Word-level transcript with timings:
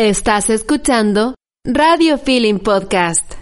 Estás 0.00 0.48
escuchando 0.48 1.34
Radio 1.62 2.16
Feeling 2.16 2.60
Podcast. 2.60 3.34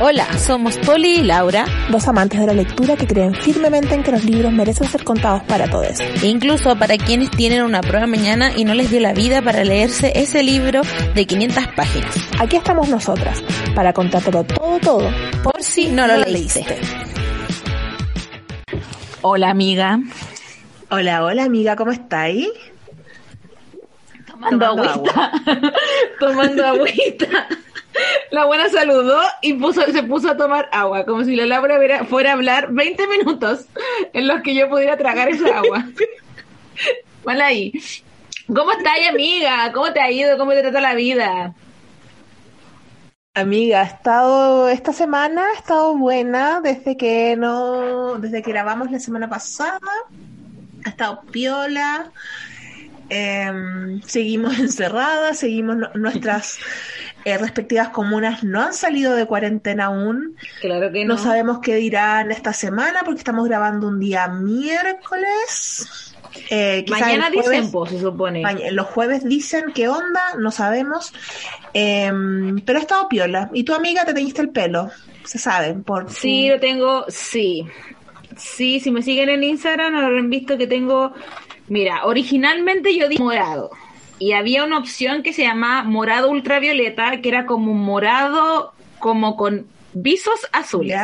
Hola, 0.00 0.26
somos 0.40 0.76
Poli 0.78 1.18
y 1.18 1.22
Laura, 1.22 1.64
dos 1.88 2.08
amantes 2.08 2.40
de 2.40 2.46
la 2.48 2.52
lectura 2.52 2.96
que 2.96 3.06
creen 3.06 3.36
firmemente 3.36 3.94
en 3.94 4.02
que 4.02 4.10
los 4.10 4.24
libros 4.24 4.52
merecen 4.52 4.88
ser 4.88 5.04
contados 5.04 5.44
para 5.44 5.70
todos. 5.70 6.00
E 6.00 6.26
incluso 6.26 6.74
para 6.74 6.98
quienes 6.98 7.30
tienen 7.30 7.62
una 7.62 7.80
prueba 7.80 8.08
mañana 8.08 8.50
y 8.56 8.64
no 8.64 8.74
les 8.74 8.90
dio 8.90 8.98
la 8.98 9.12
vida 9.12 9.40
para 9.40 9.62
leerse 9.62 10.10
ese 10.16 10.42
libro 10.42 10.82
de 11.14 11.26
500 11.26 11.68
páginas. 11.76 12.16
Aquí 12.40 12.56
estamos 12.56 12.88
nosotras, 12.88 13.40
para 13.76 13.92
contártelo 13.92 14.42
todo, 14.42 14.80
todo, 14.80 15.10
por 15.44 15.62
si 15.62 15.86
no 15.92 16.08
lo 16.08 16.16
leíste. 16.16 16.80
Hola 19.20 19.50
amiga. 19.50 20.00
Hola, 20.94 21.24
hola 21.24 21.44
amiga, 21.44 21.74
¿cómo 21.74 21.90
estáis? 21.90 22.50
Tomando, 24.26 24.66
agüita. 24.66 25.32
Tomando 26.20 26.66
agüita. 26.66 27.48
La 28.30 28.44
buena 28.44 28.68
saludó 28.68 29.18
y 29.40 29.54
puso, 29.54 29.80
se 29.90 30.02
puso 30.02 30.32
a 30.32 30.36
tomar 30.36 30.68
agua, 30.70 31.06
como 31.06 31.24
si 31.24 31.34
la 31.34 31.46
Laura 31.46 32.04
fuera 32.04 32.32
a 32.32 32.34
hablar 32.34 32.72
20 32.72 33.06
minutos 33.06 33.68
en 34.12 34.28
los 34.28 34.42
que 34.42 34.54
yo 34.54 34.68
pudiera 34.68 34.98
tragar 34.98 35.30
esa 35.30 35.60
agua. 35.60 35.82
Vale 37.24 37.42
ahí. 37.42 37.72
¿Cómo 38.46 38.72
estás, 38.72 38.92
amiga? 39.08 39.72
¿Cómo 39.72 39.94
te 39.94 40.00
ha 40.02 40.10
ido? 40.10 40.36
¿Cómo 40.36 40.50
te 40.50 40.60
trata 40.60 40.82
la 40.82 40.94
vida? 40.94 41.54
Amiga, 43.32 43.80
ha 43.80 43.84
estado 43.84 44.68
esta 44.68 44.92
semana 44.92 45.42
ha 45.54 45.56
estado 45.56 45.96
buena 45.96 46.60
desde 46.60 46.98
que 46.98 47.34
no 47.38 48.18
desde 48.18 48.42
que 48.42 48.50
grabamos 48.50 48.90
la 48.90 48.98
semana 48.98 49.30
pasada. 49.30 49.80
Ha 50.84 50.90
estado 50.90 51.22
piola. 51.30 52.10
Em, 53.08 54.00
seguimos 54.02 54.58
encerradas, 54.60 55.38
seguimos 55.38 55.76
nuestras 55.94 56.58
eh, 57.24 57.38
respectivas 57.38 57.90
comunas 57.90 58.42
no 58.42 58.60
han 58.60 58.74
salido 58.74 59.14
de 59.14 59.26
cuarentena 59.26 59.86
aún. 59.86 60.36
Claro 60.60 60.90
que 60.92 61.04
no. 61.04 61.14
No 61.14 61.22
sabemos 61.22 61.60
qué 61.60 61.76
dirán 61.76 62.32
esta 62.32 62.52
semana 62.52 63.00
porque 63.04 63.18
estamos 63.18 63.46
grabando 63.46 63.86
un 63.86 64.00
día 64.00 64.26
miércoles. 64.28 66.14
Eh, 66.50 66.84
Mañana 66.88 67.30
dicen, 67.30 67.70
pues, 67.70 67.90
se 67.90 68.00
supone. 68.00 68.42
los 68.72 68.86
jueves 68.86 69.24
dicen 69.24 69.66
qué 69.74 69.88
onda, 69.88 70.34
no 70.38 70.50
sabemos. 70.50 71.12
Em, 71.74 72.60
pero 72.60 72.78
ha 72.78 72.82
estado 72.82 73.08
piola. 73.08 73.50
¿Y 73.52 73.64
tu 73.64 73.74
amiga 73.74 74.04
te 74.04 74.14
teñiste 74.14 74.40
el 74.42 74.48
pelo? 74.48 74.90
Se 75.24 75.38
saben. 75.38 75.84
Por 75.84 76.10
sí, 76.10 76.48
lo 76.48 76.58
tengo, 76.58 77.04
sí. 77.08 77.66
Sí, 78.36 78.80
si 78.80 78.90
me 78.90 79.02
siguen 79.02 79.28
en 79.28 79.44
Instagram 79.44 79.94
habrán 79.94 80.30
visto 80.30 80.58
que 80.58 80.66
tengo. 80.66 81.12
Mira, 81.68 82.04
originalmente 82.04 82.96
yo 82.96 83.08
di 83.08 83.18
morado 83.18 83.70
y 84.22 84.34
había 84.34 84.62
una 84.62 84.78
opción 84.78 85.24
que 85.24 85.32
se 85.32 85.42
llamaba 85.42 85.82
morado 85.82 86.30
ultravioleta, 86.30 87.20
que 87.20 87.28
era 87.28 87.44
como 87.44 87.72
un 87.72 87.80
morado, 87.80 88.72
como 89.00 89.36
con 89.36 89.66
visos 89.94 90.46
azules. 90.52 91.00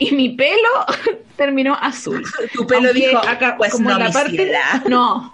Y 0.00 0.10
mi 0.16 0.30
pelo 0.30 0.68
terminó 1.36 1.76
azul. 1.80 2.24
Tu 2.52 2.66
pelo 2.66 2.92
dijo, 2.92 3.18
acá, 3.18 3.54
pues 3.56 3.70
como 3.74 3.90
no, 3.90 3.98
la 4.00 4.10
parte, 4.10 4.52
no, 4.88 5.32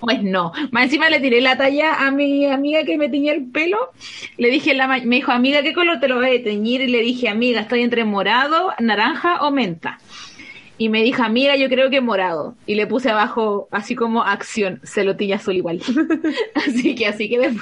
pues 0.00 0.22
no. 0.22 0.52
Más 0.70 0.84
encima 0.84 1.08
le 1.08 1.20
tiré 1.20 1.40
la 1.40 1.56
talla 1.56 1.94
a 1.94 2.10
mi 2.10 2.44
amiga 2.44 2.84
que 2.84 2.98
me 2.98 3.08
teñía 3.08 3.32
el 3.32 3.46
pelo. 3.46 3.92
Le 4.36 4.50
dije, 4.50 4.74
la, 4.74 4.86
me 4.86 5.16
dijo, 5.16 5.32
amiga, 5.32 5.62
¿qué 5.62 5.72
color 5.72 5.98
te 5.98 6.08
lo 6.08 6.16
voy 6.16 6.36
a 6.36 6.44
teñir? 6.44 6.82
Y 6.82 6.88
le 6.88 7.00
dije, 7.00 7.30
amiga, 7.30 7.62
estoy 7.62 7.80
entre 7.80 8.04
morado, 8.04 8.74
naranja 8.80 9.40
o 9.46 9.50
menta 9.50 9.98
y 10.78 10.88
me 10.88 11.02
dijo, 11.02 11.24
amiga, 11.24 11.56
yo 11.56 11.68
creo 11.68 11.90
que 11.90 12.00
morado. 12.00 12.54
Y 12.64 12.76
le 12.76 12.86
puse 12.86 13.10
abajo, 13.10 13.68
así 13.72 13.96
como 13.96 14.22
acción, 14.22 14.80
celotilla 14.84 15.36
azul 15.36 15.56
igual. 15.56 15.80
así 16.54 16.94
que 16.94 17.06
así 17.08 17.28
que 17.28 17.52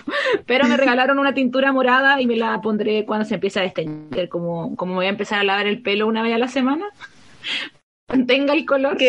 Pero 0.44 0.68
me 0.68 0.76
regalaron 0.76 1.18
una 1.18 1.32
tintura 1.32 1.72
morada 1.72 2.20
y 2.20 2.26
me 2.26 2.36
la 2.36 2.60
pondré 2.60 3.06
cuando 3.06 3.24
se 3.24 3.34
empiece 3.34 3.58
a 3.58 3.62
desteñir, 3.62 4.28
como, 4.28 4.76
como 4.76 4.96
voy 4.96 5.06
a 5.06 5.10
empezar 5.10 5.38
a 5.38 5.44
lavar 5.44 5.66
el 5.66 5.80
pelo 5.80 6.06
una 6.06 6.22
vez 6.22 6.34
a 6.34 6.38
la 6.38 6.48
semana. 6.48 6.84
Tenga 8.26 8.52
el 8.52 8.66
color. 8.66 8.98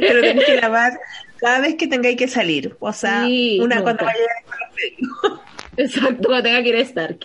Pero 0.00 0.20
tenés 0.22 0.44
que 0.46 0.60
lavar 0.60 0.98
cada 1.36 1.60
vez 1.60 1.74
que 1.74 1.86
tengáis 1.86 2.16
que 2.16 2.28
salir. 2.28 2.76
O 2.80 2.94
sea, 2.94 3.26
una 3.60 3.82
cuando 3.82 4.06
vaya 4.06 4.24
a 4.24 5.48
Exacto, 5.76 6.28
cuando 6.28 6.42
tenga 6.42 6.62
que 6.62 6.68
ir 6.70 6.76
a 6.76 6.80
estar. 6.80 7.16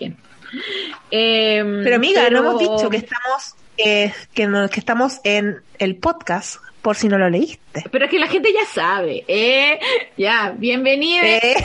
Eh, 1.10 1.80
pero 1.82 1.96
amiga, 1.96 2.30
no 2.30 2.38
hemos 2.38 2.60
dicho 2.60 2.88
que 2.88 2.98
estamos 2.98 3.56
que, 3.76 4.12
que 4.34 4.80
estamos 4.80 5.20
en 5.24 5.56
el 5.78 5.96
podcast, 5.96 6.56
por 6.82 6.96
si 6.96 7.08
no 7.08 7.16
lo 7.16 7.30
leíste. 7.30 7.84
Pero 7.90 8.04
es 8.04 8.10
que 8.10 8.18
la 8.18 8.26
gente 8.26 8.52
ya 8.52 8.66
sabe, 8.66 9.24
¿eh? 9.26 9.80
Ya, 10.18 10.54
bienvenidos. 10.56 11.24
¿Eh? 11.24 11.56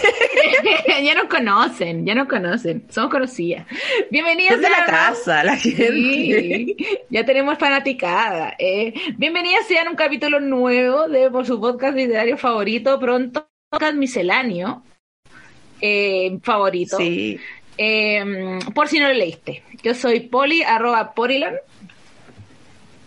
ya 1.03 1.13
nos 1.13 1.25
conocen, 1.25 2.05
ya 2.05 2.15
nos 2.15 2.29
conocen, 2.29 2.85
somos 2.89 3.11
conocidas. 3.11 3.67
Bienvenidos 4.09 4.63
a 4.63 4.69
la 4.69 4.85
casa, 4.85 5.43
la 5.43 5.57
gente. 5.57 6.75
ya 7.09 7.25
tenemos 7.25 7.57
fanaticada. 7.57 8.55
¿eh? 8.57 8.93
Bienvenidas 9.17 9.67
sean 9.67 9.89
un 9.89 9.95
capítulo 9.95 10.39
nuevo 10.39 11.09
de 11.09 11.29
por 11.29 11.45
su 11.45 11.59
podcast 11.59 11.95
literario 11.95 12.37
favorito, 12.37 12.97
pronto, 12.97 13.49
podcast 13.69 13.95
misceláneo 13.95 14.83
eh, 15.81 16.39
favorito. 16.41 16.97
Sí. 16.97 17.39
Eh, 17.77 18.59
por 18.73 18.87
si 18.87 18.99
no 18.99 19.07
lo 19.07 19.13
leíste. 19.13 19.63
Yo 19.83 19.93
soy 19.93 20.21
Poli, 20.21 20.63
arroba 20.63 21.13
Porilan. 21.13 21.55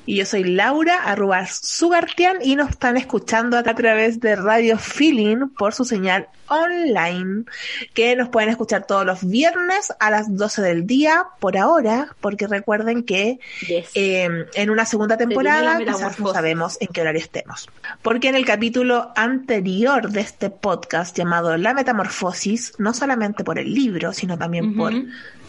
Y 0.04 0.16
yo 0.16 0.26
soy 0.26 0.44
Laura, 0.44 1.04
arroba 1.04 1.46
Sugartian, 1.46 2.38
y 2.42 2.56
nos 2.56 2.70
están 2.70 2.96
escuchando 2.96 3.56
a 3.56 3.62
través 3.62 4.20
de 4.20 4.34
Radio 4.36 4.78
Feeling 4.78 5.48
por 5.56 5.74
su 5.74 5.84
señal 5.84 6.28
online, 6.52 7.44
que 7.94 8.14
nos 8.16 8.28
pueden 8.28 8.50
escuchar 8.50 8.86
todos 8.86 9.04
los 9.04 9.26
viernes 9.28 9.92
a 9.98 10.10
las 10.10 10.34
12 10.36 10.62
del 10.62 10.86
día, 10.86 11.26
por 11.40 11.56
ahora, 11.56 12.14
porque 12.20 12.46
recuerden 12.46 13.04
que 13.04 13.38
em, 13.94 14.46
en 14.54 14.70
una 14.70 14.84
segunda 14.84 15.16
temporada 15.16 15.78
quizás 15.78 16.18
no 16.18 16.32
sabemos 16.32 16.78
en 16.80 16.88
qué 16.88 17.00
horario 17.00 17.20
estemos. 17.20 17.68
Porque 18.02 18.28
en 18.28 18.34
el 18.34 18.44
capítulo 18.44 19.12
anterior 19.16 20.10
de 20.10 20.20
este 20.20 20.50
podcast 20.50 21.16
llamado 21.16 21.56
La 21.56 21.74
Metamorfosis, 21.74 22.74
no 22.78 22.94
solamente 22.94 23.44
por 23.44 23.58
el 23.58 23.72
libro, 23.72 24.12
sino 24.12 24.38
también 24.38 24.76
por 24.76 24.92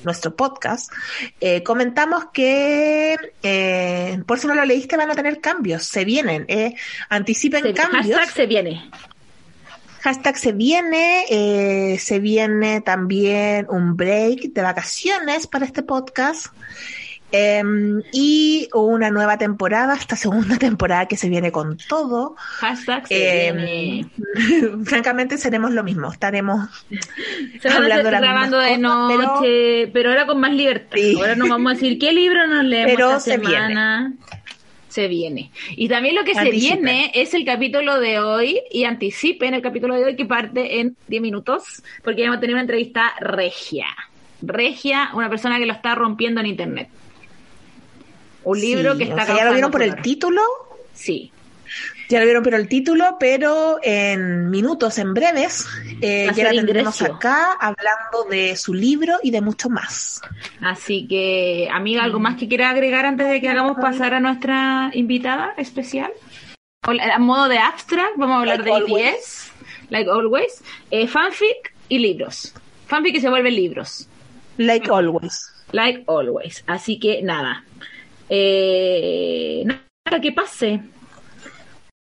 nuestro 0.03 0.35
podcast, 0.35 0.91
eh, 1.39 1.63
comentamos 1.63 2.25
que, 2.33 3.17
eh, 3.41 4.21
por 4.25 4.39
si 4.39 4.47
no 4.47 4.55
lo 4.55 4.65
leíste, 4.65 4.97
van 4.97 5.11
a 5.11 5.15
tener 5.15 5.39
cambios, 5.39 5.83
se 5.83 6.05
vienen, 6.05 6.45
eh, 6.47 6.75
anticipen 7.09 7.73
cambios. 7.73 8.17
Hashtag 8.17 8.29
se 8.29 8.45
viene. 8.45 8.89
Hashtag 10.03 10.37
se 10.37 10.51
viene, 10.51 11.23
eh, 11.29 11.97
se 11.97 12.19
viene 12.19 12.81
también 12.81 13.67
un 13.69 13.95
break 13.95 14.51
de 14.51 14.61
vacaciones 14.61 15.47
para 15.47 15.65
este 15.65 15.81
podcast. 15.81 16.47
Em, 17.31 18.03
y 18.11 18.67
una 18.73 19.09
nueva 19.09 19.37
temporada, 19.37 19.95
esta 19.95 20.17
segunda 20.17 20.57
temporada 20.59 21.07
que 21.07 21.15
se 21.15 21.29
viene 21.29 21.53
con 21.53 21.77
todo. 21.87 22.35
Hashtag 22.37 23.07
se 23.07 23.47
em, 23.47 23.55
viene. 23.55 24.09
francamente 24.83 25.37
seremos 25.37 25.71
lo 25.71 25.85
mismo, 25.85 26.11
estaremos 26.11 26.69
hablando 27.73 28.09
grabando 28.09 28.59
de 28.59 28.77
noche, 28.77 29.87
pero, 29.93 30.09
ahora 30.09 30.27
con 30.27 30.41
más 30.41 30.51
libertad. 30.51 30.99
Ahora 31.15 31.35
nos 31.35 31.47
vamos 31.47 31.71
a 31.71 31.73
decir 31.75 31.97
qué 31.97 32.11
libro 32.11 32.45
nos 32.45 32.65
leemos 32.65 32.91
esta 32.91 33.19
semana. 33.21 34.13
Se 34.93 35.07
viene. 35.07 35.49
Y 35.71 35.87
también 35.87 36.13
lo 36.13 36.23
que 36.23 36.35
se 36.35 36.51
viene 36.51 37.09
es 37.15 37.33
el 37.33 37.45
capítulo 37.45 37.99
de 37.99 38.19
hoy 38.19 38.61
y 38.69 38.83
anticipen 38.83 39.55
el 39.55 39.63
capítulo 39.63 39.95
de 39.95 40.05
hoy 40.05 40.15
que 40.15 40.25
parte 40.25 40.81
en 40.81 40.95
10 41.07 41.19
minutos 41.19 41.81
porque 42.03 42.21
vamos 42.21 42.37
a 42.37 42.39
tener 42.39 42.53
una 42.53 42.61
entrevista 42.61 43.11
regia. 43.19 43.87
Regia, 44.43 45.09
una 45.15 45.31
persona 45.31 45.57
que 45.57 45.65
lo 45.65 45.73
está 45.73 45.95
rompiendo 45.95 46.41
en 46.41 46.45
internet. 46.45 46.89
Un 48.43 48.61
libro 48.61 48.95
que 48.95 49.05
está... 49.05 49.25
¿Ya 49.35 49.45
lo 49.45 49.53
vieron 49.53 49.71
por 49.71 49.81
el 49.81 49.99
título? 49.99 50.43
Sí. 50.93 51.32
Ya 52.09 52.19
lo 52.19 52.25
vieron 52.25 52.43
por 52.43 52.53
el 52.53 52.67
título, 52.67 53.17
pero 53.19 53.79
en 53.81 54.49
minutos, 54.49 54.97
en 54.97 55.13
breves, 55.13 55.65
eh, 56.01 56.29
ya 56.35 56.43
la 56.45 56.51
tendremos 56.51 57.01
acá 57.01 57.53
hablando 57.53 58.25
de 58.29 58.55
su 58.55 58.73
libro 58.73 59.17
y 59.23 59.31
de 59.31 59.41
mucho 59.41 59.69
más. 59.69 60.21
Así 60.61 61.07
que, 61.07 61.69
amiga, 61.71 62.03
¿algo 62.03 62.19
más 62.19 62.35
que 62.35 62.47
quiera 62.47 62.69
agregar 62.69 63.05
antes 63.05 63.27
de 63.29 63.41
que 63.41 63.49
hagamos 63.49 63.77
pasar 63.77 64.13
a 64.13 64.19
nuestra 64.19 64.91
invitada 64.93 65.53
especial? 65.57 66.11
A 66.83 67.19
modo 67.19 67.47
de 67.47 67.57
abstract, 67.57 68.17
vamos 68.17 68.35
a 68.35 68.39
hablar 68.39 68.63
de 68.63 68.71
always. 68.71 69.51
like 69.89 70.09
always, 70.09 70.61
eh, 70.91 71.07
fanfic 71.07 71.73
y 71.87 71.99
libros. 71.99 72.53
Fanfic 72.87 73.13
que 73.13 73.21
se 73.21 73.29
vuelven 73.29 73.55
libros. 73.55 74.07
Like 74.57 74.89
always. 74.89 75.49
Like 75.71 76.03
always. 76.07 76.63
Así 76.67 76.99
que 76.99 77.21
nada, 77.21 77.63
eh, 78.29 79.63
nada, 79.65 80.21
que 80.21 80.31
pase. 80.31 80.81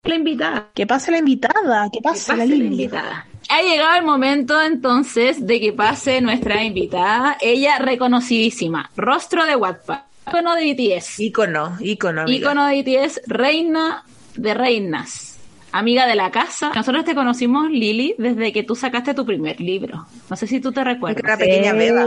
La 0.04 0.14
invitada. 0.14 0.68
Que 0.74 0.86
pase 0.86 1.10
la 1.10 1.18
invitada, 1.18 1.88
que 1.92 2.00
pase, 2.02 2.36
la, 2.36 2.44
invitada. 2.44 3.26
Ha 3.48 3.62
llegado 3.62 3.96
el 3.98 4.04
momento 4.04 4.60
entonces 4.60 5.46
de 5.46 5.60
que 5.60 5.72
pase 5.72 6.20
nuestra 6.20 6.62
invitada, 6.62 7.36
ella 7.40 7.78
reconocidísima, 7.78 8.90
rostro 8.96 9.44
de 9.46 9.56
Wattpad, 9.56 10.00
icono 10.28 10.54
de 10.54 10.72
BTS. 10.72 11.20
Icono, 11.20 11.76
icono. 11.80 12.28
Icono 12.28 12.66
de 12.66 12.82
BTS, 12.82 13.22
reina 13.26 14.02
de 14.36 14.54
reinas, 14.54 15.38
amiga 15.72 16.06
de 16.06 16.14
la 16.14 16.30
casa. 16.30 16.70
Nosotros 16.74 17.04
te 17.04 17.14
conocimos, 17.14 17.70
Lili, 17.70 18.14
desde 18.18 18.52
que 18.52 18.62
tú 18.62 18.74
sacaste 18.74 19.14
tu 19.14 19.24
primer 19.24 19.60
libro. 19.60 20.06
No 20.28 20.36
sé 20.36 20.46
si 20.46 20.60
tú 20.60 20.72
te 20.72 20.84
recuerdas. 20.84 21.22
Una 21.24 21.36
pequeña 21.36 21.72
beba. 21.72 22.06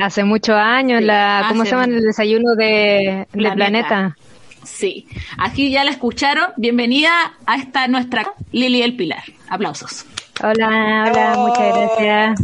hace 0.00 0.24
muchos 0.24 0.56
años, 0.56 1.02
la, 1.02 1.46
¿cómo 1.48 1.62
Hace- 1.62 1.70
se 1.70 1.76
llama 1.76 1.84
el 1.86 2.02
desayuno 2.02 2.54
de, 2.54 3.26
de 3.32 3.52
Planeta. 3.52 4.16
Sí, 4.64 5.06
aquí 5.38 5.70
ya 5.70 5.84
la 5.84 5.90
escucharon. 5.90 6.50
Bienvenida 6.56 7.10
a 7.46 7.56
esta 7.56 7.86
nuestra 7.88 8.26
Lili 8.52 8.82
el 8.82 8.96
Pilar. 8.96 9.22
Aplausos. 9.48 10.06
Hola, 10.42 11.06
hola, 11.10 11.34
Oh. 11.36 11.46
muchas 11.48 11.76
gracias. 11.76 12.40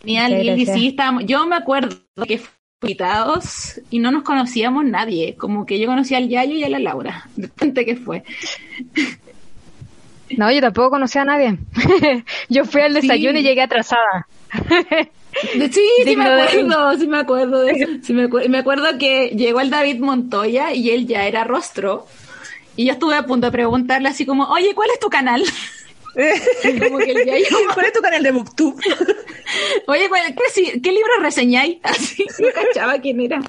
Genial, 0.00 0.30
Muchas 0.32 0.44
Lili, 0.44 0.56
gracias. 0.64 0.76
sí, 0.78 0.88
estábamos, 0.88 1.24
yo 1.26 1.46
me 1.46 1.56
acuerdo 1.56 1.96
que 2.26 2.38
fuimos 2.38 2.52
invitados 2.80 3.80
y 3.90 3.98
no 3.98 4.10
nos 4.12 4.22
conocíamos 4.22 4.84
nadie, 4.84 5.34
como 5.36 5.66
que 5.66 5.78
yo 5.80 5.86
conocía 5.88 6.18
al 6.18 6.28
Yayo 6.28 6.54
y 6.54 6.62
a 6.64 6.68
la 6.68 6.78
Laura, 6.78 7.28
de 7.36 7.48
tanto 7.48 7.80
que 7.84 7.96
fue. 7.96 8.22
No, 10.36 10.50
yo 10.52 10.60
tampoco 10.60 10.90
conocía 10.90 11.22
a 11.22 11.24
nadie. 11.24 11.58
yo 12.48 12.64
fui 12.64 12.82
al 12.82 12.94
desayuno 12.94 13.34
Sí. 13.34 13.40
y 13.40 13.42
llegué 13.42 13.62
atrasada. 13.62 14.26
Sí, 15.72 15.80
sí 16.04 16.16
me 16.16 16.28
de- 16.28 16.42
acuerdo, 16.42 16.98
sí 16.98 17.06
me 17.06 17.18
acuerdo 17.18 17.62
de 17.62 17.72
eso. 17.72 17.88
Sí 18.02 18.12
me, 18.12 18.28
acu- 18.28 18.48
me 18.48 18.58
acuerdo 18.58 18.98
que 18.98 19.28
llegó 19.30 19.60
el 19.60 19.70
David 19.70 19.98
Montoya 20.00 20.72
y 20.74 20.90
él 20.90 21.06
ya 21.06 21.26
era 21.26 21.44
rostro. 21.44 22.06
Y 22.76 22.86
yo 22.86 22.92
estuve 22.92 23.14
a 23.16 23.24
punto 23.24 23.46
de 23.48 23.52
preguntarle 23.52 24.08
así 24.08 24.24
como, 24.24 24.44
oye, 24.44 24.74
¿cuál 24.74 24.88
es 24.92 25.00
tu 25.00 25.08
canal? 25.08 25.42
Como 26.14 26.98
que 26.98 27.14
¿Cuál 27.74 27.86
es 27.86 27.92
tu 27.92 28.00
canal 28.00 28.22
de 28.22 28.30
Booktube? 28.32 28.82
oye, 29.86 30.08
¿cuál- 30.08 30.34
qué, 30.34 30.42
si- 30.52 30.80
¿qué 30.80 30.90
libro 30.92 31.10
reseñáis? 31.20 31.78
Así, 31.82 32.24
no 32.40 32.48
cachaba 32.52 32.98
quién 32.98 33.20
era. 33.20 33.40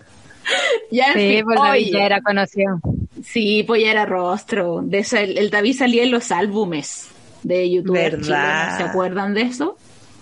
Ya, 0.92 1.08
en 1.08 1.14
Sí, 1.14 1.20
fin, 1.38 1.46
pues 1.46 1.60
David 1.60 1.82
oye. 1.84 1.92
ya 1.92 2.06
era 2.06 2.22
conocido. 2.22 2.80
Sí, 3.24 3.64
pues 3.66 3.82
ya 3.84 3.92
era 3.92 4.06
rostro. 4.06 4.82
De 4.84 5.00
eso, 5.00 5.18
el, 5.18 5.38
el 5.38 5.50
David 5.50 5.78
salía 5.78 6.04
en 6.04 6.12
los 6.12 6.32
álbumes 6.32 7.08
de 7.44 7.70
YouTube. 7.70 7.94
¿Verdad? 7.96 8.78
¿Se 8.78 8.84
acuerdan 8.84 9.34
de 9.34 9.42
eso? 9.44 9.78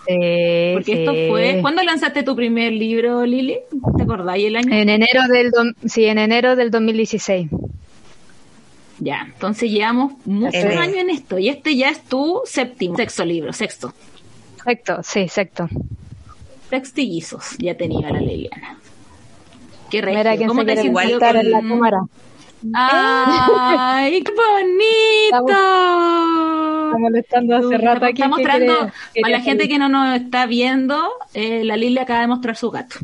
Sí, 0.08 0.72
Porque 0.74 0.94
esto 1.04 1.12
sí. 1.14 1.28
fue. 1.30 1.60
¿Cuándo 1.62 1.84
lanzaste 1.84 2.24
tu 2.24 2.36
primer 2.36 2.72
libro, 2.72 3.26
Lili? 3.26 3.60
¿Te 3.98 4.04
acordáis 4.04 4.46
el 4.46 4.56
año? 4.56 4.74
En 4.74 4.90
enero 4.90 5.28
del 5.30 5.52
do- 5.52 5.74
sí, 5.88 6.06
en 6.06 6.18
enero 6.18 6.56
del 6.56 6.72
2016. 6.72 7.50
Ya, 9.00 9.24
entonces 9.34 9.70
llevamos 9.70 10.14
muchos 10.26 10.56
En- 10.64 10.78
años 10.78 10.98
en 10.98 11.10
esto. 11.10 11.38
Y 11.38 11.50
este 11.50 11.76
ya 11.76 11.90
es 11.90 12.02
tu 12.04 12.42
séptimo, 12.46 12.96
sexto 12.96 13.26
libro, 13.26 13.54
sexto. 13.54 13.94
Exacto, 14.58 15.02
sí, 15.04 15.20
exacto. 15.20 15.68
Sextillizos, 16.70 17.58
ya 17.60 17.76
tenía 17.78 18.10
la 18.10 18.20
Liliana. 18.20 18.78
Qué 19.90 20.02
regio. 20.02 20.48
¿Cómo 20.48 20.66
te 20.66 20.74
en 20.74 20.94
la 21.52 21.60
con- 21.60 21.70
cámara. 21.70 22.00
¡Ay, 22.74 24.24
qué 24.24 24.32
bonito! 24.32 25.50
Está 25.50 26.98
molestando 26.98 27.56
hace 27.56 27.78
rato 27.78 28.06
aquí. 28.06 28.22
Está 28.22 28.26
¿qué 28.26 28.30
mostrando 28.30 28.92
a 29.24 29.30
la 29.30 29.42
gente 29.42 29.68
que 29.68 29.78
no 29.78 29.90
nos 29.90 30.16
está 30.16 30.46
viendo, 30.46 31.12
eh, 31.34 31.64
la 31.64 31.78
Lili 31.78 32.00
acaba 32.00 32.22
de 32.22 32.28
mostrar 32.28 32.56
su 32.56 32.72
gato. 32.72 32.98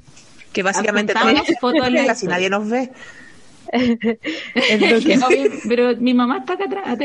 Que 0.52 0.64
básicamente 0.64 1.14
todas 1.14 1.36
fotos 1.60 1.88
casi 2.08 2.28
nadie 2.28 2.50
nos 2.50 2.70
ve. 2.70 2.92
Pero 5.68 5.96
mi 5.98 6.14
mamá 6.14 6.40
está 6.40 6.54
acá 6.54 6.66
atrás. 6.66 6.98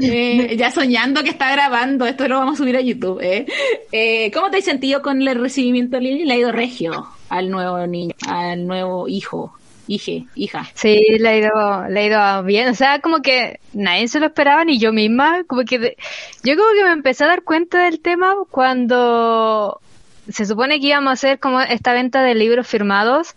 Eh, 0.00 0.56
ya 0.56 0.70
soñando 0.70 1.22
que 1.22 1.30
está 1.30 1.52
grabando, 1.52 2.06
esto 2.06 2.26
lo 2.28 2.38
vamos 2.38 2.54
a 2.54 2.58
subir 2.58 2.76
a 2.76 2.80
YouTube. 2.80 3.20
¿eh? 3.20 3.46
Eh, 3.90 4.30
¿Cómo 4.32 4.50
te 4.50 4.58
has 4.58 4.64
sentido 4.64 5.02
con 5.02 5.20
el 5.26 5.38
recibimiento, 5.38 6.00
Lili? 6.00 6.24
Le 6.24 6.34
ha 6.34 6.38
ido 6.38 6.52
regio 6.52 7.06
al 7.28 7.50
nuevo 7.50 7.86
niño, 7.86 8.14
al 8.26 8.66
nuevo 8.66 9.08
hijo, 9.08 9.54
hije, 9.94 10.26
hija. 10.34 10.66
Sí, 10.74 11.04
le 11.18 11.28
ha 11.28 11.36
ido, 11.36 11.88
le 11.88 12.00
ha 12.00 12.06
ido 12.06 12.42
bien. 12.44 12.68
O 12.68 12.74
sea, 12.74 13.00
como 13.00 13.20
que 13.22 13.60
nadie 13.72 14.08
se 14.08 14.20
lo 14.20 14.26
esperaba, 14.26 14.64
ni 14.64 14.78
yo 14.78 14.92
misma. 14.92 15.44
Como 15.46 15.62
que 15.64 15.78
de- 15.78 15.96
yo 16.44 16.56
como 16.56 16.68
que 16.74 16.84
me 16.84 16.92
empecé 16.92 17.24
a 17.24 17.28
dar 17.28 17.42
cuenta 17.42 17.84
del 17.84 18.00
tema 18.00 18.34
cuando 18.50 19.80
se 20.28 20.46
supone 20.46 20.78
que 20.80 20.86
íbamos 20.86 21.10
a 21.10 21.14
hacer 21.14 21.38
como 21.40 21.60
esta 21.60 21.92
venta 21.92 22.22
de 22.22 22.34
libros 22.34 22.66
firmados. 22.66 23.34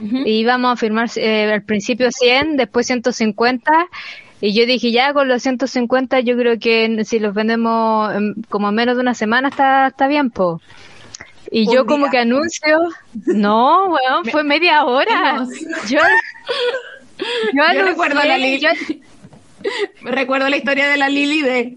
Y 0.00 0.38
íbamos 0.40 0.72
a 0.72 0.76
firmar 0.76 1.08
eh, 1.16 1.52
al 1.52 1.62
principio 1.62 2.10
100, 2.12 2.56
después 2.56 2.86
150. 2.86 3.70
Y 4.40 4.54
yo 4.54 4.66
dije, 4.66 4.92
ya 4.92 5.12
con 5.12 5.26
los 5.26 5.42
150 5.42 6.20
yo 6.20 6.36
creo 6.36 6.58
que 6.60 7.04
si 7.04 7.18
los 7.18 7.34
vendemos 7.34 8.14
en 8.14 8.34
como 8.48 8.68
en 8.68 8.74
menos 8.76 8.94
de 8.96 9.02
una 9.02 9.14
semana 9.14 9.48
está, 9.48 9.88
está 9.88 10.06
bien, 10.06 10.30
po. 10.30 10.60
Y 11.50 11.72
yo 11.72 11.86
como 11.86 12.10
que 12.10 12.18
anuncio, 12.18 12.88
no, 13.26 13.86
weón, 13.88 14.24
fue 14.30 14.42
media 14.44 14.84
hora. 14.84 15.46
Yo, 15.88 15.98
yo, 17.52 17.62
anuncié, 17.62 17.82
recuerdo 17.82 18.22
la 18.22 18.38
Lili. 18.38 18.60
yo- 18.60 18.68
Recuerdo 20.02 20.48
la 20.48 20.56
historia 20.56 20.88
de 20.88 20.96
la 20.96 21.08
Lili 21.08 21.42
de 21.42 21.76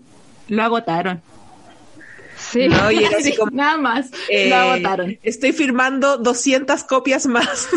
lo 0.49 0.63
agotaron. 0.63 1.21
sí. 2.37 2.67
No, 2.67 2.91
y 2.91 3.03
era 3.03 3.17
así 3.19 3.31
Sí, 3.31 3.37
como, 3.37 3.51
Nada 3.51 3.77
más, 3.77 4.11
eh, 4.29 4.49
lo 4.49 4.55
agotaron. 4.57 5.17
Estoy 5.23 5.51
firmando 5.53 6.17
200 6.17 6.83
copias 6.83 7.25
más. 7.25 7.69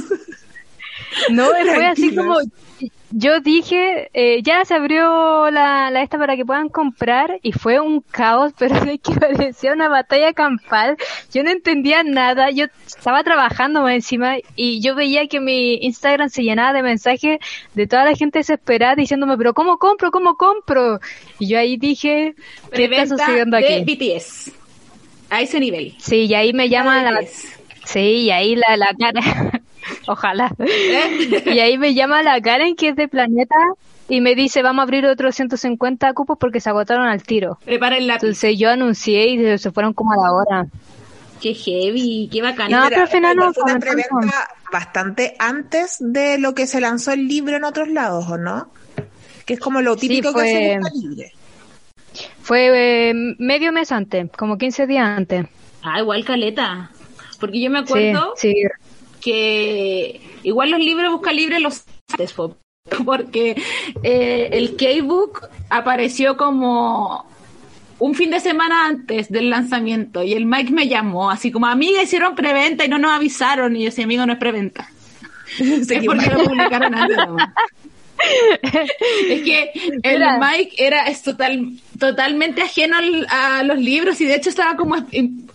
No, 1.30 1.46
fue 1.74 1.86
así 1.86 2.14
como, 2.14 2.38
yo 3.16 3.38
dije, 3.40 4.10
eh, 4.12 4.42
ya 4.42 4.64
se 4.64 4.74
abrió 4.74 5.48
la, 5.50 5.88
la 5.92 6.02
esta 6.02 6.18
para 6.18 6.34
que 6.34 6.44
puedan 6.44 6.68
comprar 6.68 7.38
y 7.42 7.52
fue 7.52 7.78
un 7.78 8.00
caos, 8.00 8.52
pero 8.58 8.80
de 8.84 8.98
que 8.98 9.12
parecía 9.12 9.72
una 9.72 9.88
batalla 9.88 10.32
campal. 10.32 10.96
Yo 11.32 11.44
no 11.44 11.50
entendía 11.50 12.02
nada, 12.02 12.50
yo 12.50 12.66
estaba 12.86 13.22
trabajando 13.22 13.82
más 13.82 13.94
encima 13.94 14.36
y 14.56 14.80
yo 14.80 14.96
veía 14.96 15.28
que 15.28 15.38
mi 15.38 15.74
Instagram 15.76 16.28
se 16.28 16.42
llenaba 16.42 16.72
de 16.72 16.82
mensajes 16.82 17.38
de 17.74 17.86
toda 17.86 18.04
la 18.04 18.16
gente 18.16 18.40
desesperada 18.40 18.96
diciéndome, 18.96 19.36
pero 19.38 19.54
¿cómo 19.54 19.78
compro? 19.78 20.10
¿Cómo 20.10 20.34
compro? 20.34 20.98
Y 21.38 21.48
yo 21.48 21.58
ahí 21.58 21.76
dije, 21.76 22.34
¿qué 22.72 22.84
está 22.84 23.06
sucediendo 23.06 23.56
de 23.56 23.82
aquí? 23.82 23.94
BTS. 23.94 24.50
A 25.30 25.40
ese 25.40 25.60
nivel. 25.60 25.94
Sí, 25.98 26.26
y 26.26 26.34
ahí 26.34 26.52
me 26.52 26.68
llama 26.68 27.02
la, 27.02 27.22
sí, 27.84 28.00
y 28.00 28.30
ahí 28.30 28.56
la, 28.56 28.76
la 28.76 28.94
cara, 28.98 29.20
ojalá. 30.06 30.52
¿Eh? 30.58 31.42
Y 31.54 31.58
ahí 31.60 31.78
me 31.78 31.94
llama 31.94 32.22
la 32.22 32.40
Karen, 32.40 32.74
que 32.76 32.88
es 32.90 32.96
de 32.96 33.08
Planeta, 33.08 33.56
y 34.08 34.20
me 34.20 34.34
dice, 34.34 34.62
vamos 34.62 34.80
a 34.80 34.82
abrir 34.84 35.06
otros 35.06 35.34
150 35.34 36.12
cupos 36.12 36.36
porque 36.38 36.60
se 36.60 36.70
agotaron 36.70 37.06
al 37.06 37.22
tiro. 37.22 37.58
Prepara 37.64 37.96
el 37.96 38.06
lápiz. 38.06 38.26
Entonces 38.26 38.58
yo 38.58 38.70
anuncié 38.70 39.28
y 39.28 39.58
se 39.58 39.70
fueron 39.72 39.92
como 39.94 40.12
a 40.12 40.16
la 40.16 40.32
hora. 40.32 40.66
Qué 41.40 41.52
heavy, 41.54 42.28
qué 42.32 42.40
bacán. 42.42 42.70
No, 42.70 42.84
pero 42.88 43.02
al 43.02 43.08
final 43.08 43.36
no 43.36 43.52
fue 43.52 43.64
una 43.64 43.78
preventa 43.78 44.48
bastante 44.72 45.34
antes 45.38 45.96
de 46.00 46.38
lo 46.38 46.54
que 46.54 46.66
se 46.66 46.80
lanzó 46.80 47.12
el 47.12 47.28
libro 47.28 47.56
en 47.56 47.64
otros 47.64 47.88
lados, 47.88 48.26
¿o 48.30 48.38
no? 48.38 48.70
Que 49.44 49.54
es 49.54 49.60
como 49.60 49.82
lo 49.82 49.94
Sí, 49.94 50.08
típico 50.08 50.32
fue- 50.32 50.42
que 50.44 50.48
hace 50.50 50.78
Busca 50.78 50.90
Libre. 50.94 51.32
Fue 52.42 53.10
eh, 53.10 53.14
medio 53.38 53.72
mes 53.72 53.90
antes, 53.92 54.30
como 54.36 54.56
15 54.58 54.86
días 54.86 55.06
antes. 55.06 55.46
Ah, 55.82 56.00
igual 56.00 56.24
caleta. 56.24 56.90
Porque 57.40 57.60
yo 57.60 57.70
me 57.70 57.80
Sí, 57.80 57.84
acuerdo 57.84 58.32
sí. 58.36 58.54
Que 59.24 60.20
igual 60.42 60.70
los 60.70 60.80
libros 60.80 61.12
busca 61.12 61.32
libre 61.32 61.60
los 61.60 61.84
antes 62.12 62.34
porque 63.04 63.56
eh, 64.02 64.48
el 64.52 64.76
K-Book 64.76 65.48
apareció 65.70 66.36
como 66.36 67.24
un 67.98 68.14
fin 68.14 68.30
de 68.30 68.40
semana 68.40 68.86
antes 68.86 69.30
del 69.30 69.48
lanzamiento 69.48 70.22
y 70.22 70.34
el 70.34 70.44
Mike 70.44 70.72
me 70.72 70.88
llamó 70.88 71.30
así 71.30 71.50
como 71.50 71.66
amiga 71.66 72.02
hicieron 72.02 72.34
preventa 72.34 72.84
y 72.84 72.88
no 72.88 72.98
nos 72.98 73.12
avisaron 73.12 73.74
y 73.76 73.80
yo 73.80 73.84
decía 73.86 74.04
amigo 74.04 74.26
no 74.26 74.34
es 74.34 74.38
preventa 74.38 74.90
es 75.58 75.88
porque 76.04 76.26
lo 76.30 76.44
publicaron 76.44 76.94
antes 76.94 77.16
es 79.28 79.42
que 79.42 79.70
el 80.02 80.18
Mira. 80.18 80.38
Mike 80.38 80.74
era 80.78 81.06
es 81.06 81.22
total 81.22 81.72
totalmente 81.98 82.62
ajeno 82.62 82.96
al- 82.98 83.26
a 83.30 83.62
los 83.62 83.78
libros 83.78 84.20
y 84.20 84.24
de 84.24 84.34
hecho 84.36 84.50
estaba 84.50 84.76
como 84.76 84.96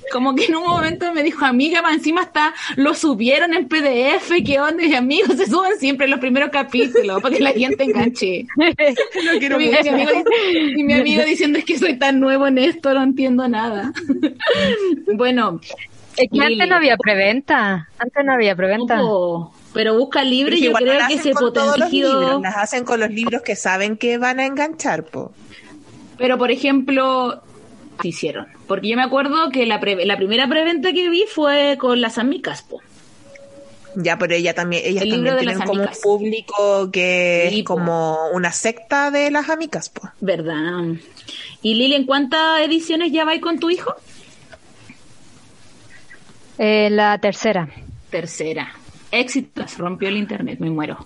como 0.10 0.36
que 0.36 0.46
en 0.46 0.56
un 0.56 0.64
momento 0.64 1.14
me 1.14 1.24
dijo 1.24 1.46
amiga 1.46 1.82
más 1.82 1.96
encima 1.96 2.24
está 2.24 2.54
lo 2.76 2.94
subieron 2.94 3.54
en 3.54 3.68
PDF 3.68 4.32
qué 4.46 4.60
onda 4.60 4.84
y 4.84 4.94
amigos 4.96 5.38
se 5.38 5.46
suben 5.46 5.78
siempre 5.80 6.08
los 6.08 6.20
primeros 6.20 6.50
capítulos 6.50 7.22
para 7.22 7.36
que 7.36 7.44
la 7.44 7.52
gente 7.52 7.84
enganche 7.84 8.46
Lo 8.56 9.40
quiero 9.40 9.60
y, 9.60 9.66
mi, 9.66 9.72
mucho. 9.72 9.90
amigo, 9.90 10.12
y 10.78 10.84
mi 10.84 10.94
amigo 10.94 11.24
diciendo 11.24 11.60
es 11.60 11.66
que 11.66 11.78
soy 11.78 11.98
tan 11.98 12.20
nuevo 12.20 12.48
en 12.48 12.58
esto 12.58 12.94
no 12.94 13.04
entiendo 13.04 13.48
nada 13.48 13.92
bueno 15.16 15.60
Es 16.18 16.30
que 16.32 16.42
antes 16.42 16.68
no 16.68 16.76
había 16.76 16.98
preventa. 16.98 17.88
Antes 17.98 18.26
no 18.26 18.34
había 18.34 18.56
preventa. 18.56 19.02
ojo, 19.02 19.54
pero 19.74 19.98
busca 19.98 20.24
libre 20.24 20.56
Pero 20.56 20.64
yo 20.64 20.70
igual 20.70 20.86
no 20.86 20.92
creo 20.92 21.00
las 21.00 21.10
que 21.10 21.18
se 21.20 21.34
potenció 21.34 22.40
las 22.42 22.58
hacen 22.58 22.84
con 22.84 23.00
los 23.00 23.10
libros 23.10 23.42
que 23.42 23.56
saben 23.56 23.96
que 23.96 24.18
van 24.18 24.40
a 24.40 24.46
enganchar, 24.46 25.06
po. 25.06 25.32
Pero, 26.18 26.38
por 26.38 26.52
ejemplo, 26.52 27.42
hicieron. 28.08 28.48
Porque 28.68 28.88
yo 28.90 28.96
me 28.96 29.04
acuerdo 29.04 29.50
que 29.52 29.66
la, 29.66 29.80
pre- 29.80 30.06
la 30.06 30.18
primera 30.18 30.48
preventa 30.48 30.94
que 30.94 31.10
vi 31.10 31.26
fue 31.28 31.78
con 31.80 32.00
las 32.02 32.18
amigas, 32.18 32.62
po. 32.64 32.82
Ya, 33.96 34.18
pero 34.18 34.36
ella 34.36 34.54
también, 34.54 34.84
ellas 34.86 35.02
El 35.04 35.10
libro 35.10 35.32
también 35.32 35.36
de 35.36 35.40
tienen 35.40 35.58
las 35.60 35.68
como 35.68 35.82
un 35.82 35.90
público 36.04 36.92
que 36.92 37.48
Sí, 37.50 37.58
es 37.60 37.64
po. 37.64 37.76
como 37.76 38.30
una 38.34 38.52
secta 38.52 39.10
de 39.12 39.32
las 39.32 39.50
amigas, 39.50 39.90
po. 39.90 40.10
¿Verdad? 40.22 40.84
Y 41.62 41.74
Lili, 41.74 41.96
¿en 41.96 42.06
cuántas 42.06 42.62
ediciones 42.62 43.12
ya 43.12 43.26
vais 43.26 43.42
con 43.42 43.60
tu 43.60 43.70
hijo? 43.70 43.94
Eh, 46.58 46.90
la 46.92 47.18
tercera. 47.20 47.70
Tercera. 48.10 48.74
Éxitos, 49.12 49.78
rompió 49.78 50.10
el 50.10 50.18
internet, 50.18 50.60
me 50.60 50.70
muero. 50.70 51.06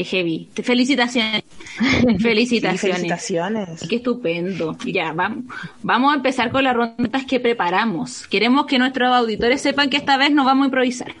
Qué 0.00 0.04
heavy. 0.06 0.48
Te- 0.54 0.62
Felicitaciones. 0.62 1.42
Felicitaciones. 2.22 2.80
Felicitaciones. 2.80 3.86
Qué 3.86 3.96
estupendo. 3.96 4.74
Ya, 4.86 5.12
vamos, 5.12 5.44
vamos 5.82 6.12
a 6.14 6.16
empezar 6.16 6.50
con 6.50 6.64
las 6.64 6.74
rondas 6.74 7.26
que 7.26 7.38
preparamos. 7.38 8.26
Queremos 8.28 8.64
que 8.64 8.78
nuestros 8.78 9.14
auditores 9.14 9.60
sepan 9.60 9.90
que 9.90 9.98
esta 9.98 10.16
vez 10.16 10.30
no 10.30 10.42
vamos 10.46 10.64
a 10.64 10.66
improvisar. 10.68 11.14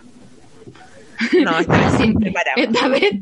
No, 1.44 1.52
Sí, 1.98 2.14
preparado. 2.18 2.56
Esta 2.56 2.88
vez. 2.88 3.16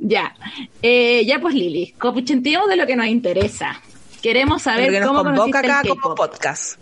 Ya. 0.00 0.34
Eh, 0.82 1.24
ya 1.24 1.38
pues 1.40 1.54
Lili, 1.54 1.92
copuchentemos 1.96 2.66
de 2.68 2.74
lo 2.74 2.84
que 2.84 2.96
nos 2.96 3.06
interesa. 3.06 3.80
Queremos 4.20 4.62
saber 4.62 4.90
que 4.90 4.98
nos 4.98 5.08
cómo 5.08 5.22
convoca 5.22 5.60
el 5.60 5.70
acá 5.70 5.82
como 5.88 6.16
podcast. 6.16 6.80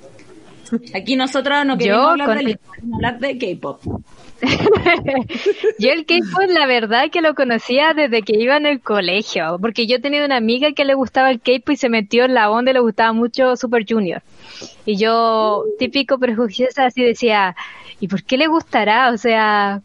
Aquí 0.95 1.15
nosotros 1.15 1.67
no 1.67 1.75
Yo 1.75 1.79
queremos 1.79 2.09
hablar 2.11 2.27
con- 2.27 2.45
de 2.47 2.59
hablar 2.95 3.19
de 3.19 3.37
K-pop. 3.39 3.83
Yo 5.79 5.91
el 5.91 6.07
K-pop, 6.07 6.49
la 6.49 6.67
verdad 6.67 7.11
que 7.11 7.23
lo 7.23 7.35
conocía 7.35 7.93
desde 7.95 8.23
que 8.23 8.37
iba 8.37 8.57
en 8.57 8.67
el 8.67 8.81
colegio, 8.81 9.59
porque 9.61 9.87
yo 9.87 10.01
tenía 10.01 10.25
una 10.25 10.37
amiga 10.37 10.73
que 10.73 10.85
le 10.85 10.95
gustaba 10.95 11.31
el 11.31 11.41
K-pop 11.41 11.71
y 11.71 11.77
se 11.77 11.89
metió 11.89 12.25
en 12.25 12.35
la 12.35 12.51
onda 12.51 12.71
y 12.71 12.75
le 12.75 12.81
gustaba 12.81 13.13
mucho 13.13 13.57
Super 13.57 13.85
Junior. 13.89 14.23
Y 14.87 14.97
yo, 14.97 15.65
típico 15.79 16.19
prejuiciosa, 16.19 16.87
así 16.87 17.03
decía, 17.03 17.57
¿y 18.01 18.09
por 18.09 18.23
qué 18.23 18.39
le 18.39 18.47
gustará? 18.47 19.11
O 19.11 19.17
sea, 19.17 19.83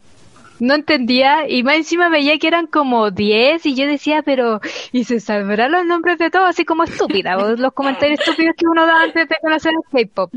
no 0.60 0.74
entendía 0.74 1.48
y 1.48 1.62
más 1.62 1.76
encima 1.76 2.08
veía 2.08 2.38
que 2.38 2.46
eran 2.46 2.66
como 2.66 3.10
10 3.10 3.66
y 3.66 3.74
yo 3.74 3.86
decía, 3.86 4.22
pero 4.22 4.60
¿y 4.92 5.04
se 5.04 5.20
sabrán 5.20 5.72
los 5.72 5.84
nombres 5.84 6.18
de 6.18 6.30
todos? 6.30 6.48
Así 6.48 6.64
como 6.64 6.84
estúpida, 6.84 7.36
los 7.36 7.72
comentarios 7.72 8.20
estúpidos 8.20 8.54
que 8.56 8.66
uno 8.66 8.86
da 8.86 9.02
antes 9.02 9.28
de 9.28 9.36
conocer 9.42 9.72
el 9.72 10.06
K-pop. 10.06 10.32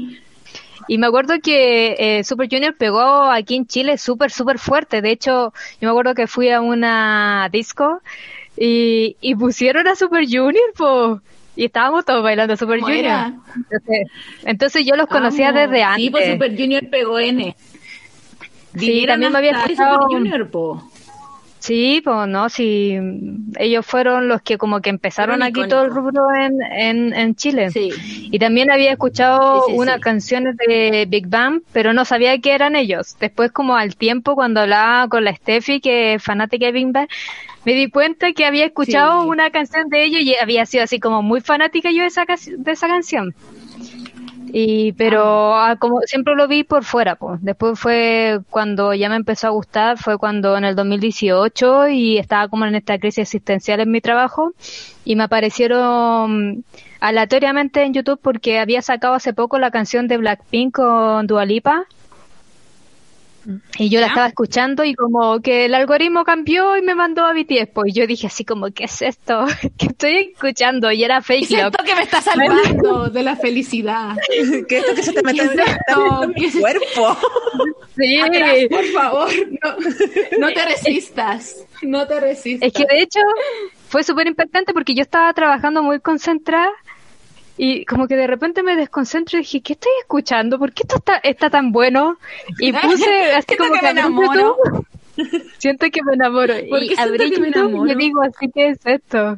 Y 0.88 0.98
me 0.98 1.08
acuerdo 1.08 1.36
que 1.44 1.96
eh, 2.00 2.24
Super 2.24 2.48
Junior 2.50 2.76
pegó 2.76 3.24
aquí 3.30 3.56
en 3.56 3.66
Chile 3.68 3.98
súper, 3.98 4.32
súper 4.32 4.58
fuerte. 4.60 5.02
De 5.02 5.12
hecho, 5.12 5.54
yo 5.82 5.88
me 5.88 5.90
acuerdo 5.90 6.14
que 6.16 6.28
fui 6.28 6.50
a 6.50 6.62
una 6.62 7.50
disco 7.52 8.02
y, 8.56 9.16
y 9.22 9.36
pusieron 9.36 9.88
a 9.88 9.96
Super 9.96 10.24
Junior, 10.26 10.74
po. 10.78 11.22
Y 11.56 11.66
estábamos 11.66 12.06
todos 12.06 12.22
bailando 12.24 12.56
Super 12.56 12.80
¿Cómo 12.80 12.88
Junior. 12.94 13.06
era? 13.06 13.34
Entonces, 13.56 14.08
entonces 14.46 14.86
yo 14.86 14.96
los 14.96 15.08
conocía 15.08 15.52
Vamos. 15.52 15.70
desde 15.72 15.84
antes. 15.84 16.04
Sí, 16.04 16.10
pues 16.12 16.32
Super 16.32 16.52
Junior 16.58 16.90
pegó 16.90 17.20
N. 17.20 17.56
Sí, 18.78 19.06
también 19.08 19.32
me 19.32 19.40
había 19.40 19.52
escuchado- 19.52 19.96
Super 20.04 20.18
Junior, 20.20 20.50
po. 20.52 20.84
Sí, 21.68 22.02
pues 22.02 22.30
no, 22.30 22.48
sí. 22.48 22.98
Ellos 23.60 23.86
fueron 23.86 24.30
los 24.30 24.42
que 24.42 24.58
como 24.58 24.80
que 24.80 24.90
empezaron 24.90 25.44
aquí 25.44 25.68
todo 25.68 25.84
el 25.84 25.92
rubro 25.92 26.34
en, 26.34 26.62
en, 26.62 27.14
en 27.14 27.36
Chile. 27.36 27.72
Sí. 27.72 27.90
Y 28.32 28.40
también 28.40 28.72
había 28.72 28.94
escuchado 28.94 29.66
Sí, 29.66 29.74
sí, 29.74 29.78
unas 29.78 30.00
canciones 30.00 30.56
de 30.56 31.06
Big 31.10 31.28
Bang, 31.28 31.64
pero 31.74 31.92
no 31.92 32.06
sabía 32.06 32.40
que 32.40 32.54
eran 32.54 32.78
ellos. 32.78 33.18
Después, 33.20 33.52
como 33.52 33.76
al 33.76 33.98
tiempo, 33.98 34.36
cuando 34.36 34.62
hablaba 34.62 35.10
con 35.10 35.26
la 35.26 35.36
Steffi, 35.36 35.82
que 35.82 36.14
es 36.14 36.24
fanática 36.24 36.68
de 36.68 36.72
Big 36.72 36.90
Bang, 36.90 37.10
me 37.66 37.74
di 37.74 37.90
cuenta 37.90 38.32
que 38.32 38.46
había 38.46 38.64
escuchado 38.64 39.26
una 39.26 39.52
canción 39.52 39.90
de 39.90 40.06
ellos 40.06 40.22
y 40.22 40.36
había 40.36 40.66
sido 40.66 40.86
así 40.86 41.02
como 41.02 41.22
muy 41.22 41.42
fanática 41.42 41.92
yo 41.92 42.04
de 42.04 42.08
esa, 42.08 42.24
de 42.26 42.72
esa 42.72 42.88
canción. 42.88 43.36
Y, 44.52 44.94
pero 44.94 45.56
ah, 45.56 45.76
como 45.78 46.02
siempre 46.02 46.36
lo 46.36 46.48
vi 46.48 46.64
por 46.64 46.84
fuera, 46.84 47.16
pues. 47.16 47.42
Después 47.42 47.80
fue 47.80 48.40
cuando 48.50 48.94
ya 48.94 49.10
me 49.10 49.16
empezó 49.16 49.48
a 49.48 49.52
gustar, 49.52 49.98
fue 49.98 50.18
cuando 50.18 50.58
en 50.58 50.64
el 50.64 50.76
2018 50.76 51.90
y 51.90 52.18
estaba 52.18 52.48
como 52.48 52.66
en 52.66 52.76
esta 52.76 52.98
crisis 52.98 53.20
existencial 53.20 53.80
en 53.80 53.92
mi 53.92 54.02
trabajo 54.02 54.54
y 55.06 55.16
me 55.16 55.24
aparecieron 55.24 56.64
aleatoriamente 57.00 57.84
en 57.84 57.94
YouTube 57.94 58.20
porque 58.22 58.60
había 58.60 58.82
sacado 58.82 59.14
hace 59.14 59.34
poco 59.34 59.60
la 59.60 59.72
canción 59.72 60.08
de 60.08 60.18
Blackpink 60.18 60.76
con 60.76 61.28
Dua 61.28 61.46
Lipa. 61.46 61.86
Y 63.78 63.90
yo 63.90 64.02
la 64.02 64.08
estaba 64.08 64.28
escuchando 64.28 64.84
y 64.84 64.94
como 64.94 65.40
que 65.42 65.66
el 65.66 65.74
algoritmo 65.74 66.24
cambió 66.26 66.78
y 66.78 66.82
me 66.82 66.96
mandó 66.96 67.26
a 67.26 67.34
BTS. 67.34 67.70
Pues 67.74 67.94
yo 67.94 68.06
dije 68.06 68.28
así 68.28 68.44
como, 68.44 68.72
¿qué 68.72 68.86
es 68.86 69.02
esto? 69.02 69.46
que 69.78 69.88
estoy 69.88 70.34
escuchando? 70.34 70.92
Y 70.92 71.04
era 71.04 71.22
Fake 71.22 71.50
Love. 71.50 71.60
Siento 71.60 71.84
que 71.84 71.96
me 71.96 72.04
está 72.04 72.22
salvando 72.22 73.10
de 73.10 73.24
la 73.24 73.36
felicidad. 73.36 74.16
¿Qué 74.68 74.78
es 74.78 74.84
esto 74.84 74.96
que 74.96 75.04
se 75.04 75.14
te 75.14 75.24
mete 75.24 75.42
en 75.42 75.50
¿Qué 75.50 75.56
es 75.56 75.70
esto? 75.70 76.34
¿Qué 76.36 76.46
es 76.46 76.56
el 76.56 76.62
cuerpo? 76.62 77.18
Sí. 77.98 78.20
Atrás, 78.20 78.58
por 78.70 78.86
favor, 78.86 79.30
no, 79.64 80.38
no 80.38 80.54
te 80.54 80.66
resistas. 80.66 81.66
No 81.82 82.06
te 82.06 82.20
resistas. 82.20 82.68
Es 82.68 82.74
que 82.74 82.86
de 82.86 83.02
hecho 83.02 83.20
fue 83.88 84.04
súper 84.04 84.28
impactante 84.28 84.72
porque 84.72 84.94
yo 84.94 85.02
estaba 85.02 85.34
trabajando 85.34 85.82
muy 85.82 86.00
concentrada 86.00 86.70
y 87.58 87.86
como 87.86 88.08
que 88.08 88.16
de 88.16 88.28
repente 88.28 88.62
me 88.64 88.76
desconcentro 88.76 89.38
y 89.38 89.42
dije, 89.42 89.62
¿qué 89.62 89.74
estoy 89.74 89.92
escuchando? 90.02 90.60
¿Por 90.60 90.72
qué 90.74 90.84
esto 90.84 90.98
está, 90.98 91.16
está 91.18 91.50
tan 91.50 91.72
bueno? 91.72 92.18
Y 92.60 92.72
puse 92.74 93.34
así 93.34 93.58
como 93.58 93.74
que 93.74 93.80
que, 93.80 93.86
me 93.86 93.92
enamoro. 93.92 94.58
Siento 95.58 95.88
que 95.90 96.04
me 96.04 96.14
enamoro. 96.14 96.54
¿Por 96.70 96.84
Y 96.84 96.90
qué 96.90 97.02
abrí 97.02 97.32
que 97.32 97.40
me 97.40 97.50
y 97.50 97.96
digo, 97.96 98.22
así 98.22 98.50
que 98.54 98.70
es 98.70 98.80
esto. 98.86 99.38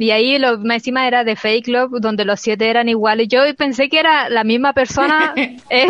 Y 0.00 0.12
ahí 0.12 0.38
lo, 0.38 0.56
más 0.60 0.76
encima 0.76 1.06
era 1.06 1.24
de 1.24 1.36
Fake 1.36 1.68
Love, 1.68 2.00
donde 2.00 2.24
los 2.24 2.40
siete 2.40 2.70
eran 2.70 2.88
iguales. 2.88 3.28
Yo 3.28 3.40
pensé 3.54 3.90
que 3.90 3.98
era 4.00 4.30
la 4.30 4.44
misma 4.44 4.72
persona, 4.72 5.34
eh, 5.68 5.88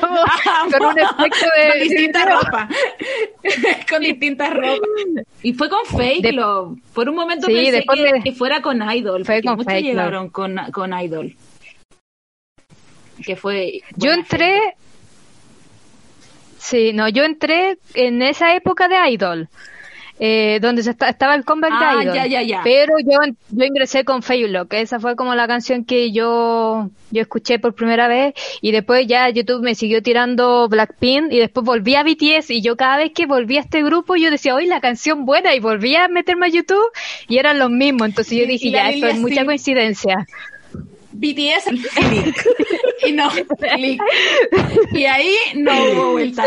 como, 0.00 0.16
con 0.70 0.86
un 0.86 0.98
efecto 0.98 1.46
de... 1.54 1.68
con 1.68 1.80
distinta 1.80 2.24
ropa. 2.24 2.68
con 3.90 4.00
distintas 4.00 4.50
ropas. 4.54 4.80
Y 5.42 5.52
fue 5.52 5.68
con 5.68 5.84
Fake 5.84 6.22
De- 6.22 6.32
Love. 6.32 6.78
Por 6.94 7.10
un 7.10 7.14
momento 7.14 7.46
Sí, 7.46 7.52
pensé 7.52 7.84
que, 7.94 8.12
me- 8.12 8.22
que 8.22 8.32
fuera 8.32 8.62
con 8.62 8.80
Idol. 8.90 9.22
Fue 9.26 9.42
con 9.42 9.56
muchos 9.56 9.66
Fake 9.70 9.84
Love. 9.84 9.94
llegaron 9.96 10.30
con, 10.30 10.56
con 10.72 10.98
Idol. 10.98 11.36
Que 13.22 13.36
fue. 13.36 13.82
Yo 13.96 14.12
entré. 14.12 14.60
gente. 14.60 14.76
Sí, 16.58 16.92
no, 16.94 17.06
yo 17.10 17.24
entré 17.24 17.76
en 17.92 18.22
esa 18.22 18.54
época 18.54 18.88
de 18.88 19.10
Idol. 19.10 19.48
Eh, 20.20 20.58
donde 20.60 20.82
se 20.84 20.90
esta- 20.90 21.08
estaba 21.08 21.34
el 21.34 21.44
comeback 21.44 21.72
Ah, 21.74 21.96
de 21.96 22.02
Idol. 22.04 22.14
ya, 22.14 22.26
ya, 22.26 22.42
ya. 22.42 22.60
Pero 22.62 22.94
yo, 23.00 23.18
yo 23.50 23.64
ingresé 23.64 24.04
con 24.04 24.22
que 24.68 24.80
esa 24.80 25.00
fue 25.00 25.16
como 25.16 25.34
la 25.34 25.48
canción 25.48 25.84
que 25.84 26.12
yo, 26.12 26.90
yo 27.10 27.22
escuché 27.22 27.58
por 27.58 27.74
primera 27.74 28.06
vez. 28.06 28.34
Y 28.60 28.70
después 28.70 29.06
ya 29.08 29.28
YouTube 29.30 29.62
me 29.62 29.74
siguió 29.74 30.00
tirando 30.02 30.68
Blackpink 30.68 31.32
y 31.32 31.38
después 31.40 31.66
volví 31.66 31.96
a 31.96 32.04
BTS. 32.04 32.50
Y 32.50 32.60
yo 32.62 32.76
cada 32.76 32.98
vez 32.98 33.10
que 33.12 33.26
volví 33.26 33.56
a 33.56 33.60
este 33.62 33.82
grupo, 33.82 34.14
yo 34.14 34.30
decía, 34.30 34.54
oye, 34.54 34.66
la 34.68 34.80
canción 34.80 35.24
buena. 35.24 35.54
Y 35.56 35.60
volví 35.60 35.96
a 35.96 36.06
meterme 36.08 36.46
a 36.46 36.50
YouTube 36.50 36.90
y 37.26 37.38
eran 37.38 37.58
los 37.58 37.70
mismos. 37.70 38.08
Entonces 38.08 38.38
yo 38.38 38.46
dije, 38.46 38.70
ya, 38.70 38.90
esto 38.90 39.06
es 39.08 39.18
mucha 39.18 39.44
coincidencia. 39.44 40.26
BTS 41.14 41.70
y 43.06 43.12
no. 43.12 43.28
Y 44.92 45.04
ahí 45.04 45.34
no 45.56 45.72
hubo 45.84 46.12
vuelta. 46.12 46.44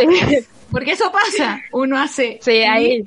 Porque 0.72 0.92
eso 0.92 1.12
pasa. 1.12 1.62
Uno 1.72 1.98
hace 2.00 2.40
Sí, 2.42 2.52
ahí. 2.64 3.04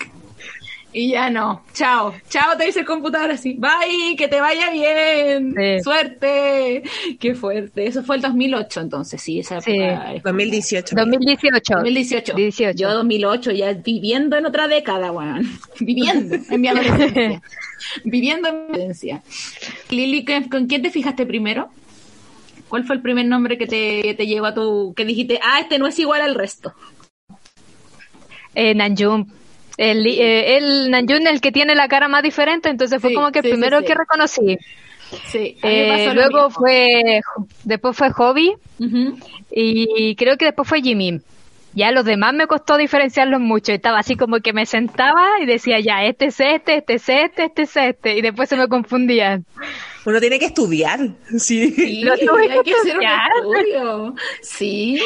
Y 0.92 1.10
ya 1.10 1.28
no. 1.30 1.62
Chao. 1.74 2.14
Chao, 2.28 2.56
te 2.56 2.64
dice 2.66 2.80
el 2.80 2.86
computador 2.86 3.30
así. 3.30 3.54
Bye, 3.58 4.16
que 4.16 4.26
te 4.28 4.40
vaya 4.40 4.70
bien. 4.70 5.54
Sí. 5.56 5.82
Suerte. 5.82 6.82
Qué 7.20 7.34
fuerte. 7.34 7.86
Eso 7.86 8.02
fue 8.02 8.16
el 8.16 8.22
2008 8.22 8.80
entonces, 8.80 9.20
sí, 9.20 9.40
esa 9.40 9.60
Sí. 9.60 9.72
época 9.72 10.14
es 10.14 10.22
2018. 10.22 10.96
2018. 10.96 11.74
2018. 11.74 12.34
18. 12.34 12.76
Yo 12.78 12.92
2008 12.94 13.50
ya 13.52 13.72
viviendo 13.74 14.36
en 14.36 14.46
otra 14.46 14.66
década, 14.68 15.12
weón. 15.12 15.46
Viviendo 15.80 16.36
en 16.50 16.60
mi 16.60 16.68
adolescencia. 16.68 17.42
viviendo 18.04 18.48
en 18.48 18.54
mi 18.54 18.60
adolescencia. 18.74 19.22
Lili, 19.90 20.24
¿con 20.50 20.66
quién 20.66 20.82
te 20.82 20.90
fijaste 20.90 21.26
primero? 21.26 21.68
¿Cuál 22.68 22.84
fue 22.84 22.96
el 22.96 23.02
primer 23.02 23.26
nombre 23.26 23.56
que 23.56 23.66
te, 23.66 24.02
que 24.02 24.14
te 24.14 24.26
llegó 24.26 24.46
a 24.46 24.54
tu... 24.54 24.92
que 24.94 25.04
dijiste, 25.04 25.38
ah, 25.42 25.60
este 25.60 25.78
no 25.78 25.86
es 25.86 25.98
igual 25.98 26.20
al 26.20 26.34
resto? 26.34 26.74
Eh, 28.54 28.74
Nanjum. 28.74 29.26
El, 29.78 30.06
eh, 30.06 30.56
el 30.58 30.92
el 30.92 31.40
que 31.40 31.52
tiene 31.52 31.74
la 31.74 31.88
cara 31.88 32.08
más 32.08 32.22
diferente, 32.22 32.68
entonces 32.68 33.00
fue 33.00 33.10
Sí, 33.10 33.14
como 33.14 33.32
que 33.32 33.42
sí, 33.42 33.48
primero 33.48 33.78
sí. 33.78 33.86
que 33.86 33.94
reconocí. 33.94 34.58
Sí. 35.26 35.56
Eh, 35.62 36.10
luego 36.14 36.50
fue, 36.50 37.20
después 37.64 37.96
fue 37.96 38.10
Hobby 38.10 38.54
y 39.50 40.14
creo 40.16 40.36
que 40.36 40.46
después 40.46 40.68
fue 40.68 40.82
Jimmy. 40.82 41.20
Ya 41.78 41.92
los 41.92 42.04
demás 42.04 42.34
me 42.34 42.48
costó 42.48 42.76
diferenciarlos 42.76 43.40
mucho. 43.40 43.70
Estaba 43.72 44.00
así 44.00 44.16
como 44.16 44.40
que 44.40 44.52
me 44.52 44.66
sentaba 44.66 45.40
y 45.40 45.46
decía, 45.46 45.78
ya, 45.78 46.02
este 46.04 46.26
es 46.26 46.40
este, 46.40 46.78
este 46.78 46.94
es 46.94 47.08
este, 47.08 47.44
este 47.44 47.62
es 47.62 47.76
este. 47.76 48.16
Y 48.18 48.20
después 48.20 48.48
se 48.48 48.56
me 48.56 48.66
confundían. 48.66 49.46
Uno 50.04 50.18
tiene 50.18 50.40
que 50.40 50.46
estudiar. 50.46 50.98
Sí. 51.38 51.70
Sí, 51.70 52.02
Lo 52.02 52.16
tuve 52.18 52.50
hay 52.50 52.58
que 52.58 52.62
que 52.64 52.74
hacer 52.74 52.96
un 52.98 53.04
estudiar. 53.04 53.30
estudio. 53.36 54.14
Sí. 54.42 55.00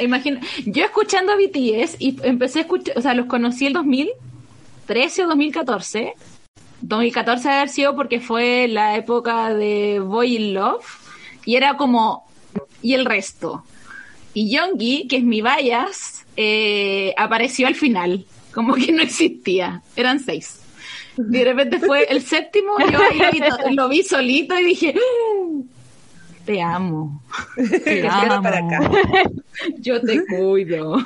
Imagina, 0.00 0.40
yo 0.66 0.84
escuchando 0.84 1.32
a 1.32 1.36
BTS 1.36 1.96
y 2.00 2.16
empecé 2.24 2.58
a 2.58 2.62
escuchar, 2.62 2.98
o 2.98 3.00
sea, 3.00 3.14
los 3.14 3.26
conocí 3.26 3.66
el 3.66 3.72
2013 3.74 5.24
o 5.24 5.28
2014. 5.28 6.14
2014 6.80 7.42
debe 7.48 7.56
haber 7.56 7.68
sido 7.68 7.94
porque 7.94 8.18
fue 8.20 8.66
la 8.68 8.96
época 8.96 9.54
de 9.54 10.00
Boy 10.00 10.36
in 10.36 10.54
Love 10.54 10.84
y 11.44 11.54
era 11.56 11.76
como, 11.76 12.26
y 12.82 12.94
el 12.94 13.04
resto. 13.04 13.64
Y 14.38 14.50
Yoongi, 14.50 15.08
que 15.08 15.16
es 15.16 15.24
mi 15.24 15.42
bias, 15.42 16.24
eh, 16.36 17.12
apareció 17.16 17.66
al 17.66 17.74
final, 17.74 18.24
como 18.54 18.74
que 18.74 18.92
no 18.92 19.02
existía, 19.02 19.82
eran 19.96 20.20
seis. 20.20 20.60
De 21.16 21.42
repente 21.42 21.80
fue 21.80 22.04
el 22.04 22.22
séptimo, 22.22 22.74
yo 22.78 23.00
ahí 23.02 23.40
lo, 23.40 23.72
lo 23.72 23.88
vi 23.88 24.04
solito 24.04 24.56
y 24.56 24.64
dije, 24.64 24.94
"Ah, 24.96 25.60
te 26.44 26.62
amo, 26.62 27.20
te 27.82 28.06
amo, 28.08 28.40
para 28.40 28.58
acá. 28.58 28.88
yo 29.80 30.00
te 30.02 30.24
cuido. 30.24 30.98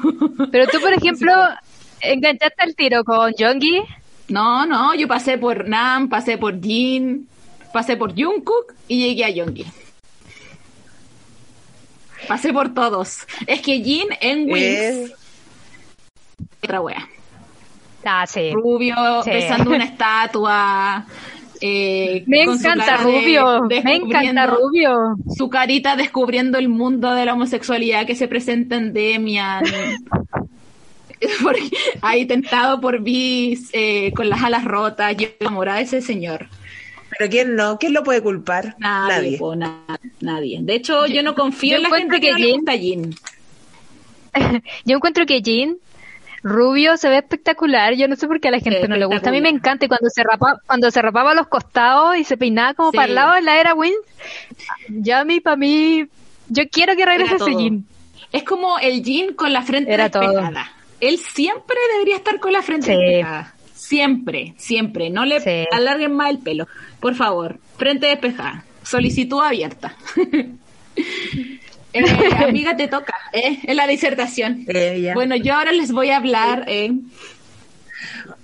Pero 0.51 0.67
tú, 0.67 0.79
por 0.83 0.93
ejemplo, 0.93 1.33
enganchaste 2.03 2.65
el 2.67 2.77
tiro 2.77 3.03
con 3.03 3.33
Jongi. 3.33 3.81
No, 4.29 4.67
no, 4.67 4.95
yo 4.95 5.09
pasé 5.09 5.39
por 5.39 5.67
Nam, 5.67 6.11
pasé 6.11 6.37
por 6.37 6.61
Jin, 6.61 7.27
pasé 7.73 7.97
por 7.97 8.15
Jungkook 8.15 8.75
y 8.89 9.07
llegué 9.09 9.25
a 9.25 9.31
Yongi. 9.31 9.65
Pasé 12.29 12.52
por 12.52 12.73
todos. 12.75 13.26
Es 13.47 13.61
que 13.61 13.81
Jin 13.83 14.09
en 14.21 14.50
Wings, 14.50 14.57
Eh, 14.61 15.12
otra 16.62 16.81
wea. 16.81 17.09
Ah, 18.05 18.26
sí. 18.26 18.50
Rubio 18.52 19.23
Sí. 19.25 19.31
besando 19.31 19.71
una 19.71 19.85
estatua. 19.93 21.07
eh, 21.61 22.25
Me 22.26 22.43
encanta 22.43 22.99
de- 22.99 23.05
Rubio, 23.05 23.62
me 23.85 23.95
encanta 23.95 24.47
Rubio. 24.47 25.14
Su 25.37 25.49
carita 25.49 25.95
descubriendo 25.95 26.59
el 26.59 26.69
mundo 26.69 27.14
de 27.14 27.25
la 27.25 27.35
homosexualidad 27.35 28.05
que 28.07 28.17
se 28.17 28.26
presenta 28.26 28.75
en 28.76 28.93
Demian. 28.93 29.62
Ahí 32.02 32.26
tentado 32.26 32.81
por 32.81 33.00
bis, 33.00 33.71
eh, 33.73 34.12
con 34.17 34.29
las 34.29 34.43
alas 34.43 34.64
rotas, 34.64 35.17
yo 35.17 35.29
enamorada 35.38 35.79
de 35.79 35.85
ese 35.85 36.00
señor. 36.02 36.49
Pero 37.19 37.31
¿quién 37.31 37.54
no? 37.57 37.78
¿Quién 37.78 37.92
lo 37.92 38.02
puede 38.02 38.23
culpar? 38.23 38.75
Nadie, 38.78 39.38
po, 39.38 39.54
na- 39.54 39.85
nadie. 40.21 40.59
De 40.62 40.75
hecho, 40.75 41.07
yo 41.07 41.23
no 41.23 41.35
confío 41.35 41.78
yo 41.78 41.85
en 41.85 41.90
la 41.90 41.97
gente 41.99 42.21
que, 42.21 42.33
que 42.33 42.38
le 42.42 42.52
gusta 42.52 42.73
Jin. 42.73 43.14
Yo 44.85 44.97
encuentro 44.97 45.26
que 45.26 45.42
Jean 45.42 45.76
rubio 46.42 46.97
se 46.97 47.09
ve 47.11 47.19
espectacular. 47.19 47.95
Yo 47.95 48.09
no 48.09 48.16
sé 48.16 48.26
por 48.26 48.40
qué 48.40 48.49
a 48.49 48.50
la 48.50 48.61
gente 48.61 48.88
no 48.88 48.97
le 48.97 49.04
gusta. 49.04 49.28
A 49.28 49.33
mí 49.33 49.40
me 49.42 49.50
encanta 49.50 49.85
y 49.85 49.88
cuando 49.88 50.09
se 50.09 50.23
rapa, 50.23 50.59
cuando 50.66 50.90
se 50.90 51.02
rapaba 51.02 51.35
los 51.35 51.47
costados 51.49 52.16
y 52.16 52.25
se 52.25 52.37
peinaba 52.38 52.75
como 52.75 52.90
Sí. 52.92 52.97
para 52.97 53.09
el 53.09 53.14
lado 53.14 53.37
en 53.37 53.45
la 53.45 53.61
era 53.61 53.75
Wins. 53.75 53.95
Ya 54.88 55.21
a 55.21 55.25
mí, 55.25 55.40
para 55.40 55.57
mí, 55.57 56.07
yo 56.49 56.62
quiero 56.71 56.97
que 56.97 57.04
regrese 57.04 57.37
ese. 57.37 57.54
Jean. 57.54 57.85
Es 58.33 58.42
como 58.45 58.78
el 58.78 59.04
Jin 59.04 59.35
con 59.35 59.52
la 59.52 59.61
frente 59.62 59.92
Era 59.92 60.11
todo. 60.11 60.40
Él 61.00 61.19
siempre 61.19 61.76
debería 61.95 62.16
estar 62.16 62.40
con 62.40 62.52
la 62.52 62.62
frente 62.62 62.87
Sí. 62.87 62.92
despejada. 62.99 63.54
Siempre, 63.93 64.55
siempre. 64.57 65.11
No 65.11 65.27
le 65.27 65.39
Sí. 65.41 65.67
alarguen 65.71 66.15
más 66.15 66.31
el 66.31 66.39
pelo. 66.39 66.67
Por 66.99 67.15
favor, 67.15 67.59
frente 67.77 68.07
despejada. 68.07 68.65
Solicitud 68.83 69.43
abierta. 69.43 69.95
Eh, 71.95 72.03
amiga, 72.47 72.75
te 72.75 72.89
toca. 72.89 73.13
¿eh? 73.35 73.59
Es 73.65 73.77
la 73.77 73.87
disertación. 73.87 74.65
Eh. 74.67 75.11
Bueno, 75.13 75.37
yo 75.37 75.53
ahora 75.55 75.73
les 75.73 75.93
voy 75.93 76.09
a 76.09 76.17
hablar. 76.17 76.65
eh, 76.67 76.91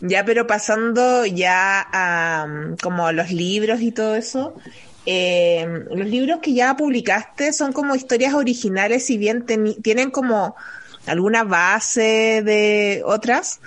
Ya, 0.00 0.22
pero 0.26 0.46
pasando 0.46 1.24
ya 1.24 1.80
a 1.90 2.46
mm, 2.46 2.76
como 2.82 3.10
los 3.12 3.30
libros 3.32 3.80
y 3.80 3.90
todo 3.90 4.16
eso, 4.16 4.54
eh, 5.06 5.66
los 5.94 6.06
libros 6.06 6.40
que 6.42 6.52
ya 6.52 6.76
publicaste 6.76 7.54
son 7.54 7.72
como 7.72 7.94
historias 7.94 8.34
originales, 8.34 9.06
si 9.06 9.16
bien 9.16 9.46
tienen 9.82 10.10
como 10.10 10.54
alguna 11.06 11.42
base 11.44 12.42
de 12.44 13.00
otras. 13.06 13.60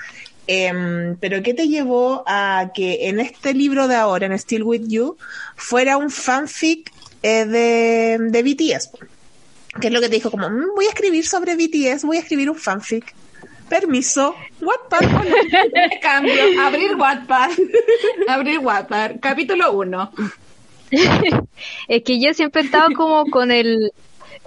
Em, 0.48 1.16
pero 1.18 1.42
¿qué 1.44 1.54
te 1.54 1.68
llevó 1.68 2.24
a 2.28 2.72
que 2.74 3.08
en 3.10 3.20
este 3.20 3.54
libro 3.54 3.88
de 3.88 3.96
ahora, 3.96 4.26
en 4.26 4.38
Still 4.38 4.64
With 4.64 4.88
You, 4.88 5.18
fuera 5.56 5.98
un 5.98 6.10
fanfic 6.10 6.92
eh, 7.24 7.46
de, 7.46 8.18
de 8.20 8.44
BTS? 8.44 8.90
¿Qué 9.80 9.88
es 9.88 9.94
lo 9.94 10.02
que 10.02 10.10
te 10.10 10.16
dijo? 10.16 10.32
Como, 10.32 10.50
"Mm, 10.50 10.76
voy 10.76 10.86
a 10.86 10.90
escribir 10.90 11.26
sobre 11.26 11.56
BTS, 11.56 12.04
voy 12.06 12.18
a 12.18 12.22
escribir 12.22 12.50
un 12.50 12.58
fanfic. 12.58 13.14
Permiso, 13.70 14.36
Wattpad. 14.62 15.00
me 15.74 16.00
cambio. 16.02 16.34
Abrir 16.62 16.96
Wattpad. 16.98 17.52
Abrir 18.28 18.60
Wattpad. 18.60 19.12
Capítulo 19.22 19.72
1. 19.72 20.12
Es 21.88 22.04
que 22.04 22.20
yo 22.22 22.34
siempre 22.34 22.64
he 22.64 22.66
estado 22.66 22.90
como 22.98 23.26
con 23.28 23.50
el 23.50 23.94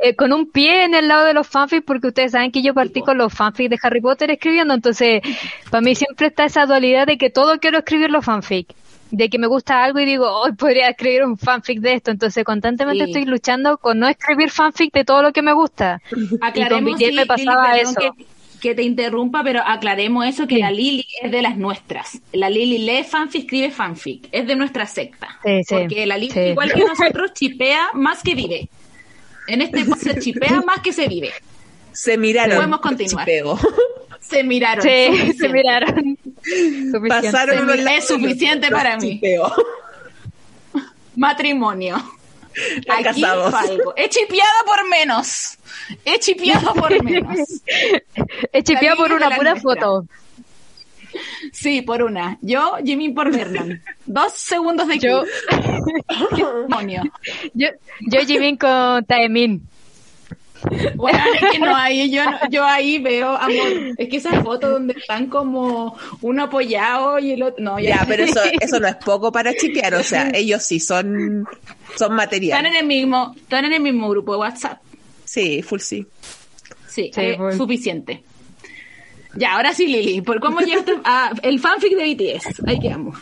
eh, 0.03 0.15
con 0.17 0.33
un 0.33 0.51
pie 0.51 0.85
en 0.85 0.95
el 0.95 1.09
lado 1.09 1.25
de 1.25 1.35
los 1.35 1.47
fanfics 1.47 1.85
porque 1.87 2.09
ustedes 2.09 2.33
saben 2.33 2.51
que 2.51 2.63
yo 2.63 2.75
partí 2.75 3.01
con 3.01 3.17
los 3.19 3.33
fanfics 3.33 3.71
de 3.71 3.79
Harry 3.83 4.01
Potter 4.01 4.31
escribiendo, 4.31 4.75
entonces 4.75 5.23
para 5.71 5.81
mí 5.81 5.95
siempre 5.95 6.27
está 6.29 6.45
esa 6.45 6.67
dualidad 6.67 7.07
de 7.07 7.17
que 7.19 7.31
todo 7.31 7.59
quiero 7.59 7.79
escribir 7.79 8.11
los 8.11 8.25
fanfics, 8.25 8.75
de 9.11 9.29
que 9.31 9.39
me 9.39 9.47
gusta 9.47 9.85
algo 9.85 10.01
y 10.01 10.05
digo, 10.05 10.27
hoy 10.29 10.53
podría 10.53 10.89
escribir 10.89 11.25
un 11.25 11.39
fanfic 11.39 11.79
de 11.81 11.95
esto, 11.95 12.11
entonces 12.11 12.45
constantemente 12.45 13.05
Sí. 13.05 13.11
estoy 13.11 13.25
luchando 13.27 13.79
con 13.79 13.99
no 14.01 14.09
escribir 14.09 14.51
fanfic 14.51 14.93
de 14.93 15.05
todo 15.05 15.23
lo 15.23 15.33
que 15.33 15.43
me 15.43 15.53
gusta. 15.53 16.01
y 16.11 16.29
con 16.29 16.39
Aclaremos, 16.43 16.95
BTS 16.95 17.01
Lili, 17.01 17.17
me 17.17 17.27
pasaba 17.27 17.69
Lili, 17.75 17.81
eso. 17.83 17.95
Que, 18.01 18.11
que 18.61 18.75
te 18.75 18.83
interrumpa, 18.83 19.43
pero 19.45 19.61
aclaremos 19.65 20.27
eso, 20.27 20.47
que 20.47 20.55
Sí. 20.57 20.61
la 20.63 20.71
Lili 20.71 21.05
es 21.23 21.31
de 21.31 21.43
las 21.43 21.57
nuestras. 21.57 22.19
La 22.33 22.49
Lili 22.51 22.79
lee 22.79 23.05
fanfic, 23.05 23.43
escribe 23.45 23.71
fanfic. 23.71 24.29
Es 24.33 24.47
de 24.47 24.57
nuestra 24.57 24.87
secta. 24.87 25.29
Sí, 25.45 25.61
Porque 25.69 26.07
la 26.07 26.17
Lili, 26.19 26.33
igual 26.51 26.73
que 26.73 26.81
nosotros, 26.85 27.33
chipea 27.35 27.89
más 27.93 28.23
que 28.23 28.35
vive. 28.35 28.69
En 29.47 29.63
este 29.63 29.85
se 29.99 30.19
chipea 30.19 30.63
más 30.63 30.81
que 30.81 30.93
se 30.93 31.09
vive. 31.09 31.33
Se 31.93 32.17
miraron. 32.19 32.57
Podemos 32.57 32.81
continuar. 32.81 33.27
chipeo. 33.27 33.59
Se 34.21 34.43
miraron. 34.43 34.83
Sí, 34.83 35.07
suficiente. 35.07 35.37
se 35.37 35.49
miraron. 35.51 36.19
Suficiente. 36.43 37.09
Pasaron 37.09 37.59
unos 37.65 37.77
es 37.77 38.07
suficiente 38.07 38.71
para 38.71 38.97
mí. 38.97 39.17
chipeo. 39.17 39.53
Matrimonio. 41.17 41.97
Aquí 42.89 43.03
casados. 43.21 43.53
algo. 43.53 43.93
He 43.97 44.09
chipeado 44.09 44.65
por 44.65 44.89
menos. 44.89 45.59
He 46.07 46.19
chipeado 46.19 46.73
por 46.73 47.05
menos. 47.05 47.39
He 48.51 48.63
chipeado 48.63 48.97
por 48.97 49.13
una 49.13 49.37
pura 49.37 49.51
nuestra. 49.53 49.75
foto. 49.75 50.07
Sí, 51.53 51.83
por 51.83 52.03
una. 52.03 52.39
Yo, 52.41 52.77
Jimmy 52.85 53.11
por 53.11 53.31
Vernon. 53.31 53.81
Dos 54.07 54.33
segundos 54.33 54.89
de 54.89 54.99
Yo-. 54.99 55.25
Yo, 57.55 57.69
yo 58.11 58.21
Jimin 58.27 58.57
con 58.57 59.05
Taemin. 59.05 59.63
Bueno, 60.95 61.19
es 61.35 61.51
que 61.53 61.59
no 61.59 61.77
hay, 61.77 62.11
yo, 62.11 62.25
no- 62.25 62.39
yo 62.51 62.65
ahí 62.65 62.99
veo 62.99 63.29
amor. 63.37 63.67
Es 63.99 64.09
que 64.09 64.17
esa 64.17 64.43
foto 64.43 64.71
donde 64.71 64.95
están 64.95 65.27
como 65.27 65.97
uno 66.23 66.45
apoyado 66.45 67.19
y 67.19 67.33
el 67.33 67.43
otro. 67.43 67.63
No, 67.63 67.79
ya. 67.79 67.99
Ya, 67.99 68.05
pero 68.09 68.25
eso, 68.25 68.41
eso 68.61 68.81
no 68.81 68.89
es 68.89 68.97
poco 68.97 69.31
para 69.31 69.53
chipear, 69.55 69.95
o 69.95 70.03
sea, 70.03 70.31
ellos 70.33 70.63
sí 70.63 70.81
son, 70.81 71.47
son 71.99 72.19
Están 72.19 72.65
en 72.67 72.75
el 72.77 72.87
mismo, 72.87 73.35
están 73.37 73.67
en 73.67 73.75
el 73.75 73.83
mismo 73.83 74.09
grupo 74.09 74.33
de 74.33 74.39
WhatsApp. 74.39 74.81
Sí, 75.25 75.63
full 75.63 75.81
sí. 75.81 76.07
Sí, 76.89 77.11
Sí, 77.13 77.21
eh, 77.21 77.39
suficiente. 77.57 78.23
Ya, 79.37 79.55
ahora 79.55 79.73
sí, 79.73 79.87
Lili, 79.87 80.21
¿por 80.23 80.41
cómo 80.41 80.61
llegaste 80.61 80.95
a 81.05 81.33
el 81.43 81.59
fanfic 81.61 81.95
de 81.97 82.15
BTS? 82.15 82.63
Ahí 82.67 82.79
quedamos. 82.81 83.19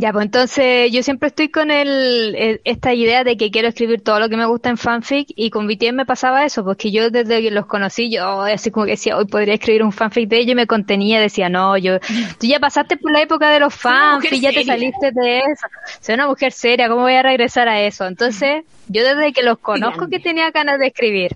Ya, 0.00 0.12
pues 0.12 0.26
entonces 0.26 0.92
yo 0.92 1.02
siempre 1.02 1.26
estoy 1.26 1.48
con 1.48 1.72
el, 1.72 2.36
el- 2.36 2.60
esta 2.64 2.94
idea 2.94 3.24
de 3.24 3.36
que 3.36 3.50
quiero 3.50 3.66
escribir 3.66 4.00
todo 4.00 4.20
lo 4.20 4.28
que 4.28 4.36
me 4.36 4.46
gusta 4.46 4.68
en 4.70 4.76
fanfic 4.78 5.26
y 5.34 5.50
con 5.50 5.66
BTS 5.66 5.92
me 5.92 6.06
pasaba 6.06 6.44
eso, 6.44 6.62
porque 6.64 6.92
yo 6.92 7.10
desde 7.10 7.42
que 7.42 7.50
los 7.50 7.66
conocí, 7.66 8.08
yo 8.08 8.42
así 8.42 8.70
como 8.70 8.86
que 8.86 8.92
decía, 8.92 9.16
hoy 9.16 9.24
podría 9.24 9.54
escribir 9.54 9.82
un 9.82 9.90
fanfic 9.90 10.28
de 10.28 10.36
ellos 10.38 10.52
y 10.52 10.54
me 10.54 10.68
contenía, 10.68 11.18
decía, 11.20 11.48
no, 11.48 11.76
yo, 11.76 11.98
tú 12.38 12.46
ya 12.46 12.60
pasaste 12.60 12.96
por 12.96 13.10
la 13.10 13.22
época 13.22 13.50
de 13.50 13.58
los 13.58 13.74
fanfics, 13.74 14.40
ya 14.40 14.52
te 14.52 14.64
saliste 14.64 15.10
de 15.10 15.38
eso, 15.38 15.66
soy 16.00 16.14
una 16.14 16.28
mujer 16.28 16.52
seria, 16.52 16.88
¿cómo 16.88 17.00
voy 17.02 17.14
a 17.14 17.22
regresar 17.24 17.66
a 17.68 17.80
eso? 17.82 18.06
Entonces, 18.06 18.62
yo 18.86 19.02
desde 19.02 19.32
que 19.32 19.42
los 19.42 19.58
conozco 19.58 20.06
que 20.08 20.20
tenía 20.20 20.52
ganas 20.52 20.78
de 20.78 20.86
escribir. 20.86 21.32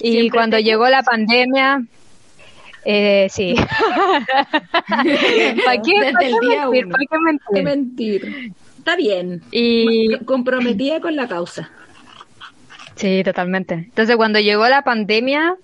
Y 0.00 0.12
Siempre 0.12 0.36
cuando 0.38 0.56
te- 0.58 0.64
llegó 0.64 0.86
la 0.90 1.02
pandemia, 1.02 1.82
eh, 2.84 3.26
sí. 3.30 3.54
¿Para 5.64 5.82
qué, 5.82 5.92
para 6.12 6.18
mentir? 6.20 6.88
¿Para 6.88 7.04
qué 7.10 7.18
mentir? 7.18 7.48
Qué 7.54 7.62
mentir. 7.62 8.52
Está 8.78 8.96
bien. 8.96 9.42
Y 9.50 10.16
Comprometida 10.24 11.00
con 11.00 11.16
la 11.16 11.28
causa. 11.28 11.70
sí, 12.94 13.22
totalmente. 13.24 13.74
Entonces, 13.74 14.16
cuando 14.16 14.38
llegó 14.40 14.66
la 14.68 14.82
pandemia, 14.82 15.56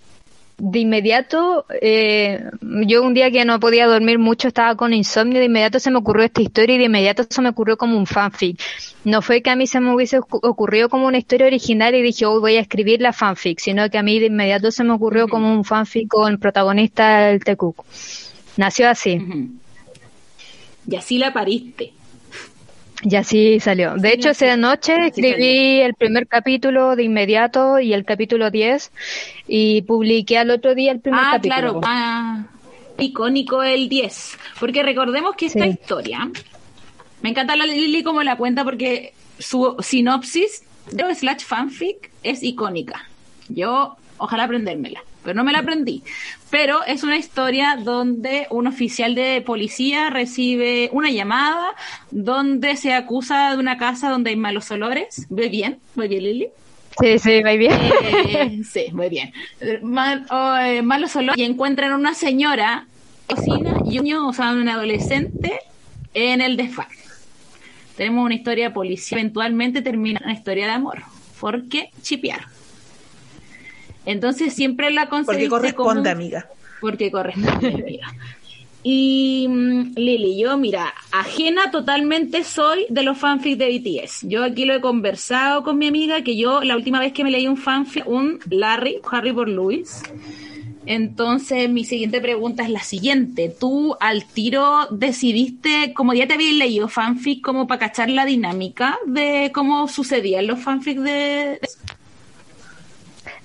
de 0.56 0.78
inmediato, 0.78 1.66
eh, 1.82 2.44
yo 2.86 3.02
un 3.02 3.12
día 3.14 3.30
que 3.30 3.44
no 3.44 3.58
podía 3.58 3.86
dormir 3.86 4.18
mucho, 4.18 4.48
estaba 4.48 4.76
con 4.76 4.92
insomnio, 4.94 5.40
de 5.40 5.46
inmediato 5.46 5.80
se 5.80 5.90
me 5.90 5.98
ocurrió 5.98 6.24
esta 6.24 6.42
historia 6.42 6.76
y 6.76 6.78
de 6.78 6.84
inmediato 6.84 7.24
se 7.28 7.42
me 7.42 7.48
ocurrió 7.48 7.76
como 7.76 7.98
un 7.98 8.06
fanfic. 8.06 8.60
No 9.04 9.20
fue 9.20 9.42
que 9.42 9.50
a 9.50 9.56
mí 9.56 9.66
se 9.66 9.80
me 9.80 9.94
hubiese 9.94 10.20
ocu- 10.20 10.40
ocurrido 10.42 10.88
como 10.88 11.06
una 11.06 11.18
historia 11.18 11.46
original 11.46 11.94
y 11.94 12.02
dije, 12.02 12.24
hoy 12.26 12.40
voy 12.40 12.56
a 12.56 12.60
escribir 12.60 13.00
la 13.00 13.12
fanfic, 13.12 13.58
sino 13.58 13.90
que 13.90 13.98
a 13.98 14.02
mí 14.02 14.20
de 14.20 14.26
inmediato 14.26 14.70
se 14.70 14.84
me 14.84 14.92
ocurrió 14.92 15.28
como 15.28 15.52
un 15.52 15.64
fanfic 15.64 16.08
con 16.08 16.32
el 16.32 16.38
protagonista 16.38 17.30
el 17.30 17.42
Tekuk. 17.42 17.84
Nació 18.56 18.88
así. 18.88 19.20
Y 20.88 20.96
así 20.96 21.18
la 21.18 21.32
pariste. 21.32 21.92
Y 23.02 23.16
así 23.16 23.60
salió. 23.60 23.94
De 23.96 24.08
Sí, 24.10 24.14
hecho, 24.14 24.30
esa 24.30 24.56
noche 24.56 25.06
escribí 25.08 25.80
el 25.80 25.94
primer 25.94 26.26
capítulo 26.26 26.96
de 26.96 27.02
inmediato 27.04 27.78
y 27.80 27.92
el 27.92 28.04
capítulo 28.04 28.50
10 28.50 28.90
y 29.48 29.82
publiqué 29.82 30.38
al 30.38 30.50
otro 30.50 30.74
día 30.74 30.92
el 30.92 31.00
primer 31.00 31.20
Ah, 31.22 31.28
capítulo. 31.32 31.54
claro. 31.56 31.80
Ah, 31.84 32.44
icónico 32.98 33.62
el 33.62 33.88
10. 33.88 34.38
Porque 34.60 34.82
recordemos 34.82 35.34
que 35.36 35.46
esta 35.46 35.64
Sí. 35.64 35.70
historia, 35.70 36.30
me 37.20 37.30
encanta 37.30 37.56
la 37.56 37.66
Lili 37.66 38.02
como 38.02 38.22
la 38.22 38.36
cuenta 38.36 38.64
porque 38.64 39.12
su 39.38 39.76
sinopsis 39.80 40.62
de 40.92 41.14
slash 41.14 41.40
fanfic 41.44 42.10
es 42.22 42.42
icónica. 42.42 43.08
Yo, 43.48 43.96
ojalá 44.18 44.44
aprendérmela, 44.44 45.00
pero 45.22 45.34
no 45.34 45.44
me 45.44 45.52
la 45.52 45.58
aprendí. 45.58 46.02
Pero 46.54 46.84
es 46.84 47.02
una 47.02 47.16
historia 47.16 47.76
donde 47.82 48.46
un 48.48 48.68
oficial 48.68 49.16
de 49.16 49.42
policía 49.44 50.08
recibe 50.08 50.88
una 50.92 51.10
llamada 51.10 51.74
donde 52.12 52.76
se 52.76 52.94
acusa 52.94 53.50
de 53.50 53.56
una 53.58 53.76
casa 53.76 54.08
donde 54.08 54.30
hay 54.30 54.36
malos 54.36 54.70
olores. 54.70 55.26
¿Ve 55.30 55.48
bien? 55.48 55.80
¿Ve 55.96 56.06
bien, 56.06 56.22
Lili? 56.22 56.48
Sí, 57.00 57.18
sí, 57.18 57.42
muy 57.42 57.58
bien. 57.58 57.72
Eh, 57.72 58.60
sí, 58.72 58.84
muy 58.92 59.08
bien. 59.08 59.32
Mal, 59.82 60.26
oh, 60.30 60.56
eh, 60.58 60.80
malos 60.82 61.16
olores 61.16 61.36
y 61.36 61.42
encuentran 61.42 61.92
una 61.92 62.14
señora 62.14 62.86
cocina 63.26 63.74
y 63.84 63.98
un 63.98 64.04
niño, 64.04 64.28
o 64.28 64.32
sea, 64.32 64.52
un 64.52 64.68
adolescente 64.68 65.58
en 66.14 66.40
el 66.40 66.56
desfán. 66.56 66.86
Tenemos 67.96 68.24
una 68.24 68.34
historia 68.36 68.72
policial, 68.72 69.18
eventualmente 69.18 69.82
termina 69.82 70.20
una 70.22 70.34
historia 70.34 70.66
de 70.66 70.72
amor. 70.72 71.02
¿Por 71.40 71.68
qué 71.68 71.90
chipear? 72.00 72.53
Entonces 74.06 74.52
siempre 74.54 74.90
la 74.90 75.08
Porque 75.08 75.24
concebiste 75.26 75.48
corresponde, 75.50 76.10
como- 76.10 76.10
amiga. 76.22 76.46
porque 76.80 77.10
corresponde, 77.10 77.68
amiga. 77.68 78.12
Y 78.86 79.46
mm, 79.48 79.92
Lili, 79.96 80.38
yo, 80.38 80.58
mira, 80.58 80.92
ajena 81.10 81.70
totalmente 81.70 82.44
soy 82.44 82.84
de 82.90 83.02
los 83.02 83.16
fanfics 83.16 83.56
de 83.56 83.68
BTS. 83.78 84.28
Yo 84.28 84.44
aquí 84.44 84.66
lo 84.66 84.74
he 84.74 84.80
conversado 84.82 85.62
con 85.64 85.78
mi 85.78 85.88
amiga, 85.88 86.22
que 86.22 86.36
yo 86.36 86.62
la 86.62 86.76
última 86.76 87.00
vez 87.00 87.14
que 87.14 87.24
me 87.24 87.30
leí 87.30 87.46
un 87.48 87.56
fanfic, 87.56 88.06
un 88.06 88.40
Larry, 88.50 88.98
Harry 89.10 89.32
por 89.32 89.48
Louis. 89.48 90.02
Entonces, 90.86 91.70
mi 91.70 91.84
siguiente 91.84 92.20
pregunta 92.20 92.62
es 92.62 92.68
la 92.68 92.82
siguiente. 92.82 93.48
¿Tú 93.58 93.96
al 94.00 94.26
tiro 94.26 94.86
decidiste, 94.90 95.94
como 95.94 96.12
ya 96.12 96.26
te 96.26 96.34
habías 96.34 96.52
leído 96.52 96.88
fanfic, 96.88 97.40
como 97.42 97.66
para 97.66 97.78
cachar 97.80 98.10
la 98.10 98.26
dinámica 98.26 98.98
de 99.06 99.50
cómo 99.54 99.88
sucedían 99.88 100.46
los 100.46 100.58
fanfics 100.60 101.02
de... 101.02 101.58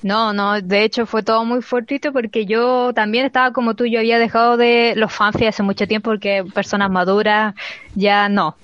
No, 0.02 0.34
no, 0.34 0.62
de 0.62 0.84
hecho 0.84 1.06
fue 1.06 1.24
todo 1.24 1.44
muy 1.44 1.62
fortuito 1.62 2.14
porque 2.14 2.46
yo 2.46 2.94
también 2.94 3.26
estaba 3.26 3.52
como 3.52 3.76
tú, 3.76 3.86
yo 3.86 4.00
había 4.00 4.18
dejado 4.18 4.56
de 4.56 4.94
los 4.96 5.12
fanfics 5.12 5.50
hace 5.50 5.64
mucho 5.64 5.88
tiempo 5.88 6.10
porque 6.12 6.46
personas 6.54 6.90
maduras 6.90 7.54
ya 7.96 8.30
no. 8.30 8.56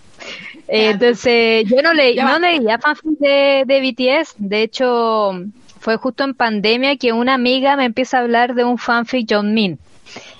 Eh, 0.67 0.91
entonces, 0.91 1.65
yo 1.69 1.81
no, 1.81 1.93
leí, 1.93 2.15
no 2.15 2.39
leía 2.39 2.79
fanfics 2.79 3.19
de, 3.19 3.63
de 3.67 3.81
BTS, 3.81 4.35
de 4.37 4.63
hecho 4.63 5.33
fue 5.79 5.97
justo 5.97 6.23
en 6.23 6.33
pandemia 6.33 6.97
que 6.97 7.13
una 7.13 7.35
amiga 7.35 7.75
me 7.75 7.85
empieza 7.85 8.17
a 8.17 8.21
hablar 8.21 8.55
de 8.55 8.63
un 8.63 8.77
fanfic 8.77 9.27
John 9.29 9.53
Min. 9.53 9.77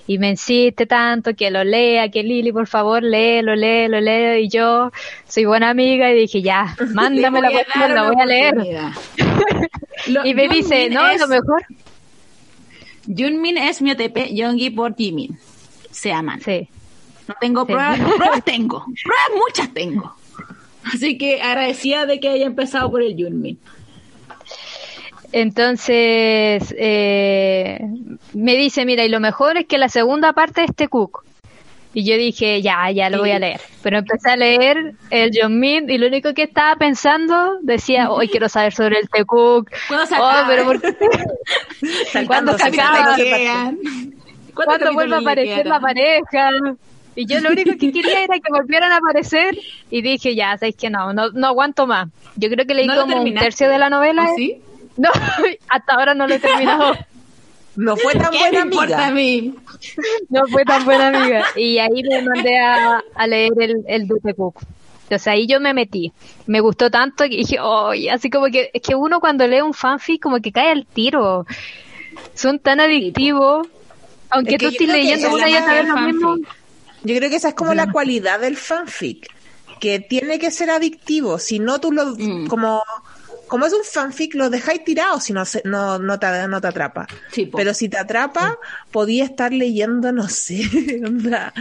Y 0.07 0.19
me 0.19 0.29
insiste 0.29 0.85
tanto 0.85 1.35
que 1.35 1.49
lo 1.49 1.63
lea, 1.63 2.09
que 2.09 2.21
Lili, 2.21 2.51
por 2.51 2.67
favor, 2.67 3.01
léelo, 3.01 3.55
léelo, 3.55 3.99
léelo. 3.99 4.37
Y 4.39 4.49
yo 4.49 4.91
soy 5.27 5.45
buena 5.45 5.71
amiga 5.71 6.11
y 6.11 6.15
dije, 6.19 6.41
ya, 6.43 6.75
mándame 6.93 7.41
la 7.41 7.49
cuestión, 7.51 7.95
la 7.95 8.11
voy 8.11 8.21
a 8.21 8.25
leer. 8.25 8.55
Lo- 10.07 10.25
Y 10.25 10.33
me 10.35 10.47
dice, 10.47 10.89
no, 10.89 11.07
es- 11.09 11.19
lo 11.19 11.27
mejor. 11.27 11.63
Junmin 13.07 13.57
es 13.57 13.81
mi 13.81 13.91
OTP, 13.91 14.33
Yoongi 14.33 14.69
por 14.71 14.95
Jimin. 14.95 15.37
Se 15.91 16.11
aman. 16.11 16.41
Sí. 16.41 16.67
No 17.27 17.35
tengo 17.39 17.61
Sí. 17.65 17.73
pruebas, 17.73 17.99
pruebas 18.17 18.43
tengo. 18.43 18.85
Pruebas 19.03 19.31
muchas 19.47 19.73
tengo. 19.73 20.15
Así 20.83 21.17
que 21.17 21.41
agradecida 21.41 22.05
de 22.05 22.19
que 22.19 22.29
haya 22.29 22.45
empezado 22.45 22.91
por 22.91 23.01
el 23.01 23.15
Junmin. 23.15 23.57
Entonces, 25.31 26.73
eh, 26.77 27.79
me 28.33 28.55
dice, 28.55 28.85
mira, 28.85 29.03
y 29.05 29.09
lo 29.09 29.19
mejor 29.19 29.57
es 29.57 29.65
que 29.67 29.77
la 29.77 29.89
segunda 29.89 30.33
parte 30.33 30.63
es 30.63 30.69
este 30.69 30.87
Cook. 30.87 31.23
Y 31.93 32.03
yo 32.03 32.17
dije, 32.17 32.61
ya, 32.61 32.91
ya 32.91 33.09
lo 33.09 33.19
voy 33.19 33.31
a 33.31 33.39
leer. 33.39 33.61
Pero 33.81 33.99
empecé 33.99 34.29
a 34.31 34.35
leer 34.35 34.95
el 35.11 35.31
John 35.33 35.57
Min 35.61 35.89
y 35.89 35.97
lo 35.97 36.07
único 36.07 36.33
que 36.33 36.43
estaba 36.43 36.75
pensando 36.75 37.57
decía, 37.61 38.11
hoy 38.11 38.27
quiero 38.27 38.49
saber 38.49 38.73
sobre 38.73 38.99
el 38.99 39.07
T-Cook. 39.09 39.69
¿Cuándo 39.87 40.05
se 40.05 40.15
Oh, 40.15 40.25
acaba? 40.25 40.47
pero 40.47 40.65
¿por 40.65 40.81
qué? 40.81 40.93
¿Cuándo 42.27 42.57
se 42.57 42.65
acaba? 42.65 43.15
capítulos 43.15 43.17
de 43.17 43.29
¿Cuántos 43.29 43.29
partida. 43.29 43.71
¿Cuántos 44.53 44.77
¿Cuándo 44.77 44.93
vuelve 44.93 45.15
a 45.15 45.19
aparecer 45.19 45.65
la 45.67 45.79
pareja? 45.79 46.49
Y 47.15 47.25
yo 47.27 47.39
lo 47.39 47.49
único 47.51 47.71
que 47.79 47.91
quería 47.93 48.23
era 48.25 48.35
que 48.39 48.51
volvieran 48.51 48.91
a 48.91 48.97
aparecer 48.97 49.57
y 49.89 50.01
dije, 50.01 50.35
ya, 50.35 50.57
sabéis 50.57 50.75
que 50.75 50.89
no, 50.89 51.13
no, 51.13 51.29
no 51.29 51.47
aguanto 51.47 51.87
más. 51.87 52.09
Yo 52.35 52.49
creo 52.49 52.65
que 52.65 52.73
leí 52.73 52.87
¿No 52.87 52.95
lo 52.95 53.01
como 53.03 53.21
un 53.21 53.33
tercio 53.35 53.69
de 53.69 53.77
la 53.77 53.89
novela. 53.89 54.23
¿Ah, 54.23 54.33
sí? 54.35 54.57
No, 54.97 55.09
hasta 55.69 55.93
ahora 55.93 56.13
no 56.13 56.27
lo 56.27 56.35
he 56.35 56.39
terminado. 56.39 56.95
No 57.75 57.97
fue 57.97 58.13
tan 58.13 58.31
¿Qué 58.31 58.37
buena 58.39 58.59
importa 58.61 58.97
a 59.03 59.07
amiga. 59.07 59.13
mí? 59.15 59.55
No 60.29 60.47
fue 60.47 60.63
tan 60.63 60.85
buena 60.85 61.07
amiga. 61.09 61.45
Y 61.57 61.77
ahí 61.77 62.03
me 62.03 62.21
mandé 62.21 62.57
a, 62.57 63.03
a 63.13 63.27
leer 63.27 63.51
el, 63.57 63.75
el 63.87 64.07
Dute 64.07 64.33
Cook. 64.33 64.61
Entonces 65.03 65.27
ahí 65.27 65.45
yo 65.45 65.59
me 65.59 65.73
metí. 65.73 66.13
Me 66.47 66.61
gustó 66.61 66.89
tanto 66.89 67.25
que 67.25 67.35
dije, 67.37 67.59
oye, 67.59 68.09
así 68.09 68.29
como 68.29 68.45
que 68.47 68.71
es 68.73 68.81
que 68.81 68.95
uno 68.95 69.19
cuando 69.19 69.45
lee 69.45 69.59
un 69.61 69.73
fanfic 69.73 70.21
como 70.21 70.39
que 70.39 70.51
cae 70.53 70.71
al 70.71 70.85
tiro. 70.85 71.45
Son 72.33 72.59
tan 72.59 72.79
adictivos. 72.79 73.67
Aunque 74.29 74.55
Es 74.55 74.57
que 74.59 74.65
tú 74.67 74.71
yo 74.71 74.71
estés 74.71 74.87
creo 74.87 74.95
que 74.95 75.01
leyendo 75.03 75.33
una 75.35 75.49
y 75.49 75.55
otra 75.55 75.73
vez 75.73 75.87
lo 75.87 75.97
mismo. 75.97 76.35
Yo 77.03 77.15
creo 77.17 77.29
que 77.29 77.35
esa 77.35 77.49
es 77.49 77.53
como 77.55 77.73
la 77.73 77.91
cualidad 77.91 78.39
del 78.39 78.55
fanfic, 78.57 79.29
que 79.79 79.99
tiene 79.99 80.39
que 80.39 80.49
ser 80.49 80.71
adictivo, 80.71 81.37
si 81.39 81.59
no 81.59 81.79
tú 81.79 81.91
lo, 81.91 82.05
Mm. 82.15 82.47
como, 82.47 82.81
como 83.47 83.65
es 83.65 83.73
un 83.73 83.83
fanfic, 83.83 84.33
lo 84.35 84.49
dejáis 84.49 84.83
tirado 84.83 85.19
si 85.19 85.33
no, 85.33 85.45
se- 85.45 85.61
no, 85.65 85.99
no, 85.99 86.19
te, 86.19 86.47
no 86.47 86.59
te 86.61 86.67
atrapa. 86.67 87.07
Sí. 87.31 87.49
Pero 87.55 87.73
si 87.73 87.89
te 87.89 87.97
atrapa, 87.97 88.57
podía 88.91 89.23
estar 89.25 89.53
leyendo, 89.53 90.11
no 90.11 90.27
sé, 90.27 90.61
onda, 91.05 91.53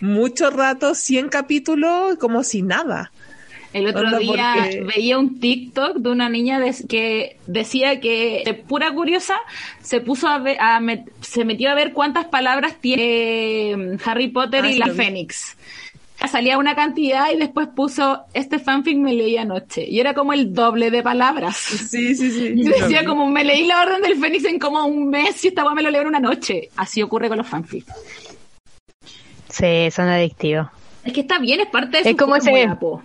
mucho 0.00 0.50
rato, 0.50 0.94
100 0.94 1.28
capítulos, 1.28 2.16
como 2.18 2.42
si 2.44 2.62
nada. 2.62 3.12
El 3.72 3.86
otro 3.86 4.02
Onda, 4.02 4.18
día 4.18 4.54
porque- 4.58 4.82
veía 4.82 5.18
un 5.18 5.40
TikTok 5.40 5.96
de 5.96 6.10
una 6.10 6.28
niña 6.28 6.60
que 6.90 7.38
decía 7.46 8.00
que, 8.00 8.42
de 8.44 8.52
pura 8.52 8.92
curiosa, 8.92 9.36
se 9.80 10.00
puso 10.02 10.28
a 10.28 10.36
ver, 10.38 10.58
a 10.60 10.78
met- 10.80 11.08
se 11.22 11.46
metió 11.46 11.70
a 11.70 11.74
ver 11.74 11.94
cuántas 11.94 12.26
palabras 12.26 12.74
tiene 12.82 13.70
eh, 13.72 13.96
Harry 14.04 14.28
Potter 14.28 14.64
Ah, 14.66 14.70
y 14.70 14.76
la 14.76 14.88
vi. 14.88 14.96
Salía 16.30 16.56
una 16.58 16.74
cantidad 16.74 17.30
y 17.30 17.36
después 17.36 17.68
puso, 17.74 18.24
este 18.32 18.58
fanfic 18.58 18.96
me 18.96 19.12
leí 19.12 19.36
anoche. 19.36 19.84
Y 19.86 20.00
era 20.00 20.14
como 20.14 20.32
el 20.32 20.54
doble 20.54 20.90
de 20.90 21.02
palabras. 21.02 21.56
Sí, 21.56 22.14
sí, 22.14 22.30
sí. 22.30 22.54
Yo 22.64 22.70
decía 22.70 23.04
como, 23.04 23.26
me 23.28 23.44
leí 23.44 23.66
la 23.66 23.82
Orden 23.82 24.00
del 24.02 24.18
Fénix 24.18 24.44
en 24.44 24.58
como 24.58 24.84
un 24.86 25.08
mes 25.10 25.44
y 25.44 25.48
esta 25.48 25.68
me 25.74 25.82
lo 25.82 25.90
leo 25.90 26.02
en 26.02 26.08
una 26.08 26.20
noche. 26.20 26.70
Así 26.76 27.02
ocurre 27.02 27.28
con 27.28 27.38
los 27.38 27.46
fanfics. 27.46 27.86
Sí, 29.48 29.90
son 29.90 30.08
adictivos. 30.08 30.68
Es 31.04 31.12
que 31.12 31.20
está 31.20 31.38
bien, 31.38 31.60
es 31.60 31.66
parte 31.68 31.98
de 32.02 32.02
Es 32.04 32.10
su 32.10 32.16
como 32.16 32.36
ese- 32.36 32.68
po. 32.80 33.02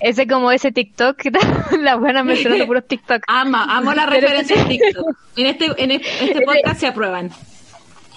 Ese 0.00 0.26
como 0.26 0.50
ese 0.50 0.72
TikTok 0.72 1.16
que 1.16 1.30
la 1.78 1.96
buena 1.96 2.22
mencionando 2.24 2.66
puros 2.68 2.86
TikTok. 2.86 3.22
Ama, 3.26 3.76
amo 3.76 3.92
la 3.92 4.06
referencia 4.06 4.56
de 4.56 4.64
TikTok. 4.64 5.16
En 5.36 5.46
este, 5.46 5.66
en 5.76 5.90
este, 5.90 6.24
este 6.24 6.40
podcast 6.42 6.80
se 6.80 6.86
aprueban. 6.86 7.30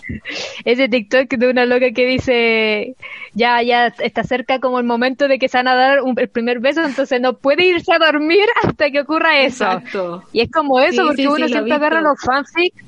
Ese 0.66 0.88
TikTok 0.90 1.30
de 1.30 1.50
una 1.50 1.66
loca 1.66 1.92
que 1.92 2.06
dice, 2.06 2.96
ya, 3.34 3.62
ya 3.62 3.88
está 3.88 4.24
cerca 4.24 4.60
como 4.60 4.80
el 4.80 4.86
momento 4.86 5.28
de 5.28 5.40
que 5.40 5.48
se 5.50 5.58
van 5.58 5.68
a 5.68 5.76
dar 5.76 6.02
un- 6.02 6.18
el 6.20 6.30
primer 6.30 6.60
beso, 6.60 6.84
entonces 6.84 7.20
no 7.22 7.34
puede 7.38 7.66
irse 7.66 7.92
a 7.94 8.00
dormir 8.00 8.46
hasta 8.64 8.90
que 8.92 9.02
ocurra 9.02 9.40
eso. 9.42 9.66
Exacto. 9.66 10.24
Y 10.34 10.42
es 10.42 10.52
como 10.52 10.80
eso, 10.80 11.02
Sí, 11.02 11.08
porque 11.08 11.22
sí, 11.24 11.28
uno 11.28 11.46
sí, 11.48 11.54
siempre 11.54 11.74
agarra 11.74 12.02
los 12.02 12.20
fanfics 12.22 12.84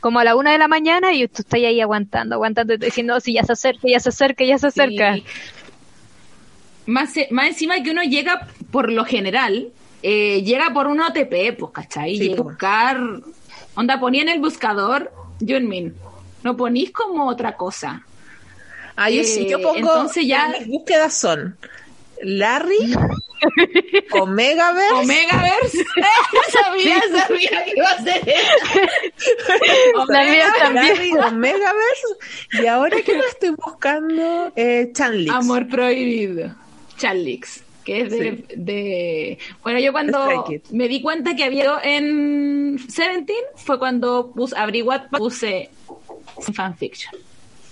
como 0.00 0.20
a 0.20 0.24
la 0.24 0.36
una 0.36 0.52
de 0.52 0.58
la 0.58 0.68
mañana 0.68 1.12
y 1.12 1.26
tú 1.26 1.42
estás 1.42 1.54
ahí 1.54 1.80
aguantando, 1.80 2.34
aguantando, 2.36 2.76
diciendo, 2.76 3.14
"No, 3.14 3.20
si 3.20 3.32
ya 3.32 3.42
se 3.42 3.52
acerca, 3.52 3.88
ya 3.88 3.98
se 3.98 4.10
acerca, 4.10 4.44
ya 4.44 4.56
se 4.58 4.68
acerca. 4.68 5.16
Más, 6.86 7.16
e- 7.16 7.28
más 7.32 7.48
encima 7.48 7.82
que 7.82 7.90
uno 7.90 8.02
llega, 8.02 8.46
por 8.70 8.92
lo 8.92 9.04
general, 9.04 9.68
eh, 10.02 10.42
llega 10.44 10.72
por 10.72 10.86
un 10.86 11.00
OTP, 11.00 11.52
pues, 11.58 11.72
¿cachai? 11.72 12.22
Y 12.22 12.34
po. 12.36 12.44
buscar, 12.44 13.00
onda, 13.74 13.98
ponía 13.98 14.22
en 14.22 14.28
el 14.28 14.38
buscador 14.40 15.10
Junmin. 15.40 15.94
No 16.46 16.56
ponís 16.56 16.92
como 16.92 17.26
otra 17.26 17.56
cosa. 17.56 18.04
Ah, 18.94 19.10
yo 19.10 19.24
sí, 19.24 19.48
yo 19.48 19.58
Eh, 19.58 19.62
pongo, 19.62 19.76
entonces 19.78 20.24
ya- 20.28 20.54
mis 20.56 20.68
búsquedas 20.68 21.12
son 21.12 21.56
Larry, 22.22 22.78
Omegaverse, 24.12 24.94
Omegaverse. 24.94 25.84
sabía, 26.52 27.00
sabía 27.10 27.64
que 27.64 27.72
iba 27.76 27.90
a 27.90 28.02
ser 28.02 28.20
también. 30.58 30.94
Larry, 30.94 31.12
Omegaverse, 31.12 32.06
y 32.62 32.66
ahora 32.66 33.02
que 33.02 33.14
lo 33.16 33.24
estoy 33.26 33.50
buscando, 33.50 34.52
eh, 34.54 34.90
Chanlix. 34.92 35.34
Amor 35.34 35.66
prohibido. 35.68 36.54
Charlix. 36.96 37.64
Que 37.84 38.00
es 38.02 38.10
de, 38.10 38.18
Sí. 38.18 38.44
de- 38.56 39.38
Bueno, 39.62 39.78
yo 39.80 39.92
cuando 39.92 40.44
me 40.70 40.88
di 40.88 41.02
cuenta 41.02 41.34
que 41.36 41.44
había 41.44 41.78
en 41.84 42.78
Seventeen 42.88 43.44
fue 43.56 43.78
cuando 43.78 44.32
puse, 44.34 44.56
abrí 44.56 44.82
Wattpad, 44.82 45.18
puse 45.18 45.70
fanfiction. 46.52 47.14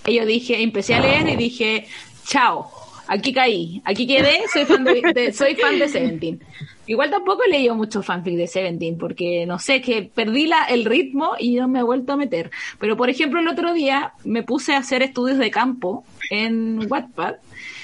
Y 0.07 0.15
yo 0.15 0.25
dije, 0.25 0.61
empecé 0.61 0.93
a 0.93 0.99
leer 0.99 1.27
y 1.29 1.35
dije, 1.35 1.87
chao, 2.27 2.69
aquí 3.07 3.33
caí, 3.33 3.81
aquí 3.85 4.07
quedé, 4.07 4.41
soy 4.51 4.65
fan 4.65 4.83
de, 4.83 5.33
soy 5.33 5.55
fan 5.55 5.79
de 5.79 5.87
Seventeen. 5.87 6.39
Igual 6.87 7.09
tampoco 7.09 7.43
he 7.43 7.49
leído 7.49 7.73
mucho 7.73 8.03
fanfic 8.03 8.35
de 8.35 8.47
Seventeen 8.47 8.97
porque 8.97 9.45
no 9.47 9.57
sé, 9.57 9.81
que 9.81 10.03
perdí 10.03 10.45
la, 10.45 10.65
el 10.65 10.85
ritmo 10.85 11.31
y 11.39 11.55
no 11.55 11.67
me 11.67 11.79
he 11.79 11.83
vuelto 11.83 12.13
a 12.13 12.17
meter. 12.17 12.51
Pero 12.79 12.95
por 12.95 13.09
ejemplo, 13.09 13.39
el 13.39 13.47
otro 13.47 13.73
día 13.73 14.13
me 14.23 14.43
puse 14.43 14.73
a 14.73 14.77
hacer 14.77 15.01
estudios 15.01 15.39
de 15.39 15.49
campo 15.49 16.03
en 16.29 16.85
Wattpad 16.89 17.35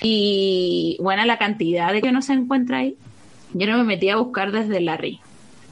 y 0.02 0.98
bueno, 1.02 1.26
la 1.26 1.38
cantidad 1.38 1.92
de 1.92 2.02
que 2.02 2.12
no 2.12 2.22
se 2.22 2.34
encuentra 2.34 2.80
ahí. 2.80 2.96
Yo 3.54 3.68
no 3.68 3.78
me 3.78 3.84
metí 3.84 4.10
a 4.10 4.18
buscar 4.18 4.52
desde 4.52 4.80
Larry, 4.80 5.20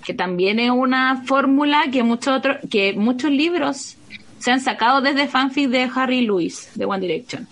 que 0.04 0.14
también 0.14 0.60
es 0.60 0.72
una 0.72 1.24
fórmula 1.26 1.86
que 1.92 2.04
muchos 2.04 2.36
otros, 2.36 2.58
que 2.70 2.94
muchos 2.94 3.32
libros 3.32 3.96
se 4.40 4.52
han 4.52 4.62
sacado 4.62 5.02
desde 5.02 5.28
fanfic 5.28 5.70
de 5.70 5.90
Harry 5.96 6.22
Lewis 6.22 6.70
de 6.76 6.86
One 6.86 7.00
Direction. 7.06 7.48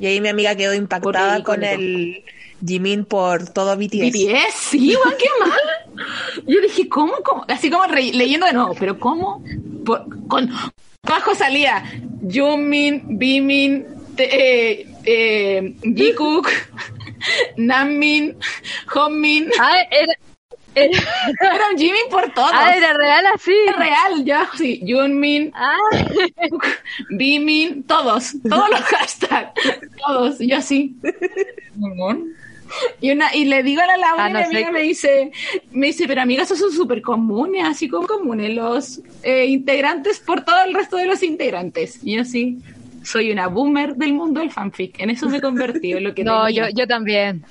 Y 0.00 0.06
ahí 0.06 0.20
mi 0.20 0.28
amiga 0.28 0.54
quedó 0.56 0.74
impactada 0.74 1.42
con 1.42 1.62
el 1.64 2.24
Jimin 2.66 3.04
por 3.04 3.48
todo 3.50 3.76
BTS. 3.76 4.12
BTS, 4.12 4.54
sí, 4.54 4.96
qué 5.18 5.26
mal. 5.40 6.04
Yo 6.46 6.60
dije, 6.60 6.88
¿cómo? 6.88 7.14
cómo? 7.24 7.44
Así 7.48 7.70
como 7.70 7.84
re- 7.86 8.12
leyendo 8.12 8.46
de 8.46 8.52
nuevo, 8.52 8.74
pero 8.78 8.98
¿cómo? 8.98 9.44
Por- 9.84 10.06
con, 10.28 10.50
abajo 11.02 11.34
salía 11.34 11.84
Jumin, 12.32 13.18
Bimin, 13.18 13.84
te- 14.16 14.80
eh, 14.80 14.86
eh, 15.04 15.74
Jikook, 15.82 16.48
Nammin, 17.56 18.36
Hommin. 18.94 19.50
Ah, 19.60 19.82
era, 19.90 20.12
era, 20.74 20.98
Era 21.54 21.64
un 21.72 21.78
Jimin 21.78 22.02
por 22.10 22.32
todos. 22.32 22.50
ah, 22.52 22.74
era 22.76 22.92
real 22.94 23.24
así. 23.34 23.54
Es 23.68 23.76
real, 23.76 24.24
ya, 24.24 24.48
sí. 24.56 24.80
Junmin, 24.86 25.50
Ah, 25.54 25.76
Bimin, 27.10 27.82
todos, 27.84 28.32
todos 28.48 28.70
los 28.70 28.80
hashtags, 28.80 29.52
todos, 30.06 30.38
yo 30.38 30.56
así. 30.56 30.96
Y 33.00 33.10
una, 33.10 33.34
y 33.34 33.44
le 33.44 33.62
digo 33.62 33.82
a 33.82 33.86
la 33.86 33.96
Laura, 33.98 34.24
Ah, 34.24 34.30
y 34.30 34.32
mi 34.32 34.38
sé 34.38 34.44
amiga 34.46 34.66
qué- 34.68 34.72
me 34.72 34.80
dice, 34.82 35.32
me 35.72 35.86
dice, 35.88 36.04
pero 36.06 36.22
amiga, 36.22 36.42
esos 36.44 36.58
son 36.58 36.72
súper 36.72 37.02
comunes, 37.02 37.64
así 37.66 37.88
como 37.88 38.06
comunes, 38.06 38.50
los 38.54 39.00
eh, 39.22 39.44
integrantes 39.46 40.20
por 40.20 40.42
todo 40.44 40.56
el 40.64 40.72
resto 40.72 40.96
de 40.96 41.06
los 41.06 41.22
integrantes. 41.22 41.98
Y 42.02 42.16
yo 42.16 42.24
sí, 42.24 42.58
soy 43.02 43.30
una 43.30 43.48
boomer 43.48 43.94
del 43.96 44.14
mundo 44.14 44.40
del 44.40 44.50
fanfic, 44.50 44.98
en 45.00 45.10
eso 45.10 45.28
me 45.28 45.36
he 45.36 45.40
convertido, 45.42 45.98
en 45.98 46.04
lo 46.04 46.14
que 46.14 46.24
no, 46.24 46.46
tenía. 46.46 46.70
yo, 46.70 46.74
yo 46.74 46.86
también. 46.86 47.44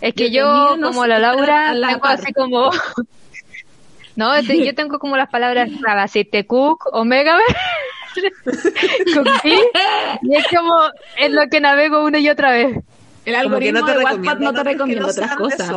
Es 0.00 0.14
que 0.14 0.30
Yo 0.30 0.76
como 0.82 1.06
la 1.06 1.18
Laura, 1.18 1.74
la 1.74 1.88
tengo 1.88 2.00
par. 2.00 2.20
así 2.20 2.32
como... 2.32 2.70
No, 4.16 4.34
este, 4.34 4.62
yo 4.66 4.74
tengo 4.74 4.98
como 4.98 5.16
las 5.16 5.30
palabras 5.30 5.70
clave, 5.80 6.02
así, 6.02 6.28
Cook, 6.46 6.88
Omega, 6.92 7.38
Cookie, 9.14 9.62
y 10.22 10.36
es 10.36 10.46
como, 10.48 10.74
es 11.16 11.30
lo 11.30 11.48
que 11.48 11.60
navego 11.60 12.04
una 12.04 12.18
y 12.18 12.28
otra 12.28 12.50
vez. 12.50 12.76
El 13.24 13.34
Como 13.42 13.58
que 13.58 13.68
algoritmo 13.68 13.80
no 13.80 13.86
te 13.86 13.92
de 13.92 14.04
Wattpad 14.04 14.18
recomienda 14.18 14.44
no 14.44 14.52
te 14.52 14.64
recomienda 14.64 15.02
no 15.04 15.08
otras 15.08 15.36
cosas. 15.36 15.72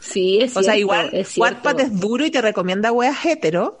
Sí, 0.00 0.38
es 0.42 0.56
O 0.56 0.62
sea, 0.62 0.76
igual 0.76 1.10
es 1.12 1.28
cierto. 1.28 1.54
Wattpad 1.54 1.80
es 1.80 2.00
duro 2.00 2.26
y 2.26 2.30
te 2.30 2.42
recomienda 2.42 2.92
weas 2.92 3.24
hetero. 3.24 3.78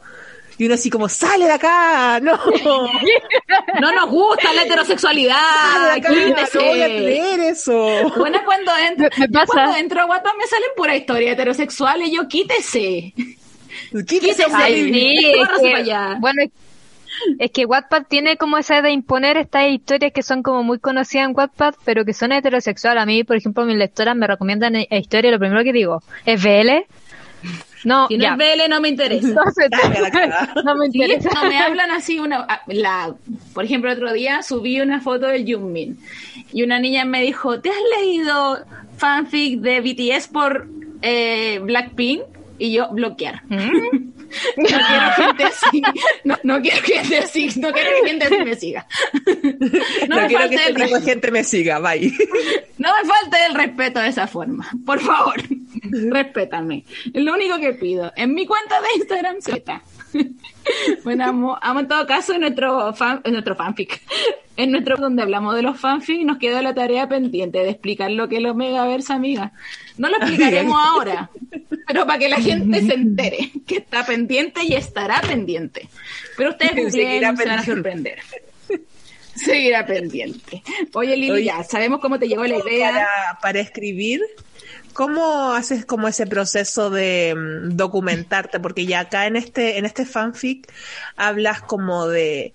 Y 0.60 0.66
uno 0.66 0.74
así 0.74 0.90
como, 0.90 1.08
¡sale 1.08 1.46
de 1.46 1.52
acá! 1.52 2.20
¡No! 2.20 2.38
No 3.80 3.92
nos 3.92 4.10
gusta 4.10 4.52
la 4.52 4.62
heterosexualidad. 4.64 5.34
¡Sale 5.72 5.84
de 5.86 5.90
acá! 5.92 6.08
¡No 6.10 6.34
quítese. 6.36 6.58
voy 6.58 6.82
a 6.82 6.88
leer 6.88 7.40
eso! 7.40 8.12
Bueno, 8.18 8.40
cuando 8.44 8.70
entro, 8.76 9.08
Me- 9.16 9.26
me 9.26 9.28
pasa. 9.32 9.46
cuando 9.54 9.76
entro 9.76 10.02
a 10.02 10.06
Wattpad 10.06 10.32
me 10.38 10.46
salen 10.46 10.68
pura 10.76 10.94
historia 10.96 11.32
heterosexual 11.32 12.02
y 12.02 12.14
yo 12.14 12.28
quítese. 12.28 13.14
Quítese 13.16 14.04
Quítese. 14.04 14.44
Ay, 14.52 14.92
sí, 14.92 15.32
es 15.34 15.48
que- 15.62 15.74
allá. 15.74 16.16
bueno, 16.20 16.42
es- 16.42 16.50
es 17.38 17.50
que 17.52 17.64
Wattpad 17.64 18.02
tiene 18.08 18.36
como 18.36 18.58
esa 18.58 18.82
de 18.82 18.90
imponer 18.90 19.38
estas 19.38 19.66
historias 19.70 20.12
que 20.12 20.22
son 20.22 20.42
como 20.42 20.62
muy 20.62 20.78
conocidas 20.78 21.26
en 21.28 21.34
Wattpad, 21.36 21.74
pero 21.86 22.04
que 22.04 22.12
son 22.12 22.32
heterosexuales. 22.32 23.02
A 23.02 23.06
mí, 23.06 23.24
por 23.24 23.36
ejemplo, 23.36 23.64
mis 23.64 23.76
lectoras 23.76 24.14
me 24.14 24.26
recomiendan 24.26 24.76
eh, 24.76 24.86
historias, 24.90 25.32
lo 25.32 25.38
primero 25.38 25.64
que 25.64 25.72
digo, 25.72 26.02
¿es 26.26 26.42
BL? 26.42 26.84
No, 27.84 28.08
Si 28.08 28.16
no 28.16 28.22
ya. 28.24 28.32
es 28.32 28.36
BL 28.36 28.68
no 28.68 28.80
me 28.80 28.88
interesa. 28.88 29.28
No 30.64 30.74
me 30.76 30.90
Sí, 30.90 30.98
interesa. 30.98 31.30
no 31.34 31.48
me 31.48 31.58
hablan 31.58 31.90
así 31.90 32.18
una 32.18 32.46
la 32.66 33.14
por 33.54 33.64
ejemplo 33.64 33.90
otro 33.92 34.12
día 34.12 34.42
subí 34.42 34.80
una 34.80 35.00
foto 35.00 35.26
de 35.26 35.44
Jungmin 35.50 35.98
y 36.52 36.62
una 36.62 36.78
niña 36.78 37.04
me 37.04 37.22
dijo 37.22 37.60
¿te 37.60 37.70
has 37.70 37.76
leído 38.00 38.58
fanfic 38.96 39.60
de 39.60 39.80
BTS 39.80 40.28
por 40.28 40.68
eh, 41.02 41.58
Blackpink? 41.62 42.22
Y 42.60 42.72
yo 42.72 42.88
bloquear. 42.90 43.42
Mm. 43.48 44.12
no 44.56 44.66
quiero 44.66 45.12
gente 45.16 45.44
así 45.44 45.82
no, 46.24 46.38
no 46.44 46.62
quiero 46.62 46.82
gente 46.82 47.18
así 47.18 47.48
no 47.56 47.72
quiero 47.72 47.90
que 48.02 48.08
gente 48.10 48.24
así 48.26 48.36
me 48.44 48.54
siga. 48.54 48.86
No, 50.08 50.16
No, 50.16 50.22
me 50.22 50.28
quiero 50.28 50.48
que 50.50 50.56
falte 50.56 50.56
este 50.56 50.84
tipo 50.84 50.96
de 50.96 51.02
gente 51.02 51.30
me 51.32 51.44
siga, 51.44 51.78
bye. 51.80 52.12
no 52.78 52.88
me 52.94 53.08
falte 53.08 53.36
el 53.48 53.54
respeto 53.54 54.00
de 54.00 54.08
esa 54.08 54.26
forma 54.26 54.68
por 54.84 55.00
favor 55.00 55.34
respétame. 56.10 56.84
Es 57.12 57.22
lo 57.22 57.34
único 57.34 57.58
que 57.58 57.72
pido. 57.72 58.12
En 58.16 58.34
mi 58.34 58.46
cuenta 58.46 58.80
de 58.80 58.88
Instagram 58.96 59.36
está 59.38 59.82
bueno, 61.04 61.24
amo, 61.24 61.58
amo 61.60 61.80
en 61.80 61.88
todo 61.88 62.06
caso 62.06 62.34
en 62.34 62.40
nuestro, 62.40 62.92
fan, 62.94 63.20
en 63.24 63.32
nuestro 63.32 63.56
fanfic. 63.56 64.00
En 64.56 64.72
nuestro 64.72 64.96
donde 64.96 65.22
hablamos 65.22 65.54
de 65.54 65.62
los 65.62 65.78
fanfic 65.78 66.22
nos 66.24 66.38
quedó 66.38 66.60
la 66.62 66.74
tarea 66.74 67.08
pendiente 67.08 67.58
de 67.58 67.70
explicar 67.70 68.10
lo 68.10 68.28
que 68.28 68.36
es 68.36 68.42
los 68.42 68.54
Megaverse, 68.54 69.12
amiga. 69.12 69.52
No 69.96 70.08
lo 70.08 70.16
explicaremos 70.16 70.78
ahora, 70.78 71.30
pero 71.86 72.06
para 72.06 72.18
que 72.18 72.28
la 72.28 72.40
gente 72.40 72.82
se 72.82 72.94
entere 72.94 73.50
que 73.66 73.76
está 73.76 74.04
pendiente 74.04 74.62
y 74.64 74.74
estará 74.74 75.20
pendiente. 75.20 75.88
Pero 76.36 76.50
ustedes 76.50 76.92
Seguirá 76.92 77.30
googleen, 77.30 77.36
se 77.36 77.46
van 77.46 77.58
a 77.58 77.64
sorprender. 77.64 78.18
Seguirá 79.34 79.86
pendiente. 79.86 80.62
Oye, 80.92 81.16
Lili, 81.16 81.44
ya 81.44 81.62
sabemos 81.64 82.00
cómo 82.00 82.18
te 82.18 82.28
llegó 82.28 82.44
la 82.44 82.58
idea. 82.58 82.90
Para, 82.90 83.38
para 83.40 83.60
escribir, 83.60 84.20
¿cómo 84.92 85.52
haces 85.52 85.84
como 85.84 86.08
ese 86.08 86.26
proceso 86.26 86.90
de 86.90 87.34
mm, 87.36 87.76
documentarte? 87.76 88.60
Porque 88.60 88.86
ya 88.86 89.00
acá 89.00 89.26
en 89.26 89.36
este, 89.36 89.78
en 89.78 89.84
este 89.84 90.04
fanfic 90.04 90.72
hablas 91.16 91.62
como 91.62 92.06
de, 92.06 92.54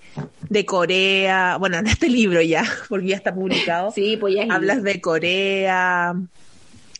de 0.49 0.65
Corea, 0.65 1.57
bueno, 1.57 1.77
en 1.79 1.87
este 1.87 2.09
libro 2.09 2.41
ya, 2.41 2.63
porque 2.89 3.07
ya 3.07 3.15
está 3.15 3.33
publicado. 3.33 3.91
Sí, 3.91 4.17
pues 4.17 4.35
ya 4.35 4.43
es 4.43 4.49
hablas 4.49 4.83
de 4.83 5.01
Corea, 5.01 6.15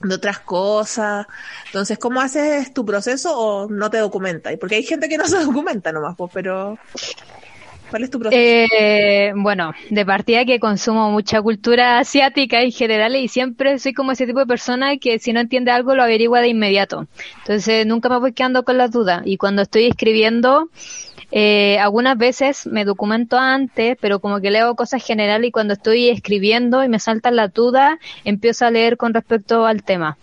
de 0.02 0.16
otras 0.16 0.40
cosas. 0.40 1.26
Entonces, 1.68 1.98
¿cómo 1.98 2.22
haces 2.22 2.74
tu 2.74 2.86
proceso 2.86 3.38
o 3.38 3.70
no 3.70 3.90
te 3.90 3.98
documentas? 3.98 4.54
Porque 4.60 4.76
hay 4.76 4.84
gente 4.84 5.10
que 5.10 5.18
no 5.18 5.28
se 5.28 5.40
documenta 5.40 5.92
nomás, 5.92 6.16
pues, 6.16 6.32
pero 6.34 6.78
¿cuál 7.96 8.04
es 8.04 8.10
tu? 8.10 8.20
Eh, 8.30 9.32
bueno, 9.38 9.74
de 9.90 10.06
partida 10.06 10.44
que 10.44 10.60
consumo 10.60 11.12
mucha 11.12 11.42
cultura 11.42 11.98
asiática 11.98 12.62
en 12.62 12.72
general 12.72 13.16
y 13.16 13.30
siempre 13.30 13.80
soy 13.80 13.94
como 13.94 14.12
ese 14.12 14.26
tipo 14.26 14.40
de 14.40 14.46
persona 14.46 14.98
que 14.98 15.18
si 15.18 15.32
no 15.32 15.40
entiende 15.40 15.72
algo 15.72 15.96
lo 15.96 16.04
averigua 16.04 16.42
de 16.42 16.50
inmediato. 16.50 17.08
Entonces 17.38 17.86
nunca 17.86 18.10
me 18.10 18.20
voy 18.20 18.34
quedando 18.34 18.64
con 18.66 18.78
las 18.78 18.92
dudas 18.92 19.22
y 19.24 19.38
cuando 19.38 19.62
estoy 19.62 19.86
escribiendo 19.86 20.70
eh, 21.32 21.80
algunas 21.80 22.18
veces 22.18 22.68
me 22.68 22.84
documento 22.84 23.38
antes, 23.38 23.98
pero 24.02 24.20
como 24.20 24.42
que 24.42 24.52
leo 24.52 24.76
cosas 24.76 25.02
generales 25.02 25.48
y 25.48 25.52
cuando 25.52 25.74
estoy 25.74 26.10
escribiendo 26.10 26.84
y 26.84 26.90
me 26.90 27.00
saltan 27.00 27.38
las 27.38 27.54
dudas, 27.54 27.98
empiezo 28.26 28.66
a 28.66 28.72
leer 28.72 28.98
con 28.98 29.14
respecto 29.14 29.66
al 29.66 29.84
tema. 29.84 30.18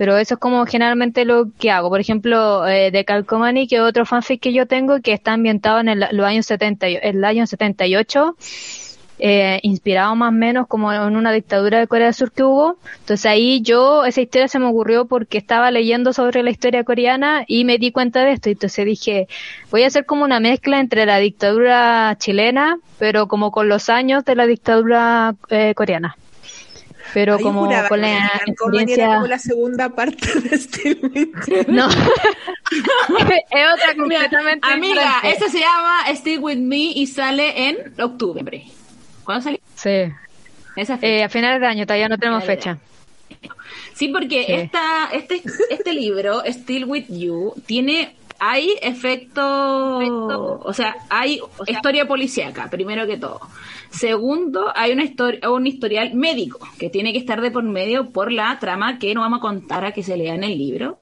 Pero 0.00 0.16
eso 0.16 0.32
es 0.36 0.40
como 0.40 0.64
generalmente 0.64 1.26
lo 1.26 1.48
que 1.58 1.70
hago. 1.70 1.90
Por 1.90 2.00
ejemplo, 2.00 2.66
eh, 2.66 2.90
de 2.90 3.04
Calcomani, 3.04 3.68
que 3.68 3.76
es 3.76 3.82
otro 3.82 4.06
fanfic 4.06 4.40
que 4.40 4.54
yo 4.54 4.64
tengo, 4.66 5.02
que 5.02 5.12
está 5.12 5.34
ambientado 5.34 5.78
en 5.78 5.90
el, 5.90 6.06
los 6.12 6.24
años 6.24 6.46
70, 6.46 6.88
y- 6.88 6.98
el 7.02 7.22
año 7.22 7.46
78, 7.46 8.34
eh, 9.18 9.60
inspirado 9.62 10.16
más 10.16 10.30
o 10.30 10.32
menos 10.32 10.66
como 10.68 10.90
en 10.90 11.16
una 11.16 11.32
dictadura 11.32 11.78
de 11.80 11.86
Corea 11.86 12.06
del 12.06 12.14
Sur 12.14 12.32
que 12.32 12.42
hubo. 12.44 12.78
Entonces 13.00 13.26
ahí 13.26 13.60
yo, 13.60 14.06
esa 14.06 14.22
historia 14.22 14.48
se 14.48 14.58
me 14.58 14.64
ocurrió 14.68 15.04
porque 15.04 15.36
estaba 15.36 15.70
leyendo 15.70 16.14
sobre 16.14 16.42
la 16.42 16.48
historia 16.50 16.82
coreana 16.84 17.44
y 17.46 17.66
me 17.66 17.76
di 17.76 17.92
cuenta 17.92 18.24
de 18.24 18.32
esto. 18.32 18.48
Entonces 18.48 18.86
dije, 18.86 19.28
voy 19.70 19.82
a 19.82 19.88
hacer 19.88 20.06
como 20.06 20.24
una 20.24 20.40
mezcla 20.40 20.80
entre 20.80 21.04
la 21.04 21.18
dictadura 21.18 22.16
chilena, 22.18 22.78
pero 22.98 23.28
como 23.28 23.50
con 23.50 23.68
los 23.68 23.90
años 23.90 24.24
de 24.24 24.34
la 24.34 24.46
dictadura 24.46 25.34
eh, 25.50 25.74
coreana. 25.74 26.16
Pero 27.14 27.38
como 27.38 27.64
juraba 27.64 27.88
con 27.88 28.00
la 28.00 28.40
experiencia... 28.46 29.06
como 29.06 29.26
la 29.26 29.38
segunda 29.38 29.88
parte 29.90 30.40
de 30.40 30.54
este. 30.54 30.96
No. 31.68 31.88
es 32.70 33.66
otra 33.74 33.94
completamente 33.96 34.68
Amiga, 34.68 35.20
ese 35.24 35.48
se 35.48 35.60
llama 35.60 36.04
Stick 36.14 36.42
With 36.42 36.58
Me 36.58 36.76
y 36.76 37.06
sale 37.06 37.68
en 37.68 38.00
octubre. 38.00 38.64
¿Cuándo 39.24 39.42
sale? 39.42 39.60
Sí. 39.74 40.12
Esa 40.76 40.98
fecha. 40.98 41.12
Eh, 41.12 41.24
a 41.24 41.28
finales 41.28 41.60
de 41.60 41.66
año 41.66 41.86
todavía 41.86 42.08
no 42.08 42.18
tenemos 42.18 42.44
fecha. 42.44 42.78
Sí, 43.94 44.08
porque 44.08 44.44
Sí. 44.44 44.52
Esta, 44.52 45.10
este, 45.12 45.42
este 45.68 45.92
libro, 45.92 46.42
Still 46.46 46.86
With 46.86 47.06
You, 47.08 47.54
tiene, 47.66 48.14
hay 48.40 48.74
efecto, 48.80 49.98
o 50.62 50.72
sea, 50.72 50.96
hay 51.10 51.40
historia 51.66 52.08
policíaca, 52.08 52.70
primero 52.70 53.06
que 53.06 53.18
todo. 53.18 53.40
Segundo, 53.90 54.72
hay 54.74 54.92
una 54.92 55.04
historia, 55.04 55.50
un 55.50 55.66
historial 55.66 56.14
médico 56.14 56.58
que 56.78 56.88
tiene 56.88 57.12
que 57.12 57.18
estar 57.18 57.42
de 57.42 57.50
por 57.50 57.62
medio 57.64 58.10
por 58.10 58.32
la 58.32 58.58
trama 58.58 58.98
que 58.98 59.14
no 59.14 59.20
vamos 59.20 59.40
a 59.40 59.42
contar 59.42 59.84
a 59.84 59.92
que 59.92 60.02
se 60.02 60.16
lea 60.16 60.34
en 60.34 60.44
el 60.44 60.56
libro. 60.56 61.00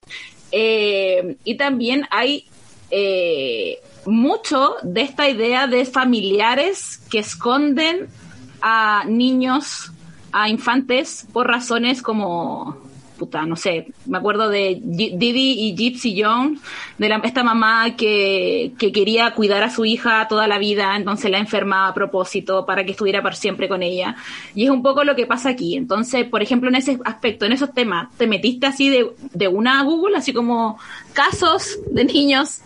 Eh, 0.50 1.36
y 1.44 1.56
también 1.56 2.06
hay 2.10 2.46
eh, 2.90 3.78
mucho 4.04 4.74
de 4.82 5.02
esta 5.02 5.28
idea 5.28 5.68
de 5.68 5.84
familiares 5.84 7.00
que 7.08 7.20
esconden 7.20 8.08
a 8.60 9.04
niños, 9.06 9.92
a 10.32 10.48
infantes, 10.48 11.28
por 11.32 11.46
razones 11.46 12.02
como, 12.02 12.87
puta, 13.18 13.44
no 13.44 13.56
sé, 13.56 13.88
me 14.06 14.16
acuerdo 14.18 14.48
de 14.48 14.80
Gi- 14.80 15.12
Didi 15.16 15.52
y 15.68 15.76
Gypsy 15.76 16.22
Jones, 16.22 16.60
de 16.96 17.08
la- 17.08 17.16
esta 17.24 17.42
mamá 17.42 17.96
que, 17.96 18.72
que 18.78 18.92
quería 18.92 19.32
cuidar 19.34 19.62
a 19.62 19.70
su 19.70 19.84
hija 19.84 20.26
toda 20.28 20.46
la 20.46 20.58
vida, 20.58 20.96
entonces 20.96 21.30
la 21.30 21.38
enfermaba 21.38 21.88
a 21.88 21.94
propósito 21.94 22.64
para 22.64 22.84
que 22.84 22.92
estuviera 22.92 23.20
por 23.22 23.34
siempre 23.34 23.68
con 23.68 23.82
ella. 23.82 24.16
Y 24.54 24.64
es 24.64 24.70
un 24.70 24.82
poco 24.82 25.04
lo 25.04 25.16
que 25.16 25.26
pasa 25.26 25.50
aquí. 25.50 25.76
Entonces, 25.76 26.24
por 26.26 26.42
ejemplo, 26.42 26.68
en 26.68 26.76
ese 26.76 26.98
aspecto, 27.04 27.44
en 27.44 27.52
esos 27.52 27.74
temas, 27.74 28.08
te 28.16 28.26
metiste 28.26 28.66
así 28.66 28.88
de, 28.88 29.10
de 29.34 29.48
una 29.48 29.80
a 29.80 29.82
Google, 29.82 30.16
así 30.16 30.32
como 30.32 30.78
casos 31.12 31.78
de 31.90 32.04
niños 32.04 32.60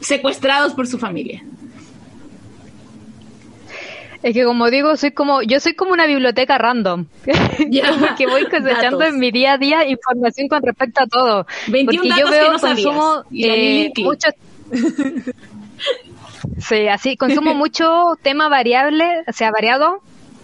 secuestrados 0.00 0.72
por 0.74 0.86
su 0.86 0.98
familia. 0.98 1.42
Es 4.22 4.34
que 4.34 4.44
como 4.44 4.70
digo, 4.70 4.96
soy 4.96 5.10
como, 5.10 5.42
yo 5.42 5.58
soy 5.58 5.74
como 5.74 5.92
una 5.92 6.06
biblioteca 6.06 6.56
random. 6.58 7.06
Como 7.26 8.14
que 8.16 8.26
voy 8.26 8.44
cosechando 8.50 8.98
Datos. 8.98 9.14
en 9.14 9.18
mi 9.18 9.30
día 9.30 9.54
a 9.54 9.58
día 9.58 9.88
información 9.88 10.48
con 10.48 10.62
respecto 10.62 11.02
a 11.02 11.06
todo. 11.06 11.46
21 11.68 11.86
Porque 11.86 12.20
yo 12.20 12.30
veo, 12.30 12.46
que 12.46 12.52
no 12.52 12.58
consumo 12.60 13.24
eh, 13.32 13.92
mucho, 13.98 14.28
Sí, 16.58 16.88
así 16.88 17.16
consumo 17.16 17.54
mucho 17.54 18.16
tema 18.22 18.48
variable, 18.48 19.22
o 19.26 19.32
sea, 19.32 19.50
variado. 19.50 20.00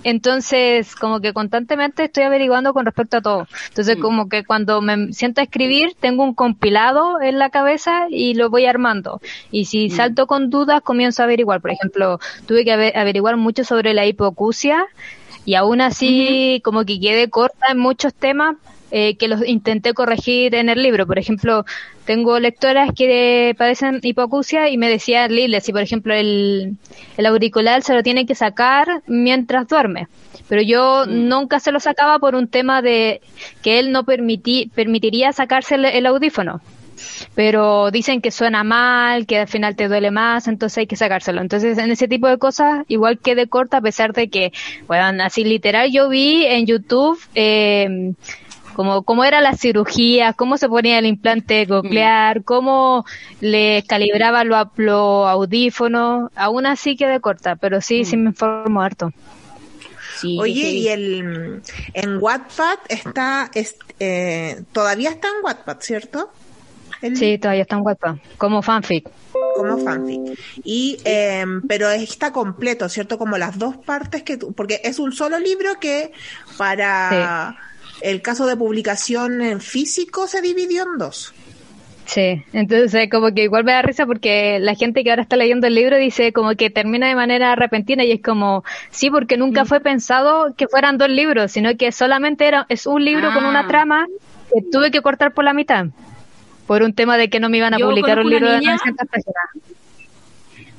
Entonces, 0.08 0.94
como 0.96 1.20
que 1.20 1.32
constantemente 1.32 2.04
estoy 2.04 2.24
averiguando 2.24 2.72
con 2.72 2.84
respecto 2.86 3.18
a 3.18 3.20
todo. 3.20 3.46
Entonces, 3.68 3.98
Mm. 3.98 4.00
como 4.00 4.28
que 4.28 4.44
cuando 4.44 4.80
me 4.80 5.12
siento 5.12 5.40
a 5.40 5.44
escribir, 5.44 5.94
tengo 6.00 6.22
un 6.24 6.34
compilado 6.34 7.20
en 7.20 7.38
la 7.38 7.50
cabeza 7.50 8.06
y 8.10 8.34
lo 8.34 8.50
voy 8.50 8.66
armando. 8.66 9.20
Y 9.50 9.66
si 9.66 9.90
salto 9.90 10.26
con 10.26 10.50
dudas, 10.50 10.80
comienzo 10.82 11.22
a 11.22 11.26
averiguar. 11.26 11.60
Por 11.60 11.70
ejemplo, 11.70 12.18
tuve 12.46 12.64
que 12.64 12.72
ave- 12.72 12.96
averiguar 12.96 13.36
mucho 13.36 13.64
sobre 13.64 13.94
la 13.94 14.06
hipoacusia 14.06 14.84
y 15.44 15.54
aún 15.54 15.80
así, 15.80 16.60
como 16.64 16.84
que 16.84 16.98
quedé 17.00 17.28
corta 17.30 17.66
en 17.70 17.78
muchos 17.78 18.12
temas 18.14 18.56
eh, 18.90 19.16
que 19.16 19.28
los 19.28 19.46
intenté 19.46 19.92
corregir 19.92 20.54
en 20.54 20.68
el 20.68 20.82
libro. 20.82 21.06
Por 21.06 21.18
ejemplo, 21.18 21.64
tengo 22.06 22.38
lectoras 22.38 22.90
que 22.96 23.54
padecen 23.58 24.00
hipoacusia 24.02 24.70
y 24.70 24.78
me 24.78 24.88
decía 24.88 25.28
Lile, 25.28 25.60
si 25.60 25.72
por 25.72 25.82
ejemplo 25.82 26.14
el, 26.14 26.76
el 27.16 27.26
auricular 27.26 27.82
se 27.82 27.94
lo 27.94 28.02
tiene 28.02 28.24
que 28.24 28.34
sacar 28.34 29.02
mientras 29.06 29.68
duerme. 29.68 30.08
Pero 30.48 30.62
yo 30.62 31.04
nunca 31.06 31.60
se 31.60 31.72
lo 31.72 31.80
sacaba 31.80 32.18
por 32.18 32.34
un 32.34 32.48
tema 32.48 32.80
de 32.80 33.20
que 33.62 33.78
él 33.78 33.92
no 33.92 34.04
permití, 34.04 34.70
permitiría 34.74 35.32
sacarse 35.32 35.74
el, 35.74 35.84
el 35.84 36.06
audífono. 36.06 36.62
Pero 37.34 37.90
dicen 37.90 38.20
que 38.20 38.30
suena 38.30 38.64
mal, 38.64 39.26
que 39.26 39.40
al 39.40 39.48
final 39.48 39.76
te 39.76 39.86
duele 39.86 40.10
más, 40.10 40.48
entonces 40.48 40.78
hay 40.78 40.86
que 40.86 40.96
sacárselo. 40.96 41.40
Entonces, 41.40 41.78
en 41.78 41.90
ese 41.90 42.08
tipo 42.08 42.26
de 42.26 42.38
cosas, 42.38 42.84
igual 42.88 43.18
quedé 43.18 43.46
corta, 43.46 43.76
a 43.76 43.80
pesar 43.80 44.12
de 44.14 44.28
que, 44.28 44.52
bueno, 44.86 45.22
así 45.22 45.44
literal, 45.44 45.92
yo 45.92 46.08
vi 46.08 46.44
en 46.46 46.66
YouTube 46.66 47.18
eh, 47.34 48.14
como 48.78 49.02
cómo 49.02 49.24
era 49.24 49.40
la 49.40 49.54
cirugía, 49.54 50.34
cómo 50.34 50.56
se 50.56 50.68
ponía 50.68 51.00
el 51.00 51.06
implante 51.06 51.66
coclear, 51.66 52.44
cómo 52.44 53.04
le 53.40 53.82
calibraba 53.88 54.44
los 54.44 54.68
lo 54.76 55.26
audífonos, 55.26 56.30
aún 56.36 56.64
así 56.64 56.94
quedé 56.96 57.18
corta, 57.18 57.56
pero 57.56 57.80
sí, 57.80 58.04
sí 58.04 58.16
me 58.16 58.26
informo 58.28 58.80
harto. 58.80 59.10
Sí, 60.20 60.36
Oye, 60.38 60.54
sí, 60.54 60.78
y 60.82 60.88
el 60.88 61.62
en 61.92 62.18
Wattpad 62.22 62.78
está, 62.88 63.50
es, 63.52 63.74
eh, 63.98 64.62
todavía 64.72 65.10
está 65.10 65.26
en 65.26 65.44
Wattpad, 65.44 65.80
¿cierto? 65.80 66.30
El- 67.02 67.16
Sí, 67.16 67.36
todavía 67.38 67.62
está 67.62 67.74
en 67.74 67.82
WhatsApp, 67.82 68.16
como 68.36 68.62
fanfic. 68.62 69.08
como 69.56 69.76
fanfic. 69.78 70.20
Y, 70.62 70.98
eh, 71.04 71.44
pero 71.66 71.90
está 71.90 72.32
completo, 72.32 72.88
¿cierto? 72.88 73.18
Como 73.18 73.38
las 73.38 73.58
dos 73.58 73.76
partes 73.76 74.22
que 74.22 74.36
tú, 74.36 74.52
porque 74.52 74.80
es 74.84 75.00
un 75.00 75.10
solo 75.12 75.40
libro 75.40 75.80
que 75.80 76.12
para 76.56 77.56
el 78.02 78.22
caso 78.22 78.46
de 78.46 78.56
publicación 78.56 79.40
en 79.42 79.60
físico 79.60 80.26
se 80.26 80.40
dividió 80.42 80.82
en 80.84 80.98
dos. 80.98 81.32
Sí, 82.06 82.42
entonces 82.54 83.10
como 83.10 83.34
que 83.34 83.42
igual 83.42 83.64
me 83.64 83.72
da 83.72 83.82
risa 83.82 84.06
porque 84.06 84.58
la 84.60 84.74
gente 84.74 85.04
que 85.04 85.10
ahora 85.10 85.20
está 85.22 85.36
leyendo 85.36 85.66
el 85.66 85.74
libro 85.74 85.98
dice 85.98 86.32
como 86.32 86.54
que 86.54 86.70
termina 86.70 87.06
de 87.06 87.14
manera 87.14 87.54
repentina 87.54 88.02
y 88.02 88.12
es 88.12 88.22
como, 88.22 88.64
sí, 88.90 89.10
porque 89.10 89.36
nunca 89.36 89.66
fue 89.66 89.80
pensado 89.80 90.54
que 90.56 90.68
fueran 90.68 90.96
dos 90.96 91.10
libros, 91.10 91.52
sino 91.52 91.76
que 91.76 91.92
solamente 91.92 92.46
era, 92.48 92.64
es 92.70 92.86
un 92.86 93.04
libro 93.04 93.30
con 93.34 93.44
Ah. 93.44 93.48
una 93.50 93.66
trama 93.68 94.06
que 94.54 94.62
tuve 94.72 94.90
que 94.90 95.02
cortar 95.02 95.34
por 95.34 95.44
la 95.44 95.52
mitad. 95.52 95.84
Por 96.66 96.82
un 96.82 96.94
tema 96.94 97.18
de 97.18 97.28
que 97.28 97.40
no 97.40 97.50
me 97.50 97.58
iban 97.58 97.74
a 97.74 97.78
Yo 97.78 97.88
publicar 97.90 98.18
un 98.20 98.30
libro 98.30 98.50
de 98.52 98.58
niña- 98.60 98.76
900 98.76 99.06
páginas. 99.08 99.34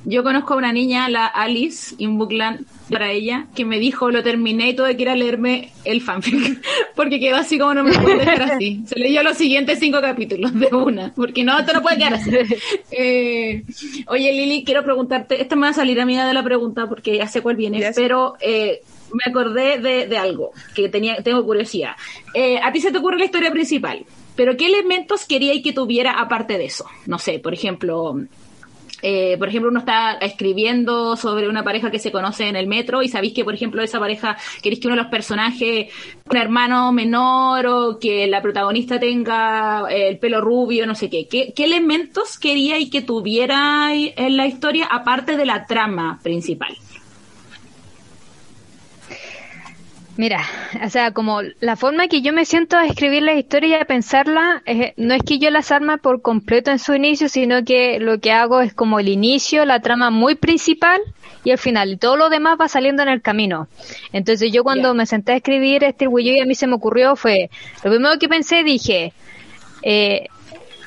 Yo 0.10 0.24
conozco 0.24 0.56
a 0.56 0.58
una 0.58 0.74
niña, 0.74 1.08
la 1.08 1.28
Alice 1.28 1.94
Inbukland, 2.00 2.66
para 2.90 3.12
ella, 3.12 3.46
que 3.56 3.64
me 3.64 3.78
dijo, 3.78 4.10
lo 4.10 4.24
terminé 4.24 4.70
y 4.70 4.74
tuve 4.76 4.96
que 4.98 5.04
ir 5.04 5.10
a 5.10 5.16
leerme 5.16 5.72
el 5.86 6.02
fanfic, 6.02 6.62
porque 6.96 7.20
quedó 7.20 7.36
así 7.38 7.60
como 7.60 7.76
no 7.76 7.84
me 7.84 7.94
puedo 7.94 8.18
dejar 8.18 8.42
así. 8.42 8.82
Se 8.88 8.98
leyó 8.98 9.22
los 9.22 9.38
siguientes 9.38 9.78
cinco 9.80 10.02
capítulos 10.02 10.58
de 10.60 10.68
una, 10.76 11.14
porque 11.14 11.44
no, 11.44 11.60
esto 11.60 11.74
no 11.74 11.82
puede 11.84 11.98
quedar 11.98 12.14
así. 12.16 12.32
Eh, 12.92 13.64
oye, 14.08 14.34
Lili, 14.34 14.64
quiero 14.64 14.84
preguntarte, 14.84 15.42
esta 15.42 15.56
me 15.56 15.64
va 15.64 15.70
a 15.70 15.74
salir 15.74 16.02
amiga 16.02 16.28
de 16.28 16.34
la 16.34 16.44
pregunta 16.44 16.88
porque 16.90 17.16
ya 17.18 17.28
sé 17.28 17.42
cuál 17.42 17.56
viene, 17.56 17.78
Yes. 17.80 17.94
pero 17.96 18.34
eh, 18.42 18.82
me 19.14 19.30
acordé 19.30 19.78
de, 19.80 20.08
de 20.08 20.18
algo 20.18 20.52
que 20.76 20.90
tenía, 20.90 21.22
tengo 21.22 21.46
curiosidad. 21.46 21.92
Eh, 22.34 22.58
a 22.62 22.72
ti 22.72 22.82
se 22.82 22.92
te 22.92 22.98
ocurre 22.98 23.20
la 23.20 23.26
historia 23.26 23.52
principal, 23.52 24.06
pero 24.36 24.58
¿qué 24.58 24.66
elementos 24.66 25.26
queríais 25.26 25.62
que 25.62 25.72
tuviera 25.72 26.14
aparte 26.20 26.58
de 26.58 26.66
eso? 26.66 26.86
No 27.06 27.20
sé, 27.20 27.40
por 27.40 27.54
ejemplo, 27.54 28.20
eh, 29.02 29.38
por 29.38 29.50
ejemplo, 29.50 29.70
uno 29.70 29.80
está 29.80 30.14
escribiendo 30.14 31.16
sobre 31.16 31.48
una 31.48 31.64
pareja 31.64 31.92
que 31.92 32.00
se 32.00 32.12
conoce 32.12 32.48
en 32.48 32.56
el 32.56 32.68
metro 32.68 33.02
y 33.02 33.08
sabéis 33.08 33.34
que, 33.34 33.44
por 33.44 33.54
ejemplo, 33.54 33.82
esa 33.82 34.00
pareja 34.00 34.38
queréis 34.62 34.82
que 34.82 34.88
uno 34.88 34.96
de 34.96 35.04
los 35.04 35.12
personajes, 35.12 35.88
un 36.30 36.38
hermano 36.38 36.92
menor 36.92 37.66
o 37.68 38.00
que 38.00 38.28
la 38.28 38.42
protagonista 38.42 39.00
tenga 39.00 39.86
eh, 39.90 40.10
el 40.10 40.20
pelo 40.20 40.42
rubio, 40.42 40.86
no 40.86 40.96
sé 40.96 41.10
qué. 41.10 41.28
¿Qué, 41.28 41.54
qué 41.56 41.66
elementos 41.66 42.38
queríais 42.38 42.90
que 42.90 43.02
tuviera 43.02 43.94
en 43.94 44.38
la 44.38 44.48
historia 44.48 44.88
aparte 44.90 45.38
de 45.38 45.46
la 45.46 45.66
trama 45.66 46.20
principal? 46.24 46.76
Mira, 50.20 50.44
o 50.86 50.90
sea, 50.90 51.12
como 51.12 51.40
la 51.62 51.78
forma 51.78 52.10
que 52.10 52.22
yo 52.22 52.34
me 52.34 52.44
siento 52.44 52.76
a 52.76 52.86
escribir 52.86 53.24
la 53.24 53.36
historia 53.36 53.70
y 53.70 53.82
a 53.82 53.86
pensarla, 53.86 54.62
no 54.98 55.14
es 55.14 55.24
que 55.24 55.40
yo 55.40 55.50
las 55.50 55.72
arme 55.72 55.98
por 55.98 56.22
completo 56.22 56.72
en 56.72 56.80
su 56.80 56.94
inicio, 56.94 57.30
sino 57.30 57.64
que 57.64 58.02
lo 58.02 58.20
que 58.20 58.34
hago 58.34 58.60
es 58.60 58.74
como 58.74 59.00
el 59.00 59.08
inicio, 59.08 59.64
la 59.64 59.80
trama 59.80 60.10
muy 60.10 60.36
principal 60.36 61.00
y 61.46 61.52
el 61.52 61.58
final. 61.58 61.94
Y 61.94 61.96
todo 61.96 62.18
lo 62.18 62.30
demás 62.30 62.58
va 62.60 62.68
saliendo 62.68 63.02
en 63.02 63.08
el 63.08 63.22
camino. 63.22 63.70
Entonces 64.12 64.52
yo 64.52 64.66
cuando 64.66 64.94
me 64.94 65.06
senté 65.06 65.32
a 65.32 65.36
escribir 65.38 65.86
este 65.86 66.06
Willow 66.06 66.36
y 66.36 66.42
a 66.42 66.46
mí 66.46 66.54
se 66.54 66.68
me 66.68 66.76
ocurrió 66.76 67.16
fue, 67.16 67.50
lo 67.82 67.90
primero 67.90 68.20
que 68.20 68.28
pensé 68.28 68.66
dije, 68.66 69.14
eh, 69.84 70.28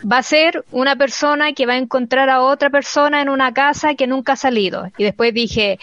va 0.04 0.18
a 0.18 0.22
ser 0.22 0.62
una 0.72 0.96
persona 0.96 1.54
que 1.54 1.64
va 1.64 1.72
a 1.72 1.78
encontrar 1.78 2.28
a 2.28 2.42
otra 2.42 2.68
persona 2.68 3.22
en 3.22 3.30
una 3.30 3.54
casa 3.54 3.94
que 3.94 4.06
nunca 4.06 4.34
ha 4.34 4.36
salido. 4.36 4.88
Y 4.98 5.04
después 5.04 5.32
dije, 5.32 5.78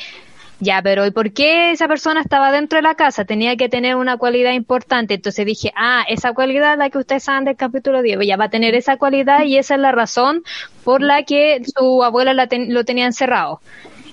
ya, 0.60 0.82
pero 0.82 1.06
¿y 1.06 1.12
por 1.12 1.32
qué 1.32 1.72
esa 1.72 1.88
persona 1.88 2.20
estaba 2.22 2.52
dentro 2.52 2.78
de 2.78 2.82
la 2.84 2.96
casa? 2.96 3.24
Tenía 3.26 3.56
que 3.56 3.70
tener 3.70 3.96
una 3.96 4.18
cualidad 4.18 4.52
importante. 4.54 5.14
Entonces 5.14 5.46
dije, 5.46 5.72
ah, 5.76 6.04
esa 6.10 6.34
cualidad 6.34 6.78
la 6.78 6.90
que 6.90 6.98
ustedes 6.98 7.24
saben 7.24 7.46
del 7.46 7.56
capítulo 7.56 8.02
10, 8.02 8.20
ya 8.26 8.36
va 8.38 8.46
a 8.46 8.50
tener 8.50 8.76
esa 8.76 8.98
cualidad 8.98 9.44
y 9.46 9.58
esa 9.58 9.76
es 9.76 9.82
la 9.82 9.92
razón 9.94 10.44
por 10.84 11.02
la 11.02 11.24
que 11.24 11.62
su 11.78 12.04
abuela 12.04 12.34
la 12.34 12.48
ten- 12.48 12.74
lo 12.74 12.84
tenía 12.84 13.06
encerrado. 13.06 13.62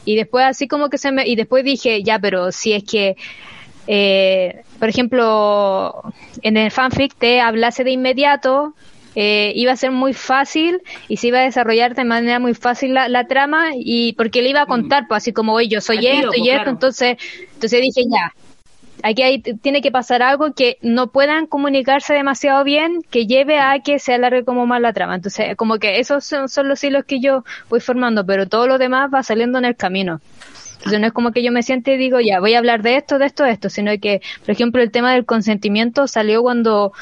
Y 0.04 0.14
después 0.14 0.44
así 0.46 0.68
como 0.68 0.88
que 0.88 0.98
se 0.98 1.10
me... 1.10 1.26
Y 1.26 1.34
después 1.34 1.64
dije, 1.64 2.02
ya, 2.04 2.18
pero 2.20 2.52
si 2.52 2.72
es 2.72 2.84
que... 2.84 3.16
Eh, 3.88 4.62
por 4.78 4.88
ejemplo, 4.88 6.02
en 6.42 6.56
el 6.56 6.70
fanfic 6.70 7.14
te 7.16 7.40
hablase 7.40 7.84
de 7.84 7.92
inmediato, 7.92 8.74
eh, 9.16 9.52
iba 9.56 9.72
a 9.72 9.76
ser 9.76 9.90
muy 9.90 10.12
fácil 10.14 10.80
y 11.08 11.16
se 11.16 11.28
iba 11.28 11.38
a 11.40 11.42
desarrollar 11.42 11.94
de 11.96 12.04
manera 12.04 12.38
muy 12.38 12.54
fácil 12.54 12.94
la, 12.94 13.08
la 13.08 13.26
trama 13.26 13.70
y 13.74 14.12
porque 14.12 14.42
le 14.42 14.50
iba 14.50 14.62
a 14.62 14.66
contar, 14.66 15.08
pues 15.08 15.18
así 15.24 15.32
como, 15.32 15.54
oye, 15.54 15.68
yo 15.68 15.80
soy 15.80 16.06
esto 16.06 16.30
y 16.36 16.40
pues, 16.40 16.50
esto, 16.50 16.52
claro. 16.52 16.70
entonces, 16.70 17.16
entonces 17.54 17.80
dije, 17.80 18.02
ya, 18.08 18.32
aquí 19.02 19.22
hay- 19.22 19.40
tiene 19.42 19.82
que 19.82 19.90
pasar 19.90 20.22
algo 20.22 20.52
que 20.54 20.78
no 20.82 21.08
puedan 21.08 21.46
comunicarse 21.46 22.14
demasiado 22.14 22.64
bien, 22.64 23.00
que 23.10 23.26
lleve 23.26 23.58
a 23.58 23.78
que 23.80 23.98
se 23.98 24.14
alargue 24.14 24.44
como 24.44 24.66
más 24.66 24.80
la 24.80 24.92
trama. 24.92 25.14
Entonces, 25.14 25.56
como 25.56 25.78
que 25.78 25.98
esos 26.00 26.24
son, 26.24 26.48
son 26.48 26.68
los 26.68 26.82
hilos 26.84 27.04
que 27.06 27.20
yo 27.20 27.44
voy 27.68 27.80
formando, 27.80 28.24
pero 28.26 28.46
todo 28.46 28.66
lo 28.66 28.78
demás 28.78 29.10
va 29.12 29.22
saliendo 29.22 29.58
en 29.58 29.64
el 29.64 29.76
camino. 29.76 30.20
Entonces 30.86 31.00
no 31.00 31.06
es 31.08 31.12
como 31.12 31.32
que 31.32 31.42
yo 31.42 31.50
me 31.50 31.62
siente 31.64 31.94
y 31.94 31.96
digo, 31.96 32.20
ya, 32.20 32.38
voy 32.38 32.54
a 32.54 32.58
hablar 32.58 32.82
de 32.82 32.96
esto, 32.96 33.18
de 33.18 33.26
esto, 33.26 33.42
de 33.42 33.50
esto, 33.50 33.68
sino 33.70 33.90
que, 34.00 34.20
por 34.40 34.50
ejemplo, 34.50 34.80
el 34.80 34.90
tema 34.92 35.12
del 35.12 35.24
consentimiento 35.24 36.06
salió 36.06 36.42
cuando, 36.42 36.92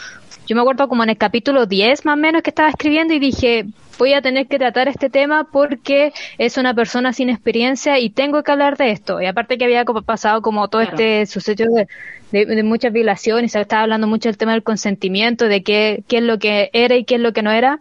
yo 0.47 0.57
me 0.57 0.63
acuerdo 0.63 0.89
como 0.89 1.03
en 1.05 1.11
el 1.11 1.19
capítulo 1.19 1.67
10 1.67 2.05
más 2.07 2.15
o 2.15 2.17
menos 2.17 2.43
que 2.43 2.49
estaba 2.51 2.71
escribiendo 2.71 3.13
y 3.13 3.19
dije, 3.19 3.67
voy 3.99 4.15
a 4.15 4.23
tener 4.23 4.47
que 4.47 4.59
tratar 4.59 4.89
este 4.89 5.11
tema 5.11 5.45
porque 5.53 6.13
es 6.39 6.57
una 6.57 6.73
persona 6.75 7.13
sin 7.13 7.29
experiencia 7.29 7.99
y 7.99 8.09
tengo 8.11 8.43
que 8.43 8.53
hablar 8.53 8.77
de 8.79 8.91
esto. 8.91 9.21
Y 9.21 9.27
aparte 9.27 9.59
que 9.59 9.65
había 9.67 9.85
como 9.85 10.01
pasado 10.03 10.41
como 10.41 10.69
todo 10.69 10.81
Claro. 10.81 10.97
este 10.97 11.27
suceso 11.27 11.65
de, 11.65 11.87
de, 12.33 12.47
de 12.47 12.63
muchas 12.63 12.91
violaciones, 12.93 13.53
se 13.53 13.61
estaba 13.61 13.83
hablando 13.83 14.07
mucho 14.07 14.31
del 14.31 14.39
tema 14.39 14.53
del 14.53 14.63
consentimiento, 14.63 15.47
de 15.47 15.63
qué, 15.63 16.05
qué 16.09 16.19
es 16.19 16.23
lo 16.25 16.39
que 16.39 16.71
era 16.73 16.97
y 16.97 17.05
qué 17.05 17.17
es 17.17 17.21
lo 17.21 17.33
que 17.35 17.43
no 17.43 17.51
era. 17.51 17.81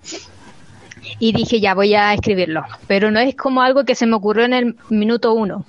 Y 1.19 1.33
dije, 1.33 1.59
ya 1.59 1.73
voy 1.73 1.95
a 1.95 2.13
escribirlo. 2.13 2.63
Pero 2.87 3.11
no 3.11 3.19
es 3.19 3.35
como 3.35 3.61
algo 3.61 3.83
que 3.83 3.95
se 3.95 4.05
me 4.05 4.15
ocurrió 4.15 4.45
en 4.45 4.53
el 4.53 4.75
minuto 4.89 5.33
uno. 5.33 5.65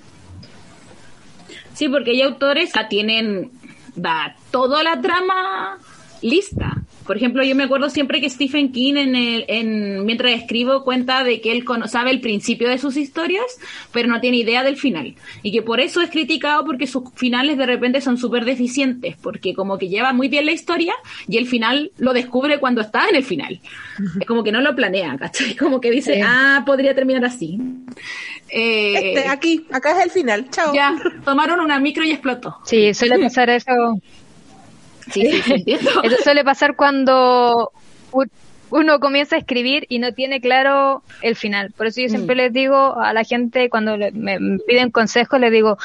Sí, 1.74 1.88
porque 1.88 2.12
hay 2.12 2.22
autores 2.22 2.72
que 2.72 2.84
tienen 2.84 3.50
da, 3.94 4.36
toda 4.50 4.82
la 4.82 5.00
trama 5.00 5.78
lista. 6.22 6.84
Por 7.07 7.16
ejemplo, 7.16 7.42
yo 7.44 7.55
me 7.55 7.64
acuerdo 7.64 7.90
siempre 7.90 8.20
que 8.20 8.30
Stephen 8.30 8.72
King, 8.72 8.94
en 8.96 9.14
el, 9.16 9.44
en, 9.48 10.05
mientras 10.07 10.32
escribo, 10.32 10.84
cuenta 10.84 11.22
de 11.22 11.40
que 11.40 11.52
él 11.52 11.64
cono- 11.64 11.86
sabe 11.86 12.11
el 12.11 12.20
principio 12.20 12.68
de 12.68 12.78
sus 12.78 12.96
historias, 12.96 13.44
pero 13.92 14.09
no 14.09 14.20
tiene 14.20 14.38
idea 14.38 14.62
del 14.64 14.76
final. 14.76 15.14
Y 15.42 15.52
que 15.52 15.62
por 15.62 15.80
eso 15.80 16.00
es 16.00 16.11
criticado 16.11 16.64
porque 16.64 16.86
sus 16.86 17.02
finales 17.14 17.59
de 17.59 17.66
repente 17.66 18.00
son 18.00 18.16
súper 18.16 18.44
deficientes, 18.44 19.16
porque 19.22 19.55
como 19.55 19.76
que 19.78 19.88
lleva 19.88 20.12
muy 20.12 20.28
bien 20.28 20.46
la 20.46 20.52
historia 20.52 20.94
y 21.28 21.36
el 21.36 21.46
final 21.46 21.90
lo 21.98 22.12
descubre 22.12 22.59
cuando 22.59 22.80
está 22.80 23.07
en 23.09 23.16
el 23.16 23.24
final. 23.24 23.61
Es 24.20 24.26
como 24.26 24.42
que 24.42 24.52
no 24.52 24.61
lo 24.61 24.74
planea, 24.74 25.16
¿cachai? 25.18 25.55
Como 25.64 25.80
que 25.80 25.90
dice, 25.90 26.20
ah, 26.24 26.62
podría 26.66 26.94
terminar 26.94 27.24
así. 27.24 27.59
Eh, 28.48 29.14
Este, 29.16 29.28
aquí, 29.28 29.66
acá 29.72 29.98
es 29.98 30.05
el 30.05 30.11
final. 30.11 30.48
Chao. 30.50 30.74
ya, 30.74 30.94
tomaron 31.24 31.61
una 31.61 31.78
micro 31.78 32.05
y 32.05 32.11
explotó. 32.12 32.57
Sí, 32.64 32.92
suele 32.94 33.18
pasar 33.22 33.50
eso. 33.50 33.70
Sí, 35.11 35.26
sí, 35.30 35.42
sí, 35.42 35.52
entiendo. 35.55 35.90
Eso 36.02 36.16
suele 36.22 36.44
pasar 36.44 36.76
cuando 36.76 37.70
un, 38.12 38.30
uno 38.70 38.98
comienza 39.00 39.36
a 39.36 39.38
escribir 39.38 39.86
y 39.88 39.98
no 39.98 40.12
tiene 40.12 40.40
claro 40.40 41.02
el 41.22 41.36
final. 41.36 41.72
Por 41.76 41.86
eso 41.86 42.00
yo 42.00 42.09
siempre 42.09 42.34
Mm. 42.34 42.38
les 42.38 42.52
digo 42.52 42.98
a 43.00 43.12
la 43.12 43.24
gente 43.24 43.68
cuando 43.70 43.96
le- 43.96 44.11
me, 44.12 44.38
piden 44.66 44.90
consejos, 44.90 45.38
les 45.40 45.52
digo, 45.52 45.78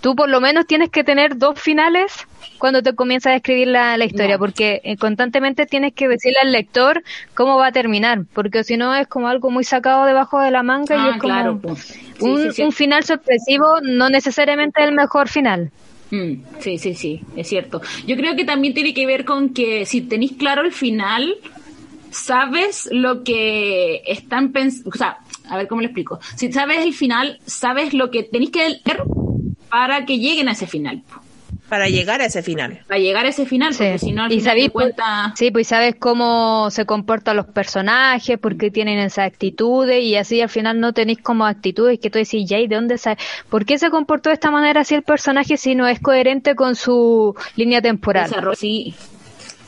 tú 0.00 0.14
por 0.14 0.28
lo 0.28 0.40
menos 0.40 0.66
tienes 0.66 0.90
que 0.90 1.02
tener 1.02 1.36
dos 1.38 1.58
finales 1.60 2.12
cuando 2.58 2.82
te 2.82 2.94
comienzas 2.94 3.32
a 3.32 3.36
escribir 3.36 3.68
la, 3.68 3.96
la 3.98 4.04
historia, 4.04 4.38
porque 4.38 4.80
eh, 4.84 4.96
constantemente 4.96 5.66
tienes 5.66 5.92
que 5.92 6.08
decirle 6.08 6.38
al 6.42 6.52
lector 6.52 7.02
cómo 7.34 7.56
va 7.58 7.66
a 7.66 7.72
terminar, 7.72 8.20
porque 8.32 8.64
si 8.64 8.76
no 8.78 8.94
es 8.94 9.06
como 9.08 9.28
algo 9.28 9.50
muy 9.50 9.64
sacado 9.64 10.04
debajo 10.06 10.40
de 10.40 10.50
la 10.52 10.62
manga 10.62 10.94
y 10.94 10.98
Ah, 10.98 11.10
es 11.16 11.20
como 11.20 11.34
claro. 11.34 11.58
pues. 11.60 11.80
Sí, 11.80 12.06
un, 12.20 12.42
sí, 12.44 12.52
sí. 12.52 12.62
un 12.62 12.72
final 12.72 13.04
sorpresivo 13.04 13.80
no 13.82 14.08
necesariamente 14.08 14.80
es 14.82 14.88
el 14.88 14.94
mejor 14.94 15.28
final. 15.28 15.70
Mm, 16.10 16.42
sí, 16.60 16.78
sí, 16.78 16.94
sí, 16.94 17.20
es 17.36 17.48
cierto. 17.48 17.80
Yo 18.06 18.16
creo 18.16 18.36
que 18.36 18.44
también 18.44 18.74
tiene 18.74 18.94
que 18.94 19.06
ver 19.06 19.24
con 19.24 19.50
que 19.50 19.86
si 19.86 20.02
tenéis 20.02 20.32
claro 20.32 20.62
el 20.62 20.72
final, 20.72 21.34
sabes 22.10 22.88
lo 22.92 23.24
que 23.24 24.02
están 24.06 24.52
pensando, 24.52 24.90
o 24.90 24.96
sea, 24.96 25.18
a 25.48 25.56
ver 25.56 25.68
cómo 25.68 25.80
lo 25.80 25.88
explico. 25.88 26.20
Si 26.36 26.52
sabes 26.52 26.84
el 26.84 26.94
final, 26.94 27.40
sabes 27.46 27.92
lo 27.92 28.10
que 28.10 28.22
tenéis 28.22 28.50
que 28.50 28.68
leer 28.68 29.02
para 29.68 30.06
que 30.06 30.18
lleguen 30.18 30.48
a 30.48 30.52
ese 30.52 30.66
final. 30.66 31.02
Para 31.68 31.88
llegar 31.88 32.20
a 32.20 32.26
ese 32.26 32.42
final. 32.42 32.80
Para 32.86 33.00
llegar 33.00 33.26
a 33.26 33.28
ese 33.28 33.44
final, 33.44 33.74
porque 33.76 33.98
si 33.98 34.12
no, 34.12 34.24
al 34.24 34.32
y 34.32 34.36
final 34.36 34.44
sabéis, 34.44 34.66
de 34.66 34.70
cuenta... 34.70 35.32
sí, 35.36 35.50
pues 35.50 35.66
sabes 35.66 35.96
cómo 35.98 36.70
se 36.70 36.86
comportan 36.86 37.36
los 37.36 37.46
personajes, 37.46 38.38
por 38.38 38.56
qué 38.56 38.70
tienen 38.70 38.98
esas 38.98 39.26
actitudes 39.26 40.02
y 40.02 40.16
así 40.16 40.40
al 40.40 40.48
final 40.48 40.78
no 40.78 40.92
tenéis 40.92 41.18
como 41.20 41.44
actitudes 41.44 41.98
que 41.98 42.10
tú 42.10 42.18
decís, 42.18 42.48
ya, 42.48 42.58
¿y 42.58 42.68
de 42.68 42.76
dónde 42.76 42.98
sale? 42.98 43.18
¿Por 43.48 43.64
qué 43.64 43.78
se 43.78 43.90
comportó 43.90 44.30
de 44.30 44.34
esta 44.34 44.50
manera 44.50 44.82
así 44.82 44.94
el 44.94 45.02
personaje 45.02 45.56
si 45.56 45.74
no 45.74 45.88
es 45.88 45.98
coherente 46.00 46.54
con 46.54 46.76
su 46.76 47.34
línea 47.56 47.82
temporal? 47.82 48.28
Desarrollo, 48.28 48.56
sí. 48.56 48.94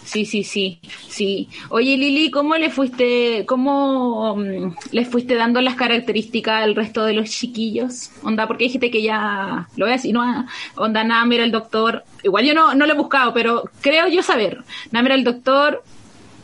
Sí, 0.08 0.24
sí, 0.24 0.42
sí, 0.42 0.80
sí. 1.06 1.50
Oye, 1.68 1.98
Lili, 1.98 2.30
¿cómo 2.30 2.56
le 2.56 2.70
fuiste, 2.70 3.44
cómo 3.44 4.36
mm, 4.36 4.74
le 4.92 5.04
fuiste 5.04 5.34
dando 5.34 5.60
las 5.60 5.74
características 5.74 6.62
al 6.62 6.74
resto 6.74 7.04
de 7.04 7.12
los 7.12 7.28
chiquillos? 7.28 8.10
Onda, 8.22 8.46
porque 8.46 8.64
dijiste 8.64 8.90
que 8.90 9.02
ya, 9.02 9.68
lo 9.76 9.84
a 9.84 9.90
decir, 9.90 10.14
no, 10.14 10.22
ah, 10.22 10.46
onda, 10.76 11.04
Nam 11.04 11.30
era 11.32 11.44
el 11.44 11.52
doctor, 11.52 12.04
igual 12.22 12.46
yo 12.46 12.54
no, 12.54 12.74
no 12.74 12.86
lo 12.86 12.94
he 12.94 12.96
buscado, 12.96 13.34
pero 13.34 13.64
creo 13.82 14.08
yo 14.08 14.22
saber. 14.22 14.64
Nam 14.92 15.04
era 15.04 15.14
el 15.14 15.24
doctor, 15.24 15.84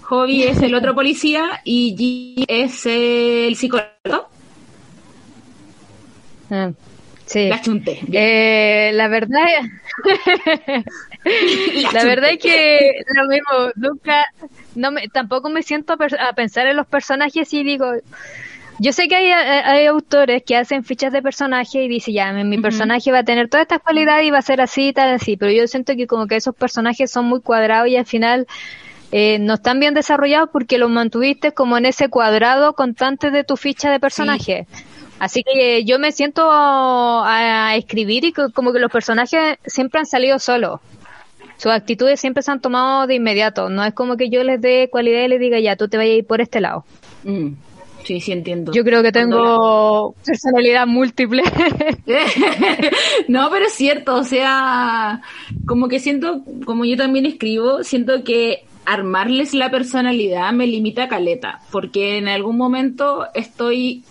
Hobby 0.03 0.43
es 0.43 0.61
el 0.61 0.75
otro 0.75 0.95
policía 0.95 1.63
y 1.65 2.37
G 2.37 2.45
es 2.47 2.85
el 2.85 3.57
psicólogo. 3.57 4.29
Ah, 6.51 6.71
sí. 7.27 7.49
La 7.49 7.61
chunté. 7.61 8.01
Eh, 8.13 8.93
la 8.95 9.09
verdad, 9.09 9.45
la 11.93 12.05
verdad 12.05 12.31
es 12.31 12.39
que 12.39 13.03
lo 13.15 13.27
mismo, 13.27 13.73
nunca, 13.77 14.25
no 14.75 14.91
me, 14.91 15.09
tampoco 15.09 15.51
me 15.51 15.63
siento 15.63 15.95
a, 15.95 16.33
pensar 16.35 16.67
en 16.67 16.77
los 16.77 16.87
personajes 16.87 17.53
y 17.53 17.65
digo, 17.65 17.87
yo 18.79 18.93
sé 18.93 19.09
que 19.09 19.17
hay, 19.17 19.31
hay 19.31 19.87
autores 19.87 20.43
que 20.45 20.57
hacen 20.57 20.85
fichas 20.85 21.13
de 21.13 21.23
personaje 21.23 21.85
y 21.85 21.89
dicen, 21.89 22.15
ya, 22.15 22.33
mi, 22.33 22.45
mi 22.45 22.59
personaje 22.59 23.13
va 23.13 23.21
a 23.21 23.25
tener 23.25 23.49
todas 23.49 23.63
estas 23.65 23.81
cualidades 23.81 24.27
y 24.27 24.31
va 24.31 24.39
a 24.39 24.43
ser 24.43 24.61
así, 24.61 24.93
tal, 24.93 25.11
así, 25.11 25.37
pero 25.37 25.53
yo 25.53 25.67
siento 25.67 25.95
que 25.97 26.07
como 26.07 26.27
que 26.27 26.37
esos 26.37 26.55
personajes 26.55 27.11
son 27.11 27.27
muy 27.27 27.41
cuadrados 27.41 27.89
y 27.89 27.97
al 27.97 28.07
final 28.07 28.47
eh, 29.17 29.39
no 29.39 29.55
están 29.55 29.79
bien 29.79 29.95
desarrollados 29.95 30.51
porque 30.53 30.77
los 30.77 30.91
mantuviste 30.91 31.53
como 31.53 31.79
en 31.79 31.87
ese 31.87 32.09
cuadrado 32.09 32.73
constante 32.73 33.31
de 33.31 33.45
tu 33.45 33.57
ficha 33.57 33.89
de 33.89 34.01
personaje. 34.01 34.67
Así 35.19 35.43
que 35.43 35.79
eh, 35.79 35.85
yo 35.85 35.99
me 35.99 36.13
siento 36.13 36.49
a, 36.51 37.75
escribir 37.77 38.25
y 38.25 38.33
co- 38.33 38.51
como 38.53 38.73
que 38.73 38.79
los 38.79 38.91
personajes 38.91 39.59
siempre 39.65 40.01
han 40.01 40.07
salido 40.07 40.39
solos. 40.39 40.81
Sus 41.57 41.73
actitudes 41.73 42.21
siempre 42.21 42.43
se 42.43 42.51
han 42.51 42.61
tomado 42.61 43.07
de 43.07 43.15
inmediato. 43.15 43.69
No 43.69 43.85
es 43.85 43.95
como 43.95 44.17
que 44.17 44.29
yo 44.29 44.43
les 44.43 44.61
dé 44.61 44.89
cualidad 44.91 45.23
y 45.23 45.29
les 45.29 45.41
diga, 45.41 45.61
ya, 45.61 45.77
tú 45.77 45.89
te 45.89 45.97
vayas 45.97 46.15
a 46.15 46.17
ir 46.19 46.27
por 46.27 46.41
este 46.41 46.61
lado. 46.61 46.85
Mm, 47.23 47.53
sí, 48.03 48.21
sí 48.21 48.33
entiendo. 48.33 48.73
Yo 48.73 48.83
creo 48.85 49.03
que 49.03 49.13
tengo 49.13 50.15
personalidad 50.27 50.87
múltiple. 50.87 51.43
no, 53.29 53.51
pero 53.51 53.67
es 53.67 53.73
cierto, 53.73 54.17
o 54.17 54.25
sea, 54.25 55.23
como 55.67 55.89
que 55.89 56.01
siento, 56.01 56.43
como 56.65 56.85
yo 56.85 56.97
también 56.97 57.25
escribo, 57.25 57.83
siento 57.85 58.25
que 58.25 58.65
armarles 58.85 59.55
la 59.55 59.71
personalidad 59.71 60.53
me 60.53 60.67
limita 60.67 61.05
a 61.05 61.09
caleta, 61.09 61.61
porque 61.71 62.19
en 62.19 62.29
algún 62.29 62.57
momento 62.59 63.27
estoy 63.35 64.05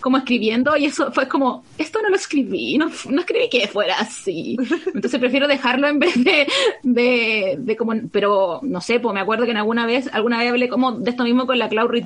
como 0.00 0.18
escribiendo 0.18 0.76
y 0.76 0.86
eso 0.86 1.12
fue 1.12 1.28
como, 1.28 1.64
esto 1.76 2.00
no 2.02 2.08
lo 2.08 2.16
escribí, 2.16 2.78
no, 2.78 2.90
no 3.10 3.20
escribí 3.20 3.48
que 3.50 3.68
fuera 3.68 3.98
así. 3.98 4.56
Entonces 4.94 5.20
prefiero 5.20 5.48
dejarlo 5.48 5.88
en 5.88 5.98
vez 5.98 6.22
de, 6.22 6.46
de, 6.82 7.56
de 7.58 7.76
como, 7.76 7.94
pero 8.10 8.60
no 8.62 8.80
sé, 8.80 9.00
pues 9.00 9.14
me 9.14 9.20
acuerdo 9.20 9.44
que 9.44 9.50
en 9.52 9.56
alguna 9.58 9.86
vez, 9.86 10.08
alguna 10.12 10.38
vez 10.38 10.50
hablé 10.50 10.68
como 10.68 10.92
de 10.92 11.10
esto 11.10 11.24
mismo 11.24 11.46
con 11.46 11.58
la 11.58 11.68
Cloud 11.68 12.02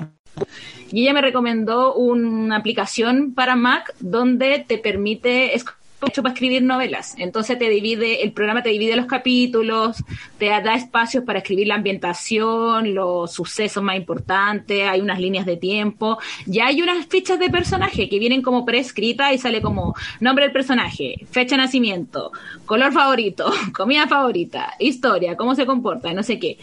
y 0.91 1.01
ella 1.01 1.13
me 1.13 1.21
recomendó 1.21 1.95
una 1.95 2.57
aplicación 2.57 3.33
para 3.33 3.55
Mac 3.55 3.93
donde 3.99 4.63
te 4.67 4.77
permite, 4.77 5.55
es 5.55 5.65
hecho 6.07 6.23
para 6.23 6.33
escribir 6.33 6.63
novelas. 6.63 7.15
Entonces 7.17 7.57
te 7.57 7.69
divide, 7.69 8.23
el 8.23 8.31
programa 8.31 8.63
te 8.63 8.69
divide 8.69 8.95
los 8.95 9.05
capítulos, 9.05 10.03
te 10.37 10.47
da 10.47 10.75
espacios 10.75 11.23
para 11.23 11.39
escribir 11.39 11.67
la 11.67 11.75
ambientación, 11.75 12.93
los 12.93 13.31
sucesos 13.31 13.83
más 13.83 13.95
importantes, 13.95 14.87
hay 14.87 15.01
unas 15.01 15.19
líneas 15.19 15.45
de 15.45 15.57
tiempo, 15.57 16.17
ya 16.45 16.67
hay 16.67 16.81
unas 16.81 17.05
fichas 17.07 17.39
de 17.39 17.49
personaje 17.49 18.09
que 18.09 18.19
vienen 18.19 18.41
como 18.41 18.65
preescritas 18.65 19.33
y 19.33 19.37
sale 19.37 19.61
como 19.61 19.95
nombre 20.19 20.45
del 20.45 20.53
personaje, 20.53 21.25
fecha 21.29 21.55
de 21.55 21.63
nacimiento, 21.63 22.31
color 22.65 22.91
favorito, 22.91 23.51
comida 23.73 24.07
favorita, 24.07 24.73
historia, 24.79 25.35
cómo 25.35 25.55
se 25.55 25.65
comporta, 25.65 26.13
no 26.13 26.23
sé 26.23 26.39
qué. 26.39 26.57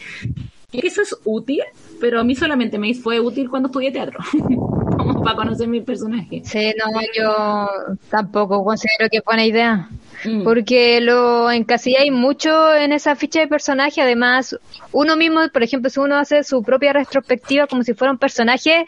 Eso 0.73 1.03
es 1.03 1.17
útil, 1.25 1.63
pero 2.01 2.21
a 2.21 2.25
mí 2.25 2.37
solamente 2.37 2.79
me 2.79 2.95
fue 2.95 3.19
útil 3.19 3.51
cuando 3.51 3.69
estudié 3.69 3.91
teatro, 3.91 4.21
como 5.05 5.23
para 5.23 5.37
conocer 5.37 5.69
mi 5.69 5.81
personaje. 5.81 6.43
Sí, 6.45 6.73
no, 6.79 7.01
yo 7.17 7.69
tampoco 8.11 8.65
considero 8.65 9.09
que 9.11 9.19
es 9.19 9.25
buena 9.25 9.45
idea. 9.45 9.89
Mm. 10.25 10.45
Porque 10.45 11.01
lo 11.01 11.51
encasilláis 11.51 12.13
mucho 12.13 12.75
en 12.75 12.93
esa 12.93 13.17
ficha 13.17 13.41
de 13.41 13.49
personaje. 13.49 14.03
Además, 14.03 14.59
uno 14.93 15.17
mismo, 15.17 15.41
por 15.53 15.63
ejemplo, 15.63 15.91
si 15.91 16.01
uno 16.01 16.17
hace 16.17 16.43
su 16.45 16.63
propia 16.63 16.93
retrospectiva 16.93 17.67
como 17.67 17.83
si 17.83 17.95
fuera 17.95 18.13
un 18.13 18.19
personaje, 18.19 18.87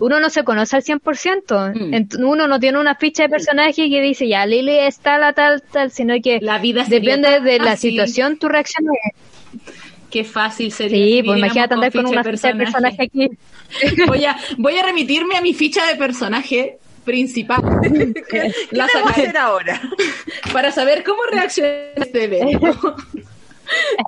uno 0.00 0.20
no 0.20 0.30
se 0.30 0.44
conoce 0.44 0.76
al 0.76 0.82
100%. 0.82 1.74
Mm. 1.74 2.24
Uno 2.24 2.48
no 2.48 2.58
tiene 2.58 2.78
una 2.80 2.94
ficha 2.94 3.24
de 3.24 3.28
personaje 3.28 3.88
que 3.90 4.00
dice, 4.00 4.26
ya, 4.28 4.46
Lily 4.46 4.78
es 4.78 4.98
tal, 4.98 5.34
tal, 5.34 5.62
tal, 5.62 5.90
sino 5.90 6.14
que 6.22 6.40
La 6.40 6.58
vida 6.58 6.84
sería 6.84 7.16
depende 7.16 7.40
de 7.40 7.58
la 7.58 7.76
situación, 7.76 8.38
tu 8.38 8.48
reacción. 8.48 8.86
Qué 10.12 10.24
fácil 10.24 10.70
sería. 10.70 11.06
Sí, 11.06 11.22
pues 11.22 11.38
imagínate 11.38 11.72
andar 11.72 11.90
con 11.90 12.04
viviéramos 12.04 12.26
una 12.26 12.36
ficha 12.36 12.48
de 12.48 12.54
personaje 12.54 13.02
aquí. 13.02 13.30
Voy 14.06 14.24
a, 14.26 14.36
voy 14.58 14.76
a 14.76 14.82
remitirme 14.82 15.34
a 15.34 15.40
mi 15.40 15.54
ficha 15.54 15.86
de 15.86 15.96
personaje 15.96 16.76
principal. 17.02 17.62
¿Qué 18.30 18.52
La 18.72 18.84
a 18.84 18.88
sacaré 18.88 19.22
hacer 19.22 19.36
ahora? 19.38 19.80
para 20.52 20.70
saber 20.70 21.02
cómo 21.02 21.22
reacciona 21.32 21.70
este 21.96 22.24
evento. 22.24 22.96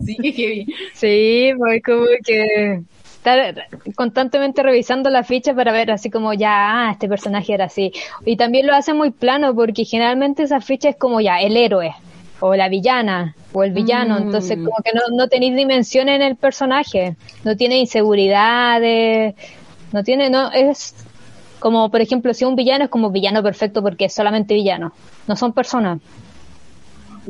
sí, 0.05 0.17
heavy. 0.21 0.67
Sí, 0.93 1.53
pues 1.57 1.83
como 1.83 2.05
que 2.23 2.83
estar 3.17 3.67
constantemente 3.97 4.63
revisando 4.63 5.09
la 5.09 5.25
ficha 5.25 5.55
para 5.55 5.73
ver 5.73 5.91
así 5.91 6.11
como 6.11 6.35
ya, 6.35 6.89
ah, 6.89 6.91
este 6.93 7.09
personaje 7.09 7.55
era 7.55 7.65
así. 7.65 7.93
Y 8.27 8.37
también 8.37 8.67
lo 8.67 8.75
hace 8.75 8.93
muy 8.93 9.11
plano 9.11 9.55
porque 9.55 9.87
generalmente 9.87 10.43
esa 10.43 10.61
ficha 10.61 10.91
es 10.91 10.97
como 10.97 11.23
ya, 11.23 11.41
el 11.41 11.57
héroe, 11.57 11.95
o 12.47 12.55
la 12.55 12.69
villana, 12.69 13.35
o 13.55 13.65
el 13.65 13.73
villano. 13.73 14.21
Mm. 14.21 14.23
Entonces 14.25 14.59
como 14.59 14.77
que 14.85 14.91
no, 14.93 15.17
no 15.17 15.29
tenéis 15.29 15.57
dimensión 15.57 16.11
en 16.11 16.21
el 16.21 16.37
personaje, 16.37 17.17
no 17.43 17.57
tiene 17.57 17.79
inseguridades, 17.79 19.35
no 19.93 20.05
tiene, 20.05 20.29
no, 20.29 20.53
es 20.53 20.95
como 21.59 21.91
por 21.91 22.03
ejemplo 22.03 22.35
si 22.35 22.45
un 22.45 22.55
villano 22.55 22.85
es 22.85 22.91
como 22.91 23.11
villano 23.11 23.43
perfecto 23.43 23.81
porque 23.81 24.05
es 24.05 24.13
solamente 24.13 24.53
villano, 24.53 24.93
no 25.27 25.37
son 25.37 25.55
personas. 25.55 26.01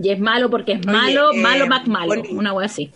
Y 0.03 0.11
es 0.11 0.19
malo 0.19 0.51
porque 0.51 0.73
es 0.73 0.79
Oye, 0.81 0.93
malo, 0.93 1.33
eh, 1.33 1.41
malo, 1.41 1.67
Mac 1.69 1.87
malo. 1.87 2.21
Una 2.33 2.53
wea 2.53 2.67
así. 2.67 2.91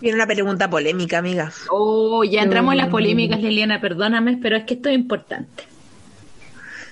Viene 0.00 0.16
una 0.16 0.26
pregunta 0.26 0.70
polémica, 0.70 1.18
amiga. 1.18 1.52
Oh, 1.70 2.24
ya 2.24 2.40
entramos 2.40 2.72
en 2.72 2.78
las 2.78 2.88
polémicas, 2.88 3.38
Liliana, 3.38 3.82
perdóname, 3.82 4.38
pero 4.40 4.56
es 4.56 4.64
que 4.64 4.72
esto 4.72 4.88
es 4.88 4.94
importante. 4.94 5.64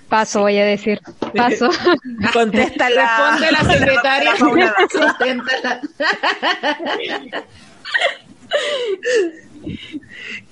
Paso, 0.09 0.41
voy 0.41 0.59
a 0.59 0.65
decir. 0.65 1.01
Paso. 1.35 1.71
Contéstala. 2.33 3.37
Responde 3.37 3.53
la 3.53 3.73
secretaria. 3.73 4.37
Susténtala. 4.91 5.81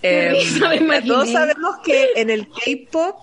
Eh, 0.02 0.34
todos 1.06 1.30
sabemos 1.30 1.76
que 1.84 2.10
en 2.16 2.28
el 2.28 2.48
K-pop 2.48 3.16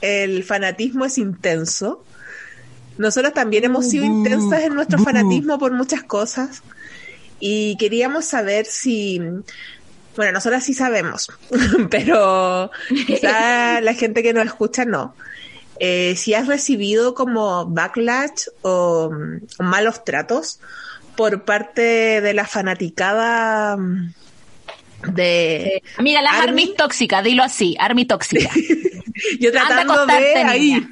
el 0.00 0.44
fanatismo 0.44 1.04
es 1.04 1.18
intenso. 1.18 2.04
Nosotros 2.98 3.32
también 3.32 3.64
hemos 3.64 3.88
sido 3.88 4.04
intensas 4.04 4.62
en 4.62 4.74
nuestro 4.74 4.98
fanatismo 4.98 5.58
por 5.58 5.72
muchas 5.72 6.02
cosas. 6.02 6.62
Y 7.40 7.76
queríamos 7.78 8.24
saber 8.24 8.66
si. 8.66 9.20
Bueno, 10.16 10.32
nosotras 10.32 10.62
sí 10.62 10.74
sabemos, 10.74 11.28
pero 11.90 12.70
quizá 13.06 13.80
la 13.80 13.94
gente 13.94 14.22
que 14.22 14.32
nos 14.32 14.46
escucha 14.46 14.84
no. 14.84 15.14
Eh, 15.80 16.14
si 16.16 16.34
has 16.34 16.46
recibido 16.46 17.14
como 17.14 17.66
backlash 17.66 18.46
o, 18.62 19.10
o 19.58 19.62
malos 19.62 20.04
tratos 20.04 20.60
por 21.16 21.44
parte 21.44 22.20
de 22.20 22.34
la 22.34 22.46
fanaticada 22.46 23.76
mm, 23.76 24.14
de 25.08 25.82
Amiga, 25.98 26.22
las 26.22 26.34
Army. 26.34 26.74
tóxicas, 26.76 27.22
dilo 27.24 27.42
así, 27.42 27.76
army 27.78 28.04
tóxica. 28.04 28.50
yo 29.40 29.50
Anda 29.50 29.66
tratando 29.84 30.06
de 30.06 30.36
ahí 30.36 30.88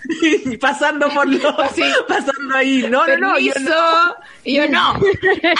pasando 0.60 1.08
por 1.10 1.28
lo 1.28 1.56
pasando 2.08 2.54
ahí 2.54 2.82
no 2.88 3.06
no 3.06 3.16
no 3.16 3.38
yo 3.38 3.52
Permiso. 3.54 3.74
no. 3.74 4.14
Y 4.44 4.56
yo 4.56 4.68
no. 4.68 4.98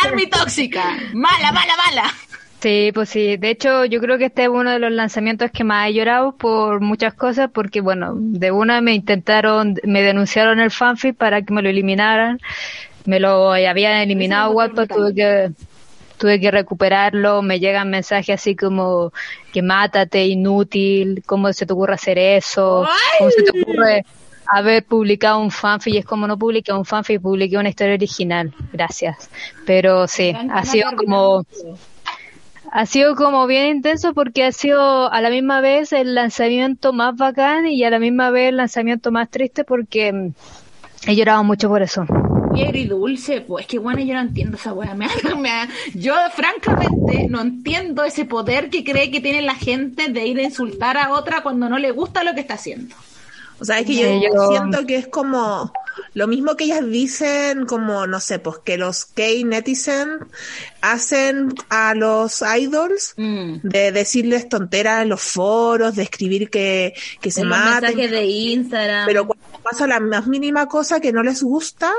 Army 0.03 0.27
tóxica. 0.27 0.99
Mala, 1.15 1.53
mala, 1.53 1.77
mala. 1.77 2.15
Sí, 2.63 2.93
pues 2.95 3.09
sí. 3.09 3.37
De 3.39 3.51
hecho, 3.51 3.85
yo 3.87 4.01
creo 4.01 4.19
que 4.19 4.27
este 4.27 4.45
es 4.45 4.49
uno 4.49 4.71
de 4.71 4.79
los 4.79 4.93
lanzamientos 4.93 5.51
que 5.51 5.65
más 5.65 5.89
he 5.89 5.95
llorado 5.95 6.37
por 6.37 6.81
muchas 6.81 7.13
cosas, 7.13 7.51
porque 7.53 7.81
bueno, 7.81 8.13
de 8.15 8.53
una 8.53 8.81
me 8.81 8.95
intentaron, 8.95 9.75
me 9.83 10.01
denunciaron 10.01 10.61
el 10.61 10.71
fanfic 10.71 11.17
para 11.17 11.43
que 11.43 11.53
me 11.53 11.61
lo 11.61 11.69
eliminaran. 11.69 12.39
Me 13.05 13.19
lo 13.19 13.53
habían 13.53 13.95
eliminado 13.97 14.53
Wattpad, 14.53 14.87
brutal. 14.87 14.97
tuve 14.97 15.15
que 15.15 15.51
tuve 16.19 16.39
que 16.39 16.53
recuperarlo, 16.53 17.43
me 17.43 17.59
llegan 17.59 17.91
mensajes 17.91 18.41
así 18.41 18.55
como 18.55 19.13
que 19.53 19.61
mátate, 19.61 20.25
inútil, 20.27 21.25
cómo 21.27 21.53
se 21.53 21.67
te 21.67 21.73
ocurre 21.73 21.95
hacer 21.95 22.17
eso, 22.17 22.87
cómo 23.19 23.31
se 23.33 23.43
te 23.43 23.61
ocurre 23.61 24.05
haber 24.47 24.85
publicado 24.85 25.41
un 25.41 25.51
fanfic 25.51 25.95
y 25.95 25.99
es 25.99 26.05
como 26.05 26.29
no 26.29 26.39
publiqué 26.39 26.73
un 26.73 26.85
fanfic, 26.85 27.21
publiqué 27.21 27.57
una 27.57 27.71
historia 27.71 27.95
original, 27.95 28.55
gracias. 28.73 29.31
Pero 29.67 30.07
sí, 30.07 30.33
ha 30.49 30.65
sido 30.65 30.93
como 30.95 31.45
ha 32.75 32.87
sido 32.87 33.15
como 33.17 33.47
bien 33.47 33.77
intenso 33.77 34.15
porque 34.15 34.45
ha 34.45 34.53
sido 34.53 35.13
a 35.13 35.21
la 35.21 35.29
misma 35.29 35.61
vez 35.61 35.93
el 35.93 36.15
lanzamiento 36.15 36.95
más 36.95 37.15
bacán 37.15 37.67
y 37.67 37.85
a 37.85 37.91
la 37.91 37.99
misma 37.99 38.31
vez 38.31 38.49
el 38.49 38.57
lanzamiento 38.57 39.13
más 39.13 39.29
triste 39.29 39.63
porque 39.63 40.11
mm, 40.11 40.33
he 41.07 41.15
llorado 41.15 41.45
mucho 41.45 41.69
por 41.69 41.83
eso. 41.83 42.07
Y 42.55 42.63
agridulce, 42.63 43.43
pues 43.43 43.65
es 43.65 43.69
que 43.69 43.79
bueno, 43.79 44.01
yo 44.01 44.15
no 44.15 44.21
entiendo 44.21 44.57
esa 44.57 44.73
weá. 44.73 44.97
Yo 45.95 46.15
francamente 46.35 47.27
no 47.29 47.43
entiendo 47.43 48.05
ese 48.05 48.25
poder 48.25 48.71
que 48.71 48.85
cree 48.85 49.11
que 49.11 49.21
tiene 49.21 49.43
la 49.43 49.55
gente 49.55 50.09
de 50.09 50.27
ir 50.27 50.39
a 50.39 50.43
insultar 50.43 50.97
a 50.97 51.11
otra 51.13 51.43
cuando 51.43 51.69
no 51.69 51.79
le 51.79 51.91
gusta 51.91 52.25
lo 52.25 52.35
que 52.35 52.41
está 52.41 52.55
haciendo. 52.55 52.95
O 53.63 53.65
sea, 53.65 53.79
es 53.79 53.87
que 53.87 53.95
yo, 54.21 54.49
siento 54.51 54.85
que 54.87 54.97
es 54.97 55.07
como 55.07 55.73
lo 56.15 56.27
mismo 56.27 56.57
que 56.57 56.65
ellas 56.65 56.85
dicen, 56.85 57.65
como, 57.65 58.09
no 58.09 58.19
sé, 58.19 58.41
pues 58.41 58.59
que 58.65 58.77
los 58.77 59.07
gay 59.15 59.45
netizen 59.45 60.19
hacen 60.81 61.55
a 61.69 61.95
los 61.95 62.43
idols 62.59 63.15
Mm. 63.17 63.59
de 63.63 63.93
decirles 63.93 64.49
tonteras 64.49 65.03
en 65.03 65.11
los 65.11 65.23
foros, 65.23 65.95
de 65.95 66.03
escribir 66.03 66.51
que, 66.51 66.93
que 67.21 67.31
se 67.31 67.45
maten. 67.45 67.83
mensajes 67.91 68.11
de 68.11 68.25
Instagram. 68.25 69.07
Pero 69.07 69.27
cuando 69.29 69.47
pasa 69.63 69.87
la 69.87 70.01
más 70.01 70.27
mínima 70.27 70.67
cosa 70.67 70.99
que 70.99 71.13
no 71.13 71.23
les 71.23 71.41
gusta, 71.43 71.93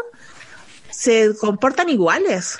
se 0.91 1.33
comportan 1.37 1.87
iguales. 1.89 2.59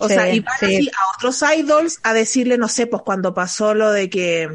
O 0.00 0.08
Sí, 0.08 0.14
sea, 0.14 0.32
y 0.34 0.40
van 0.40 0.54
sí. 0.60 0.66
así 0.66 0.88
a 0.90 1.16
otros 1.16 1.42
idols 1.56 1.98
a 2.02 2.12
decirle, 2.12 2.58
no 2.58 2.68
sé, 2.68 2.86
pues 2.86 3.02
cuando 3.02 3.32
pasó 3.32 3.72
lo 3.74 3.90
de 3.90 4.10
que 4.10 4.50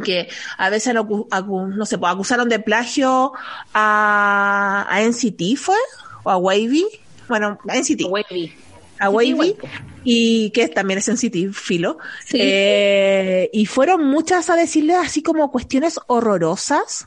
que 0.00 0.28
a 0.58 0.70
veces 0.70 0.94
acu- 0.94 1.28
acu- 1.28 1.74
no 1.74 1.84
sé, 1.86 1.98
pues 1.98 2.12
acusaron 2.12 2.48
de 2.48 2.58
plagio 2.58 3.32
a, 3.74 4.86
a 4.88 5.02
NCT 5.02 5.56
fue 5.56 5.76
o 6.22 6.30
a 6.30 6.36
Wavy, 6.36 6.84
bueno, 7.28 7.58
a 7.68 7.76
NCT, 7.76 8.02
Wavy. 8.08 8.52
a 8.98 9.10
Wavy 9.10 9.56
y 10.04 10.50
que 10.50 10.68
también 10.68 10.98
es 10.98 11.08
NCT, 11.08 11.52
filo. 11.52 11.98
Sí. 12.24 12.38
Eh, 12.40 13.50
y 13.52 13.66
fueron 13.66 14.04
muchas 14.06 14.50
a 14.50 14.56
decirle 14.56 14.94
así 14.94 15.22
como 15.22 15.50
cuestiones 15.50 15.98
horrorosas. 16.06 17.06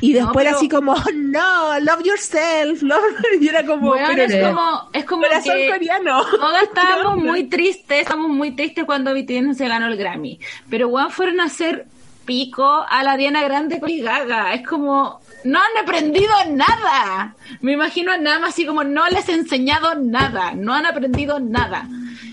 Y 0.00 0.12
No, 0.12 0.20
después 0.26 0.44
pero- 0.44 0.56
así 0.56 0.68
como, 0.68 0.94
no, 1.14 1.80
love 1.80 2.02
yourself, 2.04 2.82
love, 2.82 3.02
y 3.40 3.48
era 3.48 3.64
como, 3.64 3.88
Bueno, 3.88 4.08
pero 4.08 4.22
es 4.24 4.46
como, 4.48 4.88
es 4.92 5.04
como 5.04 5.22
corazón 5.22 5.56
que 5.56 5.70
coreano. 5.70 6.24
todos 6.24 6.62
estábamos 6.62 7.16
muy 7.18 7.44
tristes, 7.44 8.00
estábamos 8.00 8.30
muy 8.30 8.50
tristes 8.52 8.84
cuando 8.84 9.14
BTS 9.14 9.56
se 9.56 9.68
ganó 9.68 9.86
el 9.86 9.96
Grammy. 9.96 10.38
Pero 10.70 10.88
weón 10.88 11.10
fueron 11.10 11.40
a 11.40 11.44
hacer 11.44 11.86
pico 12.24 12.64
a 12.88 13.02
la 13.02 13.16
Diana 13.16 13.42
Grande 13.42 13.78
con 13.80 13.90
Gaga. 14.00 14.54
Es 14.54 14.66
como, 14.66 15.20
no 15.44 15.58
han 15.58 15.82
aprendido 15.84 16.32
nada. 16.50 17.34
Me 17.60 17.72
imagino 17.72 18.16
nada 18.16 18.38
más 18.38 18.50
así 18.50 18.64
como, 18.66 18.82
no 18.84 19.06
les 19.08 19.28
he 19.28 19.34
enseñado 19.34 19.94
nada, 19.96 20.52
no 20.54 20.72
han 20.74 20.86
aprendido 20.86 21.38
nada. 21.40 21.86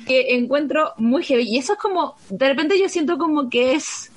Que 0.08 0.36
encuentro 0.36 0.94
muy 0.98 1.24
heavy. 1.24 1.44
Y 1.44 1.58
eso 1.58 1.74
es 1.74 1.80
como, 1.80 2.16
de 2.30 2.48
repente 2.48 2.80
yo 2.80 2.88
siento 2.90 3.18
como 3.18 3.50
que 3.50 3.74
es 3.74 4.11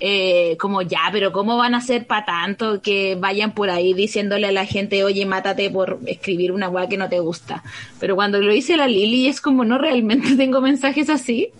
eh, 0.00 0.56
como 0.58 0.82
ya, 0.82 1.02
pero 1.12 1.30
¿cómo 1.30 1.58
van 1.58 1.74
a 1.74 1.80
ser 1.80 2.06
para 2.06 2.24
tanto 2.24 2.80
que 2.80 3.16
vayan 3.16 3.52
por 3.52 3.68
ahí 3.68 3.92
diciéndole 3.92 4.46
a 4.46 4.52
la 4.52 4.64
gente, 4.64 5.04
oye, 5.04 5.26
mátate 5.26 5.68
por 5.70 5.98
escribir 6.06 6.52
una 6.52 6.68
weá 6.68 6.88
que 6.88 6.96
no 6.96 7.08
te 7.08 7.20
gusta? 7.20 7.62
Pero 7.98 8.16
cuando 8.16 8.40
lo 8.40 8.52
dice 8.52 8.76
la 8.76 8.88
Lili 8.88 9.28
es 9.28 9.40
como, 9.40 9.64
no, 9.64 9.78
realmente 9.78 10.34
tengo 10.36 10.60
mensajes 10.60 11.10
así 11.10 11.50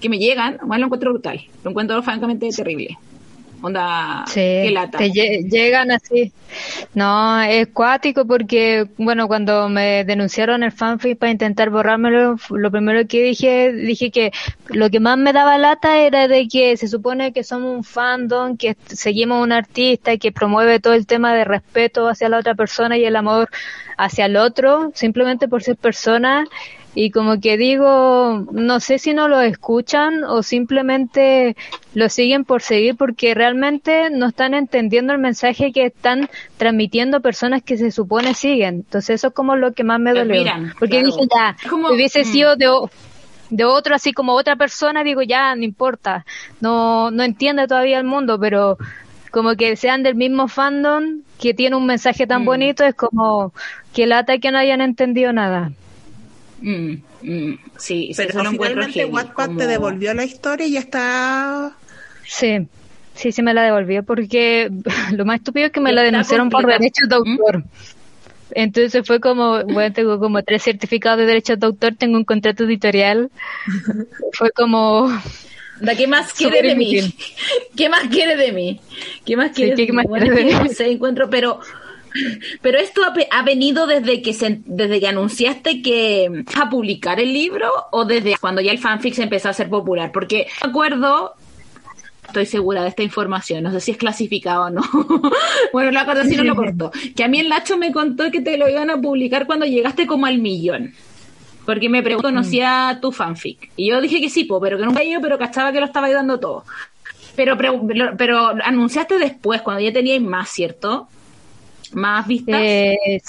que 0.00 0.08
me 0.08 0.18
llegan, 0.18 0.58
bueno, 0.64 0.80
lo 0.80 0.86
encuentro 0.86 1.10
brutal, 1.12 1.40
lo 1.62 1.70
encuentro 1.70 2.02
francamente 2.02 2.48
terrible. 2.48 2.98
Onda, 3.62 4.24
Sí, 4.26 4.40
qué 4.40 4.70
lata. 4.72 4.98
te 4.98 5.10
lle- 5.10 5.48
llegan 5.50 5.90
así. 5.90 6.32
No, 6.94 7.40
es 7.42 7.68
cuático 7.68 8.26
porque, 8.26 8.86
bueno, 8.96 9.28
cuando 9.28 9.68
me 9.68 10.04
denunciaron 10.04 10.62
el 10.62 10.72
fanfic 10.72 11.16
para 11.18 11.30
intentar 11.30 11.70
borrármelo, 11.70 12.36
lo 12.50 12.70
primero 12.70 13.06
que 13.06 13.22
dije, 13.22 13.72
dije 13.72 14.10
que 14.10 14.32
lo 14.68 14.90
que 14.90 14.98
más 14.98 15.16
me 15.18 15.32
daba 15.32 15.58
lata 15.58 15.98
era 15.98 16.26
de 16.26 16.48
que 16.48 16.76
se 16.76 16.88
supone 16.88 17.32
que 17.32 17.44
somos 17.44 17.76
un 17.76 17.84
fandom, 17.84 18.56
que 18.56 18.76
seguimos 18.86 19.38
a 19.38 19.42
un 19.42 19.52
artista 19.52 20.12
y 20.12 20.18
que 20.18 20.32
promueve 20.32 20.80
todo 20.80 20.94
el 20.94 21.06
tema 21.06 21.34
de 21.34 21.44
respeto 21.44 22.08
hacia 22.08 22.28
la 22.28 22.38
otra 22.38 22.54
persona 22.54 22.96
y 22.98 23.04
el 23.04 23.14
amor 23.16 23.48
hacia 23.96 24.24
el 24.26 24.36
otro, 24.36 24.90
simplemente 24.94 25.46
por 25.48 25.62
ser 25.62 25.76
persona. 25.76 26.46
Y 26.92 27.12
como 27.12 27.40
que 27.40 27.56
digo, 27.56 28.46
no 28.50 28.80
sé 28.80 28.98
si 28.98 29.14
no 29.14 29.28
lo 29.28 29.40
escuchan 29.40 30.24
o 30.24 30.42
simplemente 30.42 31.56
lo 31.94 32.08
siguen 32.08 32.44
por 32.44 32.62
seguir 32.62 32.96
porque 32.96 33.32
realmente 33.34 34.10
no 34.10 34.26
están 34.26 34.54
entendiendo 34.54 35.12
el 35.12 35.20
mensaje 35.20 35.70
que 35.72 35.86
están 35.86 36.28
transmitiendo 36.56 37.20
personas 37.20 37.62
que 37.62 37.76
se 37.76 37.92
supone 37.92 38.34
siguen. 38.34 38.74
Entonces 38.76 39.16
eso 39.16 39.28
es 39.28 39.34
como 39.34 39.54
lo 39.54 39.72
que 39.72 39.84
más 39.84 40.00
me 40.00 40.12
dolió. 40.12 40.42
Porque 40.80 41.00
claro. 41.00 41.06
dije 41.06 41.28
ya, 41.32 41.56
Es 41.62 41.70
como- 41.70 41.90
hubiese 41.90 42.22
mm. 42.22 42.24
sido 42.24 42.56
de 42.56 43.64
otro 43.64 43.94
así 43.94 44.12
como 44.12 44.34
otra 44.34 44.56
persona, 44.56 45.04
digo 45.04 45.22
ya, 45.22 45.54
no 45.54 45.62
importa. 45.64 46.24
No, 46.60 47.10
no 47.12 47.22
entiende 47.22 47.68
todavía 47.68 47.98
el 47.98 48.04
mundo, 48.04 48.38
pero 48.40 48.78
como 49.30 49.54
que 49.54 49.76
sean 49.76 50.02
del 50.02 50.16
mismo 50.16 50.48
fandom 50.48 51.20
que 51.40 51.54
tiene 51.54 51.76
un 51.76 51.86
mensaje 51.86 52.26
tan 52.26 52.42
Mm. 52.42 52.46
bonito, 52.46 52.84
es 52.84 52.94
como 52.96 53.52
que 53.92 54.08
lata 54.08 54.38
que 54.38 54.50
no 54.50 54.58
hayan 54.58 54.80
entendido 54.80 55.32
nada. 55.32 55.70
Mm, 56.60 56.92
mm, 57.22 57.58
sí, 57.78 58.08
sí, 58.08 58.12
Pero 58.16 58.28
eso 58.40 58.50
finalmente 58.50 59.04
Wattpad 59.06 59.46
como- 59.46 59.58
te 59.58 59.66
devolvió 59.66 60.14
la 60.14 60.24
historia 60.24 60.66
y 60.66 60.72
ya 60.72 60.80
está... 60.80 61.76
Sí, 62.26 62.66
sí, 63.14 63.32
sí 63.32 63.42
me 63.42 63.54
la 63.54 63.62
devolvió 63.62 64.02
porque 64.02 64.70
lo 65.12 65.24
más 65.24 65.38
estúpido 65.38 65.66
es 65.66 65.72
que 65.72 65.80
me 65.80 65.92
la 65.92 66.02
denunciaron 66.02 66.50
por 66.50 66.66
derechos 66.66 67.08
de 67.08 67.16
autor. 67.16 67.64
Entonces 68.52 69.06
fue 69.06 69.20
como, 69.20 69.62
bueno, 69.64 69.92
tengo 69.94 70.18
como 70.18 70.42
tres 70.42 70.62
certificados 70.64 71.18
de 71.20 71.26
derechos 71.26 71.58
de 71.60 71.66
autor, 71.66 71.94
tengo 71.96 72.16
un 72.16 72.24
contrato 72.24 72.64
editorial. 72.64 73.30
fue 74.32 74.50
como, 74.50 75.08
Da, 75.80 75.94
¿Qué 75.94 76.06
más 76.06 76.32
quiere 76.34 76.62
de 76.62 76.74
mí? 76.74 76.94
¿Qué 77.76 77.88
más 77.88 78.08
quiere 78.08 78.36
de 78.36 78.52
mí? 78.52 78.80
¿Qué 79.24 79.36
más 79.36 79.52
quiere 79.52 79.74
¿qué 79.74 79.86
de 79.86 79.92
más 79.92 80.04
mí? 80.04 80.08
Bueno, 80.10 80.26
quiere 80.26 80.40
es 80.40 80.46
de 80.46 80.52
que 80.52 80.62
mí? 80.62 80.68
no 80.68 80.74
sé, 80.74 80.90
encuentro, 80.90 81.30
pero 81.30 81.60
pero 82.62 82.78
esto 82.78 83.02
ha, 83.30 83.42
venido 83.42 83.86
desde 83.86 84.22
que 84.22 84.32
se, 84.32 84.60
desde 84.64 85.00
que 85.00 85.08
anunciaste 85.08 85.82
que 85.82 86.44
vas 86.46 86.56
a 86.56 86.70
publicar 86.70 87.20
el 87.20 87.32
libro 87.32 87.70
o 87.92 88.04
desde 88.04 88.36
cuando 88.38 88.60
ya 88.60 88.72
el 88.72 88.78
fanfic 88.78 89.14
se 89.14 89.22
empezó 89.22 89.48
a 89.48 89.52
hacer 89.52 89.68
popular, 89.68 90.10
porque 90.12 90.46
me 90.62 90.70
acuerdo 90.70 91.34
estoy 92.26 92.46
segura 92.46 92.82
de 92.82 92.88
esta 92.88 93.02
información, 93.02 93.64
no 93.64 93.72
sé 93.72 93.80
si 93.80 93.90
es 93.90 93.96
clasificado 93.96 94.66
o 94.66 94.70
no. 94.70 94.82
bueno, 95.72 95.90
lo 95.90 96.00
acuerdo 96.00 96.24
si 96.24 96.36
no 96.36 96.44
lo 96.44 96.56
corto. 96.56 96.92
Que 97.16 97.24
a 97.24 97.28
mí 97.28 97.40
el 97.40 97.48
Nacho 97.48 97.76
me 97.76 97.92
contó 97.92 98.30
que 98.30 98.40
te 98.40 98.56
lo 98.56 98.68
iban 98.68 98.90
a 98.90 99.00
publicar 99.00 99.46
cuando 99.46 99.66
llegaste 99.66 100.06
como 100.06 100.26
al 100.26 100.38
millón. 100.38 100.94
Porque 101.66 101.88
me 101.88 102.02
preguntó, 102.02 102.28
¿conocía 102.28 102.98
tu 103.02 103.12
fanfic? 103.12 103.70
Y 103.76 103.90
yo 103.90 104.00
dije 104.00 104.20
que 104.20 104.30
sí, 104.30 104.44
po, 104.44 104.60
pero 104.60 104.78
que 104.78 104.84
nunca 104.84 105.02
yo, 105.04 105.20
pero 105.20 105.38
cachaba 105.38 105.72
que 105.72 105.80
lo 105.80 105.86
estaba 105.86 106.10
dando 106.10 106.40
todo. 106.40 106.64
Pero, 107.36 107.56
pero, 107.56 107.80
pero, 107.86 108.16
pero 108.16 108.38
anunciaste 108.64 109.18
después, 109.18 109.62
cuando 109.62 109.82
ya 109.82 109.92
teníais 109.92 110.22
más, 110.22 110.48
¿cierto? 110.48 111.08
Más 111.92 112.26
vistas. 112.26 112.60
eh, 112.62 113.20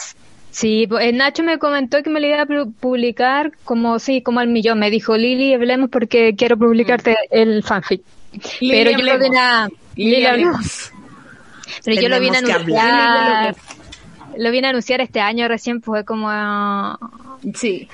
sí, 0.51 0.85
pues, 0.87 1.13
Nacho 1.13 1.43
me 1.43 1.57
comentó 1.59 2.01
que 2.03 2.09
me 2.09 2.19
lo 2.19 2.27
iba 2.27 2.41
a 2.41 2.45
pu- 2.47 2.73
publicar 2.79 3.51
como, 3.63 3.99
sí, 3.99 4.21
como 4.21 4.39
al 4.39 4.47
millón. 4.49 4.79
Me 4.79 4.89
dijo, 4.91 5.17
Lili, 5.17 5.53
hablemos 5.53 5.89
porque 5.89 6.35
quiero 6.35 6.57
publicarte 6.57 7.15
el 7.29 7.63
fanfic. 7.63 8.01
Lili, 8.59 8.71
pero 8.83 8.91
yo 8.91 8.97
lo 9.05 9.19
vine 9.19 9.37
a, 9.39 9.67
Lili, 9.95 10.11
Lili, 10.11 10.25
hablemos. 10.25 10.91
Pero 11.83 12.01
yo 12.01 12.09
lo 12.09 12.19
vine 12.19 12.37
a 12.37 12.39
anunciar, 12.39 13.55
lo 14.37 14.51
a 14.67 14.69
anunciar 14.71 15.01
este 15.01 15.19
año 15.19 15.47
recién, 15.47 15.81
fue 15.81 16.05
como, 16.05 16.29
Sí. 17.53 17.87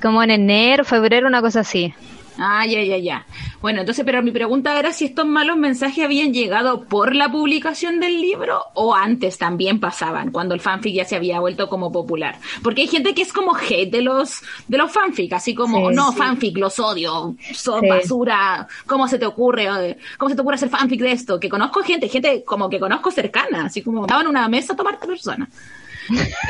como 0.00 0.22
en 0.22 0.30
enero, 0.30 0.84
febrero, 0.84 1.26
una 1.26 1.40
cosa 1.40 1.60
así. 1.60 1.92
Ah, 2.38 2.64
ya, 2.66 2.82
ya, 2.82 2.96
ya. 2.98 3.26
Bueno, 3.60 3.80
entonces, 3.80 4.04
pero 4.04 4.22
mi 4.22 4.30
pregunta 4.30 4.78
era 4.78 4.92
si 4.92 5.04
estos 5.04 5.26
malos 5.26 5.56
mensajes 5.56 6.04
habían 6.04 6.32
llegado 6.32 6.84
por 6.84 7.14
la 7.14 7.30
publicación 7.30 8.00
del 8.00 8.20
libro 8.20 8.62
o 8.74 8.94
antes 8.94 9.38
también 9.38 9.78
pasaban, 9.80 10.30
cuando 10.32 10.54
el 10.54 10.60
fanfic 10.60 10.94
ya 10.94 11.04
se 11.04 11.16
había 11.16 11.40
vuelto 11.40 11.68
como 11.68 11.92
popular. 11.92 12.38
Porque 12.62 12.82
hay 12.82 12.88
gente 12.88 13.14
que 13.14 13.22
es 13.22 13.32
como 13.32 13.54
hate 13.56 13.90
de 13.90 14.02
los, 14.02 14.40
de 14.66 14.78
los 14.78 14.90
fanfic, 14.90 15.32
así 15.34 15.54
como, 15.54 15.90
Sí, 15.90 15.94
no, 15.96 16.10
sí. 16.12 16.18
fanfic, 16.18 16.56
los 16.58 16.78
odio, 16.78 17.36
son 17.54 17.80
Sí. 17.82 17.88
basura, 17.88 18.66
¿cómo 18.86 19.06
se 19.08 19.18
te 19.18 19.26
ocurre? 19.26 19.66
eh, 19.90 19.98
¿Cómo 20.18 20.28
se 20.30 20.34
te 20.34 20.40
ocurre 20.42 20.56
hacer 20.56 20.70
fanfic 20.70 21.00
de 21.00 21.12
esto? 21.12 21.38
Que 21.38 21.48
conozco 21.48 21.82
gente, 21.82 22.08
gente 22.08 22.42
como 22.44 22.68
que 22.70 22.80
conozco 22.80 23.10
cercana, 23.10 23.66
así 23.66 23.82
como 23.82 24.02
estaban 24.06 24.24
en 24.24 24.30
una 24.30 24.48
mesa 24.48 24.72
a 24.72 24.76
tomarte 24.76 25.06
persona. 25.06 25.48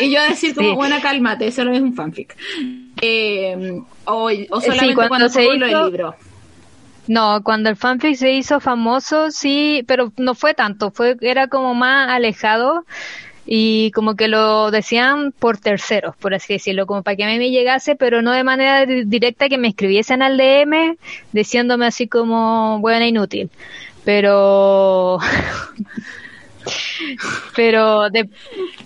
Y 0.00 0.10
yo 0.14 0.22
decir 0.22 0.54
como, 0.54 0.70
Sí. 0.70 0.74
buena, 0.74 1.00
cálmate, 1.00 1.46
eso 1.46 1.64
no 1.64 1.72
es 1.72 1.80
un 1.80 1.94
fanfic. 1.94 2.36
Eh, 3.00 3.80
o, 4.04 4.30
o 4.50 4.60
solamente 4.60 4.94
cuando 4.94 5.08
cuando, 5.08 5.28
se 5.28 5.42
hizo- 5.44 5.50
del 5.52 5.84
libro. 5.90 6.14
No, 7.08 7.42
cuando 7.42 7.68
el 7.68 7.76
fanfic 7.76 8.14
se 8.16 8.32
hizo 8.32 8.60
famoso, 8.60 9.30
sí, 9.30 9.82
pero 9.86 10.12
no 10.16 10.34
fue 10.34 10.54
tanto, 10.54 10.90
fue, 10.92 11.16
era 11.20 11.48
como 11.48 11.74
más 11.74 12.08
alejado 12.10 12.84
y 13.44 13.90
como 13.90 14.14
que 14.14 14.28
lo 14.28 14.70
decían 14.70 15.32
por 15.36 15.58
terceros, 15.58 16.14
por 16.16 16.32
así 16.32 16.52
decirlo, 16.52 16.86
como 16.86 17.02
para 17.02 17.16
que 17.16 17.24
a 17.24 17.26
mí 17.26 17.38
me 17.38 17.50
llegase, 17.50 17.96
pero 17.96 18.22
no 18.22 18.30
de 18.30 18.44
manera 18.44 18.86
di- 18.86 19.02
directa 19.04 19.48
que 19.48 19.58
me 19.58 19.66
escribiesen 19.68 20.22
al 20.22 20.36
DM 20.36 20.96
diciéndome 21.32 21.86
así 21.86 22.06
como 22.06 22.78
buena 22.78 23.04
inútil. 23.06 23.50
Pero 24.04 25.18
pero 27.56 28.10
de, 28.10 28.28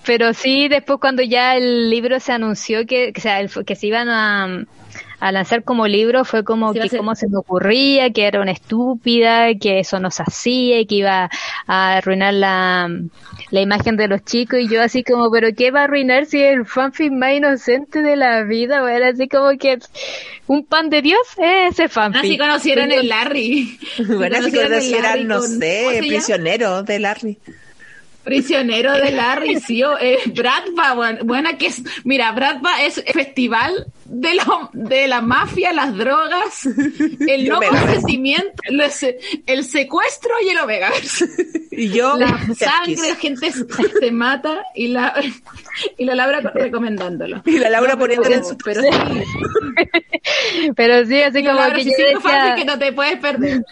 pero 0.04 0.32
sí 0.34 0.68
después 0.68 0.98
cuando 1.00 1.22
ya 1.22 1.56
el 1.56 1.90
libro 1.90 2.20
se 2.20 2.32
anunció 2.32 2.86
que, 2.86 3.12
o 3.16 3.20
sea, 3.20 3.40
el- 3.40 3.50
que 3.64 3.74
se 3.76 3.86
iban 3.86 4.08
a, 4.08 4.64
a 5.18 5.32
lanzar 5.32 5.64
como 5.64 5.86
libro 5.86 6.24
fue 6.24 6.44
como 6.44 6.72
que 6.72 6.88
cómo 6.98 7.14
se 7.14 7.26
me 7.28 7.38
ocurría, 7.38 8.10
que 8.10 8.26
era 8.26 8.40
una 8.40 8.52
estúpida, 8.52 9.54
que 9.60 9.80
eso 9.80 9.98
no 10.00 10.10
se 10.10 10.22
hacía 10.22 10.80
y 10.80 10.86
que 10.86 10.96
iba 10.96 11.30
a 11.66 11.96
arruinar 11.96 12.34
la, 12.34 12.90
la 13.50 13.60
imagen 13.60 13.96
de 13.96 14.08
los 14.08 14.22
chicos 14.24 14.60
y 14.60 14.68
yo 14.68 14.82
así 14.82 15.02
como, 15.04 15.30
pero 15.30 15.48
¿qué 15.56 15.70
va 15.70 15.80
a 15.80 15.84
arruinar 15.84 16.26
si 16.26 16.42
es 16.42 16.54
el 16.58 16.66
fanfic 16.66 17.12
más 17.12 17.32
inocente 17.32 18.02
de 18.02 18.16
la 18.16 18.42
vida? 18.44 18.82
Bueno, 18.82 19.06
así 19.06 19.26
como 19.28 19.56
que 19.58 19.78
un 20.48 20.64
pan 20.66 20.90
de 20.90 21.00
Dios 21.02 21.20
es 21.38 21.72
ese 21.72 21.88
fanfic. 21.88 22.22
Así 22.24 22.38
conocieron 22.38 22.92
el 22.92 23.08
Larry. 23.08 23.78
Bueno, 24.06 24.36
así 24.36 24.50
Conocieron 24.52 24.72
el 24.74 24.90
Larry 24.90 24.94
eran, 24.94 25.28
no 25.28 25.38
con- 25.40 25.46
¿cómo 25.48 25.60
sé, 25.60 25.98
prisionero 26.00 26.82
de 26.82 26.98
Larry. 26.98 27.38
Prisionero 28.26 28.92
de 28.92 29.12
Larry, 29.12 29.60
sí, 29.60 29.82
o, 29.84 29.96
eh, 29.98 30.18
Bradpa, 30.34 30.94
buena, 30.94 31.18
buena 31.22 31.56
que 31.56 31.66
es, 31.68 31.80
mira, 32.04 32.32
Bradpa 32.32 32.82
es 32.82 33.02
festival 33.12 33.86
de 34.04 34.34
la, 34.34 34.68
de 34.72 35.06
la 35.06 35.20
mafia, 35.20 35.72
las 35.72 35.96
drogas, 35.96 36.66
el 36.66 37.48
no 37.48 37.60
consentimiento, 37.60 38.52
los- 38.70 39.06
el 39.46 39.64
secuestro 39.64 40.32
y 40.44 40.48
el 40.48 40.58
Omegaverse. 40.58 41.24
Y 41.70 41.90
yo, 41.90 42.16
La 42.16 42.36
sangre, 42.58 43.14
gente 43.14 43.52
se, 43.52 44.10
mata 44.10 44.60
y 44.74 44.88
la, 44.88 45.14
y 45.96 46.04
la 46.04 46.14
Laura 46.16 46.40
recomendándolo. 46.40 47.42
Y 47.46 47.58
la 47.58 47.70
Laura 47.70 47.92
No, 47.94 47.98
pero- 48.00 48.16
poniéndole 48.22 48.34
en 48.36 48.44
su 48.44 48.56
pero 48.58 48.82
sí, 48.82 48.88
Pero 50.76 51.06
sí, 51.06 51.20
así 51.22 51.38
y 51.38 51.42
la 51.42 51.50
como 51.50 51.60
Laura, 51.60 51.76
que 51.76 51.84
yo 51.84 51.90
decía, 51.90 52.54
que 52.56 52.64
no 52.64 52.78
te 52.78 52.92
puedes 52.92 53.18
perder. 53.20 53.62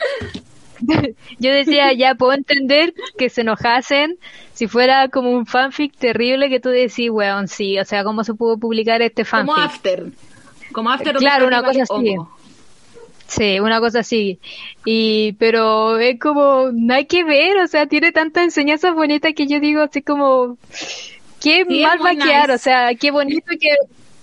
yo 1.39 1.53
decía, 1.53 1.93
ya 1.93 2.15
puedo 2.15 2.33
entender 2.33 2.95
que 3.19 3.29
se 3.31 3.41
enojasen 3.43 4.19
si 4.53 4.67
fuera 4.69 5.09
como 5.09 5.31
un 5.31 5.47
fanfic 5.47 5.97
terrible 5.97 6.49
que 6.49 6.61
tú 6.61 6.69
decís, 6.69 7.11
weón, 7.11 7.49
sí, 7.49 7.79
o 7.79 7.85
sea, 7.85 8.05
¿cómo 8.05 8.25
se 8.25 8.35
pudo 8.35 8.59
publicar 8.59 9.03
este 9.03 9.25
fanfic? 9.25 9.55
Como 9.55 9.65
After. 9.67 10.07
Como 10.73 10.91
After. 10.91 11.17
Claro, 11.17 11.45
donde 11.45 11.59
una 11.59 11.67
cosa 11.67 11.83
así. 11.83 12.17
Sí, 13.27 13.59
una 13.59 13.81
cosa 13.81 14.01
así. 14.01 14.39
Y, 14.85 15.33
pero 15.35 15.99
es 15.99 16.21
como, 16.21 16.71
no 16.73 16.95
hay 16.95 17.07
que 17.07 17.25
ver, 17.25 17.57
o 17.59 17.67
sea, 17.67 17.87
tiene 17.87 18.13
tantas 18.13 18.45
enseñanzas 18.45 18.95
bonitas 18.95 19.33
que 19.35 19.47
yo 19.47 19.61
digo 19.61 19.81
así 19.83 20.03
como, 20.03 20.59
qué 21.41 21.65
Sí, 21.69 21.83
mal 21.83 21.99
va 22.05 22.11
a 22.11 22.15
quedar, 22.17 22.43
nice. 22.49 22.53
o 22.53 22.59
sea, 22.59 22.95
qué 22.95 23.11
bonito 23.11 23.47
que, 23.59 23.71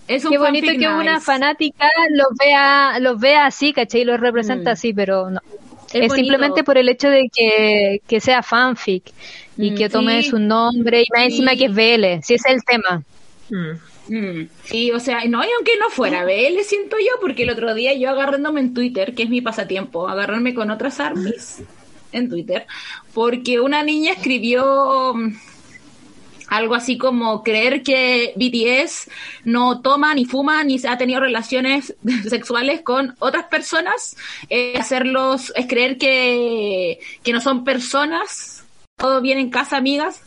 Es 0.07 0.25
qué 0.25 0.37
bonito 0.37 0.67
que 0.71 0.87
una 0.87 1.15
nice. 1.15 1.25
fanática 1.25 1.89
los 2.11 2.27
vea, 2.39 2.99
los 2.99 3.19
vea 3.19 3.45
así, 3.47 3.73
¿cachai? 3.73 4.01
Y 4.01 4.05
los 4.05 4.19
representa 4.19 4.71
Mm. 4.71 4.73
así, 4.73 4.93
pero 4.93 5.29
no. 5.31 5.39
Es 5.93 6.13
simplemente 6.13 6.63
por 6.63 6.77
el 6.77 6.89
hecho 6.89 7.09
de 7.09 7.29
que, 7.33 8.01
que 8.07 8.19
sea 8.19 8.43
fanfic 8.43 9.11
y 9.57 9.71
Mm, 9.71 9.75
que 9.75 9.89
tome 9.89 10.21
sí. 10.23 10.29
su 10.29 10.39
nombre 10.39 11.01
y 11.01 11.05
más 11.13 11.25
encima 11.25 11.51
Sí. 11.51 11.57
que 11.57 11.65
es 11.65 11.73
BL, 11.73 12.23
si 12.23 12.33
ese 12.35 12.49
es 12.49 12.55
el 12.55 12.63
tema. 12.63 13.03
Mm. 13.49 14.15
Mm, 14.15 14.47
Sí, 14.65 14.91
o 14.91 14.99
sea, 14.99 15.23
no, 15.25 15.43
y 15.43 15.47
aunque 15.55 15.77
no 15.79 15.89
fuera 15.89 16.25
BL, 16.25 16.63
siento 16.63 16.97
yo, 16.99 17.19
porque 17.21 17.43
el 17.43 17.49
otro 17.51 17.73
día 17.73 17.93
yo 17.93 18.09
agarrándome 18.09 18.59
en 18.61 18.73
Twitter, 18.73 19.13
que 19.13 19.23
es 19.23 19.29
mi 19.29 19.41
pasatiempo, 19.41 20.07
agarrarme 20.09 20.53
con 20.53 20.71
otras 20.71 20.99
armies 20.99 21.61
en 22.11 22.29
Twitter, 22.29 22.65
porque 23.13 23.59
una 23.59 23.83
niña 23.83 24.13
escribió 24.13 25.13
mm, 25.15 25.33
algo 26.51 26.75
así 26.75 26.97
como 26.97 27.43
creer 27.43 27.81
que 27.81 28.33
BTS 28.35 29.09
no 29.45 29.79
toma 29.81 30.13
ni 30.13 30.25
fuma 30.25 30.65
ni 30.65 30.77
ha 30.85 30.97
tenido 30.97 31.21
relaciones 31.21 31.95
sexuales 32.29 32.81
con 32.81 33.15
otras 33.19 33.45
personas, 33.45 34.17
eh, 34.49 34.73
hacerlos, 34.77 35.53
es 35.55 35.65
creer 35.65 35.97
que, 35.97 36.99
que 37.23 37.31
no 37.31 37.39
son 37.39 37.63
personas, 37.63 38.65
todo 38.97 39.21
bien 39.21 39.37
en 39.37 39.49
casa, 39.49 39.77
amigas, 39.77 40.23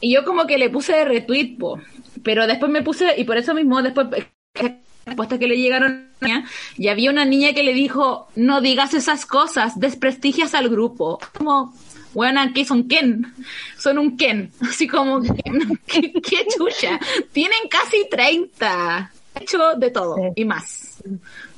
y 0.00 0.12
yo 0.12 0.26
como 0.26 0.46
que 0.46 0.58
le 0.58 0.68
puse 0.68 0.92
de 0.92 1.06
retweet, 1.06 1.56
po. 1.58 1.80
pero 2.22 2.46
después 2.46 2.70
me 2.70 2.82
puse, 2.82 3.18
y 3.18 3.24
por 3.24 3.38
eso 3.38 3.54
mismo 3.54 3.82
después 3.82 4.08
eh, 4.56 4.80
respuestas 5.06 5.38
que 5.38 5.48
le 5.48 5.56
llegaron 5.56 6.10
niña, 6.20 6.44
y 6.76 6.88
había 6.88 7.10
una 7.10 7.24
niña 7.24 7.54
que 7.54 7.62
le 7.62 7.72
dijo, 7.72 8.28
no 8.36 8.60
digas 8.60 8.92
esas 8.92 9.24
cosas, 9.24 9.80
desprestigias 9.80 10.54
al 10.54 10.68
grupo. 10.68 11.18
Como, 11.38 11.72
bueno, 12.14 12.40
¿qué 12.54 12.64
son 12.64 12.88
Ken? 12.88 13.32
Son 13.78 13.98
un 13.98 14.16
Ken. 14.16 14.50
Así 14.60 14.86
como, 14.86 15.20
¿qué, 15.86 16.12
qué 16.12 16.46
chucha? 16.56 16.98
Tienen 17.32 17.68
casi 17.68 18.08
30. 18.10 19.12
Hecho 19.40 19.74
de 19.76 19.90
todo 19.90 20.16
y 20.36 20.44
más. 20.44 21.02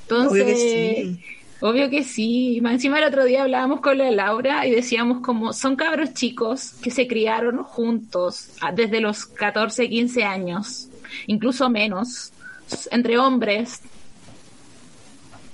Entonces, 0.03 0.43
Obvio 0.43 0.47
que 0.47 0.57
sí. 0.57 1.21
Obvio 1.61 1.91
que 1.91 2.05
sí. 2.05 2.63
Encima 2.65 2.99
el 2.99 3.05
otro 3.05 3.25
día 3.25 3.43
hablábamos 3.43 3.81
con 3.81 3.99
la 3.99 4.11
Laura 4.11 4.67
y 4.67 4.71
decíamos 4.71 5.23
como 5.23 5.53
son 5.53 5.77
cabros 5.77 6.15
chicos 6.15 6.73
que 6.83 6.91
se 6.91 7.07
criaron 7.07 7.63
juntos 7.65 8.51
ah, 8.61 8.73
desde 8.73 9.01
los 9.01 9.27
14, 9.27 9.89
15 9.89 10.25
años, 10.25 10.89
incluso 11.27 11.69
menos, 11.71 12.33
entre 12.91 13.19
hombres. 13.19 13.81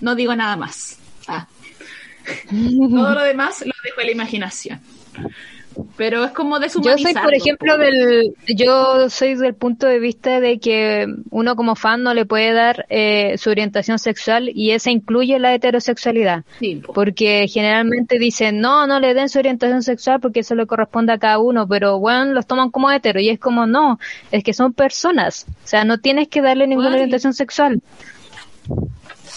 No 0.01 0.15
digo 0.15 0.35
nada 0.35 0.57
más. 0.57 0.99
Ah. 1.27 1.47
Todo 2.51 3.15
lo 3.15 3.23
demás 3.23 3.61
lo 3.61 3.73
dejo 3.85 4.01
a 4.01 4.05
la 4.05 4.11
imaginación. 4.11 4.81
Pero 5.97 6.25
es 6.25 6.33
como 6.33 6.57
Yo 6.57 6.61
deshumanizarlo. 6.61 7.13
soy, 7.13 7.23
por 7.23 7.35
ejemplo, 7.35 7.79
del, 7.79 8.35
yo 8.47 9.09
soy 9.09 9.35
del 9.35 9.55
punto 9.55 9.87
de 9.87 9.99
vista 9.99 10.41
de 10.41 10.59
que 10.59 11.07
uno 11.31 11.57
como 11.57 11.77
fan 11.77 12.03
no 12.03 12.15
le 12.15 12.27
puede 12.27 12.53
dar 12.53 12.87
eh, 12.89 13.37
su 13.39 13.51
orientación 13.51 13.99
sexual 13.99 14.51
y 14.55 14.73
esa 14.73 14.91
incluye 14.91 15.39
la 15.39 15.55
heterosexualidad. 15.55 16.45
Sí, 16.59 16.77
po. 16.77 16.93
Porque 16.93 17.47
generalmente 17.49 18.19
dicen, 18.19 18.61
no, 18.61 18.87
no 18.87 19.01
le 19.01 19.15
den 19.15 19.29
su 19.29 19.39
orientación 19.39 19.83
sexual 19.83 20.21
porque 20.21 20.41
eso 20.41 20.55
le 20.55 20.67
corresponde 20.67 21.13
a 21.13 21.19
cada 21.19 21.39
uno, 21.39 21.67
pero 21.67 21.99
bueno, 21.99 22.27
los 22.27 22.47
toman 22.47 22.71
como 22.71 22.91
hetero 22.91 23.21
y 23.21 23.31
es 23.31 23.39
como, 23.39 23.67
no, 23.67 23.99
es 24.31 24.45
que 24.45 24.53
son 24.53 24.73
personas. 24.73 25.47
O 25.65 25.67
sea, 25.67 25.85
no 25.85 25.99
tienes 25.99 26.29
que 26.29 26.43
darle 26.43 26.67
ninguna 26.67 26.91
orientación 26.91 27.33
sexual. 27.33 27.81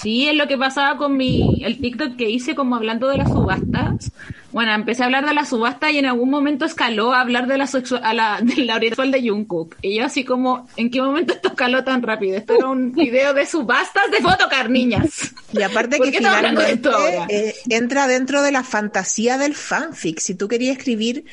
Sí, 0.06 0.30
es 0.30 0.36
lo 0.36 0.48
que 0.48 0.56
pasaba 0.56 0.98
con 0.98 1.18
mi 1.18 1.64
el 1.64 1.82
TikTok 1.82 2.16
que 2.16 2.30
hice 2.30 2.54
como 2.54 2.76
hablando 2.76 3.08
de 3.08 3.18
las 3.18 3.28
subastas. 3.28 4.12
Bueno, 4.52 4.72
empecé 4.72 5.02
a 5.02 5.08
hablar 5.08 5.26
de 5.26 5.34
la 5.34 5.46
subasta 5.46 5.90
y 5.90 5.98
en 5.98 6.06
algún 6.06 6.30
momento 6.30 6.64
escaló 6.64 7.12
a 7.12 7.22
hablar 7.22 7.48
de 7.48 7.58
la 7.58 7.68
a 8.04 8.14
la, 8.14 8.40
de 8.40 8.66
la 8.66 8.76
orientación 8.76 9.10
de 9.10 9.28
Jungkook. 9.28 9.78
Y 9.82 9.98
yo 9.98 10.06
así 10.06 10.24
como, 10.24 10.68
¿en 10.78 10.92
qué 10.92 11.02
momento 11.02 11.34
esto 11.34 11.48
escaló 11.48 11.84
tan 11.84 12.04
rápido? 12.04 12.38
Esto 12.38 12.56
era 12.56 12.68
un 12.68 12.92
video 12.92 13.34
de 13.34 13.48
subastas 13.48 14.12
de 14.12 14.22
fotocar, 14.22 14.70
niñas. 14.70 15.34
Y 15.52 15.64
aparte 15.64 15.98
¿Por 15.98 16.06
que 16.06 16.12
de 16.12 16.18
finalmente 16.20 16.72
esto 16.72 16.92
eh, 17.28 17.56
entra 17.70 18.06
dentro 18.06 18.44
de 18.44 18.52
la 18.52 18.64
fantasía 18.64 19.40
del 19.40 19.56
fanfic. 19.56 20.20
Si 20.20 20.36
tú 20.36 20.48
querías 20.48 20.78
escribir 20.78 21.26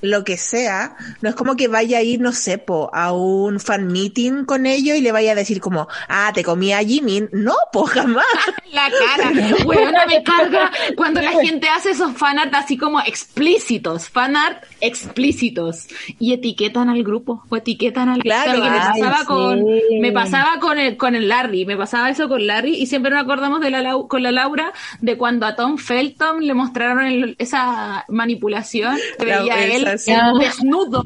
lo 0.00 0.22
que 0.24 0.36
sea, 0.36 0.96
no 1.22 1.28
es 1.28 1.34
como 1.34 1.56
que 1.56 1.66
vaya 1.68 1.98
a 1.98 2.02
ir, 2.02 2.20
no 2.20 2.32
sé, 2.32 2.58
po, 2.58 2.90
a 2.94 3.12
un 3.12 3.58
fan 3.60 3.88
meeting 3.88 4.44
con 4.44 4.64
ellos 4.66 4.96
y 4.96 5.00
le 5.00 5.10
vaya 5.12 5.32
a 5.32 5.34
decir 5.34 5.60
como, 5.60 5.88
ah, 6.08 6.30
te 6.34 6.44
comí 6.44 6.72
a 6.72 6.78
Jimin. 6.78 7.28
No, 7.32 7.54
po, 7.72 7.84
jamás. 7.84 8.24
La 8.72 8.88
cara, 8.90 9.30
weona, 9.64 10.06
me 10.06 10.22
carga 10.22 10.70
cuando 10.94 11.22
la 11.22 11.32
gente 11.40 11.68
hace 11.70 11.92
esos 11.92 12.12
fanart 12.16 12.52
así 12.54 12.76
como 12.76 13.00
explícitos, 13.00 14.10
fanart 14.10 14.62
explícitos 14.82 15.86
y 16.18 16.32
etiquetan 16.34 16.88
al 16.90 17.02
grupo 17.02 17.42
o 17.48 17.56
etiquetan 17.56 18.08
al 18.10 18.20
Claro, 18.20 18.52
que 18.52 18.58
me 18.70 18.76
pasaba 18.76 19.18
sí. 19.20 19.24
con 19.26 19.64
me 20.00 20.12
pasaba 20.12 20.60
con 20.60 20.78
el 20.78 20.96
con 20.98 21.14
el 21.14 21.28
Larry, 21.28 21.64
me 21.64 21.76
pasaba 21.76 22.10
eso 22.10 22.28
con 22.28 22.46
Larry 22.46 22.74
y 22.76 22.86
siempre 22.86 23.10
nos 23.10 23.22
acordamos 23.22 23.60
de 23.60 23.70
la 23.70 23.96
con 24.06 24.22
la 24.22 24.32
Laura 24.32 24.72
de 25.00 25.16
cuando 25.16 25.46
a 25.46 25.56
Tom 25.56 25.78
Felton 25.78 26.46
le 26.46 26.52
mostraron 26.54 27.06
el- 27.06 27.36
esa 27.38 28.04
manipulación 28.08 28.96
que 29.18 29.24
veía 29.24 29.64
él 29.64 29.87
así. 29.88 30.12
desnudo 30.38 31.04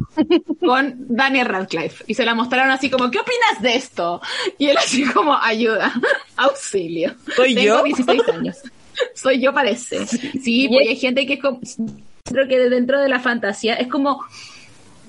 con 0.61 0.95
Daniel 1.09 1.47
Radcliffe. 1.47 2.05
Y 2.07 2.15
se 2.15 2.25
la 2.25 2.35
mostraron 2.35 2.71
así 2.71 2.91
como, 2.91 3.11
¿qué 3.11 3.19
opinas 3.19 3.63
de 3.63 3.77
esto? 3.77 4.21
Y 4.59 4.69
él 4.69 4.77
así 4.77 5.05
como, 5.05 5.37
ayuda, 5.37 5.93
auxilio. 6.37 7.15
¿Soy 7.35 7.55
Tengo 7.55 7.79
yo? 7.79 7.83
16 7.85 8.29
años. 8.29 8.57
Soy 9.15 9.41
yo 9.41 9.53
parece. 9.53 10.07
Sí, 10.07 10.69
porque 10.69 10.89
hay 10.91 10.97
gente 10.97 11.27
que 11.27 11.35
es 11.35 11.41
como, 11.41 11.61
creo 12.25 12.49
que 12.49 12.59
dentro 12.69 13.01
de 13.01 13.09
la 13.09 13.21
fantasía 13.21 13.75
es 13.75 13.89
como, 13.89 14.25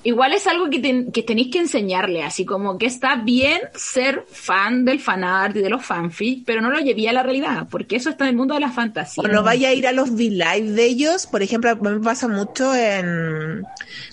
igual 0.04 0.32
es 0.34 0.46
algo 0.46 0.70
que, 0.70 0.78
ten- 0.78 1.10
que 1.10 1.22
tenéis 1.22 1.50
que 1.50 1.58
enseñarle, 1.58 2.22
así 2.22 2.44
como 2.44 2.78
que 2.78 2.86
está 2.86 3.16
bien 3.16 3.60
ser 3.74 4.24
fan 4.30 4.84
del 4.84 5.00
fanart 5.00 5.56
y 5.56 5.60
de 5.60 5.70
los 5.70 5.84
fanfics, 5.84 6.42
pero 6.46 6.60
no 6.60 6.70
lo 6.70 6.78
llevé 6.78 7.08
a 7.08 7.12
la 7.12 7.22
realidad, 7.22 7.66
porque 7.70 7.96
eso 7.96 8.10
está 8.10 8.24
en 8.24 8.30
el 8.30 8.36
mundo 8.36 8.54
de 8.54 8.60
la 8.60 8.70
fantasía. 8.70 9.22
O 9.24 9.28
no 9.28 9.42
vaya 9.42 9.70
a 9.70 9.72
ir 9.72 9.86
a 9.86 9.92
los 9.92 10.10
V-Live 10.10 10.70
de 10.72 10.84
ellos. 10.84 11.26
Por 11.26 11.42
ejemplo, 11.42 11.70
a 11.70 11.74
mí 11.74 11.80
me 11.90 12.00
pasa 12.00 12.28
mucho 12.28 12.74
en, 12.74 13.64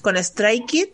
con 0.02 0.18
Strike 0.18 0.66
Kid, 0.66 0.88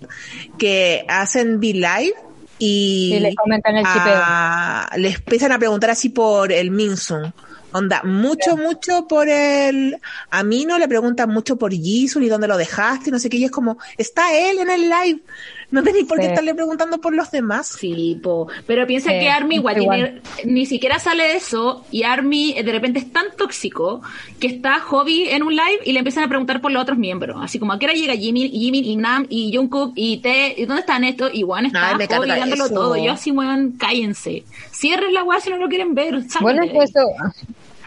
que 0.58 1.06
hacen 1.08 1.58
V-Live 1.58 2.14
y 2.60 3.14
Y 3.16 3.20
le 3.20 3.36
comentan 3.36 3.78
el 3.78 3.86
chipeo. 3.86 4.14
a- 4.16 4.89
les 4.98 5.16
empiezan 5.16 5.52
a 5.52 5.60
preguntar 5.60 5.91
así 5.91 6.10
por 6.10 6.52
el 6.52 6.72
Minsun. 6.72 7.34
Onda, 7.78 8.01
mucho, 8.03 8.57
mucho 8.57 9.07
por 9.07 9.30
el 9.30 9.97
Amino, 10.32 10.78
le 10.78 10.88
preguntan 10.88 11.30
mucho 11.30 11.57
por 11.57 11.71
Jisoo 11.71 12.21
y 12.21 12.30
dónde 12.30 12.47
lo 12.47 12.57
dejaste, 12.57 13.09
y 13.09 13.11
no 13.13 13.19
sé 13.19 13.30
qué, 13.30 13.38
y 13.38 13.43
es 13.45 13.51
como, 13.51 13.78
está 13.97 14.34
él 14.38 14.59
en 14.59 14.69
el 14.69 14.82
live. 14.89 15.21
No 15.69 15.84
tenéis 15.84 16.05
por 16.05 16.17
qué 16.17 16.28
estarle 16.28 16.55
preguntando 16.55 16.97
por 17.01 17.13
los 17.13 17.30
demás. 17.30 17.67
Sí, 17.78 18.17
po. 18.23 18.47
pero 18.65 18.88
piensa 18.88 19.11
Sí, 19.11 19.19
que 19.19 19.30
Army 19.30 19.55
igual, 19.55 19.82
igual. 19.82 20.21
tiene- 20.36 20.53
ni 20.53 20.65
siquiera 20.65 20.97
sale 20.97 21.36
eso 21.36 21.86
y 21.91 22.03
Army 22.03 22.53
eh, 22.55 22.63
de 22.63 22.71
repente 22.71 22.99
es 22.99 23.11
tan 23.11 23.25
tóxico 23.36 24.01
que 24.39 24.47
está 24.47 24.80
Hobby 24.80 25.28
en 25.28 25.43
un 25.43 25.51
live 25.53 25.80
y 25.84 25.91
le 25.91 25.99
empiezan 25.99 26.23
a 26.23 26.30
preguntar 26.30 26.61
por 26.61 26.71
los 26.71 26.82
otros 26.82 26.97
miembros, 26.97 27.36
así 27.41 27.59
como 27.59 27.73
a 27.73 27.80
qué 27.80 27.86
hora 27.86 27.95
llega 27.95 28.13
Jimmy, 28.15 28.49
Jimmy 28.49 28.80
y 28.80 28.95
Nam 28.95 29.25
y 29.30 29.53
Jungkook 29.53 29.91
y 29.95 30.19
T, 30.19 30.55
¿y 30.57 30.65
dónde 30.65 30.80
están 30.80 31.03
estos? 31.03 31.32
Y 31.34 31.41
Juan 31.41 31.65
está 31.65 31.97
Ay, 31.97 32.07
Hobby 32.07 32.30
dándolo 32.30 32.69
todo, 32.69 32.95
yo 32.95 33.11
así 33.11 33.34
muevan, 33.34 33.71
cállense, 33.73 34.45
cierren 34.71 35.13
la 35.13 35.25
weá 35.25 35.41
si 35.41 35.49
no 35.49 35.57
lo 35.57 35.67
quieren 35.67 35.93
ver, 35.93 36.21
Bueno, 36.39 36.61
de 36.61 36.67
es 36.67 36.71
que 36.71 36.84
eso, 36.84 37.09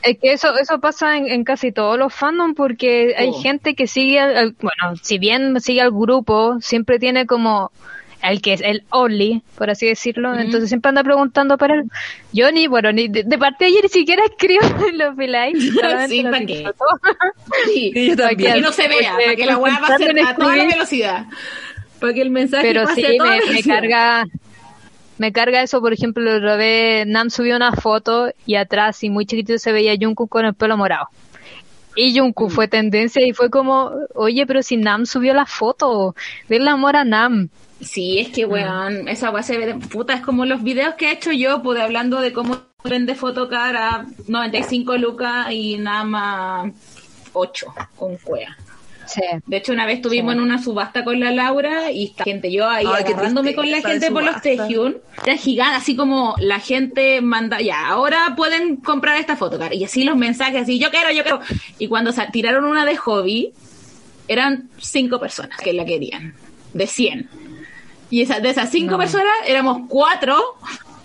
es 0.03 0.18
que 0.18 0.32
eso, 0.32 0.57
eso 0.59 0.80
pasa 0.80 1.16
en, 1.16 1.26
en 1.28 1.44
casi 1.44 1.72
todos 1.72 1.98
los 1.98 2.12
fandom 2.14 2.55
porque 2.55 3.14
hay 3.16 3.28
Oh. 3.30 3.42
gente 3.42 3.74
que 3.74 3.86
sigue, 3.86 4.18
al- 4.20 4.36
al- 4.36 4.57
bueno, 4.61 4.96
si 5.03 5.18
bien 5.18 5.61
sigue 5.61 5.80
al 5.80 5.90
grupo, 5.90 6.59
siempre 6.61 6.98
tiene 6.98 7.26
como 7.26 7.70
el 8.22 8.42
que 8.42 8.53
es 8.53 8.61
el 8.61 8.82
only, 8.90 9.42
por 9.57 9.70
así 9.70 9.86
decirlo, 9.86 10.38
entonces 10.38 10.68
siempre 10.68 10.90
anda 10.90 11.03
preguntando 11.03 11.57
para 11.57 11.74
él. 11.76 11.84
Yo 12.34 12.53
ni, 12.53 12.66
bueno, 12.66 12.92
ni 12.92 13.09
de, 13.09 13.22
de 13.24 13.38
parte 13.38 13.64
de 13.64 13.70
ayer 13.70 13.82
ni 13.84 13.88
siquiera 13.88 14.22
escribo 14.26 14.61
en 14.88 14.98
los 14.98 15.16
likes, 15.16 15.59
Sí, 16.09 16.22
¿para 16.22 16.40
qué? 16.40 16.46
disfruto. 16.46 16.84
Sí, 17.64 17.90
Sí, 17.94 18.09
yo 18.11 18.16
para 18.16 18.34
que 18.34 18.61
no 18.61 18.72
se 18.72 18.88
vea, 18.88 19.12
Porque 19.12 19.24
para 19.24 19.36
que 19.36 19.46
la 19.46 19.57
weá 19.59 19.80
va 19.80 19.88
a 19.94 19.96
ser 19.98 20.18
a 20.20 20.34
toda 20.36 20.57
la 20.57 20.64
velocidad, 20.66 21.26
para 21.98 22.12
que 22.12 22.22
el 22.22 22.30
mensaje 22.30 22.66
Pero 22.68 22.84
pase 22.84 23.01
sí, 23.01 23.07
a 23.07 23.18
toda 23.18 23.36
me, 23.53 23.62
carga, 23.62 24.24
me 25.21 25.33
carga 25.33 25.61
eso, 25.61 25.83
por 25.83 25.93
ejemplo, 25.93 26.25
la 26.25 26.39
otra 26.39 26.57
vez 26.57 27.07
Nam 27.07 27.29
subió 27.29 27.55
una 27.55 27.73
foto 27.73 28.33
y 28.47 28.55
atrás 28.55 29.05
y 29.05 29.11
muy 29.11 29.27
chiquitito 29.27 29.59
se 29.59 29.71
veía 29.71 29.95
Jungkook 30.01 30.31
con 30.31 30.47
el 30.47 30.55
pelo 30.55 30.79
morado. 30.79 31.09
Y 31.95 32.18
Jungkook 32.18 32.51
fue 32.51 32.68
tendencia 32.68 33.23
y 33.27 33.35
fue 33.35 33.51
como, 33.51 33.93
oye, 34.14 34.47
pero 34.47 34.62
si 34.62 34.79
Nam 34.79 35.05
subió 35.05 35.35
la 35.35 35.45
foto, 35.45 36.14
la 36.49 36.73
amor 36.73 36.97
a 36.97 37.05
Nam. 37.05 37.51
Sí, 37.83 38.18
es 38.18 38.29
que, 38.29 38.47
weón, 38.47 39.09
esa 39.09 39.31
weá 39.31 39.43
se 39.43 39.59
ve 39.59 39.66
de 39.66 39.75
puta. 39.75 40.14
Es 40.14 40.23
como 40.23 40.47
los 40.47 40.62
videos 40.62 40.95
que 40.95 41.11
he 41.11 41.12
hecho 41.12 41.33
yo, 41.33 41.62
pues, 41.62 41.79
hablando 41.79 42.23
de 42.23 42.33
cómo 42.33 42.57
vende 42.83 43.14
fotocar 43.14 43.77
a 43.77 44.07
95 44.27 44.97
lucas 44.97 45.49
y 45.51 45.77
nada 45.77 46.05
más 46.05 46.73
8 47.35 47.75
con 47.95 48.16
cuea. 48.16 48.57
Sí. 49.13 49.21
De 49.47 49.57
hecho, 49.57 49.73
una 49.73 49.87
vez 49.87 49.97
estuvimos 49.97 50.33
Sí. 50.35 50.39
en 50.39 50.45
una 50.45 50.63
subasta 50.63 51.03
con 51.05 51.19
la 51.19 51.31
Laura 51.33 51.91
y 51.91 52.07
esta 52.07 52.25
gente, 52.25 52.51
yo 52.53 52.69
ahí 52.69 52.87
Ay, 52.87 53.03
agarrándome 53.05 53.55
con 53.55 53.71
la 53.71 53.81
gente 53.81 54.11
por 54.11 54.23
los. 54.23 54.41
Taehyung. 54.41 54.95
Era 55.25 55.37
gigante, 55.37 55.77
así 55.77 55.97
como 55.97 56.35
la 56.39 56.61
gente 56.61 57.21
manda, 57.21 57.61
ya, 57.61 57.89
ahora 57.89 58.35
pueden 58.37 58.77
comprar 58.77 59.17
esta 59.19 59.37
fotocar. 59.37 59.75
Y 59.75 59.85
así 59.85 60.05
los 60.05 60.17
mensajes, 60.17 60.63
así, 60.63 60.79
yo 60.79 60.91
quiero, 60.91 61.11
yo 61.11 61.23
quiero. 61.23 61.41
Y 61.79 61.89
cuando 61.89 62.13
sa- 62.13 62.31
tiraron 62.31 62.65
una 62.65 62.85
de 62.85 62.97
hobby, 62.97 63.53
eran 64.29 64.69
cinco 64.79 65.19
personas 65.19 65.59
que 65.59 65.73
la 65.73 65.85
querían, 65.85 66.35
de 66.73 66.87
100. 66.87 67.29
Y 68.11 68.23
esa, 68.23 68.41
de 68.41 68.51
esas 68.51 68.71
cinco 68.71 68.97
personas, 68.99 69.33
éramos 69.47 69.83
cuatro 69.89 70.37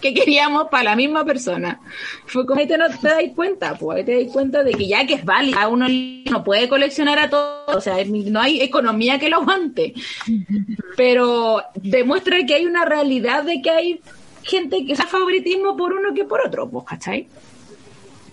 que 0.01 0.13
queríamos 0.13 0.67
para 0.69 0.83
la 0.83 0.95
misma 0.95 1.25
persona. 1.25 1.79
Fue 2.25 2.45
como, 2.45 2.59
ahí 2.59 2.67
te, 2.67 2.77
no 2.77 2.87
te 2.89 3.07
das 3.07 3.23
cuenta, 3.35 3.75
pues, 3.77 3.97
ahí 3.97 4.03
te 4.03 4.23
das 4.23 4.31
cuenta 4.33 4.63
de 4.63 4.71
que 4.73 4.87
ya 4.87 5.05
que 5.07 5.15
es 5.15 5.25
válida, 5.25 5.67
uno 5.67 5.87
no 5.89 6.43
puede 6.43 6.67
coleccionar 6.69 7.17
a 7.19 7.29
todos, 7.29 7.75
o 7.75 7.81
sea, 7.81 7.95
no 8.05 8.39
hay 8.41 8.61
economía 8.61 9.17
que 9.19 9.29
lo 9.29 9.37
aguante. 9.37 9.93
Pero 10.97 11.61
demuestra 11.75 12.37
que 12.45 12.55
hay 12.55 12.65
una 12.65 12.85
realidad 12.85 13.43
de 13.43 13.61
que 13.61 13.69
hay 13.69 14.01
gente 14.43 14.85
que 14.85 14.93
hace 14.93 15.03
favoritismo 15.03 15.75
por 15.75 15.93
uno 15.93 16.13
que 16.13 16.23
por 16.25 16.45
otro, 16.45 16.69
pues, 16.69 16.85
¿cachai? 16.85 17.27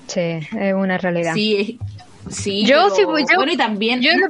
Sí, 0.06 0.20
es 0.20 0.74
una 0.74 0.98
realidad. 0.98 1.34
Sí, 1.34 1.78
sí. 2.28 2.64
Yo 2.66 2.76
pero- 2.84 2.94
sí, 2.94 3.02
pues, 3.06 3.24
yo- 3.30 3.36
bueno, 3.36 3.52
y 3.52 3.56
también... 3.56 4.00
Yo 4.02 4.10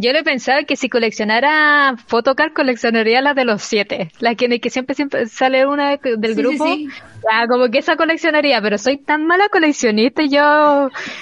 yo 0.00 0.12
le 0.12 0.22
pensaba 0.24 0.64
que 0.64 0.76
si 0.76 0.88
coleccionara 0.88 1.94
photocard 2.06 2.52
coleccionaría 2.52 3.20
las 3.20 3.34
de 3.36 3.44
los 3.44 3.62
siete, 3.62 4.10
la 4.20 4.34
que, 4.34 4.60
que 4.60 4.70
siempre 4.70 4.94
siempre 4.94 5.26
sale 5.26 5.66
una 5.66 5.90
de- 5.96 6.16
del 6.16 6.34
Sí, 6.34 6.40
grupo, 6.42 6.64
sí, 6.74 6.88
sí. 6.90 7.02
ya, 7.30 7.46
como 7.46 7.70
que 7.70 7.78
esa 7.78 7.96
coleccionaría, 7.96 8.60
pero 8.62 8.78
soy 8.78 8.96
tan 8.98 9.26
mala 9.26 9.48
coleccionista 9.48 10.22
y 10.22 10.30
yo, 10.30 10.40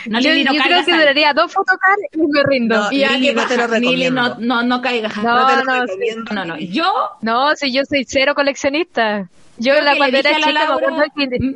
No, 0.07 0.21
yo, 0.21 0.31
Lili, 0.31 0.45
no 0.45 0.53
yo 0.55 0.63
creo 0.63 0.85
que 0.85 0.93
duraría 0.93 1.33
dos 1.33 1.53
photocard 1.53 1.99
y 2.13 2.19
me 2.19 2.43
rindo. 2.45 2.77
No, 2.83 2.93
Y 2.93 3.05
Lili, 3.05 3.33
no 3.35 3.47
te 3.47 3.57
lo 3.57 3.63
baja, 3.69 3.79
Lili, 3.81 4.05
recomiendo. 4.09 4.23
no, 4.23 4.37
no, 4.39 4.63
no 4.63 4.81
caigas. 4.83 5.17
No, 5.17 5.23
No 5.23 5.65
no, 5.65 5.81
recomiendo. 5.87 6.33
No, 6.35 6.45
no, 6.45 6.59
yo 6.59 6.93
No, 7.23 7.57
si 7.57 7.73
yo 7.73 7.83
soy 7.85 8.05
cero 8.07 8.35
coleccionista. 8.35 9.29
Yo 9.57 9.73
Creo 9.73 9.85
la 9.85 9.97
cuando 9.97 10.19
era 10.19 10.35
chica 10.35 10.47
me 10.49 10.53
Laura- 10.53 10.75
acuerdo 10.75 11.03
que... 11.17 11.27
Mm. 11.41 11.55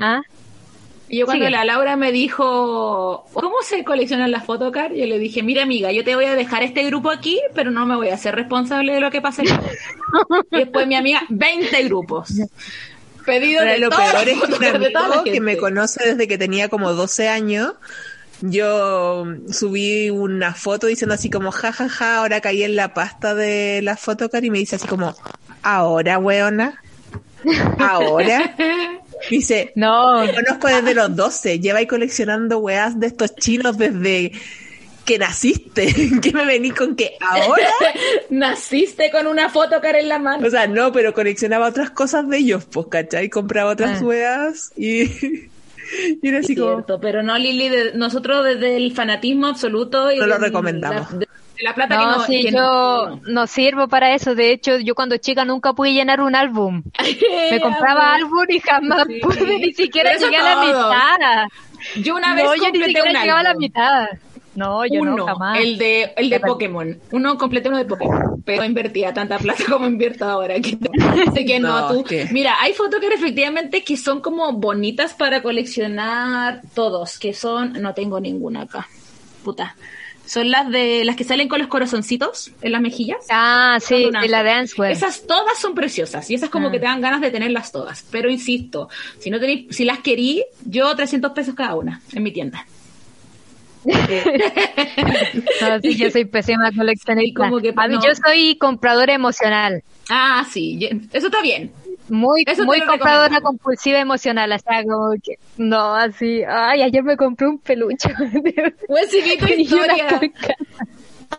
¿Ah? 0.00 0.22
Y 1.08 1.18
yo 1.18 1.26
cuando 1.26 1.46
Sigue. 1.46 1.56
la 1.56 1.64
Laura 1.64 1.96
me 1.96 2.12
dijo, 2.12 3.24
¿cómo 3.32 3.56
se 3.62 3.82
coleccionan 3.82 4.30
las 4.30 4.44
photocard? 4.44 4.92
Yo 4.92 5.06
le 5.06 5.18
dije, 5.18 5.42
mira 5.42 5.62
amiga, 5.62 5.90
yo 5.90 6.04
te 6.04 6.14
voy 6.14 6.26
a 6.26 6.34
dejar 6.34 6.62
este 6.62 6.84
grupo 6.84 7.10
aquí, 7.10 7.40
pero 7.54 7.70
no 7.70 7.86
me 7.86 7.96
voy 7.96 8.10
a 8.10 8.14
hacer 8.14 8.34
responsable 8.34 8.92
de 8.92 9.00
lo 9.00 9.10
que 9.10 9.22
pase. 9.22 9.42
después 10.50 10.86
mi 10.86 10.96
amiga, 10.96 11.22
20 11.30 11.82
grupos. 11.84 12.34
Pedido 13.24 13.60
Pero 13.60 13.72
de 13.72 13.78
lo 13.78 13.90
todas 13.90 14.12
peor 14.12 14.28
es 14.28 14.58
que 14.58 14.78
de 14.78 14.90
toda 14.90 15.24
que 15.24 15.40
me 15.40 15.56
conoce 15.56 16.10
desde 16.10 16.28
que 16.28 16.38
tenía 16.38 16.68
como 16.68 16.92
12 16.92 17.28
años, 17.28 17.74
yo 18.42 19.24
subí 19.50 20.10
una 20.10 20.54
foto 20.54 20.86
diciendo 20.86 21.14
así 21.14 21.30
como, 21.30 21.50
jajaja, 21.50 21.88
ja, 21.88 21.94
ja, 21.94 22.18
ahora 22.18 22.40
caí 22.40 22.62
en 22.62 22.76
la 22.76 22.94
pasta 22.94 23.34
de 23.34 23.80
la 23.82 23.96
photocard 23.96 24.44
y 24.44 24.50
me 24.50 24.58
dice 24.58 24.76
así 24.76 24.86
como, 24.86 25.14
ahora, 25.62 26.18
weona, 26.18 26.82
ahora. 27.78 28.54
Dice, 29.30 29.72
No, 29.74 30.24
te 30.24 30.34
conozco 30.34 30.68
desde 30.68 30.94
los 30.94 31.14
12, 31.14 31.60
lleva 31.60 31.78
ahí 31.80 31.86
coleccionando 31.86 32.58
weas 32.58 32.98
de 32.98 33.06
estos 33.08 33.34
chinos 33.36 33.76
desde 33.78 34.32
que 35.04 35.18
naciste. 35.18 35.94
que 36.22 36.32
me 36.32 36.44
venís 36.44 36.74
con 36.74 36.94
que 36.96 37.12
ahora? 37.20 37.68
Naciste 38.30 39.10
con 39.10 39.26
una 39.26 39.48
photocard 39.48 39.96
en 39.96 40.08
la 40.08 40.18
mano. 40.18 40.46
O 40.46 40.50
sea, 40.50 40.66
no, 40.66 40.92
pero 40.92 41.14
coleccionaba 41.14 41.68
otras 41.68 41.90
cosas 41.90 42.28
de 42.28 42.38
ellos, 42.38 42.64
pues, 42.70 42.86
¿cachai? 42.88 43.28
Compraba 43.30 43.70
otras 43.72 44.02
Ah. 44.02 44.04
weas 44.04 44.72
y, 44.76 45.02
y 46.22 46.28
era 46.28 46.40
así 46.40 46.54
como... 46.54 46.74
Cierto, 46.74 47.00
pero 47.00 47.22
no, 47.22 47.38
Lili, 47.38 47.68
de- 47.70 47.92
nosotros 47.94 48.44
desde 48.44 48.76
el 48.76 48.92
fanatismo 48.94 49.46
absoluto 49.46 50.12
y 50.12 50.18
No 50.18 50.26
lo 50.26 50.36
recomendamos. 50.38 51.10
La, 51.12 51.18
de, 51.18 51.26
de 51.26 51.28
la 51.62 51.74
plata 51.74 51.96
no, 51.96 52.00
que 52.00 52.06
no, 52.18 52.24
sí, 52.24 52.42
que 52.42 52.50
yo 52.52 52.58
no- 52.58 53.20
no 53.26 53.46
sirvo 53.46 53.88
para 53.88 54.14
eso. 54.14 54.34
De 54.34 54.52
hecho, 54.52 54.78
yo 54.78 54.94
cuando 54.94 55.16
chica 55.16 55.44
nunca 55.44 55.72
pude 55.72 55.92
llenar 55.92 56.20
un 56.20 56.34
álbum. 56.34 56.82
Me 57.50 57.60
compraba 57.60 58.14
álbum 58.14 58.44
y 58.48 58.60
jamás 58.60 59.06
Sí. 59.06 59.20
pude 59.20 59.58
ni 59.58 59.72
siquiera 59.72 60.14
llegar 60.16 60.46
a 60.46 60.54
la 60.54 60.60
mitad. 60.64 61.48
Yo 62.02 62.16
una 62.16 62.34
vez 62.34 62.44
no, 62.44 62.54
yo 62.54 62.60
ni 62.62 62.64
completé 62.70 62.86
siquiera 62.88 63.10
un 63.10 63.20
llegaba 63.22 63.40
a 63.40 63.42
la 63.44 63.54
mitad. 63.54 64.06
No, 64.54 64.84
yo 64.86 65.02
uno, 65.02 65.14
no, 65.16 65.26
jamás. 65.26 65.60
el 65.60 65.78
de 65.78 66.12
el 66.16 66.30
de. 66.30 66.40
Pokémon. 66.40 66.98
Uno 67.12 67.38
completé 67.38 67.68
uno 67.68 67.78
de 67.78 67.84
Pokémon, 67.84 68.42
pero 68.44 68.62
no 68.62 68.64
invertía 68.66 69.14
tanta 69.14 69.38
plata 69.38 69.62
como 69.70 69.86
invierto 69.86 70.24
ahora. 70.24 70.54
Que 70.60 70.76
Así 71.28 71.44
que 71.46 71.60
no, 71.60 71.68
No, 71.82 71.88
tú. 71.94 72.02
que- 72.02 72.26
Mira, 72.32 72.56
hay 72.60 72.72
fotos 72.72 72.98
que 72.98 73.06
efectivamente 73.06 73.84
que 73.84 73.96
son 73.96 74.20
como 74.20 74.52
bonitas 74.54 75.14
para 75.14 75.42
coleccionar 75.42 76.62
todos, 76.74 77.20
que 77.20 77.34
son, 77.34 77.74
no 77.74 77.94
tengo 77.94 78.18
ninguna 78.18 78.62
acá. 78.62 78.88
Puta. 79.44 79.76
Son 80.28 80.50
las 80.50 80.68
de 80.70 81.04
las 81.04 81.16
que 81.16 81.24
salen 81.24 81.48
con 81.48 81.58
los 81.58 81.68
corazoncitos 81.68 82.50
en 82.60 82.72
las 82.72 82.80
mejillas. 82.82 83.18
Ah, 83.30 83.78
sí, 83.80 84.04
de 84.20 84.28
la. 84.28 84.42
Esas 84.92 85.26
todas 85.26 85.58
son 85.58 85.74
preciosas 85.74 86.28
y 86.30 86.34
esas 86.34 86.50
como 86.50 86.68
Ah. 86.68 86.70
que 86.70 86.78
te 86.78 86.84
dan 86.84 87.00
ganas 87.00 87.20
de 87.22 87.30
tenerlas 87.30 87.72
todas. 87.72 88.04
Pero 88.10 88.28
insisto, 88.30 88.88
si 89.18 89.30
no 89.30 89.40
tenéis, 89.40 89.74
si 89.74 89.84
las 89.84 90.00
querí, 90.00 90.44
yo 90.66 90.94
300 90.94 91.32
pesos 91.32 91.54
cada 91.54 91.74
una 91.76 92.02
en 92.12 92.22
mi 92.22 92.30
tienda. 92.30 92.66
No, 95.60 95.80
sí, 95.80 95.96
yo 95.96 96.10
soy 96.10 96.24
pésima 96.24 96.70
coleccionista. 96.76 97.44
Sí, 97.44 97.50
como 97.50 97.60
que 97.60 97.72
A 97.76 97.88
mí, 97.88 97.94
no. 97.94 98.02
yo 98.02 98.10
soy 98.14 98.56
compradora 98.58 99.12
emocional. 99.14 99.82
Ah, 100.10 100.44
sí, 100.50 100.88
eso 101.12 101.26
está 101.26 101.42
bien. 101.42 101.70
Muy, 102.08 102.42
Eso 102.46 102.64
muy 102.64 102.80
compradora 102.80 103.40
compulsiva 103.42 103.98
emocional. 103.98 104.50
O 104.52 104.58
sea, 104.58 104.82
como 104.82 105.10
que, 105.22 105.34
no, 105.58 105.94
así, 105.94 106.42
ay, 106.48 106.82
ayer 106.82 107.02
me 107.02 107.16
compré 107.16 107.46
un 107.48 107.58
peluche. 107.58 108.08
Huesivito 108.88 109.46
Y 109.48 109.52
una 109.52 109.54
historia. 109.62 110.06
carcasa. 110.08 110.54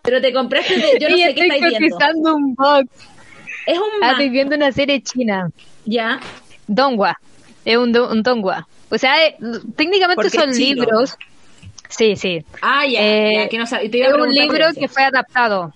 Pero 0.04 0.22
te 0.22 0.32
compraste 0.32 0.76
de, 0.76 1.00
yo 1.00 1.10
no 1.10 1.16
Sí, 1.16 1.24
sé 1.24 1.34
qué 1.36 1.42
estáis 1.48 1.80
viendo. 1.80 2.36
un 2.36 2.54
box. 2.54 2.88
Es 3.66 3.78
un 3.78 3.84
Ah, 3.84 4.00
man- 4.02 4.10
estoy 4.12 4.30
viendo 4.30 4.56
una 4.56 4.72
serie 4.72 5.02
china. 5.02 5.50
ya. 5.86 6.20
Dongua. 6.68 7.20
Es 7.66 7.76
un, 7.78 7.98
un 7.98 8.22
Dongua. 8.22 8.68
O 8.92 8.98
sea, 9.00 9.26
eh, 9.26 9.36
técnicamente 9.76 10.30
son 10.30 10.52
chino. 10.52 10.84
libros. 10.84 11.18
Sí, 11.90 12.16
sí. 12.16 12.44
Ah, 12.62 12.86
ya, 12.86 13.00
Eh, 13.02 13.34
ya, 13.36 13.50
que 13.50 13.58
no 13.58 13.66
sab- 13.66 13.90
te 13.90 13.98
iba 13.98 14.08
a 14.08 14.10
Es 14.12 14.16
un 14.16 14.34
libro 14.34 14.66
que 14.80 14.88
fue 14.88 15.04
adaptado. 15.04 15.74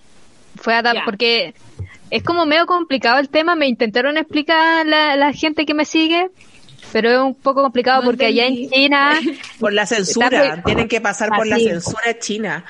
Fue 0.56 0.72
adaptado 0.74 1.04
porque 1.04 1.54
es 2.10 2.22
como 2.22 2.46
medio 2.46 2.66
complicado 2.66 3.18
el 3.18 3.28
tema. 3.28 3.54
Me 3.56 3.66
intentaron 3.66 4.16
explicar 4.16 4.86
la, 4.86 5.16
la 5.16 5.32
gente 5.32 5.66
que 5.66 5.74
me 5.74 5.84
sigue, 5.84 6.28
pero 6.92 7.10
es 7.10 7.18
un 7.18 7.34
poco 7.34 7.62
complicado 7.62 8.00
No 8.02 8.06
porque 8.06 8.26
allá 8.26 8.46
en. 8.46 8.70
China 8.70 9.18
Por 9.58 9.72
la 9.72 9.84
censura, 9.86 10.54
muy- 10.56 10.62
tienen 10.64 10.88
que 10.88 11.00
pasar 11.00 11.30
por 11.30 11.46
la 11.46 11.58
censura 11.58 12.18
china. 12.18 12.64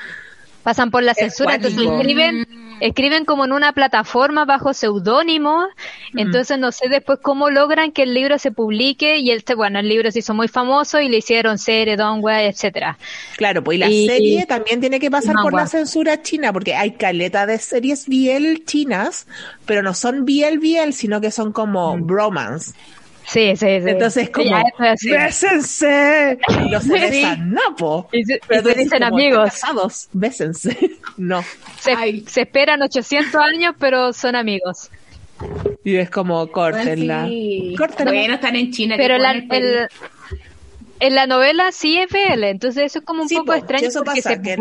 pasan 0.62 0.90
por 0.90 1.02
la 1.02 1.12
censura, 1.14 1.56
entonces 1.56 1.80
escriben, 1.86 2.46
escriben 2.80 3.24
como 3.24 3.44
en 3.44 3.52
una 3.52 3.72
plataforma 3.72 4.44
bajo 4.44 4.74
seudónimo, 4.74 5.66
entonces 6.16 6.58
no 6.58 6.72
sé 6.72 6.88
después 6.88 7.18
cómo 7.22 7.50
logran 7.50 7.92
que 7.92 8.02
el 8.04 8.14
libro 8.14 8.38
se 8.38 8.50
publique 8.52 9.18
y 9.18 9.30
este, 9.30 9.54
bueno, 9.54 9.78
el 9.80 9.88
libro 9.88 10.10
se 10.10 10.20
hizo 10.20 10.34
muy 10.34 10.48
famoso 10.48 11.00
y 11.00 11.08
le 11.08 11.18
hicieron 11.18 11.58
serie, 11.58 11.96
dongua, 11.96 12.42
etcétera. 12.42 12.98
Claro, 13.36 13.62
pues 13.64 13.76
y 13.76 13.78
la 13.80 13.88
Y- 13.90 14.06
serie 14.06 14.46
también 14.46 14.80
tiene 14.80 15.00
que 15.00 15.10
pasar 15.10 15.34
por 15.42 15.52
la 15.54 15.66
censura 15.66 16.22
china, 16.22 16.52
porque 16.52 16.74
hay 16.74 16.92
caleta 16.92 17.46
de 17.46 17.58
series 17.58 18.06
BL 18.08 18.64
chinas, 18.64 19.26
pero 19.66 19.82
no 19.82 19.94
son 19.94 20.24
BL 20.24 20.58
BL, 20.58 20.92
sino 20.92 21.20
que 21.20 21.30
son 21.30 21.52
como 21.52 21.96
bromance. 21.98 22.72
Sí, 23.26 23.56
sí, 23.56 23.66
sí. 23.66 23.88
Entonces 23.88 24.30
como. 24.30 24.50
¡bésense! 24.78 26.38
No 26.70 26.80
se 26.80 26.86
Sí. 26.86 26.92
besan, 26.92 27.50
no, 27.52 27.76
po. 27.76 28.08
Y 28.12 28.24
se- 28.24 28.34
y 28.34 28.38
Pero 28.46 28.62
se 28.62 28.74
dicen 28.74 29.02
como, 29.02 29.16
amigos. 29.16 29.54
"Están 29.54 29.70
casados, 29.76 30.08
bésense. 30.12 30.90
No. 31.16 31.42
Se, 31.78 32.22
se 32.26 32.40
esperan 32.42 32.82
800 32.82 33.34
años, 33.40 33.74
pero 33.78 34.12
son 34.12 34.34
amigos. 34.36 34.90
Y 35.84 35.96
es 35.96 36.10
como, 36.10 36.46
córtenla. 36.48 37.26
Sí. 37.26 37.74
Córtenla. 37.78 38.12
Bueno, 38.12 38.34
están 38.34 38.56
en 38.56 38.72
China. 38.72 38.94
Pero 38.96 39.18
la, 39.18 39.32
el- 39.32 39.88
en 41.00 41.14
la 41.14 41.26
novela 41.26 41.70
sí 41.72 41.98
es 41.98 42.08
BL, 42.10 42.44
entonces 42.44 42.84
eso 42.84 42.98
es 43.00 43.04
como 43.04 43.22
un 43.22 43.28
Sí, 43.28 43.34
poco 43.36 43.46
po, 43.46 43.54
extraño. 43.54 43.88
eso 43.88 44.02
porque 44.04 44.22
pasa, 44.22 44.36
se 44.36 44.42
que- 44.42 44.56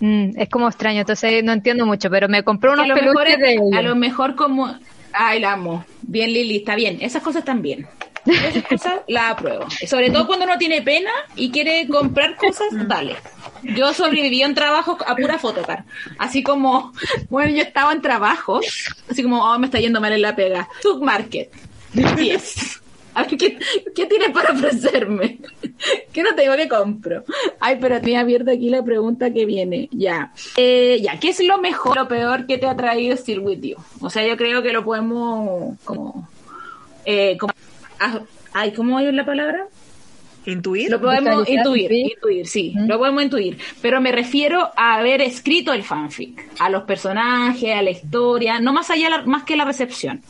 Mm, 0.00 0.32
es 0.38 0.48
como 0.48 0.68
extraño, 0.68 1.00
entonces 1.00 1.42
no 1.44 1.52
entiendo 1.52 1.86
mucho, 1.86 2.10
pero 2.10 2.28
me 2.28 2.42
compré 2.42 2.68
que 2.70 2.74
unos 2.74 2.88
mejor 2.88 3.24
peluches 3.26 3.38
de 3.38 3.78
a 3.78 3.82
lo 3.82 3.94
mejor 3.94 4.34
como 4.34 4.76
ay 5.14 5.40
la 5.40 5.52
amo. 5.52 5.84
Bien 6.02 6.32
Lili 6.32 6.56
está 6.56 6.74
bien. 6.74 6.98
Esas 7.00 7.22
cosas 7.22 7.40
están 7.40 7.62
bien. 7.62 7.86
Esas 8.26 8.64
cosas 8.64 8.94
las 9.06 9.32
apruebo. 9.32 9.66
Sobre 9.86 10.10
todo 10.10 10.26
cuando 10.26 10.46
uno 10.46 10.58
tiene 10.58 10.82
pena 10.82 11.10
y 11.36 11.50
quiere 11.50 11.86
comprar 11.88 12.36
cosas 12.36 12.68
dale. 12.88 13.16
Yo 13.62 13.92
sobreviví 13.94 14.42
en 14.42 14.54
trabajo 14.54 14.98
a 15.06 15.16
pura 15.16 15.38
fotocar 15.38 15.84
así 16.18 16.42
como 16.42 16.92
bueno 17.30 17.54
yo 17.56 17.62
estaba 17.62 17.92
en 17.92 18.02
trabajo 18.02 18.60
así 19.10 19.22
como 19.22 19.42
oh 19.42 19.58
me 19.58 19.66
está 19.66 19.78
yendo 19.80 20.00
mal 20.00 20.12
en 20.12 20.22
la 20.22 20.36
pega 20.36 20.68
Tug 20.82 21.02
Market 21.02 21.50
10 21.94 22.82
a 23.14 23.22
ver, 23.22 23.36
¿qué, 23.36 23.58
¿qué 23.94 24.06
tienes 24.06 24.30
para 24.30 24.52
ofrecerme? 24.52 25.38
¿Qué 26.12 26.22
no 26.22 26.34
tengo 26.34 26.56
que 26.56 26.68
compro? 26.68 27.24
Ay, 27.60 27.78
pero 27.80 28.00
tenía 28.00 28.20
abierta 28.20 28.52
aquí 28.52 28.68
la 28.70 28.82
pregunta 28.84 29.32
que 29.32 29.44
viene. 29.46 29.88
Ya. 29.92 30.32
Eh, 30.56 31.00
ya, 31.02 31.18
¿qué 31.20 31.28
es 31.30 31.40
lo 31.44 31.58
mejor, 31.58 31.96
lo 31.96 32.08
peor 32.08 32.46
que 32.46 32.58
te 32.58 32.66
ha 32.66 32.76
traído 32.76 33.16
Still 33.16 33.40
With 33.40 33.60
You? 33.60 33.76
O 34.00 34.10
sea, 34.10 34.26
yo 34.26 34.36
creo 34.36 34.62
que 34.62 34.72
lo 34.72 34.84
podemos 34.84 35.78
como... 35.84 36.28
Eh, 37.06 37.36
como 37.38 37.52
ah, 38.00 38.20
ay, 38.52 38.72
¿cómo 38.72 38.98
es 39.00 39.12
la 39.14 39.24
palabra? 39.26 39.66
¿Intuir? 40.46 40.90
Lo 40.90 41.00
podemos 41.00 41.48
intuir, 41.48 41.88
sí. 41.88 42.12
intuir, 42.14 42.46
sí, 42.46 42.74
lo 42.76 42.98
podemos 42.98 43.22
intuir. 43.22 43.56
Pero 43.80 44.00
me 44.02 44.12
refiero 44.12 44.70
a 44.76 44.96
haber 44.96 45.22
escrito 45.22 45.72
el 45.72 45.82
fanfic, 45.82 46.50
a 46.58 46.68
los 46.68 46.82
personajes, 46.82 47.74
a 47.74 47.80
la 47.80 47.90
historia, 47.90 48.60
no 48.60 48.72
más 48.74 48.90
allá, 48.90 49.08
la- 49.08 49.22
más 49.22 49.44
que 49.44 49.56
la 49.56 49.64
recepción. 49.64 50.20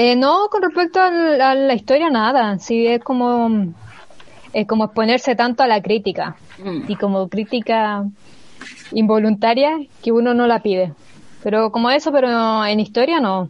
Eh, 0.00 0.14
no, 0.14 0.48
con 0.48 0.62
respecto 0.62 1.00
al- 1.00 1.40
a 1.40 1.54
la 1.56 1.74
historia, 1.74 2.08
nada. 2.08 2.56
Sí, 2.60 2.86
es 2.86 3.02
como, 3.02 3.72
es 4.52 4.64
como 4.68 4.84
exponerse 4.84 5.34
tanto 5.34 5.64
a 5.64 5.66
la 5.66 5.82
crítica. 5.82 6.36
Mm. 6.62 6.82
Y 6.86 6.94
como 6.94 7.28
crítica 7.28 8.04
involuntaria 8.92 9.76
que 10.02 10.12
uno 10.12 10.34
no 10.34 10.46
la 10.46 10.60
pide. 10.62 10.92
Pero 11.42 11.72
como 11.72 11.90
eso, 11.90 12.12
pero 12.12 12.64
en 12.64 12.78
historia 12.78 13.18
no. 13.20 13.48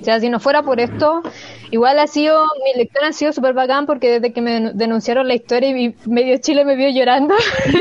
O 0.00 0.04
sea, 0.04 0.18
si 0.18 0.28
no 0.28 0.40
fuera 0.40 0.62
por 0.62 0.80
esto, 0.80 1.22
igual 1.70 2.00
ha 2.00 2.06
sido, 2.08 2.44
mi 2.64 2.76
lectura 2.80 3.08
ha 3.08 3.12
sido 3.12 3.32
súper 3.32 3.52
bacán 3.54 3.86
porque 3.86 4.10
desde 4.18 4.32
que 4.32 4.40
me 4.40 4.72
denunciaron 4.72 5.28
la 5.28 5.34
historia 5.34 5.70
y 5.70 5.94
medio 6.06 6.38
Chile 6.38 6.64
me 6.64 6.74
vio 6.74 6.88
llorando 6.88 7.34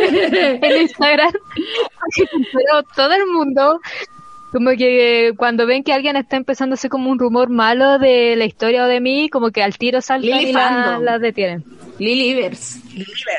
en 0.61 0.81
Instagram, 0.81 1.31
pero 2.53 2.83
todo 2.95 3.13
el 3.13 3.25
mundo, 3.33 3.79
como 4.51 4.71
que 4.71 5.33
cuando 5.37 5.65
ven 5.67 5.83
que 5.83 5.93
alguien 5.93 6.15
está 6.15 6.37
empezando 6.37 6.73
a 6.73 6.75
hacer 6.75 6.89
como 6.89 7.09
un 7.11 7.19
rumor 7.19 7.49
malo 7.49 7.99
de 7.99 8.35
la 8.35 8.45
historia 8.45 8.83
o 8.83 8.87
de 8.87 8.99
mí, 8.99 9.29
como 9.29 9.51
que 9.51 9.61
al 9.63 9.77
tiro 9.77 10.01
saltan 10.01 10.29
Lily 10.39 10.49
y 10.49 10.53
la, 10.53 10.59
Fandom. 10.69 11.03
la 11.03 11.19
detienen. 11.19 11.63
Lily 11.99 12.29
Ivers. 12.31 12.79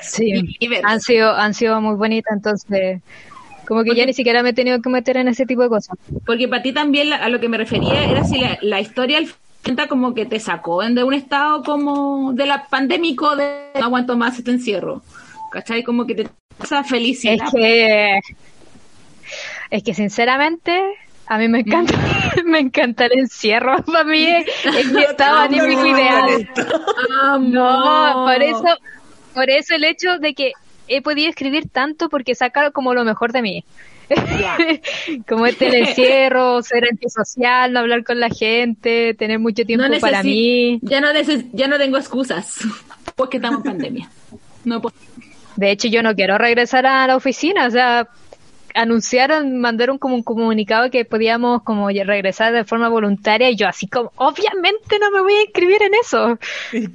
Sí, 0.03 0.33
Ivers. 0.61 0.85
han 0.85 1.01
sido, 1.01 1.33
han 1.35 1.55
sido 1.55 1.81
muy 1.81 1.95
bonitas, 1.97 2.33
entonces, 2.37 3.01
como 3.67 3.85
que 3.85 3.95
ya 3.95 4.05
ni 4.07 4.13
siquiera 4.13 4.43
me 4.43 4.51
he 4.51 4.53
tenido 4.53 4.81
que 4.83 4.89
meter 4.91 5.17
en 5.17 5.29
ese 5.29 5.47
tipo 5.47 5.63
de 5.63 5.69
cosas. 5.69 5.97
Porque 6.27 6.47
para 6.49 6.63
ti 6.63 6.73
también 6.73 7.11
la- 7.11 7.17
a 7.17 7.29
lo 7.29 7.41
que 7.41 7.49
me 7.49 7.57
refería 7.59 8.05
era 8.05 8.25
si 8.25 8.39
la, 8.39 8.59
la 8.63 8.81
historia 8.81 9.19
al 9.19 9.27
final 9.63 9.89
como 9.89 10.15
que 10.15 10.27
te 10.27 10.41
sacó 10.41 10.83
de 10.83 11.05
un 11.05 11.15
estado 11.15 11.63
como 11.63 12.33
de 12.33 12.47
la 12.47 12.67
pandémico 12.69 13.37
de 13.37 13.71
no 13.79 13.85
aguanto 13.87 14.17
más 14.17 14.39
este 14.39 14.51
encierro. 14.53 15.03
¿Cachai? 15.53 15.83
Como 15.83 16.07
que 16.07 16.15
te 16.15 16.29
esa 16.63 16.85
felicidad. 16.85 17.35
Es 17.47 17.51
que, 17.53 18.21
es 19.71 19.83
que 19.83 19.95
sinceramente, 19.95 20.83
a 21.27 21.39
mí 21.39 21.49
me 21.49 21.61
encanta, 21.61 21.95
me 22.45 22.59
encanta 22.59 23.07
el 23.07 23.19
encierro. 23.19 23.83
Para 23.87 24.05
mí 24.05 24.27
es, 24.27 24.47
es 24.65 24.93
mi 24.93 25.03
estado 25.03 25.39
anímico 25.39 25.87
ideal. 25.87 26.49
No, 27.41 28.25
por 28.27 28.43
eso, 28.43 28.79
por 29.35 29.51
eso 29.51 29.75
el 29.75 29.85
hecho 29.85 30.19
de 30.19 30.35
que 30.35 30.53
he 30.89 31.03
podido 31.03 31.31
escribir 31.31 31.69
tanto 31.69 32.09
porque 32.09 32.35
saca 32.35 32.71
como 32.73 32.95
lo 32.95 33.05
mejor 33.05 33.33
de 33.33 33.43
mí. 33.43 33.65
como 35.29 35.47
este 35.47 35.69
el 35.69 35.75
encierro, 35.87 36.61
ser 36.63 36.85
antisocial, 36.91 37.73
no 37.73 37.79
hablar 37.79 38.03
con 38.03 38.19
la 38.19 38.29
gente, 38.29 39.15
tener 39.15 39.39
mucho 39.39 39.65
tiempo 39.65 39.87
No 39.87 40.01
para 40.01 40.25
mí. 40.25 40.81
Ya 40.83 41.01
no, 41.01 41.09
ya 41.53 41.69
no 41.69 41.79
tengo 41.79 41.97
excusas. 41.97 42.59
Porque 43.15 43.37
estamos 43.37 43.65
en 43.65 43.71
pandemia. 43.71 44.11
No 44.65 44.81
puedo. 44.81 44.97
De 45.57 45.71
hecho, 45.71 45.89
yo 45.89 46.03
no 46.03 46.15
quiero 46.15 46.39
regresar 46.39 46.87
a 46.87 47.07
la 47.07 47.17
oficina, 47.17 47.67
o 47.67 47.71
sea, 47.71 48.09
anunciaron, 48.75 49.59
mandaron 49.59 49.99
como 49.99 50.15
un 50.15 50.23
comunicado 50.23 50.91
que 50.91 51.05
podíamos 51.05 51.63
como 51.63 51.89
regresar 51.89 52.53
de 52.53 52.65
forma 52.65 52.89
voluntaria 52.89 53.51
y 53.51 53.57
yo 53.57 53.69
así 53.69 53.87
como, 53.87 54.13
obviamente 54.17 54.99
no 55.01 55.11
me 55.11 55.21
voy 55.23 55.33
a 55.35 55.43
inscribir 55.43 55.83
en 55.83 55.93
eso. 55.95 56.39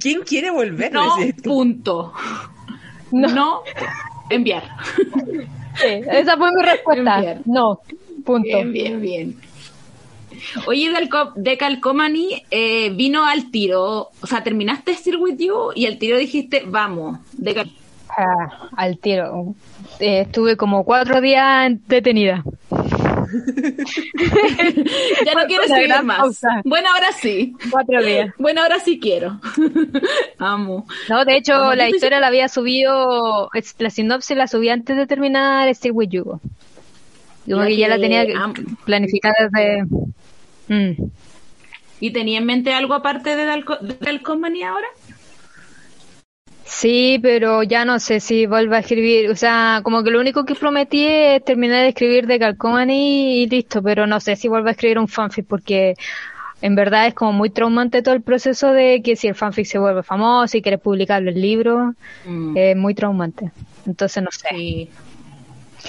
¿Quién 0.00 0.22
quiere 0.22 0.50
volver? 0.50 0.92
No, 0.92 1.16
punto. 1.42 2.12
No. 3.12 3.62
enviar. 4.30 4.64
Sí, 5.76 5.86
esa 6.10 6.36
fue 6.36 6.50
mi 6.52 6.62
respuesta. 6.62 7.16
Enviar. 7.16 7.40
No, 7.44 7.80
punto. 8.24 8.42
Bien, 8.42 8.72
bien, 8.72 9.00
bien. 9.00 9.40
Oye, 10.66 10.92
de 11.36 11.56
Calcomany 11.56 12.42
eh, 12.50 12.90
vino 12.90 13.24
al 13.24 13.50
tiro, 13.50 14.10
o 14.20 14.26
sea, 14.26 14.42
terminaste 14.44 14.92
Still 14.94 15.16
With 15.16 15.38
You 15.38 15.70
y 15.74 15.86
al 15.86 15.98
tiro 15.98 16.18
dijiste, 16.18 16.62
vamos, 16.66 17.18
de 17.32 17.54
Cal- 17.54 17.70
Al 18.76 18.98
tiro. 18.98 19.54
Eh, 20.00 20.20
estuve 20.22 20.56
como 20.56 20.84
cuatro 20.84 21.20
días 21.20 21.72
detenida. 21.86 22.42
ya 25.24 25.34
no 25.34 25.46
quiero 25.46 25.64
gran 25.68 26.06
más. 26.06 26.18
pausa. 26.18 26.48
Bueno, 26.64 26.88
ahora 26.92 27.12
sí. 27.12 27.54
Cuatro 27.70 28.02
días. 28.02 28.32
Bueno, 28.38 28.62
ahora 28.62 28.78
sí 28.80 28.98
quiero. 28.98 29.38
Amo. 30.38 30.86
No, 31.08 31.24
de 31.24 31.36
hecho, 31.36 31.74
la 31.74 31.88
yo 31.88 31.94
historia 31.96 32.20
la 32.20 32.28
había 32.28 32.48
subido, 32.48 33.50
la 33.78 33.90
sinopsis 33.90 34.36
la 34.36 34.46
subí 34.46 34.68
antes 34.68 34.96
de 34.96 35.06
terminar 35.06 35.68
Still 35.74 35.92
With. 35.92 36.10
Como 36.20 36.40
La 37.46 37.66
que 37.66 37.76
ya 37.76 37.88
la 37.88 37.98
tenía 37.98 38.24
planificada 38.84 39.34
desde... 39.50 39.84
Mm. 40.68 41.10
¿Y 42.00 42.10
tenía 42.10 42.38
en 42.38 42.44
mente 42.44 42.74
algo 42.74 42.92
aparte 42.94 43.36
de, 43.36 43.46
Dalco- 43.46 43.78
de 43.80 43.96
Calcomany 43.96 44.62
ahora? 44.64 44.86
Sí, 46.68 47.20
pero 47.22 47.62
ya 47.62 47.84
no 47.84 48.00
sé 48.00 48.18
si 48.18 48.46
vuelvo 48.46 48.74
a 48.74 48.80
escribir. 48.80 49.30
O 49.30 49.36
sea, 49.36 49.80
como 49.84 50.02
que 50.02 50.10
lo 50.10 50.18
único 50.20 50.44
que 50.44 50.56
prometí 50.56 51.06
es 51.06 51.44
terminar 51.44 51.82
de 51.82 51.88
escribir 51.90 52.26
de 52.26 52.40
Calcomany 52.40 53.42
y 53.42 53.48
listo, 53.48 53.82
pero 53.82 54.06
no 54.08 54.18
sé 54.18 54.34
si 54.34 54.48
vuelvo 54.48 54.68
a 54.68 54.72
escribir 54.72 54.98
un 54.98 55.06
fanfic 55.06 55.46
porque 55.46 55.94
en 56.60 56.74
verdad 56.74 57.06
es 57.06 57.14
como 57.14 57.32
muy 57.32 57.50
traumante 57.50 58.02
todo 58.02 58.14
el 58.14 58.22
proceso 58.22 58.72
de 58.72 59.00
que 59.02 59.14
si 59.14 59.28
el 59.28 59.36
fanfic 59.36 59.66
se 59.66 59.78
vuelve 59.78 60.02
famoso 60.02 60.56
y 60.56 60.62
quieres 60.62 60.80
publicarlo 60.80 61.30
en 61.30 61.40
libro, 61.40 61.94
Mm, 62.24 62.56
es 62.56 62.76
muy 62.76 62.94
traumante. 62.94 63.52
Entonces 63.86 64.22
no 64.22 64.30
sé. 64.32 64.48
sí. 64.50 64.90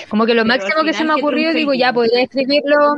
Como 0.09 0.27
que 0.27 0.35
lo 0.35 0.43
Pero 0.43 0.55
máximo 0.55 0.83
que 0.83 0.93
se 0.93 1.03
me 1.03 1.13
ha 1.13 1.15
ocurrido, 1.15 1.53
digo, 1.53 1.73
ya 1.73 1.91
podría 1.91 2.21
escribirlo. 2.21 2.97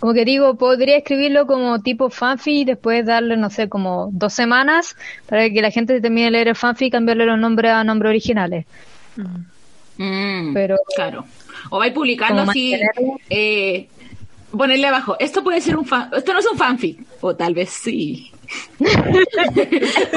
Como 0.00 0.14
que 0.14 0.24
digo, 0.24 0.54
podría 0.56 0.96
escribirlo 0.98 1.46
como 1.46 1.80
tipo 1.80 2.08
fanfic 2.08 2.54
y 2.54 2.64
después 2.64 3.04
darle, 3.04 3.36
no 3.36 3.50
sé, 3.50 3.68
como 3.68 4.10
dos 4.12 4.32
semanas 4.32 4.96
para 5.26 5.50
que 5.50 5.60
la 5.60 5.70
gente 5.72 5.94
se 5.94 6.00
termine 6.00 6.26
de 6.26 6.30
leer 6.30 6.48
el 6.48 6.54
fanfic 6.54 6.86
y 6.88 6.90
cambiarle 6.90 7.26
los 7.26 7.38
nombres 7.38 7.72
a 7.72 7.82
nombres 7.82 8.10
originales. 8.10 8.64
Mm, 9.96 10.54
Pero- 10.54 10.76
claro. 10.94 11.24
O 11.70 11.78
vais 11.78 11.92
publicando 11.92 12.42
así, 12.42 12.78
eh, 13.28 13.88
ponerle 14.56 14.86
abajo, 14.86 15.16
esto 15.18 15.42
puede 15.42 15.60
ser 15.60 15.76
un 15.76 15.84
fan, 15.84 16.08
esto 16.16 16.32
no 16.32 16.38
es 16.38 16.46
un 16.46 16.56
fanfic, 16.56 17.00
o 17.20 17.34
tal 17.34 17.52
vez 17.54 17.68
sí. 17.70 18.30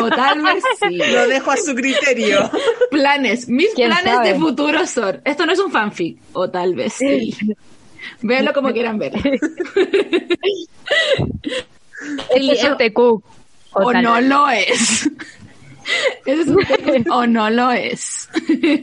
o 0.02 0.10
tal 0.10 0.42
vez 0.42 0.64
sí. 0.88 0.98
Lo 0.98 1.28
dejo 1.28 1.52
a 1.52 1.58
su 1.58 1.74
criterio. 1.76 2.50
Planes, 2.92 3.50
mis 3.50 3.70
¿Quién 3.76 3.90
planes 3.90 4.14
sabe? 4.14 4.30
de 4.34 4.40
futuro 4.40 4.86
son, 4.86 5.22
esto 5.26 5.46
no 5.46 5.52
es 5.54 5.60
un 5.60 5.72
fanfic, 5.72 6.18
o 6.34 6.50
tal 6.50 6.76
vez 6.76 6.94
sí. 6.94 7.36
Véanlo 8.22 8.54
como 8.54 8.72
quieran 8.72 8.98
ver. 9.00 9.14
Es 12.36 12.64
un 12.64 12.78
TQ. 12.78 13.00
o 13.74 13.94
no 13.94 14.16
vez. 14.16 14.26
lo 14.28 14.50
es. 14.50 15.10
Ese 16.26 16.42
es 16.42 16.48
un 16.48 16.66
tema, 16.66 17.16
o 17.16 17.28
no 17.28 17.50
lo 17.50 17.72
es. 17.72 18.30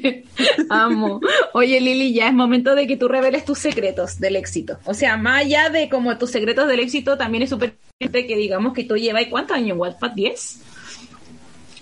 Amo. 0.70 1.20
Oye, 1.52 1.80
Lili, 1.80 2.12
ya 2.12 2.28
es 2.28 2.34
momento 2.34 2.74
de 2.74 2.86
que 2.86 2.96
tú 2.96 3.08
reveles 3.08 3.44
tus 3.44 3.58
secretos 3.58 4.18
del 4.18 4.36
éxito. 4.36 4.78
O 4.84 4.94
sea, 4.94 5.16
más 5.16 5.42
allá 5.42 5.70
de 5.70 5.88
como 5.88 6.16
tus 6.18 6.30
secretos 6.30 6.68
del 6.68 6.80
éxito, 6.80 7.16
también 7.16 7.44
es 7.44 7.50
súper 7.50 7.74
importante 8.00 8.26
que 8.26 8.36
digamos 8.36 8.72
que 8.72 8.84
tú 8.84 8.96
llevas, 8.96 9.26
¿cuántos 9.30 9.56
años 9.56 9.70
en 9.70 9.78
Wattpad? 9.78 10.12
¿10? 10.12 10.60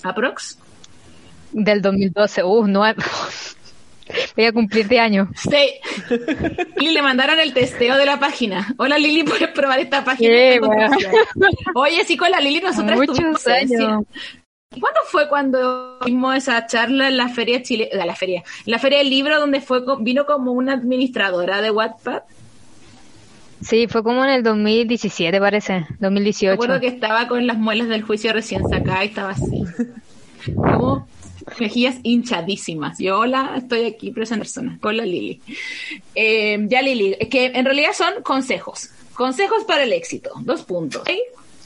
¿Aprox? 0.03 0.59
Del 1.53 1.83
2012. 1.83 2.45
Uh, 2.45 2.67
no. 2.67 2.83
Voy 4.37 4.45
a 4.45 4.53
cumplir 4.53 4.87
de 4.89 5.01
año. 5.01 5.29
Sí. 5.35 5.75
Lili, 6.77 6.93
le 6.95 7.03
mandaron 7.03 7.39
el 7.41 7.53
testeo 7.53 7.97
de 7.97 8.07
la 8.07 8.19
página. 8.21 8.75
Hola, 8.79 8.99
Lili, 8.99 9.25
¿puedes 9.25 9.49
probar 9.49 9.81
esta 9.81 10.05
página? 10.05 10.31
Sí, 10.31 10.51
Tengo 10.55 10.67
bueno. 10.69 10.91
Oye, 11.75 12.05
sí, 12.05 12.17
con 12.17 12.31
la 12.31 12.41
Lili 12.41 12.61
nosotras 12.61 12.97
Muchos 12.97 13.17
tuvimos- 13.17 13.47
años. 13.47 14.05
¿Y 14.75 14.81
¿Cuándo 14.81 15.01
fue 15.07 15.29
cuando 15.29 15.99
vimos 16.05 16.37
esa 16.37 16.67
charla 16.67 17.09
en 17.09 17.17
la 17.17 17.29
feria 17.29 17.63
Chile, 17.63 17.89
la 17.93 18.15
feria, 18.15 18.43
la 18.67 18.79
feria 18.79 18.99
del 18.99 19.09
libro 19.11 19.39
donde 19.41 19.61
fue 19.61 19.83
vino 20.01 20.27
como 20.27 20.53
una 20.53 20.75
administradora 20.75 21.63
de 21.63 21.71
Wattpad? 21.71 22.23
Sí, 23.63 23.87
fue 23.89 24.03
como 24.03 24.23
en 24.25 24.31
el 24.31 24.43
2017, 24.43 25.41
parece. 25.41 25.73
Me 25.81 25.87
2018. 26.01 26.53
acuerdo 26.55 26.81
que 26.81 26.89
estaba 26.89 27.27
con 27.27 27.47
las 27.47 27.57
muelas 27.57 27.89
del 27.89 28.03
juicio 28.03 28.33
recién 28.35 28.69
sacada 28.69 29.03
y 29.05 29.09
estaba 29.09 29.31
así. 29.31 29.65
Como 30.55 31.09
mejillas 31.59 31.97
hinchadísimas. 32.03 32.99
Yo, 32.99 33.19
hola, 33.21 33.55
estoy 33.57 33.85
aquí 33.85 34.11
presente 34.11 34.35
en 34.35 34.41
persona 34.41 34.79
con 34.81 34.97
la 34.97 35.05
Lili. 35.05 35.41
Eh, 36.15 36.59
ya, 36.69 36.83
Lili, 36.83 37.17
que 37.31 37.47
en 37.47 37.65
realidad 37.65 37.93
son 37.95 38.23
consejos. 38.23 38.91
Consejos 39.15 39.65
para 39.65 39.85
el 39.85 39.93
éxito. 39.93 40.31
Dos 40.41 40.63
puntos. 40.63 41.03
¿ok? 41.03 41.11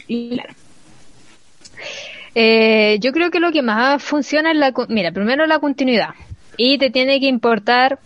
Y 0.06 0.30
claro. 0.30 0.54
Eh, 2.34 2.98
yo 3.00 3.12
creo 3.12 3.30
que 3.30 3.40
lo 3.40 3.52
que 3.52 3.62
más 3.62 4.02
funciona 4.02 4.52
es 4.52 4.56
la... 4.56 4.72
Mira, 4.88 5.12
primero 5.12 5.46
la 5.46 5.58
continuidad. 5.58 6.10
Y 6.56 6.78
te 6.78 6.90
tiene 6.90 7.20
que 7.20 7.26
importar 7.26 7.98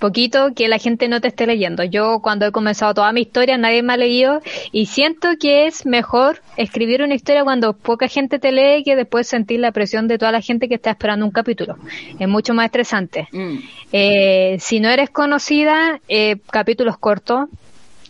poquito 0.00 0.52
que 0.56 0.66
la 0.66 0.78
gente 0.78 1.06
no 1.06 1.20
te 1.20 1.28
esté 1.28 1.46
leyendo. 1.46 1.84
Yo 1.84 2.18
cuando 2.20 2.46
he 2.46 2.50
comenzado 2.50 2.94
toda 2.94 3.12
mi 3.12 3.20
historia 3.20 3.56
nadie 3.56 3.84
me 3.84 3.92
ha 3.92 3.96
leído 3.96 4.40
y 4.72 4.86
siento 4.86 5.28
que 5.38 5.66
es 5.66 5.86
mejor 5.86 6.42
escribir 6.56 7.02
una 7.02 7.14
historia 7.14 7.44
cuando 7.44 7.74
poca 7.74 8.08
gente 8.08 8.40
te 8.40 8.50
lee 8.50 8.82
que 8.82 8.96
después 8.96 9.28
sentir 9.28 9.60
la 9.60 9.70
presión 9.70 10.08
de 10.08 10.18
toda 10.18 10.32
la 10.32 10.40
gente 10.40 10.68
que 10.68 10.74
está 10.74 10.90
esperando 10.90 11.24
un 11.24 11.30
capítulo. 11.30 11.76
Es 12.18 12.28
mucho 12.28 12.54
más 12.54 12.66
estresante. 12.66 13.28
Mm. 13.30 13.58
Eh, 13.92 14.56
si 14.58 14.80
no 14.80 14.88
eres 14.88 15.10
conocida, 15.10 16.00
eh, 16.08 16.36
capítulos 16.50 16.98
cortos 16.98 17.48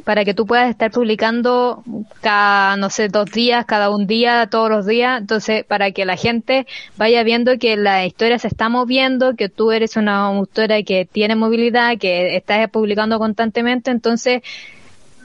para 0.05 0.25
que 0.25 0.35
tú 0.35 0.47
puedas 0.47 0.71
estar 0.71 0.91
publicando 0.91 1.83
cada, 2.21 2.77
no 2.77 2.91
sé, 2.91 3.09
dos 3.09 3.31
días, 3.31 3.65
cada 3.67 3.91
un 3.91 4.07
día, 4.07 4.49
todos 4.51 4.71
los 4.71 4.87
días. 4.87 5.21
Entonces, 5.21 5.65
para 5.65 5.93
que 5.93 6.05
la 6.05 6.17
gente 6.17 6.67
vaya 6.97 7.23
viendo 7.23 7.59
que 7.59 7.77
la 7.77 8.07
historia 8.07 8.39
se 8.39 8.49
está 8.49 8.69
moviendo, 8.69 9.35
que 9.37 9.49
tú 9.49 9.73
eres 9.73 9.97
una 9.97 10.27
autora 10.27 10.83
que 10.83 11.05
tiene 11.05 11.37
movilidad, 11.37 11.99
que 11.99 12.37
estás 12.37 12.69
publicando 12.71 13.19
constantemente, 13.19 13.91
entonces 13.91 14.43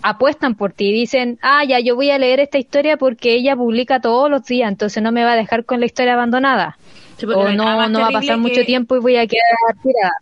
apuestan 0.01 0.55
por 0.55 0.71
ti 0.71 0.89
y 0.89 0.93
dicen, 0.93 1.39
ah, 1.41 1.63
ya, 1.65 1.79
yo 1.79 1.95
voy 1.95 2.11
a 2.11 2.19
leer 2.19 2.39
esta 2.39 2.59
historia 2.59 2.95
porque 2.95 3.33
ella 3.33 3.55
publica 3.55 3.99
todos 3.99 4.29
los 4.29 4.45
días, 4.45 4.69
entonces 4.69 5.01
no 5.01 5.11
me 5.11 5.23
va 5.23 5.33
a 5.33 5.35
dejar 5.35 5.65
con 5.65 5.79
la 5.79 5.87
historia 5.87 6.13
abandonada. 6.13 6.77
Sí, 7.17 7.25
o 7.25 7.49
no, 7.49 7.89
no 7.89 7.99
va 8.01 8.07
a 8.07 8.11
pasar 8.11 8.37
mucho 8.37 8.63
tiempo 8.65 8.95
y 8.95 8.99
voy 8.99 9.15
a 9.15 9.25
quedar 9.25 9.81
tirada. 9.81 10.13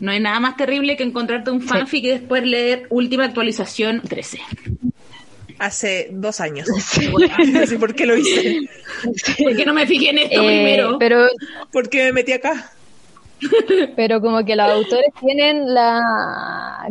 No 0.00 0.10
hay 0.10 0.20
nada 0.20 0.40
más 0.40 0.56
terrible 0.56 0.96
que 0.96 1.02
encontrarte 1.04 1.50
un 1.50 1.60
fanfic 1.62 2.04
y 2.04 2.08
después 2.08 2.44
leer 2.44 2.86
última 2.90 3.24
actualización 3.24 4.00
13. 4.00 4.40
Hace 5.58 6.08
dos 6.12 6.40
años. 6.40 6.68
No 7.52 7.66
sé 7.66 7.78
por 7.78 7.94
qué 7.94 8.06
lo 8.06 8.16
hice. 8.16 8.60
¿Por 9.42 9.56
qué 9.56 9.64
no 9.64 9.74
me 9.74 9.86
fijé 9.86 10.10
en 10.10 10.18
esto 10.18 10.42
Eh, 10.42 10.46
primero? 10.46 10.98
pero 10.98 11.28
¿Por 11.72 11.88
qué 11.88 12.04
me 12.04 12.12
metí 12.12 12.32
acá? 12.32 12.70
Pero 13.94 14.20
como 14.20 14.44
que 14.44 14.56
los 14.56 14.68
autores 14.70 15.06
tienen 15.20 15.74
la, 15.74 16.00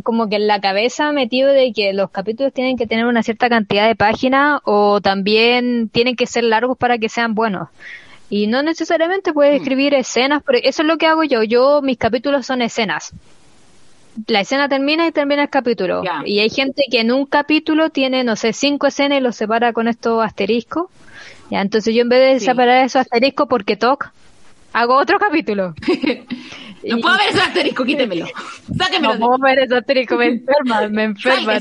como 0.04 0.30
que 0.30 0.36
en 0.36 0.48
la 0.48 0.62
cabeza 0.62 1.12
metido 1.12 1.52
de 1.52 1.74
que 1.74 1.94
los 1.94 2.12
capítulos 2.12 2.54
tienen 2.54 2.78
que 2.78 2.86
tener 2.86 3.06
una 3.06 3.24
cierta 3.24 3.50
cantidad 3.50 3.88
de 3.88 3.96
páginas 3.96 4.60
o 4.66 5.02
también 5.02 5.90
tienen 5.90 6.16
que 6.16 6.28
ser 6.28 6.44
largos 6.44 6.78
para 6.78 6.98
que 7.00 7.10
sean 7.10 7.34
buenos. 7.34 7.70
Y 8.36 8.48
no 8.48 8.64
necesariamente 8.64 9.32
puedes 9.32 9.62
escribir 9.62 9.94
escenas, 9.94 10.42
pero 10.44 10.58
eso 10.64 10.82
es 10.82 10.88
lo 10.88 10.98
que 10.98 11.06
hago 11.06 11.24
yo. 11.24 11.44
Yo, 11.44 11.84
mis 11.84 12.00
capítulos 12.00 12.48
son 12.48 12.64
escenas. 12.64 13.12
La 14.26 14.40
escena 14.40 14.68
termina 14.68 15.06
y 15.06 15.12
termina 15.12 15.44
el 15.44 15.50
capítulo. 15.52 16.02
Y 16.26 16.40
hay 16.40 16.50
gente 16.50 16.82
que 16.90 17.02
en 17.02 17.12
un 17.12 17.28
capítulo 17.28 17.92
tiene, 17.92 18.24
no 18.24 18.36
sé, 18.36 18.52
cinco 18.54 18.88
escenas 18.88 19.20
y 19.20 19.22
los 19.22 19.36
separa 19.36 19.72
con 19.72 19.88
estos 19.88 20.26
asteriscos. 20.26 20.88
Ya, 21.52 21.62
entonces 21.62 21.94
yo 21.94 22.02
en 22.02 22.10
vez 22.10 22.34
de 22.34 22.40
Sí. 22.40 22.46
separar 22.48 22.84
esos 22.84 23.02
asteriscos 23.02 23.48
porque 23.48 23.76
toc, 23.76 24.10
hago 24.74 24.96
otro 24.96 25.20
capítulo. 25.20 25.76
No 26.86 26.98
puedo 26.98 27.18
ver 27.18 27.30
ese 27.30 27.40
asterisco, 27.40 27.86
quítemelo. 27.86 28.26
Sáquemelo. 28.78 29.14
No 29.20 29.28
puedo 29.28 29.38
ver 29.40 29.60
ese 29.60 29.76
asterisco, 29.76 30.18
me 30.18 30.26
enferma, 30.34 30.88
me 30.90 31.04
enferma. 31.04 31.60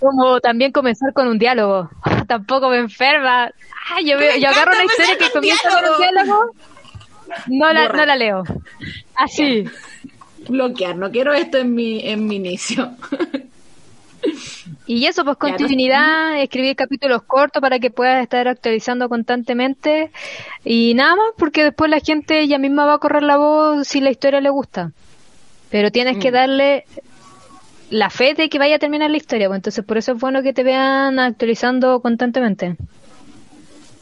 Como 0.00 0.40
también 0.40 0.72
comenzar 0.72 1.12
con 1.12 1.28
un 1.28 1.38
diálogo. 1.38 1.90
Tampoco 2.28 2.68
me 2.68 2.78
enferma. 2.78 3.44
Ah, 3.90 4.00
yo, 4.04 4.18
veo- 4.18 4.34
Me 4.34 4.40
yo 4.40 4.48
agarro 4.48 4.72
una 4.72 4.84
historia 4.84 5.16
que 5.18 5.30
comienza 5.30 5.68
con 5.70 5.90
un 5.90 5.98
diálogo. 5.98 6.50
no 7.48 7.72
la, 7.72 7.82
Borra. 7.82 7.96
no 7.98 8.06
la 8.06 8.16
leo. 8.16 8.42
Así. 9.14 9.64
Bloquear, 10.48 10.96
no 10.96 11.10
quiero 11.10 11.32
esto 11.32 11.58
en 11.58 11.74
mi, 11.74 12.06
en 12.08 12.26
mi 12.26 12.36
inicio. 12.36 12.90
Y 14.86 15.06
eso, 15.06 15.24
pues 15.24 15.36
Ya, 15.42 15.48
no- 15.50 15.56
continuidad, 15.56 16.40
escribir 16.42 16.76
capítulos 16.76 17.22
cortos 17.22 17.60
para 17.60 17.78
que 17.78 17.90
puedas 17.90 18.22
estar 18.22 18.46
actualizando 18.48 19.08
constantemente. 19.08 20.10
Y 20.64 20.94
nada 20.94 21.16
más, 21.16 21.26
porque 21.38 21.64
después 21.64 21.90
la 21.90 22.00
gente 22.00 22.40
ella 22.40 22.58
misma 22.58 22.86
va 22.86 22.94
a 22.94 22.98
correr 22.98 23.22
la 23.22 23.36
voz 23.36 23.86
si 23.88 24.00
la 24.00 24.10
historia 24.10 24.40
le 24.40 24.50
gusta. 24.50 24.92
Pero 25.70 25.90
tienes 25.90 26.18
que 26.18 26.30
Mm. 26.30 26.34
darle 26.34 26.84
la 27.90 28.10
fe 28.10 28.34
de 28.34 28.48
que 28.48 28.58
vaya 28.58 28.76
a 28.76 28.78
terminar 28.78 29.10
la 29.10 29.16
historia. 29.16 29.48
Pues 29.48 29.58
entonces, 29.58 29.84
por 29.84 29.98
eso 29.98 30.12
es 30.12 30.20
bueno 30.20 30.42
que 30.42 30.52
te 30.52 30.62
vean 30.62 31.18
actualizando 31.18 32.00
constantemente. 32.00 32.76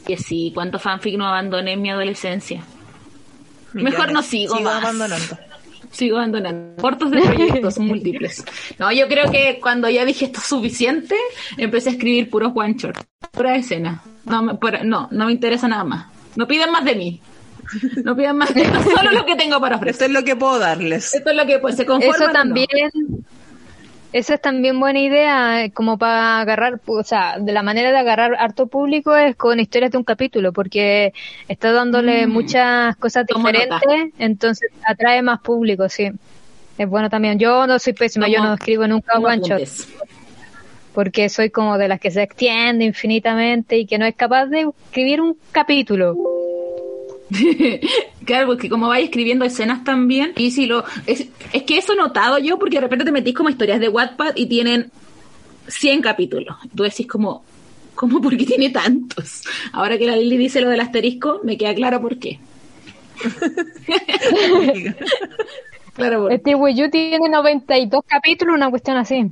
Que 0.05 0.17
sí, 0.17 0.51
cuánto 0.53 0.79
fanfic 0.79 1.17
no 1.17 1.27
abandoné 1.27 1.73
en 1.73 1.81
mi 1.81 1.89
adolescencia. 1.89 2.63
Millones. 3.73 3.93
Mejor 3.93 4.11
no 4.13 4.21
sigo 4.21 4.59
más. 4.59 4.83
abandonando. 4.83 5.37
Sigo 5.91 6.17
abandonando. 6.17 6.81
Cortos 6.81 7.09
de 7.09 7.21
proyectos 7.21 7.79
múltiples. 7.79 8.43
No, 8.77 8.91
yo 8.91 9.07
creo 9.07 9.31
que 9.31 9.59
cuando 9.61 9.89
ya 9.89 10.03
dije 10.03 10.25
esto 10.25 10.39
es 10.39 10.45
suficiente, 10.45 11.15
empecé 11.57 11.89
a 11.89 11.91
escribir 11.93 12.29
puros 12.29 12.51
one 12.53 12.75
shot. 12.77 12.97
Pura 13.31 13.55
escena. 13.55 14.03
No, 14.25 14.41
no, 14.41 15.07
no 15.09 15.25
me 15.25 15.31
interesa 15.31 15.69
nada 15.69 15.85
más. 15.85 16.07
No 16.35 16.47
piden 16.47 16.71
más 16.71 16.83
de 16.83 16.95
mí. 16.95 17.21
No 18.03 18.15
pidan 18.15 18.37
más 18.37 18.53
de 18.53 18.63
esto, 18.63 18.83
solo 18.97 19.11
lo 19.11 19.25
que 19.25 19.35
tengo 19.35 19.59
para 19.61 19.77
ofrecer. 19.77 19.93
Esto 19.93 20.05
es 20.05 20.11
lo 20.11 20.23
que 20.23 20.35
puedo 20.35 20.59
darles. 20.59 21.13
Esto 21.13 21.29
es 21.29 21.35
lo 21.35 21.45
que 21.45 21.59
pues 21.59 21.77
se 21.77 21.85
conforman. 21.85 22.57
Eso 22.57 22.91
no. 22.93 23.23
Eso 24.13 24.33
es 24.33 24.41
también 24.41 24.79
buena 24.79 24.99
idea, 24.99 25.63
eh, 25.63 25.71
como 25.71 25.97
para 25.97 26.39
agarrar, 26.39 26.79
o 26.85 27.03
sea, 27.03 27.37
de 27.39 27.51
la 27.51 27.63
manera 27.63 27.91
de 27.91 27.97
agarrar 27.97 28.35
harto 28.39 28.67
público 28.67 29.15
es 29.15 29.35
con 29.35 29.59
historias 29.59 29.91
de 29.91 29.97
un 29.97 30.03
capítulo, 30.03 30.53
porque 30.53 31.13
está 31.47 31.71
dándole 31.71 32.27
Mm. 32.27 32.31
muchas 32.31 32.95
cosas 32.95 33.25
diferentes, 33.27 34.13
entonces 34.17 34.71
atrae 34.83 35.21
más 35.21 35.41
público, 35.41 35.89
sí. 35.89 36.11
Es 36.77 36.89
bueno 36.89 37.09
también. 37.09 37.39
Yo 37.39 37.67
no 37.67 37.79
soy 37.79 37.93
pésima, 37.93 38.27
yo 38.27 38.41
no 38.41 38.53
escribo 38.53 38.87
nunca 38.87 39.17
one 39.17 39.39
shot, 39.41 39.61
porque 40.93 41.29
soy 41.29 41.49
como 41.49 41.77
de 41.77 41.87
las 41.87 41.99
que 41.99 42.11
se 42.11 42.23
extiende 42.23 42.85
infinitamente 42.85 43.77
y 43.77 43.85
que 43.85 43.97
no 43.97 44.05
es 44.05 44.15
capaz 44.15 44.45
de 44.47 44.69
escribir 44.87 45.21
un 45.21 45.37
capítulo. 45.51 46.34
claro, 48.25 48.47
porque 48.47 48.69
como 48.69 48.87
vais 48.87 49.05
escribiendo 49.05 49.45
escenas 49.45 49.83
también, 49.83 50.33
y 50.35 50.51
si 50.51 50.65
lo. 50.65 50.83
Es, 51.05 51.27
es 51.53 51.63
que 51.63 51.77
eso 51.77 51.93
he 51.93 51.95
notado 51.95 52.37
yo, 52.37 52.57
porque 52.59 52.77
de 52.77 52.81
repente 52.81 53.05
te 53.05 53.11
metís 53.11 53.35
como 53.35 53.49
historias 53.49 53.79
de 53.79 53.89
Wattpad 53.89 54.35
y 54.35 54.47
tienen 54.47 54.91
100 55.67 56.01
capítulos. 56.01 56.55
Tú 56.75 56.83
decís 56.83 57.07
como. 57.07 57.43
¿Cómo? 57.95 58.21
¿Por 58.21 58.35
qué 58.35 58.45
tiene 58.45 58.71
tantos? 58.71 59.43
Ahora 59.71 59.97
que 59.97 60.05
la 60.05 60.17
Lili 60.17 60.35
dice 60.35 60.59
lo 60.59 60.69
del 60.69 60.81
asterisco, 60.81 61.39
me 61.43 61.57
queda 61.57 61.73
claro 61.73 62.01
por 62.01 62.19
qué. 62.19 62.39
claro, 65.93 66.23
por 66.23 66.33
Este 66.33 66.55
Wii 66.55 66.89
tiene 66.89 67.29
92 67.29 68.03
capítulos, 68.05 68.53
una 68.53 68.69
cuestión 68.69 68.97
así. 68.97 69.31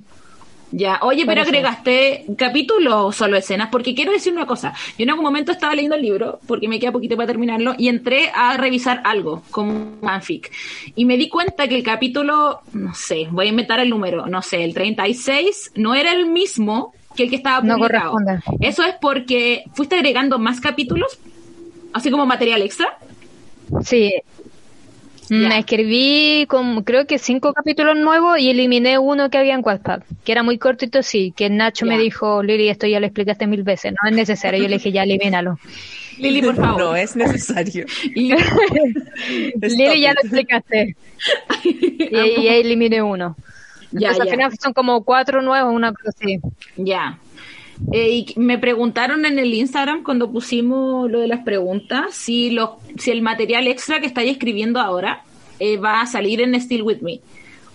Ya, 0.76 0.98
oye, 1.04 1.24
pero 1.28 1.44
agregaste 1.44 2.26
capítulos 2.36 2.94
o 2.96 3.12
solo 3.12 3.38
escenas, 3.38 3.70
porque 3.72 3.94
quiero 3.94 4.12
decir 4.12 4.34
una 4.34 4.48
cosa. 4.48 4.74
Yo 4.98 5.04
en 5.04 5.12
algún 5.12 5.24
momento 5.24 5.52
estaba 5.52 5.76
leyendo 5.76 5.96
el 5.96 6.02
libro, 6.02 6.40
porque 6.48 6.68
me 6.68 6.80
queda 6.80 6.92
poquito 6.92 7.16
para 7.16 7.28
terminarlo, 7.28 7.76
y 7.78 7.90
entré 7.90 8.32
a 8.34 8.58
revisar 8.58 9.02
algo, 9.06 9.44
como 9.52 9.98
fanfic. 10.02 10.52
Y 10.96 11.06
me 11.06 11.16
di 11.18 11.30
cuenta 11.30 11.68
que 11.68 11.76
el 11.76 11.84
capítulo, 11.84 12.62
no 12.74 12.96
sé, 12.96 13.28
voy 13.30 13.46
a 13.46 13.50
inventar 13.50 13.80
el 13.82 13.90
número, 13.92 14.26
no 14.26 14.42
sé, 14.42 14.64
el 14.64 14.74
36, 14.74 15.74
no 15.76 15.94
era 15.94 16.12
el 16.12 16.26
mismo 16.26 16.92
que 17.16 17.24
el 17.24 17.30
que 17.30 17.36
estaba 17.36 17.62
No 17.62 17.78
publicado. 17.78 18.14
corresponde. 18.14 18.42
Eso 18.68 18.84
es 18.84 18.96
porque 19.00 19.66
fuiste 19.76 19.96
agregando 19.96 20.40
más 20.40 20.60
capítulos, 20.60 21.20
así 21.94 22.10
como 22.10 22.26
material 22.26 22.64
extra. 22.64 22.98
Sí. 23.84 24.12
Me 25.30 25.60
escribí 25.60 26.46
con, 26.48 26.84
creo 26.84 27.08
que 27.08 27.18
cinco 27.18 27.54
capítulos 27.54 27.98
nuevos 27.98 28.40
y 28.40 28.50
eliminé 28.50 28.98
uno 29.00 29.30
que 29.30 29.38
había 29.38 29.54
en 29.54 29.62
WhatsApp, 29.64 30.04
que 30.24 30.32
era 30.32 30.44
muy 30.44 30.58
cortito, 30.58 31.02
sí, 31.02 31.34
que 31.36 31.50
Nacho 31.50 31.86
me 31.86 31.98
dijo, 31.98 32.44
Lili, 32.44 32.70
esto 32.70 32.88
ya 32.88 33.00
lo 33.00 33.06
explicaste 33.06 33.48
mil 33.48 33.64
veces, 33.64 33.94
no 33.94 34.10
es 34.10 34.16
necesario. 34.16 34.62
Yo 34.62 34.68
le 34.68 34.76
dije, 34.76 34.92
ya 34.92 35.04
elimínalo. 35.04 35.60
Lili, 36.18 36.42
por 36.42 36.56
favor. 36.56 36.80
No 36.80 36.96
es 36.96 37.16
necesario. 37.16 37.86
Lili, 38.16 40.02
ya 40.02 40.14
lo 40.14 40.22
explicaste. 40.22 40.96
y, 41.64 42.10
y 42.12 42.48
ahí 42.48 42.62
eliminé 42.62 43.02
uno. 43.02 43.36
Ya, 43.92 44.10
Entonces, 44.10 44.22
al 44.22 44.30
final 44.30 44.52
son 44.60 44.74
como 44.74 45.04
cuatro 45.04 45.42
nuevos, 45.42 45.74
una 45.74 45.94
cosa 45.94 46.10
así. 46.10 46.40
Ya. 46.78 47.20
Eh, 47.92 48.10
y 48.10 48.34
me 48.38 48.58
preguntaron 48.60 49.26
en 49.26 49.40
el 49.40 49.54
Instagram 49.54 50.04
cuando 50.04 50.32
pusimos 50.32 51.10
lo 51.10 51.20
de 51.20 51.28
las 51.28 51.40
preguntas 51.44 52.14
si, 52.14 52.52
los, 52.52 52.72
si 52.98 53.12
el 53.12 53.22
material 53.22 53.68
extra 53.68 54.00
que 54.00 54.06
estáis 54.06 54.32
escribiendo 54.32 54.80
ahora 54.80 55.24
eh, 55.60 55.78
va 55.78 56.02
a 56.02 56.06
salir 56.06 56.42
en 56.42 56.60
Still 56.62 56.84
With 56.84 57.02
Me, 57.02 57.20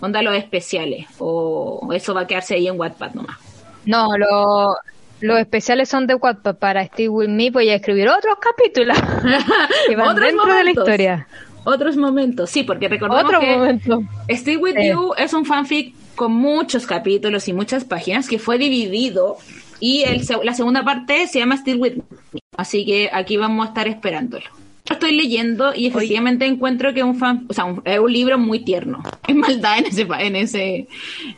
onda 0.01 0.23
los 0.23 0.35
especiales, 0.37 1.07
o 1.19 1.89
eso 1.93 2.15
va 2.15 2.23
a 2.23 2.27
quedarse 2.27 2.55
ahí 2.55 2.69
en 2.69 2.79
Wattpad 2.79 3.15
nomás. 3.15 3.39
No, 3.87 4.17
lo- 4.17 4.75
los 5.21 5.39
especiales 5.41 5.89
son 5.89 6.07
de 6.07 6.15
WhatsApp. 6.15 6.59
Para 6.59 6.85
Steve 6.87 7.09
With 7.09 7.29
Me 7.29 7.51
voy 7.51 7.69
a 7.71 7.75
escribir 7.75 8.09
otros 8.09 8.37
capítulos 8.41 8.97
que 9.89 9.97
van 9.97 10.09
Otros 10.11 10.27
dentro 10.27 10.45
de 10.45 10.51
la 10.53 10.59
momentos. 10.59 10.85
historia. 10.85 11.29
Otros 11.65 11.97
momentos, 11.97 12.51
sí, 12.51 12.63
porque 12.63 12.89
recordemos 12.89 13.25
Otro 13.25 13.41
que 13.41 13.57
momento. 13.57 14.03
Still 14.29 14.59
With 14.59 14.77
Sí. 14.79 14.89
You 14.91 15.13
es 15.19 15.35
un 15.35 15.45
fanfic 15.45 15.95
con 16.15 16.33
muchos 16.33 16.87
capítulos 16.87 17.49
y 17.49 17.53
muchas 17.53 17.85
páginas 17.85 18.29
que 18.29 18.39
fue 18.39 18.59
dividido 18.59 19.37
y 19.81 20.03
el, 20.03 20.23
la 20.45 20.55
segunda 20.55 20.85
parte 20.85 21.27
se 21.27 21.39
llama 21.39 21.57
Still 21.57 21.77
With 21.79 21.95
Me. 21.97 22.41
Así 22.57 22.85
que 22.85 23.11
aquí 23.13 23.37
vamos 23.37 23.67
a 23.67 23.69
estar 23.71 23.87
esperándolo. 23.89 24.45
Lo 24.89 24.95
estoy 24.95 25.13
leyendo 25.15 25.75
y 25.75 25.87
efectivamente 25.87 26.47
encuentro 26.47 26.95
que 26.95 27.03
un 27.03 27.15
fan, 27.17 27.45
o 27.49 27.53
sea, 27.53 27.65
un- 27.67 27.83
es 27.85 27.99
un 27.99 28.13
libro 28.13 28.39
muy 28.39 28.61
tierno. 28.65 29.03
Hay 29.23 29.35
maldad 29.35 29.79
en 29.79 29.87
ese, 29.87 30.07
en 30.19 30.37
ese, 30.37 30.89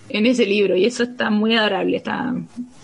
en 0.09 0.26
ese 0.26 0.47
libro 0.47 0.76
y 0.76 0.84
eso 0.86 1.03
está 1.03 1.30
muy 1.30 1.57
adorable, 1.57 1.97
está 1.97 2.32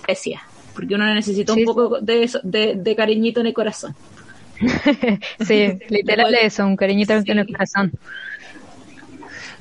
preciosa. 0.05 0.43
Porque 0.75 0.95
uno 0.97 1.13
necesita 1.15 1.55
Sí. 1.55 1.61
un 1.61 1.67
poco 1.67 2.01
de, 2.01 2.25
eso- 2.25 2.41
de, 2.43 2.75
de 2.75 2.97
cariñito 2.97 3.41
en 3.41 3.47
el 3.47 3.55
corazón. 3.55 3.95
sí, 5.41 5.69
literal 5.89 6.35
eso, 6.35 6.67
un 6.67 6.77
cariñito 6.77 7.13
en 7.15 7.39
el 7.39 7.47
corazón. 7.47 7.93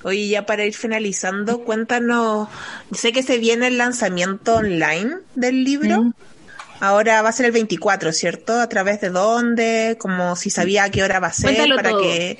Oye, 0.05 0.27
ya 0.29 0.45
para 0.45 0.63
ir 0.65 0.73
finalizando, 0.75 1.63
cuéntanos, 1.63 2.47
sé 2.91 3.11
que 3.11 3.23
se 3.23 3.39
viene 3.39 3.67
el 3.67 3.79
lanzamiento 3.79 4.55
online 4.57 5.15
del 5.33 5.63
libro. 5.63 6.03
Mm. 6.03 6.13
Ahora 6.79 7.21
va 7.23 7.29
a 7.29 7.31
ser 7.31 7.47
el 7.47 7.51
24, 7.53 8.11
¿cierto? 8.11 8.59
¿A 8.59 8.69
través 8.69 9.01
de 9.01 9.09
dónde? 9.09 9.97
Como 9.99 10.35
si 10.35 10.51
sabía 10.51 10.83
a 10.83 10.89
qué 10.91 11.01
hora 11.01 11.19
va 11.19 11.27
a 11.27 11.33
ser, 11.33 11.55
Cuéntalo 11.55 11.75
para 11.75 11.89
todo. 11.89 12.01
que... 12.01 12.37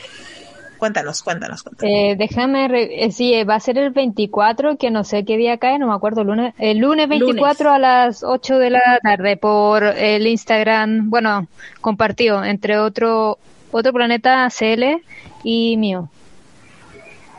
Cuéntanos, 0.78 1.24
cuéntanos, 1.24 1.64
cuéntanos. 1.64 1.92
Eh, 1.92 2.16
déjame, 2.18 2.68
re- 2.68 3.06
eh, 3.06 3.12
sí, 3.12 3.34
eh, 3.34 3.46
va 3.46 3.56
a 3.56 3.60
ser 3.60 3.78
el 3.78 3.92
24, 3.92 4.78
que 4.78 4.92
no 4.92 5.04
sé 5.06 5.24
qué 5.26 5.38
día 5.38 5.58
cae, 5.58 5.80
no 5.80 5.88
me 5.88 5.96
acuerdo, 5.96 6.24
lunes, 6.24 6.54
el 6.60 6.78
lunes 6.80 7.08
24 7.08 7.72
a 7.72 7.80
las 7.80 8.24
8 8.24 8.60
de 8.60 8.70
la 8.72 9.00
tarde 9.02 9.38
por 9.38 9.84
el 9.84 10.28
Instagram, 10.28 11.10
bueno, 11.10 11.48
compartido 11.82 12.44
entre 12.44 12.78
otro, 12.78 13.40
otro 13.72 13.94
planeta 13.94 14.48
CL 14.50 15.02
y 15.44 15.78
mío. 15.78 16.10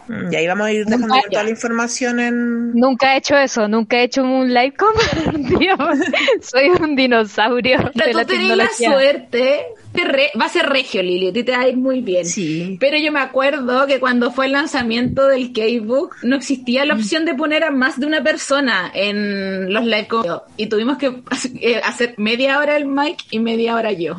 Mm, 0.08 0.32
Y 0.32 0.36
ahí 0.36 0.46
vamos 0.46 0.66
a 0.66 0.72
ir 0.72 0.84
dejando 0.84 1.08
Nunca- 1.08 1.28
toda 1.30 1.42
la 1.44 1.50
información 1.50 2.20
en... 2.20 2.72
Nunca 2.74 3.14
he 3.14 3.18
hecho 3.18 3.36
eso, 3.36 3.66
nunca 3.68 3.98
he 3.98 4.04
hecho 4.04 4.22
un 4.22 4.52
live 4.52 4.74
compartido. 4.74 5.76
Soy 6.42 6.68
un 6.80 6.94
dinosaurio 6.96 7.78
de 7.78 7.90
Pero 7.94 8.12
la 8.18 8.24
tú 8.24 8.32
tenés 8.32 8.56
la 8.56 8.66
tecnología. 8.68 8.92
suerte. 8.92 9.60
re- 9.94 10.30
va 10.40 10.44
a 10.44 10.48
ser 10.50 10.66
regio, 10.68 11.02
Lili. 11.02 11.28
A 11.28 11.32
ti 11.32 11.42
te 11.42 11.52
va 11.52 11.60
a 11.62 11.68
ir 11.68 11.76
muy 11.76 12.00
bien. 12.02 12.24
Sí. 12.26 12.76
Pero 12.78 12.98
yo 12.98 13.10
me 13.12 13.20
acuerdo 13.20 13.86
que 13.86 13.98
cuando 13.98 14.30
fue 14.30 14.46
el 14.46 14.52
lanzamiento 14.52 15.26
del 15.26 15.52
K-Book, 15.52 16.16
no 16.22 16.36
existía 16.36 16.84
Mm. 16.84 16.88
la 16.88 16.94
opción 16.94 17.24
de 17.24 17.34
poner 17.34 17.64
a 17.64 17.70
más 17.70 17.98
de 17.98 18.06
una 18.06 18.22
persona 18.22 18.90
en 18.94 19.72
los 19.72 19.84
live 19.84 20.06
conmigo. 20.06 20.42
Y 20.56 20.66
tuvimos 20.66 20.98
que 20.98 21.22
eh, 21.60 21.80
hacer 21.82 22.14
media 22.18 22.58
hora 22.58 22.76
el 22.76 22.84
mic 22.86 23.18
y 23.30 23.38
media 23.40 23.74
hora 23.74 23.90
yo. 23.92 24.18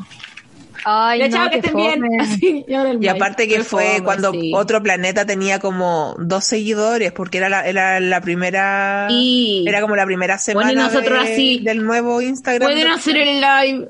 Ay, 0.89 1.19
ya, 1.19 1.27
no, 1.27 1.35
chao, 1.35 1.49
que 1.49 1.57
estén 1.57 1.75
bien. 1.75 2.01
Así, 2.21 2.65
y 2.65 3.05
Y 3.05 3.07
aparte 3.09 3.45
que 3.47 3.61
fue 3.63 3.85
fome, 3.95 4.03
cuando 4.03 4.31
sí. 4.31 4.51
otro 4.55 4.81
planeta 4.81 5.25
tenía 5.25 5.59
como 5.59 6.15
dos 6.17 6.45
seguidores, 6.45 7.11
porque 7.11 7.39
era 7.39 7.49
la, 7.49 7.67
era 7.67 7.99
la 7.99 8.21
primera... 8.21 9.07
Y- 9.09 9.65
Era 9.67 9.81
como 9.81 9.97
la 9.97 10.05
primera 10.05 10.37
semana 10.37 10.67
Bueno, 10.67 10.81
y 10.81 10.83
nosotros 10.85 11.25
de- 11.25 11.33
así, 11.33 11.59
del 11.59 11.83
nuevo 11.85 12.21
Instagram. 12.21 12.69
Pueden 12.69 12.87
de- 12.87 12.93
hacer 12.93 13.17
el 13.17 13.41
live. 13.41 13.89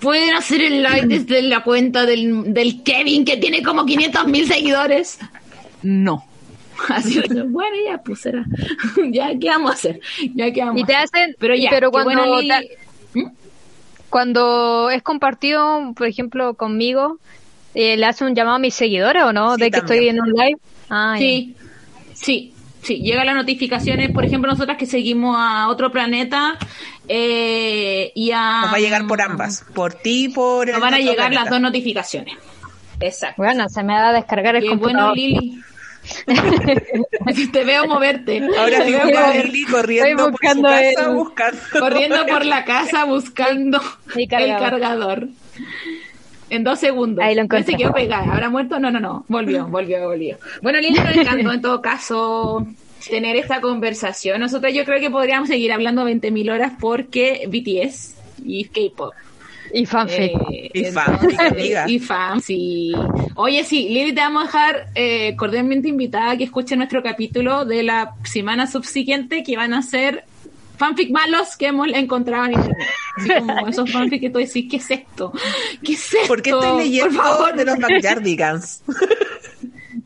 Pueden 0.00 0.34
hacer 0.34 0.62
el 0.62 0.82
live 0.82 1.06
desde 1.06 1.42
la 1.42 1.62
cuenta 1.62 2.06
del, 2.06 2.54
del 2.54 2.82
Kevin 2.82 3.24
que 3.26 3.36
tiene 3.36 3.62
como 3.62 3.84
500 3.84 4.26
mil 4.28 4.46
seguidores. 4.48 5.18
No. 5.82 6.24
Así 6.88 7.20
que, 7.20 7.42
bueno, 7.42 7.76
ya, 7.86 7.98
pues 7.98 8.20
será. 8.20 8.44
ya, 9.10 9.28
¿qué 9.38 9.48
vamos 9.48 9.72
a 9.72 9.74
hacer? 9.74 10.00
Ya, 10.34 10.50
¿qué 10.50 10.60
vamos 10.64 10.80
Y 10.80 10.84
te 10.84 10.94
a 10.94 11.02
hacer? 11.02 11.20
hacen, 11.22 11.36
Pero 11.38 11.54
ya, 11.54 11.68
pero 11.70 11.90
qué 11.90 11.92
cuando 12.02 12.22
bueno, 12.24 12.40
Lili. 12.40 12.48
te- 12.48 12.78
cuando 14.12 14.90
es 14.90 15.02
compartido, 15.02 15.92
por 15.96 16.06
ejemplo, 16.06 16.52
conmigo, 16.52 17.16
eh, 17.74 17.96
le 17.96 18.04
hace 18.04 18.24
un 18.26 18.34
llamado 18.34 18.56
a 18.56 18.58
mis 18.58 18.74
seguidores 18.74 19.22
o 19.22 19.32
no, 19.32 19.54
Sí, 19.56 19.62
de 19.62 19.70
que 19.70 19.78
también. 19.78 19.98
estoy 20.00 20.08
en 20.10 20.20
un 20.20 20.28
live. 20.32 20.60
Ah. 20.90 21.14
Sí, 21.16 21.56
sí, 22.12 22.52
sí. 22.82 22.98
Llega 23.00 23.24
las 23.24 23.34
notificaciones, 23.34 24.10
por 24.12 24.26
ejemplo, 24.26 24.50
nosotras 24.52 24.76
que 24.76 24.84
seguimos 24.84 25.34
a 25.38 25.68
otro 25.68 25.90
planeta 25.90 26.58
eh, 27.08 28.12
y 28.14 28.30
a... 28.32 28.60
Nos 28.64 28.72
va 28.72 28.76
a 28.76 28.80
llegar 28.80 29.06
por 29.06 29.22
ambas, 29.22 29.64
por 29.74 29.94
ti 29.94 30.26
y 30.26 30.28
por 30.28 30.68
el 30.68 30.72
Nos 30.74 30.82
van 30.82 30.92
a 30.94 30.98
llegar 30.98 31.16
planeta. 31.16 31.40
las 31.44 31.50
dos 31.50 31.60
notificaciones. 31.62 32.34
Exacto. 33.00 33.42
Bueno, 33.42 33.66
se 33.70 33.82
me 33.82 33.94
va 33.94 34.10
a 34.10 34.12
descargar 34.12 34.56
el 34.56 34.62
Qué 34.68 34.76
bueno. 34.76 35.14
Lili. 35.14 35.58
Te 37.52 37.64
veo 37.64 37.86
moverte. 37.86 38.40
Ahora 38.58 38.78
Te 38.78 38.84
digo 38.84 38.98
veo 39.06 39.16
mover- 39.20 39.44
Lili 39.46 39.64
corriendo 39.64 40.30
por 40.30 40.32
su 40.54 40.62
casa 40.62 40.82
el- 40.88 41.14
buscando. 41.14 41.58
corriendo 41.78 42.26
por 42.26 42.44
la 42.46 42.64
casa 42.64 43.04
buscando 43.04 43.80
el 44.16 44.28
cargador. 44.28 44.70
cargador. 44.70 45.28
En 46.50 46.64
dos 46.64 46.78
segundos. 46.80 47.24
Ahí 47.24 47.34
lo 47.34 47.40
No 47.42 47.44
encontré. 47.44 47.72
se 47.72 47.78
quedó 47.78 47.92
pegada. 47.92 48.30
¿Habrá 48.32 48.50
muerto? 48.50 48.78
No, 48.78 48.90
no, 48.90 49.00
no. 49.00 49.24
Volvió, 49.28 49.66
volvió, 49.68 50.06
volvió. 50.06 50.38
Bueno, 50.60 50.80
Lili, 50.80 50.98
nos 50.98 51.16
encantó 51.16 51.52
en 51.52 51.62
todo 51.62 51.80
caso 51.80 52.66
tener 53.08 53.36
esta 53.36 53.60
conversación. 53.60 54.38
Nosotros 54.40 54.72
yo 54.74 54.84
creo 54.84 55.00
que 55.00 55.10
podríamos 55.10 55.48
seguir 55.48 55.72
hablando 55.72 56.04
20.000 56.04 56.50
horas 56.52 56.72
porque 56.78 57.46
BTS 57.48 58.14
y 58.44 58.64
K-pop. 58.66 59.12
Y 59.72 59.86
fanfic. 59.86 60.32
Eh, 60.50 60.70
Y 60.74 60.84
fanfic, 60.86 61.40
amiga. 61.40 61.84
Y 61.88 61.98
fan, 61.98 62.40
sí. 62.40 62.92
Oye, 63.36 63.64
sí, 63.64 63.88
Lili, 63.88 64.12
te 64.14 64.20
vamos 64.20 64.42
a 64.42 64.46
dejar 64.46 64.86
eh, 64.94 65.34
cordialmente 65.36 65.88
invitada 65.88 66.32
a 66.32 66.36
que 66.36 66.44
escuche 66.44 66.76
nuestro 66.76 67.02
capítulo 67.02 67.64
de 67.64 67.82
la 67.82 68.14
semana 68.24 68.66
subsiguiente 68.66 69.42
que 69.42 69.56
van 69.56 69.72
a 69.74 69.82
ser 69.82 70.24
fanfic 70.76 71.10
malos 71.10 71.56
que 71.56 71.66
hemos 71.66 71.88
encontrado 71.88 72.46
en 72.46 72.52
internet. 72.54 72.88
Así 73.16 73.28
como 73.30 73.68
esos 73.68 73.90
fanfic 73.90 74.20
que 74.20 74.30
tú 74.30 74.38
decís, 74.38 74.66
¿qué 74.70 74.76
es 74.76 74.90
esto? 74.90 75.32
¿Qué 75.82 75.92
es 75.92 76.14
esto? 76.14 76.26
¿Por 76.28 76.42
qué 76.42 76.50
estoy 76.50 76.78
leyendo 76.78 77.08
Por 77.16 77.22
favor, 77.22 77.54
de 77.56 77.64
los 77.64 77.78
Backyardigans? 77.78 78.82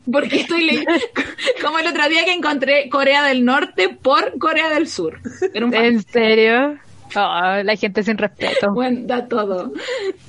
porque 0.09 0.41
estoy 0.41 0.63
leyendo 0.63 0.91
como 1.61 1.79
el 1.79 1.87
otro 1.87 2.07
día 2.07 2.23
que 2.23 2.31
encontré 2.31 2.87
Corea 2.89 3.23
del 3.25 3.43
Norte 3.43 3.89
por 3.89 4.37
Corea 4.37 4.69
del 4.69 4.87
Sur. 4.87 5.19
Era 5.53 5.65
un 5.65 5.71
fanfic. 5.73 5.91
¿En 5.93 6.03
serio? 6.03 6.79
Oh, 7.15 7.63
la 7.63 7.75
gente 7.75 8.03
sin 8.03 8.17
respeto. 8.17 8.71
Bueno, 8.73 8.99
da 9.03 9.27
todo. 9.27 9.71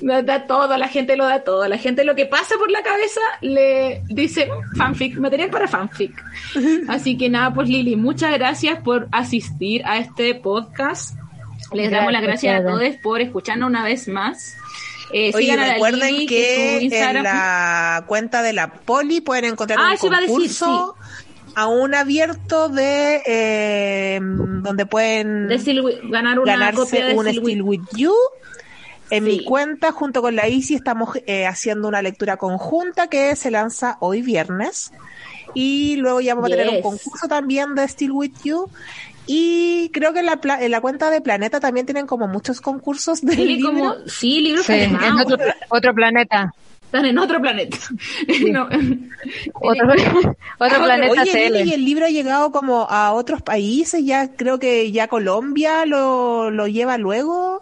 Da, 0.01 0.21
da 0.21 0.47
todo, 0.47 0.75
la 0.77 0.87
gente 0.87 1.15
lo 1.17 1.25
da 1.25 1.43
todo. 1.43 1.67
La 1.67 1.77
gente 1.77 2.03
lo 2.03 2.15
que 2.15 2.25
pasa 2.25 2.55
por 2.57 2.71
la 2.71 2.81
cabeza 2.81 3.21
le 3.41 4.01
dice 4.07 4.47
"Mm, 4.47 4.77
fanfic, 4.77 5.17
material 5.17 5.49
para 5.49 5.67
fanfic. 5.67 6.13
Así 6.87 7.17
que 7.17 7.29
nada, 7.29 7.53
pues 7.53 7.67
Lili, 7.69 7.95
muchas 7.95 8.33
gracias 8.33 8.79
por 8.81 9.07
asistir 9.11 9.81
a 9.85 9.97
este 9.97 10.35
podcast. 10.35 11.15
Les 11.73 11.91
damos 11.91 12.11
las 12.13 12.21
Gracias, 12.23 12.61
a 12.61 12.63
todos 12.63 12.81
por 13.03 13.21
escucharnos 13.21 13.69
una 13.69 13.83
vez 13.83 14.07
más. 14.07 14.55
Eh, 15.11 15.31
Oye, 15.33 15.43
sigan 15.45 15.59
a 15.59 15.67
la 15.67 15.73
recuerden 15.73 16.13
Lili, 16.13 16.25
que, 16.27 16.79
Instagram- 16.83 17.17
en 17.17 17.23
la 17.23 18.03
cuenta 18.07 18.41
de 18.43 18.53
la 18.53 18.71
Poli 18.71 19.21
pueden 19.21 19.45
encontrar 19.45 19.79
Ah, 19.81 19.87
un 19.89 19.93
eso 19.93 20.07
iba 20.07 20.17
a 20.17 20.21
decir, 20.21 20.33
concurso 20.35 20.95
aún 21.55 21.93
abierto 21.95 22.69
de 22.69 23.21
eh, 23.25 24.19
donde 24.21 24.85
pueden 24.85 25.47
de 25.47 25.99
ganar 26.03 26.39
una 26.39 26.53
ganarse 26.53 26.75
copia 26.81 27.05
de 27.07 27.13
un 27.15 27.25
Still 27.27 27.41
Still 27.41 27.61
With- 27.63 27.87
You. 27.95 28.13
En 29.11 29.25
Sí. 29.25 29.29
mi 29.31 29.43
cuenta, 29.43 29.91
junto 29.91 30.21
con 30.21 30.35
la 30.35 30.47
Isi, 30.47 30.75
estamos 30.75 31.17
eh, 31.25 31.47
haciendo 31.47 31.87
una 31.87 32.01
lectura 32.03 32.37
conjunta 32.37 33.07
que 33.07 33.35
se 33.35 33.49
lanza 33.49 33.97
hoy 34.01 34.21
viernes. 34.21 34.91
Y 35.55 35.95
luego 35.95 36.21
ya 36.21 36.35
vamos 36.35 36.51
a 36.51 36.55
tener 36.55 36.69
un 36.69 36.81
concurso 36.83 37.27
también 37.27 37.73
de 37.73 37.87
Still 37.87 38.11
With 38.11 38.33
You. 38.43 38.69
Y 39.25 39.89
creo 39.93 40.13
que 40.13 40.19
en 40.19 40.27
la, 40.27 40.37
pla- 40.41 40.63
en 40.63 40.69
la 40.71 40.79
cuenta 40.81 41.09
de 41.09 41.21
Planeta 41.21 41.59
también 41.59 41.87
tienen 41.87 42.05
como 42.05 42.27
muchos 42.27 42.61
concursos 42.61 43.21
de 43.21 43.33
Sí, 43.35 43.61
como, 43.61 43.95
sí, 44.07 44.41
libros 44.41 44.65
Sí, 44.67 44.73
en 44.73 44.95
animados. 44.95 45.33
otro, 45.33 45.45
otro 45.69 45.93
planeta. 45.95 46.53
Están 46.89 47.05
en 47.05 47.19
otro 47.19 47.39
planeta. 47.39 47.77
No, 48.51 48.67
Otro, 49.53 49.93
otro 50.57 50.83
planeta 50.83 51.21
Oye, 51.21 51.63
y 51.65 51.73
el 51.73 51.85
libro 51.85 52.05
ha 52.05 52.09
llegado 52.09 52.51
como 52.51 52.87
a 52.89 53.11
otros 53.11 53.43
países, 53.43 54.03
ya 54.03 54.35
creo 54.35 54.57
que 54.57 54.91
ya 54.91 55.07
Colombia 55.07 55.85
lo, 55.85 56.49
lo 56.49 56.67
lleva 56.67 56.97
luego. 56.97 57.61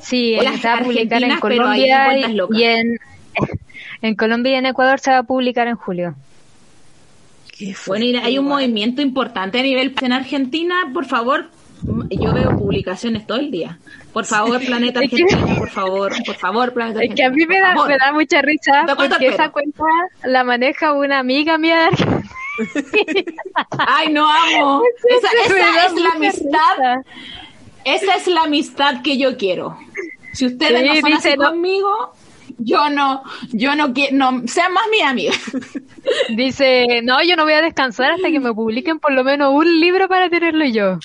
Sí, 0.00 0.36
va 0.36 0.74
a 0.74 0.82
publicar 0.82 1.22
en 1.22 1.38
Colombia 1.38 2.18
y, 2.50 2.62
en, 2.64 2.98
en 4.02 4.16
Colombia 4.16 4.52
y 4.52 4.54
en 4.56 4.66
Ecuador 4.66 5.00
se 5.00 5.12
va 5.12 5.18
a 5.18 5.22
publicar 5.22 5.66
en 5.66 5.76
julio. 5.76 6.14
Bueno, 7.86 8.04
y 8.04 8.16
hay 8.16 8.38
un 8.38 8.48
movimiento 8.48 9.00
importante 9.00 9.60
a 9.60 9.62
nivel 9.62 9.94
en 10.02 10.12
Argentina, 10.12 10.90
por 10.92 11.06
favor, 11.06 11.46
yo 12.10 12.34
veo 12.34 12.58
publicaciones 12.58 13.26
todo 13.26 13.38
el 13.38 13.50
día. 13.50 13.78
Por 14.12 14.24
favor, 14.26 14.60
Planeta 14.64 15.00
Argentina, 15.00 15.56
por 15.56 15.70
favor, 15.70 16.12
por 16.26 16.34
favor, 16.36 16.72
Planeta 16.74 17.02
Es 17.02 17.14
que 17.14 17.24
a 17.24 17.30
mí 17.30 17.46
me 17.46 17.58
Argentina, 17.58 17.74
da, 17.82 17.88
me 17.88 17.96
da 17.98 18.12
mucha 18.12 18.42
risa 18.42 18.84
porque 18.96 19.28
esa 19.28 19.50
cuenta 19.50 19.84
la 20.24 20.44
maneja 20.44 20.92
una 20.92 21.18
amiga 21.18 21.56
mía 21.58 21.76
de 21.78 21.84
Argentina. 21.84 22.30
Ay, 23.78 24.12
no 24.12 24.28
amo. 24.28 24.82
Esa, 25.08 25.28
es 25.86 25.94
la 26.02 26.10
amistad, 26.10 26.76
risa. 26.76 27.02
esa 27.84 28.14
es 28.16 28.26
la 28.26 28.42
amistad 28.42 29.02
que 29.02 29.16
yo 29.16 29.36
quiero. 29.38 29.78
Si 30.34 30.46
ustedes 30.46 30.80
Sí, 30.82 30.86
no 30.88 30.94
son 31.00 31.10
dice, 31.12 31.28
así 31.30 31.38
no- 31.38 31.48
conmigo, 31.48 32.12
yo 32.58 32.90
no, 32.90 33.22
yo 33.52 33.74
no 33.74 33.92
quiero, 33.94 34.14
no, 34.16 34.42
sean 34.46 34.72
más 34.74 34.84
mis 34.90 35.02
amigas. 35.02 35.40
Dice, 36.28 37.00
no, 37.02 37.22
yo 37.22 37.36
no 37.36 37.44
voy 37.44 37.54
a 37.54 37.62
descansar 37.62 38.12
hasta 38.12 38.30
que 38.30 38.40
me 38.40 38.52
publiquen 38.52 38.98
por 38.98 39.12
lo 39.12 39.24
menos 39.24 39.52
un 39.54 39.80
libro 39.80 40.08
para 40.08 40.28
tenerlo 40.28 40.64
yo. 40.66 40.98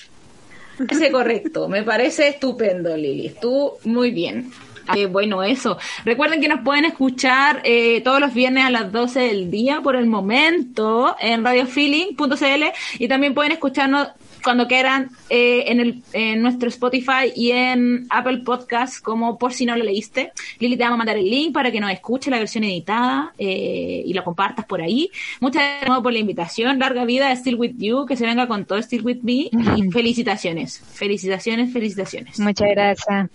Ese 0.90 1.12
correcto, 1.12 1.68
me 1.68 1.84
parece 1.84 2.30
estupendo, 2.30 2.96
Lili. 2.96 3.34
Tú 3.42 3.74
muy 3.84 4.12
bien. 4.12 4.52
Eh, 4.96 5.06
bueno, 5.06 5.44
eso. 5.44 5.78
Recuerden 6.06 6.40
que 6.40 6.48
nos 6.48 6.62
pueden 6.62 6.86
escuchar 6.86 7.62
eh, 7.66 8.02
todos 8.02 8.20
los 8.20 8.34
viernes 8.34 8.64
a 8.64 8.70
las 8.70 8.92
12 8.92 9.20
del 9.20 9.52
día 9.52 9.82
por 9.82 9.96
el 9.96 10.06
momento 10.06 11.16
en 11.20 11.44
radiofeeling.cl 11.44 12.64
y 13.00 13.08
también 13.08 13.34
pueden 13.34 13.52
escucharnos 13.52 14.08
cuando 14.48 14.66
quieran 14.66 15.10
eh, 15.30 15.66
en, 15.68 15.82
el, 15.82 16.02
en 16.14 16.42
nuestro 16.42 16.70
Spotify 16.70 17.34
y 17.36 17.52
en 17.52 18.08
Apple 18.10 18.44
Podcast 18.46 19.04
como 19.04 19.38
por 19.38 19.52
si 19.52 19.66
no 19.66 19.76
lo 19.76 19.84
leíste. 19.84 20.32
Lili 20.60 20.78
te 20.78 20.84
vamos 20.84 20.96
a 20.96 20.98
mandar 21.00 21.18
el 21.18 21.30
link 21.30 21.54
para 21.54 21.70
que 21.70 21.82
nos 21.82 21.92
escuche 21.92 22.32
la 22.32 22.40
versión 22.40 22.64
editada 22.64 23.34
eh, 23.38 24.04
y 24.06 24.14
la 24.14 24.24
compartas 24.24 24.64
por 24.64 24.82
ahí. 24.82 25.12
Muchas 25.42 25.64
gracias 25.82 26.02
por 26.02 26.14
la 26.14 26.20
invitación. 26.20 26.80
Larga 26.80 27.04
vida 27.04 27.30
Still 27.36 27.56
With 27.56 27.74
You, 27.78 28.06
que 28.06 28.16
se 28.16 28.26
venga 28.26 28.48
con 28.48 28.64
todo 28.64 28.82
Still 28.82 29.04
With 29.04 29.20
Me 29.22 29.50
y 29.76 29.92
felicitaciones. 29.92 30.80
Felicitaciones, 30.94 31.74
felicitaciones. 31.74 32.40
Muchas 32.40 32.70
gracias. 32.70 33.30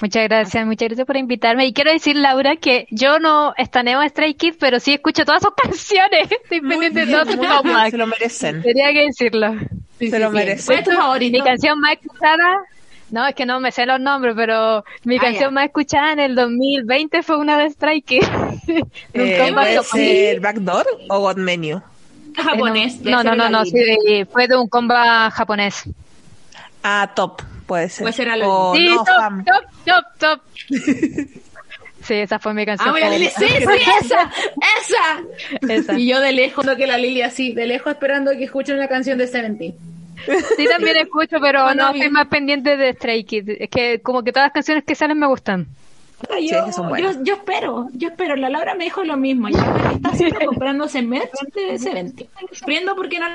Muchas 0.00 0.24
gracias, 0.24 0.66
muchas 0.66 0.88
gracias 0.88 1.06
por 1.06 1.18
invitarme. 1.18 1.66
Y 1.66 1.74
quiero 1.74 1.92
decir, 1.92 2.16
Laura, 2.16 2.56
que 2.56 2.86
yo 2.90 3.18
no 3.18 3.52
estaneo 3.58 4.00
a 4.00 4.08
Stray 4.08 4.32
Kids, 4.32 4.56
pero 4.58 4.80
sí 4.80 4.94
escucho 4.94 5.26
todas 5.26 5.42
sus 5.42 5.52
canciones. 5.62 6.30
Estoy 6.30 6.62
pendiente 6.62 7.00
de 7.00 7.06
bien, 7.06 7.18
todo 7.18 7.30
su 7.30 7.36
muy 7.36 7.46
bien, 7.46 7.58
comeback. 7.58 7.90
se 7.90 7.98
lo 7.98 8.06
merecen. 8.06 8.62
Tenía 8.62 8.90
que 8.94 9.02
decirlo. 9.04 9.54
Sí, 9.98 10.10
Se 10.10 10.16
sí, 10.16 10.22
lo 10.22 10.30
sí. 10.30 10.34
merece. 10.36 10.64
¿Cuál 10.66 10.78
es 10.78 10.84
tu 10.84 11.30
Mi 11.32 11.42
canción 11.42 11.80
más 11.80 11.92
escuchada, 11.92 12.56
no, 13.10 13.26
es 13.26 13.34
que 13.34 13.46
no 13.46 13.60
me 13.60 13.72
sé 13.72 13.86
los 13.86 14.00
nombres, 14.00 14.34
pero 14.36 14.84
mi 15.04 15.16
Ah, 15.16 15.20
canción 15.22 15.50
ya. 15.50 15.54
más 15.54 15.64
escuchada 15.66 16.12
en 16.12 16.20
el 16.20 16.34
2020 16.34 17.22
fue 17.22 17.38
una 17.38 17.58
de 17.58 17.70
Stray 17.70 18.02
Kids. 18.02 18.28
Eh, 18.68 18.82
Nunca 19.14 19.44
más 19.52 19.64
¿Puede 19.64 19.76
lo 19.76 19.82
ser 19.82 20.40
Backdoor 20.40 20.86
o 21.08 21.20
God 21.20 21.36
Menu? 21.38 21.80
japonés. 22.36 23.00
No, 23.00 23.22
no, 23.22 23.34
no, 23.34 23.48
no, 23.48 23.64
sí, 23.64 23.78
fue 24.30 24.46
de 24.48 24.56
un 24.56 24.68
comba 24.68 25.30
japonés. 25.30 25.84
Ah, 26.82 27.10
Top, 27.14 27.42
puede 27.66 27.88
ser. 27.88 28.04
Puede 28.04 28.12
ser 28.14 28.28
algo. 28.28 28.74
Sí, 28.76 28.86
no, 28.86 29.04
top, 29.04 29.16
Fam. 29.16 29.44
top, 29.44 29.64
top, 29.84 30.04
top. 30.18 30.40
sí, 32.06 32.14
esa 32.14 32.38
fue 32.38 32.54
mi 32.54 32.64
canción. 32.64 32.94
Ah, 32.94 33.10
Lili, 33.10 33.26
sí, 33.26 33.46
sí, 33.46 33.64
esa, 34.02 34.30
esa. 34.80 35.22
Esa. 35.72 35.98
Y 35.98 36.08
yo 36.08 36.20
de 36.20 36.32
lejos, 36.32 36.64
no 36.64 36.76
que 36.76 36.86
la 36.86 36.98
Lili 36.98 37.22
así, 37.22 37.52
de 37.52 37.66
lejos 37.66 37.92
esperando 37.92 38.32
que 38.32 38.44
escuchen 38.44 38.76
una 38.76 38.88
canción 38.88 39.18
de 39.18 39.26
Seventeen. 39.26 39.74
Sí, 40.56 40.66
también 40.68 40.96
escucho, 40.96 41.36
pero 41.40 41.74
no 41.74 41.90
estoy 41.90 42.10
más 42.10 42.26
pendiente 42.28 42.76
de 42.76 42.94
Stray 42.94 43.24
Kids. 43.24 43.56
Es 43.60 43.70
que 43.70 44.00
como 44.00 44.22
que 44.22 44.32
todas 44.32 44.46
las 44.46 44.52
canciones 44.52 44.84
que 44.84 44.94
salen 44.94 45.18
me 45.18 45.26
gustan. 45.26 45.66
Sí, 46.38 46.48
Yo, 46.50 46.64
que 46.66 46.72
son 46.72 46.96
yo, 46.96 47.10
yo 47.22 47.34
espero, 47.34 47.88
yo 47.92 48.08
espero. 48.08 48.36
La 48.36 48.48
Laura 48.48 48.74
me 48.74 48.84
dijo 48.84 49.04
lo 49.04 49.16
mismo. 49.16 49.48
Ya 49.48 49.74
que 49.90 49.94
está 49.96 50.14
siempre 50.14 50.46
comprándose 50.46 51.02
merch 51.02 51.30
de 51.54 51.78
Seventeen. 51.78 52.28
Sufriendo 52.52 52.94
porque 52.96 53.18
no, 53.18 53.26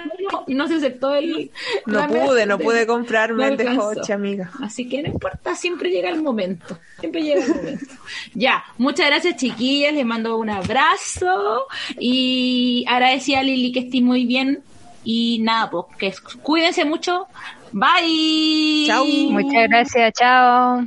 no 0.48 0.68
se 0.68 0.76
aceptó 0.76 1.14
el. 1.16 1.52
No 1.86 2.08
pude, 2.08 2.20
merch 2.20 2.48
no 2.48 2.58
de- 2.58 2.64
pude 2.64 2.88
comprarme 2.88 3.46
no 3.46 3.52
el 3.52 3.58
de. 3.58 3.78
Hoche, 3.78 4.14
amiga. 4.14 4.52
Así 4.62 4.88
que 4.90 5.02
no 5.02 5.10
importa, 5.10 5.56
siempre 5.56 5.90
llega 5.90 6.10
el 6.10 6.22
momento. 6.22 6.78
Siempre 7.00 7.22
llega 7.24 7.44
el 7.44 7.56
momento. 7.56 7.86
Ya, 8.34 8.64
muchas 8.78 9.08
gracias 9.08 9.38
chiquillas, 9.38 9.94
les 9.94 10.06
mando 10.06 10.38
un 10.38 10.50
abrazo 10.50 11.68
y 12.00 12.86
agradecida 12.88 13.40
a 13.40 13.44
Lili 13.44 13.72
que 13.72 13.80
esté 13.80 14.02
muy 14.02 14.26
bien 14.26 14.62
y 15.04 15.40
nada, 15.42 15.70
pues 15.70 15.86
que 15.98 16.14
cuídense 16.42 16.86
mucho. 16.86 17.28
Bye. 17.72 18.84
Chau. 18.88 19.06
Muchas 19.06 19.70
gracias, 19.70 20.14
chao. 20.14 20.86